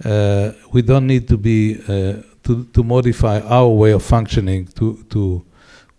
Uh, 0.03 0.53
we 0.71 0.81
don't 0.81 1.05
need 1.05 1.27
to 1.27 1.37
be 1.37 1.75
uh, 1.87 2.21
to, 2.43 2.63
to 2.73 2.83
modify 2.83 3.41
our 3.41 3.67
way 3.67 3.91
of 3.91 4.01
functioning 4.01 4.65
to 4.67 5.03
to 5.09 5.45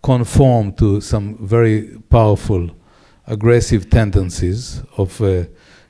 conform 0.01 0.73
to 0.73 0.99
some 0.99 1.37
very 1.39 1.99
powerful 2.09 2.69
aggressive 3.27 3.89
tendencies 3.89 4.81
of 4.97 5.21
uh, 5.21 5.43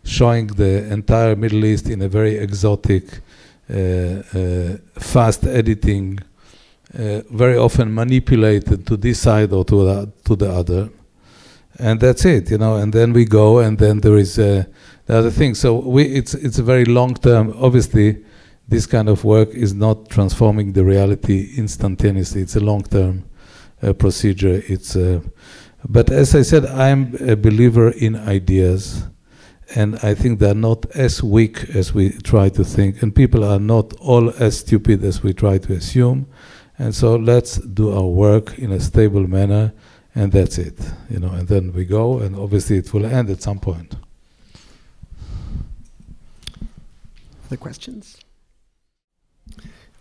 showing 0.04 0.48
the 0.48 0.92
entire 0.92 1.36
Middle 1.38 1.64
East 1.64 1.90
in 1.90 2.02
a 2.02 2.10
very 2.10 2.36
exotic 2.36 3.22
uh, 3.70 4.22
fast 5.00 5.46
editing, 5.46 6.20
very 6.94 7.56
often 7.56 7.94
manipulated 7.94 8.86
to 8.86 8.98
this 8.98 9.22
side 9.22 9.54
or 9.54 9.64
to 9.64 9.86
the, 9.86 10.12
to 10.26 10.36
the 10.36 10.52
other. 10.52 10.90
And 11.80 12.02
that's 12.02 12.26
it, 12.26 12.52
you 12.52 12.58
know. 12.58 12.76
And 12.76 12.92
then 12.92 13.14
we 13.14 13.24
go, 13.24 13.60
and 13.60 13.78
then 13.78 14.02
there 14.02 14.18
is 14.18 14.38
the 15.12 15.18
other 15.18 15.30
thing. 15.30 15.54
So 15.56 15.76
we, 15.76 16.06
it's 16.06 16.34
it's 16.34 16.58
a 16.58 16.64
very 16.64 16.86
long 16.86 17.16
term. 17.16 17.54
Obviously, 17.60 18.24
this 18.70 18.86
kind 18.86 19.10
of 19.10 19.26
work 19.26 19.50
is 19.50 19.74
not 19.74 20.10
transforming 20.10 20.72
the 20.72 20.86
reality 20.86 21.54
instantaneously. 21.58 22.42
It's 22.42 22.56
a 22.56 22.62
long 22.62 22.84
term 22.84 23.26
uh, 23.84 23.92
procedure. 23.92 24.64
It's, 24.68 24.96
uh, 24.96 25.20
but 25.84 26.10
as 26.10 26.34
I 26.34 26.44
said, 26.44 26.66
I'm 26.66 27.18
a 27.20 27.36
believer 27.36 27.90
in 27.90 28.16
ideas 28.16 29.04
and 29.76 29.98
I 30.02 30.16
think 30.16 30.40
they're 30.40 30.54
not 30.54 30.86
as 30.96 31.22
weak 31.24 31.70
as 31.76 31.94
we 31.94 32.12
try 32.12 32.50
to 32.50 32.64
think, 32.64 33.02
and 33.02 33.16
people 33.16 33.46
are 33.46 33.60
not 33.60 33.94
all 34.02 34.30
as 34.32 34.60
stupid 34.60 35.02
as 35.04 35.24
we 35.24 35.34
try 35.34 35.60
to 35.60 35.74
assume. 35.74 36.28
And 36.78 36.94
so 36.94 37.16
let's 37.16 37.56
do 37.58 37.94
our 37.94 38.08
work 38.08 38.60
in 38.60 38.74
a 38.74 38.82
stable 38.82 39.28
manner, 39.28 39.72
and 40.14 40.32
that's 40.34 40.58
it, 40.58 40.78
you 41.10 41.20
know. 41.20 41.32
And 41.32 41.48
then 41.48 41.72
we 41.72 41.86
go, 41.86 42.20
and 42.20 42.36
obviously 42.36 42.78
it 42.80 42.94
will 42.94 43.06
end 43.06 43.30
at 43.30 43.42
some 43.42 43.60
point. 43.60 43.96
Other 47.52 47.57
questions? 47.57 48.15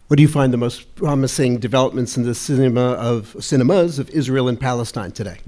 What 0.06 0.18
do 0.18 0.22
you 0.22 0.28
find 0.28 0.52
the 0.52 0.56
most 0.56 0.94
promising 0.94 1.58
developments 1.58 2.16
in 2.16 2.22
the 2.22 2.32
cinema 2.32 2.92
of 2.92 3.34
cinemas 3.40 3.98
of 3.98 4.08
Israel 4.10 4.48
and 4.48 4.60
Palestine 4.60 5.10
today? 5.10 5.38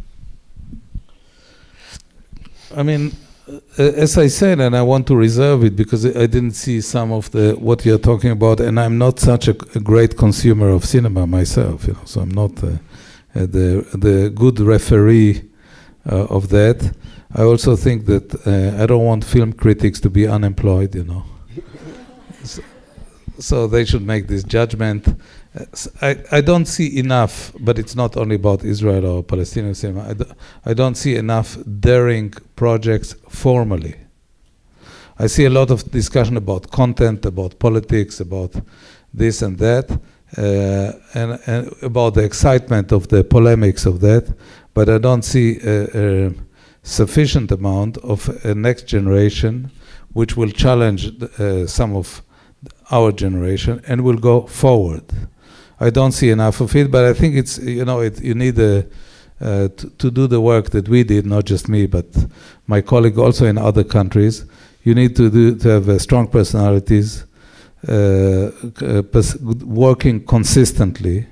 I 2.75 2.83
mean, 2.83 3.13
uh, 3.49 3.83
as 3.85 4.19
I 4.19 4.27
said, 4.27 4.59
and 4.59 4.77
I 4.77 4.83
want 4.83 5.07
to 5.07 5.17
reserve 5.17 5.63
it 5.63 5.77
because 5.77 6.05
I 6.05 6.27
didn't 6.27 6.57
see 6.57 6.81
some 6.81 7.13
of 7.13 7.31
the 7.31 7.53
what 7.53 7.87
you're 7.87 7.99
talking 8.11 8.33
about, 8.33 8.59
and 8.59 8.81
I'm 8.81 8.99
not 8.99 9.21
such 9.21 9.47
a, 9.47 9.55
a 9.77 9.81
great 9.81 10.17
consumer 10.17 10.71
of 10.71 10.85
cinema 10.85 11.25
myself, 11.29 11.87
you 11.87 11.93
know, 11.93 12.05
so 12.05 12.23
I'm 12.23 12.33
not 12.33 12.65
uh, 12.65 12.67
uh, 12.67 13.47
the 13.47 13.87
the 13.97 14.33
good 14.35 14.59
referee 14.59 15.49
uh, 16.11 16.25
of 16.37 16.49
that. 16.49 16.97
I 17.33 17.43
also 17.43 17.77
think 17.77 18.07
that 18.07 18.35
uh, 18.45 18.83
I 18.83 18.87
don't 18.87 19.05
want 19.05 19.25
film 19.25 19.53
critics 19.53 20.01
to 20.01 20.11
be 20.11 20.27
unemployed, 20.27 20.97
you 20.97 21.05
know. 21.05 21.27
So, 22.45 22.63
so 23.39 23.67
they 23.67 23.85
should 23.85 24.03
make 24.03 24.29
this 24.29 24.45
judgment. 24.45 25.09
I, 26.01 26.17
I 26.31 26.41
don't 26.41 26.67
see 26.67 26.99
enough, 26.99 27.53
but 27.61 27.79
it's 27.79 27.95
not 27.95 28.17
only 28.17 28.37
about 28.37 28.65
Israel 28.65 29.07
or 29.07 29.23
Palestinian 29.23 29.75
cinema. 29.75 30.09
I, 30.09 30.15
do, 30.15 30.25
I 30.65 30.75
don't 30.75 30.95
see 30.97 31.17
enough 31.17 31.59
daring 31.81 32.33
projects 32.57 33.15
formally. 33.29 33.97
I 35.19 35.27
see 35.27 35.45
a 35.45 35.51
lot 35.51 35.71
of 35.71 35.91
discussion 35.91 36.37
about 36.37 36.71
content, 36.71 37.27
about 37.27 37.59
politics, 37.59 38.21
about 38.21 38.55
this 39.13 39.43
and 39.43 39.59
that, 39.59 39.91
uh, 40.39 40.93
and, 41.15 41.39
and, 41.47 41.73
about 41.83 42.15
the 42.15 42.25
excitement 42.25 42.93
of 42.93 43.09
the 43.09 43.23
polemics 43.23 43.85
of 43.85 44.01
that, 44.01 44.35
but 44.73 44.89
I 44.89 44.97
don't 44.99 45.23
see 45.23 45.59
a, 45.63 46.27
a 46.29 46.35
sufficient 46.83 47.53
amount 47.53 47.99
of 47.99 48.29
a 48.45 48.55
next 48.55 48.87
generation 48.87 49.71
which 50.15 50.37
will 50.37 50.51
challenge 50.51 51.23
uh, 51.39 51.67
some 51.67 51.95
of 51.95 52.23
our 52.93 53.11
generation 53.11 53.81
and 53.89 54.03
will 54.03 54.19
go 54.19 54.43
forward. 54.43 55.05
I 55.81 55.91
don't 55.91 56.13
see 56.13 56.31
enough 56.31 56.61
of 56.61 56.77
it, 56.77 56.91
but 56.91 57.05
I 57.05 57.13
think 57.13 57.35
it's 57.35 57.59
you 57.59 57.85
know 57.85 58.01
it, 58.01 58.23
you 58.23 58.35
need 58.35 58.59
a, 58.59 58.87
uh, 59.41 59.69
to, 59.77 59.91
to 59.99 60.11
do 60.11 60.29
the 60.29 60.41
work 60.41 60.71
that 60.71 60.89
we 60.89 61.03
did, 61.03 61.27
not 61.27 61.45
just 61.45 61.69
me, 61.69 61.87
but 61.87 62.07
my 62.69 62.81
colleague 62.81 63.19
also 63.19 63.47
in 63.47 63.59
other 63.59 63.83
countries. 63.83 64.45
You 64.85 64.95
need 64.95 65.17
to 65.17 65.31
do 65.31 65.57
to 65.57 65.69
have 65.69 65.89
uh, 65.89 65.99
strong 65.99 66.29
personalities, 66.29 67.25
uh, 67.89 68.51
working 69.65 70.25
consistently. 70.25 71.27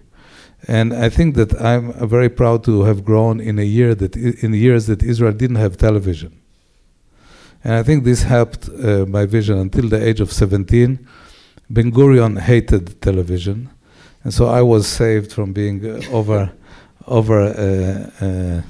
And 0.67 0.93
I 0.93 1.09
think 1.09 1.37
that 1.37 1.61
I'm 1.61 1.93
very 2.09 2.29
proud 2.29 2.65
to 2.65 2.83
have 2.83 3.05
grown 3.05 3.41
in 3.41 3.59
a 3.59 3.65
year 3.65 3.95
that 3.95 4.17
in 4.17 4.53
years 4.55 4.87
that 4.87 5.03
Israel 5.03 5.33
didn't 5.33 5.57
have 5.57 5.77
television. 5.77 6.33
And 7.63 7.75
I 7.75 7.83
think 7.83 8.05
this 8.05 8.23
helped 8.23 8.69
uh, 8.69 9.05
my 9.07 9.27
vision 9.27 9.59
until 9.59 9.89
the 9.89 10.03
age 10.03 10.21
of 10.21 10.33
17. 10.33 11.07
Ben 11.71 11.93
Gurion 11.93 12.39
hated 12.39 13.01
television, 13.01 13.71
and 14.25 14.35
so 14.35 14.47
I 14.47 14.61
was 14.61 14.89
saved 14.89 15.33
from 15.33 15.53
being 15.53 15.87
uh, 15.87 16.01
over, 16.11 16.53
over, 17.07 17.41
uh, 17.41 18.25
uh, 18.25 18.63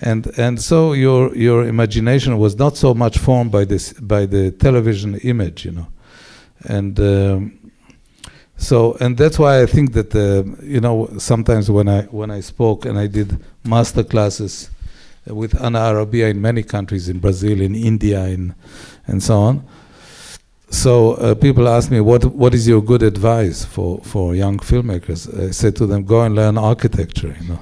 and 0.00 0.26
and 0.38 0.60
so 0.60 0.94
your 0.94 1.36
your 1.36 1.66
imagination 1.66 2.38
was 2.38 2.56
not 2.56 2.76
so 2.76 2.94
much 2.94 3.18
formed 3.18 3.52
by 3.52 3.66
this 3.66 3.92
by 3.92 4.24
the 4.26 4.50
television 4.50 5.16
image, 5.16 5.64
you 5.64 5.72
know, 5.72 5.88
and. 6.64 6.98
Um, 6.98 7.54
so 8.60 8.96
and 8.98 9.16
that's 9.16 9.38
why 9.38 9.62
I 9.62 9.66
think 9.66 9.92
that 9.92 10.12
uh, 10.12 10.42
you 10.64 10.80
know 10.80 11.08
sometimes 11.16 11.70
when 11.70 11.88
I 11.88 12.02
when 12.10 12.32
I 12.32 12.40
spoke 12.40 12.86
and 12.86 12.98
I 12.98 13.06
did 13.06 13.38
master 13.64 14.02
classes 14.02 14.68
with 15.26 15.60
Ana 15.60 15.78
Arabia 15.78 16.28
in 16.28 16.40
many 16.40 16.62
countries, 16.62 17.08
in 17.08 17.18
Brazil, 17.18 17.60
in 17.60 17.74
India, 17.74 18.24
in, 18.24 18.54
and 19.06 19.22
so 19.22 19.38
on. 19.38 19.64
So 20.70 21.14
uh, 21.14 21.34
people 21.34 21.66
ask 21.66 21.90
me, 21.90 22.00
what, 22.00 22.24
what 22.26 22.54
is 22.54 22.68
your 22.68 22.82
good 22.82 23.02
advice 23.02 23.64
for, 23.64 24.00
for 24.02 24.34
young 24.34 24.58
filmmakers? 24.58 25.48
I 25.48 25.50
say 25.50 25.70
to 25.72 25.86
them, 25.86 26.04
go 26.04 26.22
and 26.22 26.34
learn 26.34 26.58
architecture, 26.58 27.34
you 27.40 27.48
know. 27.48 27.60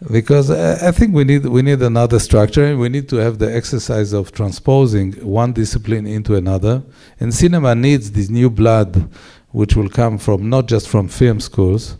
because 0.10 0.50
I, 0.50 0.88
I 0.88 0.90
think 0.90 1.14
we 1.14 1.22
need, 1.22 1.46
we 1.46 1.62
need 1.62 1.80
another 1.82 2.18
structure 2.18 2.64
and 2.64 2.80
we 2.80 2.88
need 2.88 3.08
to 3.10 3.16
have 3.16 3.38
the 3.38 3.54
exercise 3.54 4.12
of 4.12 4.32
transposing 4.32 5.12
one 5.24 5.52
discipline 5.52 6.04
into 6.04 6.34
another. 6.34 6.82
And 7.20 7.32
cinema 7.32 7.76
needs 7.76 8.10
this 8.10 8.28
new 8.28 8.50
blood 8.50 9.08
which 9.52 9.76
will 9.76 9.88
come 9.88 10.18
from 10.18 10.50
not 10.50 10.66
just 10.66 10.88
from 10.88 11.06
film 11.08 11.38
schools, 11.38 11.96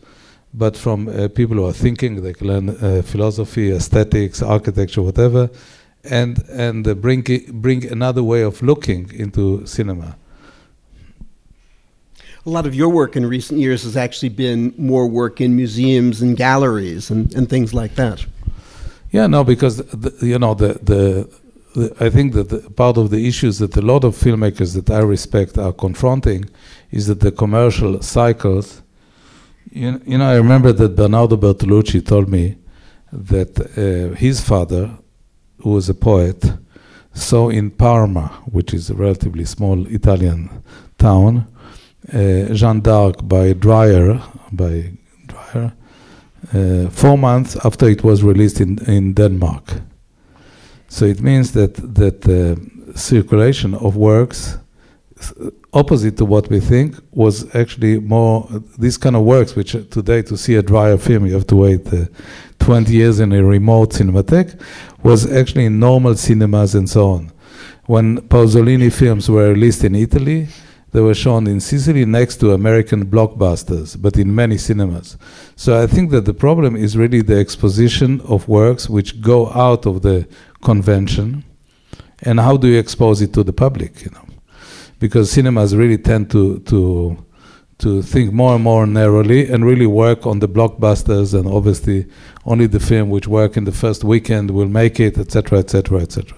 but 0.52 0.76
from 0.76 1.08
uh, 1.08 1.28
people 1.28 1.56
who 1.56 1.66
are 1.66 1.72
thinking, 1.72 2.20
they 2.22 2.32
can 2.32 2.48
learn 2.48 2.70
uh, 2.70 3.02
philosophy, 3.02 3.70
aesthetics, 3.70 4.42
architecture, 4.42 5.02
whatever, 5.02 5.50
and 6.10 6.42
and 6.48 7.00
bring 7.00 7.24
bring 7.52 7.84
another 7.84 8.22
way 8.22 8.42
of 8.42 8.62
looking 8.62 9.10
into 9.12 9.66
cinema. 9.66 10.16
A 12.44 12.50
lot 12.50 12.66
of 12.66 12.74
your 12.74 12.88
work 12.88 13.16
in 13.16 13.26
recent 13.26 13.58
years 13.58 13.82
has 13.82 13.96
actually 13.96 14.28
been 14.28 14.72
more 14.78 15.08
work 15.08 15.40
in 15.40 15.56
museums 15.56 16.22
and 16.22 16.36
galleries 16.36 17.10
and, 17.10 17.34
and 17.34 17.48
things 17.48 17.74
like 17.74 17.96
that. 17.96 18.24
Yeah, 19.10 19.26
no, 19.26 19.42
because 19.42 19.78
the, 19.78 20.14
you 20.24 20.38
know 20.38 20.54
the, 20.54 20.74
the, 20.74 21.28
the 21.74 21.96
I 21.98 22.08
think 22.10 22.34
that 22.34 22.48
the, 22.48 22.70
part 22.70 22.98
of 22.98 23.10
the 23.10 23.26
issues 23.26 23.58
that 23.58 23.76
a 23.76 23.82
lot 23.82 24.04
of 24.04 24.14
filmmakers 24.14 24.74
that 24.74 24.90
I 24.90 25.00
respect 25.00 25.58
are 25.58 25.72
confronting 25.72 26.48
is 26.92 27.08
that 27.08 27.20
the 27.20 27.32
commercial 27.32 28.00
cycles 28.00 28.82
you, 29.76 30.00
you 30.06 30.18
know, 30.18 30.28
I 30.28 30.36
remember 30.36 30.72
that 30.72 30.96
Bernardo 30.96 31.36
Bertolucci 31.36 32.04
told 32.04 32.28
me 32.28 32.56
that 33.12 33.58
uh, 33.60 34.14
his 34.16 34.40
father, 34.40 34.90
who 35.66 35.72
was 35.72 35.88
a 35.88 35.94
poet, 35.94 36.44
saw 37.12 37.48
in 37.48 37.72
Parma, 37.72 38.28
which 38.52 38.72
is 38.72 38.88
a 38.88 38.94
relatively 38.94 39.44
small 39.44 39.84
Italian 39.88 40.48
town, 40.96 41.44
uh, 42.14 42.54
Jeanne 42.54 42.80
d'Arc 42.80 43.26
by 43.26 43.52
Dreyer, 43.52 44.22
by 44.52 44.92
Dreyer, 45.26 45.72
uh, 46.54 46.88
four 46.90 47.18
months 47.18 47.56
after 47.64 47.88
it 47.88 48.04
was 48.04 48.22
released 48.22 48.60
in, 48.60 48.78
in 48.86 49.12
Denmark. 49.12 49.80
So 50.86 51.04
it 51.04 51.20
means 51.20 51.50
that 51.54 51.74
that 51.96 52.20
the 52.20 52.56
circulation 52.94 53.74
of 53.74 53.96
works 53.96 54.58
opposite 55.72 56.16
to 56.18 56.24
what 56.24 56.48
we 56.48 56.60
think 56.60 56.94
was 57.10 57.44
actually 57.56 57.98
more 58.00 58.48
these 58.78 58.98
kind 58.98 59.16
of 59.16 59.22
works 59.22 59.56
which 59.56 59.72
today 59.90 60.22
to 60.22 60.36
see 60.36 60.54
a 60.54 60.62
Dreyer 60.62 60.98
film 60.98 61.26
you 61.26 61.34
have 61.34 61.46
to 61.46 61.56
wait 61.56 61.92
uh, 61.92 62.04
20 62.58 62.92
years 62.92 63.20
in 63.20 63.32
a 63.32 63.42
remote 63.44 63.90
cinematheque 63.90 64.60
was 65.02 65.30
actually 65.30 65.66
in 65.66 65.78
normal 65.78 66.14
cinemas 66.14 66.74
and 66.74 66.88
so 66.88 67.10
on. 67.10 67.32
When 67.86 68.18
Pasolini 68.28 68.92
films 68.92 69.30
were 69.30 69.50
released 69.50 69.84
in 69.84 69.94
Italy 69.94 70.48
they 70.92 71.00
were 71.00 71.14
shown 71.14 71.46
in 71.46 71.60
Sicily 71.60 72.06
next 72.06 72.36
to 72.36 72.52
American 72.52 73.06
blockbusters 73.06 74.00
but 74.00 74.16
in 74.16 74.34
many 74.34 74.56
cinemas. 74.56 75.18
So 75.54 75.82
I 75.82 75.86
think 75.86 76.10
that 76.10 76.24
the 76.24 76.34
problem 76.34 76.74
is 76.74 76.96
really 76.96 77.22
the 77.22 77.38
exposition 77.38 78.20
of 78.22 78.48
works 78.48 78.88
which 78.88 79.20
go 79.20 79.50
out 79.50 79.86
of 79.86 80.02
the 80.02 80.26
convention 80.62 81.44
and 82.22 82.40
how 82.40 82.56
do 82.56 82.66
you 82.68 82.78
expose 82.78 83.20
it 83.20 83.32
to 83.34 83.42
the 83.42 83.52
public 83.52 84.04
you 84.04 84.10
know? 84.12 84.26
Because 84.98 85.30
cinemas 85.30 85.76
really 85.76 85.98
tend 85.98 86.30
to 86.30 86.60
to 86.60 87.25
to 87.78 88.02
think 88.02 88.32
more 88.32 88.54
and 88.54 88.64
more 88.64 88.86
narrowly 88.86 89.48
and 89.48 89.64
really 89.64 89.86
work 89.86 90.26
on 90.26 90.38
the 90.38 90.48
blockbusters 90.48 91.34
and 91.38 91.46
obviously 91.46 92.06
only 92.44 92.66
the 92.66 92.80
film 92.80 93.10
which 93.10 93.28
work 93.28 93.56
in 93.56 93.64
the 93.64 93.72
first 93.72 94.02
weekend 94.02 94.50
will 94.50 94.68
make 94.68 94.98
it 94.98 95.18
etc 95.18 95.58
etc 95.58 96.00
etc 96.00 96.36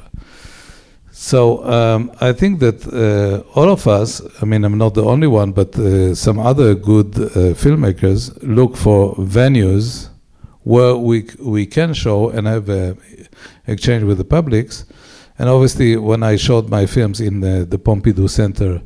so 1.20 1.65
um, 1.65 2.12
I 2.20 2.32
think 2.32 2.60
that 2.60 2.86
uh, 2.86 3.43
all 3.59 3.70
of 3.70 3.89
us, 3.89 4.23
I 4.40 4.44
mean, 4.44 4.65
I'm 4.65 4.78
not 4.78 4.94
the 4.94 5.02
only 5.05 5.27
one, 5.27 5.51
but 5.51 5.77
uh, 5.77 6.15
some 6.15 6.39
other 6.39 6.77
good 6.77 7.16
uh, 7.16 7.55
filmmakers 7.59 8.39
look 8.43 8.77
for 8.77 9.16
venues 9.16 10.10
where 10.62 10.94
we 10.97 11.28
we 11.40 11.66
can 11.66 11.93
show 11.93 12.31
and 12.31 12.47
have 12.47 12.69
a 12.69 12.97
exchange 13.66 14.05
with 14.05 14.19
the 14.19 14.24
publics. 14.24 14.85
And 15.40 15.48
obviously, 15.48 15.97
when 15.97 16.23
I 16.23 16.36
showed 16.36 16.70
my 16.70 16.86
films 16.86 17.20
in 17.20 17.40
the, 17.40 17.66
the 17.69 17.78
Pompidou 17.78 18.31
Center 18.31 18.81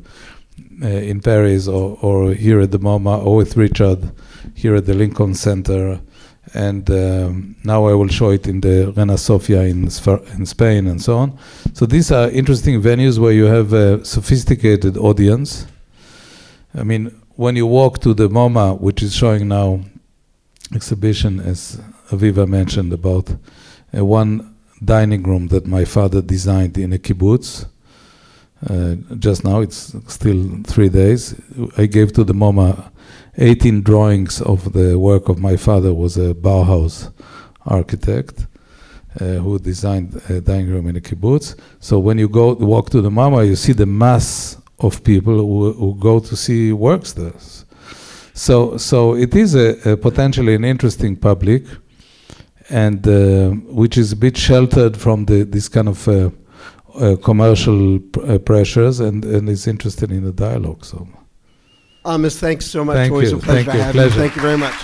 uh, 0.81 0.87
in 0.87 1.21
Paris 1.21 1.67
or, 1.67 1.97
or 2.01 2.33
here 2.33 2.59
at 2.61 2.71
the 2.71 2.79
MoMA 2.79 3.23
or 3.25 3.37
with 3.37 3.57
Richard 3.57 4.11
here 4.55 4.75
at 4.75 4.85
the 4.85 4.93
Lincoln 4.93 5.33
Center, 5.33 5.99
and 6.53 6.89
um, 6.91 7.55
now 7.63 7.85
I 7.85 7.93
will 7.93 8.07
show 8.09 8.29
it 8.31 8.47
in 8.47 8.61
the 8.61 8.93
Reina 8.95 9.17
Sofia 9.17 9.63
in, 9.63 9.83
in 9.85 10.45
Spain 10.45 10.87
and 10.87 11.01
so 11.01 11.17
on. 11.17 11.39
So 11.73 11.85
these 11.85 12.11
are 12.11 12.29
interesting 12.29 12.81
venues 12.81 13.17
where 13.17 13.31
you 13.31 13.45
have 13.45 13.73
a 13.73 14.03
sophisticated 14.05 14.97
audience. 14.97 15.65
I 16.75 16.83
mean, 16.83 17.21
when 17.35 17.55
you 17.55 17.65
walk 17.65 17.99
to 17.99 18.13
the 18.13 18.29
MoMA, 18.29 18.79
which 18.79 19.01
is 19.01 19.15
showing 19.15 19.47
now 19.47 19.81
exhibition, 20.73 21.39
as 21.39 21.81
Aviva 22.09 22.47
mentioned, 22.47 22.93
about 22.93 23.35
uh, 23.95 24.05
one 24.05 24.55
dining 24.83 25.23
room 25.23 25.47
that 25.47 25.65
my 25.65 25.85
father 25.85 26.21
designed 26.21 26.77
in 26.77 26.93
a 26.93 26.97
kibbutz. 26.97 27.65
Uh, 28.69 28.95
just 29.19 29.43
now, 29.43 29.61
it's 29.61 29.95
still 30.07 30.61
three 30.63 30.89
days. 30.89 31.35
I 31.77 31.85
gave 31.85 32.13
to 32.13 32.23
the 32.23 32.33
MoMA 32.33 32.91
18 33.37 33.81
drawings 33.81 34.41
of 34.41 34.73
the 34.73 34.97
work 34.97 35.29
of 35.29 35.39
my 35.39 35.57
father. 35.57 35.93
Was 35.93 36.17
a 36.17 36.33
Bauhaus 36.33 37.11
architect 37.65 38.45
uh, 39.19 39.25
who 39.35 39.59
designed 39.59 40.21
a 40.29 40.41
dining 40.41 40.69
room 40.69 40.87
in 40.87 40.95
a 40.95 41.01
kibbutz. 41.01 41.59
So 41.79 41.99
when 41.99 42.17
you 42.17 42.29
go 42.29 42.53
walk 42.53 42.89
to 42.91 43.01
the 43.01 43.09
MoMA, 43.09 43.47
you 43.47 43.55
see 43.55 43.73
the 43.73 43.85
mass 43.85 44.57
of 44.79 45.03
people 45.03 45.37
who, 45.37 45.73
who 45.73 45.95
go 45.95 46.19
to 46.19 46.35
see 46.35 46.71
works 46.71 47.13
there. 47.13 47.33
So, 48.33 48.77
so 48.77 49.15
it 49.15 49.35
is 49.35 49.55
a, 49.55 49.91
a 49.91 49.97
potentially 49.97 50.55
an 50.55 50.63
interesting 50.63 51.15
public 51.15 51.63
and 52.69 53.07
uh, 53.07 53.49
which 53.49 53.97
is 53.97 54.11
a 54.11 54.15
bit 54.15 54.37
sheltered 54.37 54.97
from 54.97 55.25
the, 55.25 55.43
this 55.43 55.69
kind 55.69 55.87
of 55.87 56.07
uh, 56.95 57.13
uh, 57.13 57.15
commercial 57.17 57.99
pr- 57.99 58.37
pressures 58.39 58.99
and, 58.99 59.25
and 59.25 59.49
is 59.49 59.67
interested 59.67 60.11
in 60.11 60.23
the 60.23 60.31
dialogue. 60.31 60.85
So, 60.85 61.07
Amos, 62.05 62.39
thanks 62.39 62.65
so 62.65 62.83
much. 62.83 62.95
Thank 62.95 63.11
Always 63.11 63.31
you. 63.31 63.37
a 63.37 63.41
pleasure 63.41 63.63
Thank 63.63 63.71
to 63.71 63.77
you. 63.77 63.83
have 63.83 63.93
Pleasure. 63.93 64.15
you. 64.15 64.21
Thank 64.21 64.35
you 64.35 64.41
very 64.41 64.57
much. 64.57 64.75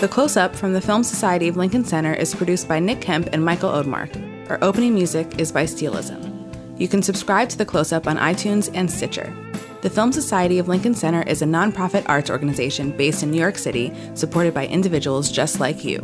The 0.00 0.06
Close 0.08 0.36
Up 0.36 0.54
from 0.54 0.74
the 0.74 0.80
Film 0.80 1.02
Society 1.02 1.48
of 1.48 1.56
Lincoln 1.56 1.84
Center 1.84 2.14
is 2.14 2.32
produced 2.32 2.68
by 2.68 2.78
Nick 2.78 3.00
Kemp 3.00 3.28
and 3.32 3.44
Michael 3.44 3.70
Odmark. 3.70 4.48
Our 4.48 4.58
opening 4.62 4.94
music 4.94 5.40
is 5.40 5.50
by 5.50 5.64
Steelism. 5.64 6.80
You 6.80 6.86
can 6.86 7.02
subscribe 7.02 7.48
to 7.48 7.58
The 7.58 7.66
Close 7.66 7.92
Up 7.92 8.06
on 8.06 8.16
iTunes 8.16 8.70
and 8.74 8.88
Stitcher. 8.88 9.34
The 9.80 9.90
Film 9.90 10.10
Society 10.10 10.58
of 10.58 10.66
Lincoln 10.66 10.92
Center 10.92 11.22
is 11.22 11.40
a 11.40 11.44
nonprofit 11.44 12.04
arts 12.08 12.30
organization 12.30 12.90
based 12.96 13.22
in 13.22 13.30
New 13.30 13.38
York 13.38 13.56
City, 13.56 13.92
supported 14.14 14.52
by 14.52 14.66
individuals 14.66 15.30
just 15.30 15.60
like 15.60 15.84
you. 15.84 16.00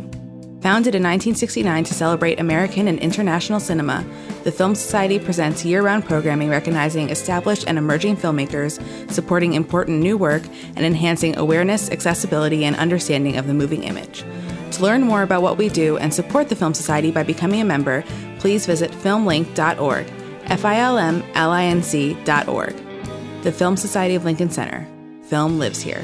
Founded 0.61 0.95
in 0.95 1.03
1969 1.03 1.83
to 1.83 1.93
celebrate 1.93 2.39
American 2.39 2.87
and 2.87 2.97
international 2.99 3.59
cinema, 3.59 4.05
the 4.45 4.51
Film 4.51 4.75
Society 4.75 5.19
presents 5.19 5.65
year 5.65 5.81
round 5.81 6.05
programming 6.05 6.49
recognizing 6.49 7.09
established 7.09 7.65
and 7.67 7.77
emerging 7.77 8.15
filmmakers, 8.15 8.79
supporting 9.11 9.51
important 9.51 9.99
new 9.99 10.17
work, 10.17 10.43
and 10.77 10.85
enhancing 10.85 11.37
awareness, 11.37 11.91
accessibility, 11.91 12.63
and 12.63 12.77
understanding 12.77 13.35
of 13.35 13.45
the 13.45 13.53
moving 13.53 13.83
image. 13.83 14.23
To 14.71 14.83
learn 14.83 15.01
more 15.01 15.21
about 15.21 15.41
what 15.41 15.57
we 15.57 15.67
do 15.67 15.97
and 15.97 16.13
support 16.13 16.47
the 16.47 16.55
Film 16.55 16.73
Society 16.73 17.11
by 17.11 17.23
becoming 17.23 17.59
a 17.59 17.65
member, 17.65 18.05
please 18.39 18.65
visit 18.65 18.91
filmlinc.org, 18.91 20.07
F-I-L-M-L-I-N-C.org. 20.45 22.84
The 23.45 23.51
Film 23.51 23.77
Society 23.77 24.15
of 24.15 24.25
Lincoln 24.25 24.49
Center. 24.49 24.87
Film 25.25 25.59
lives 25.59 25.79
here. 25.79 26.03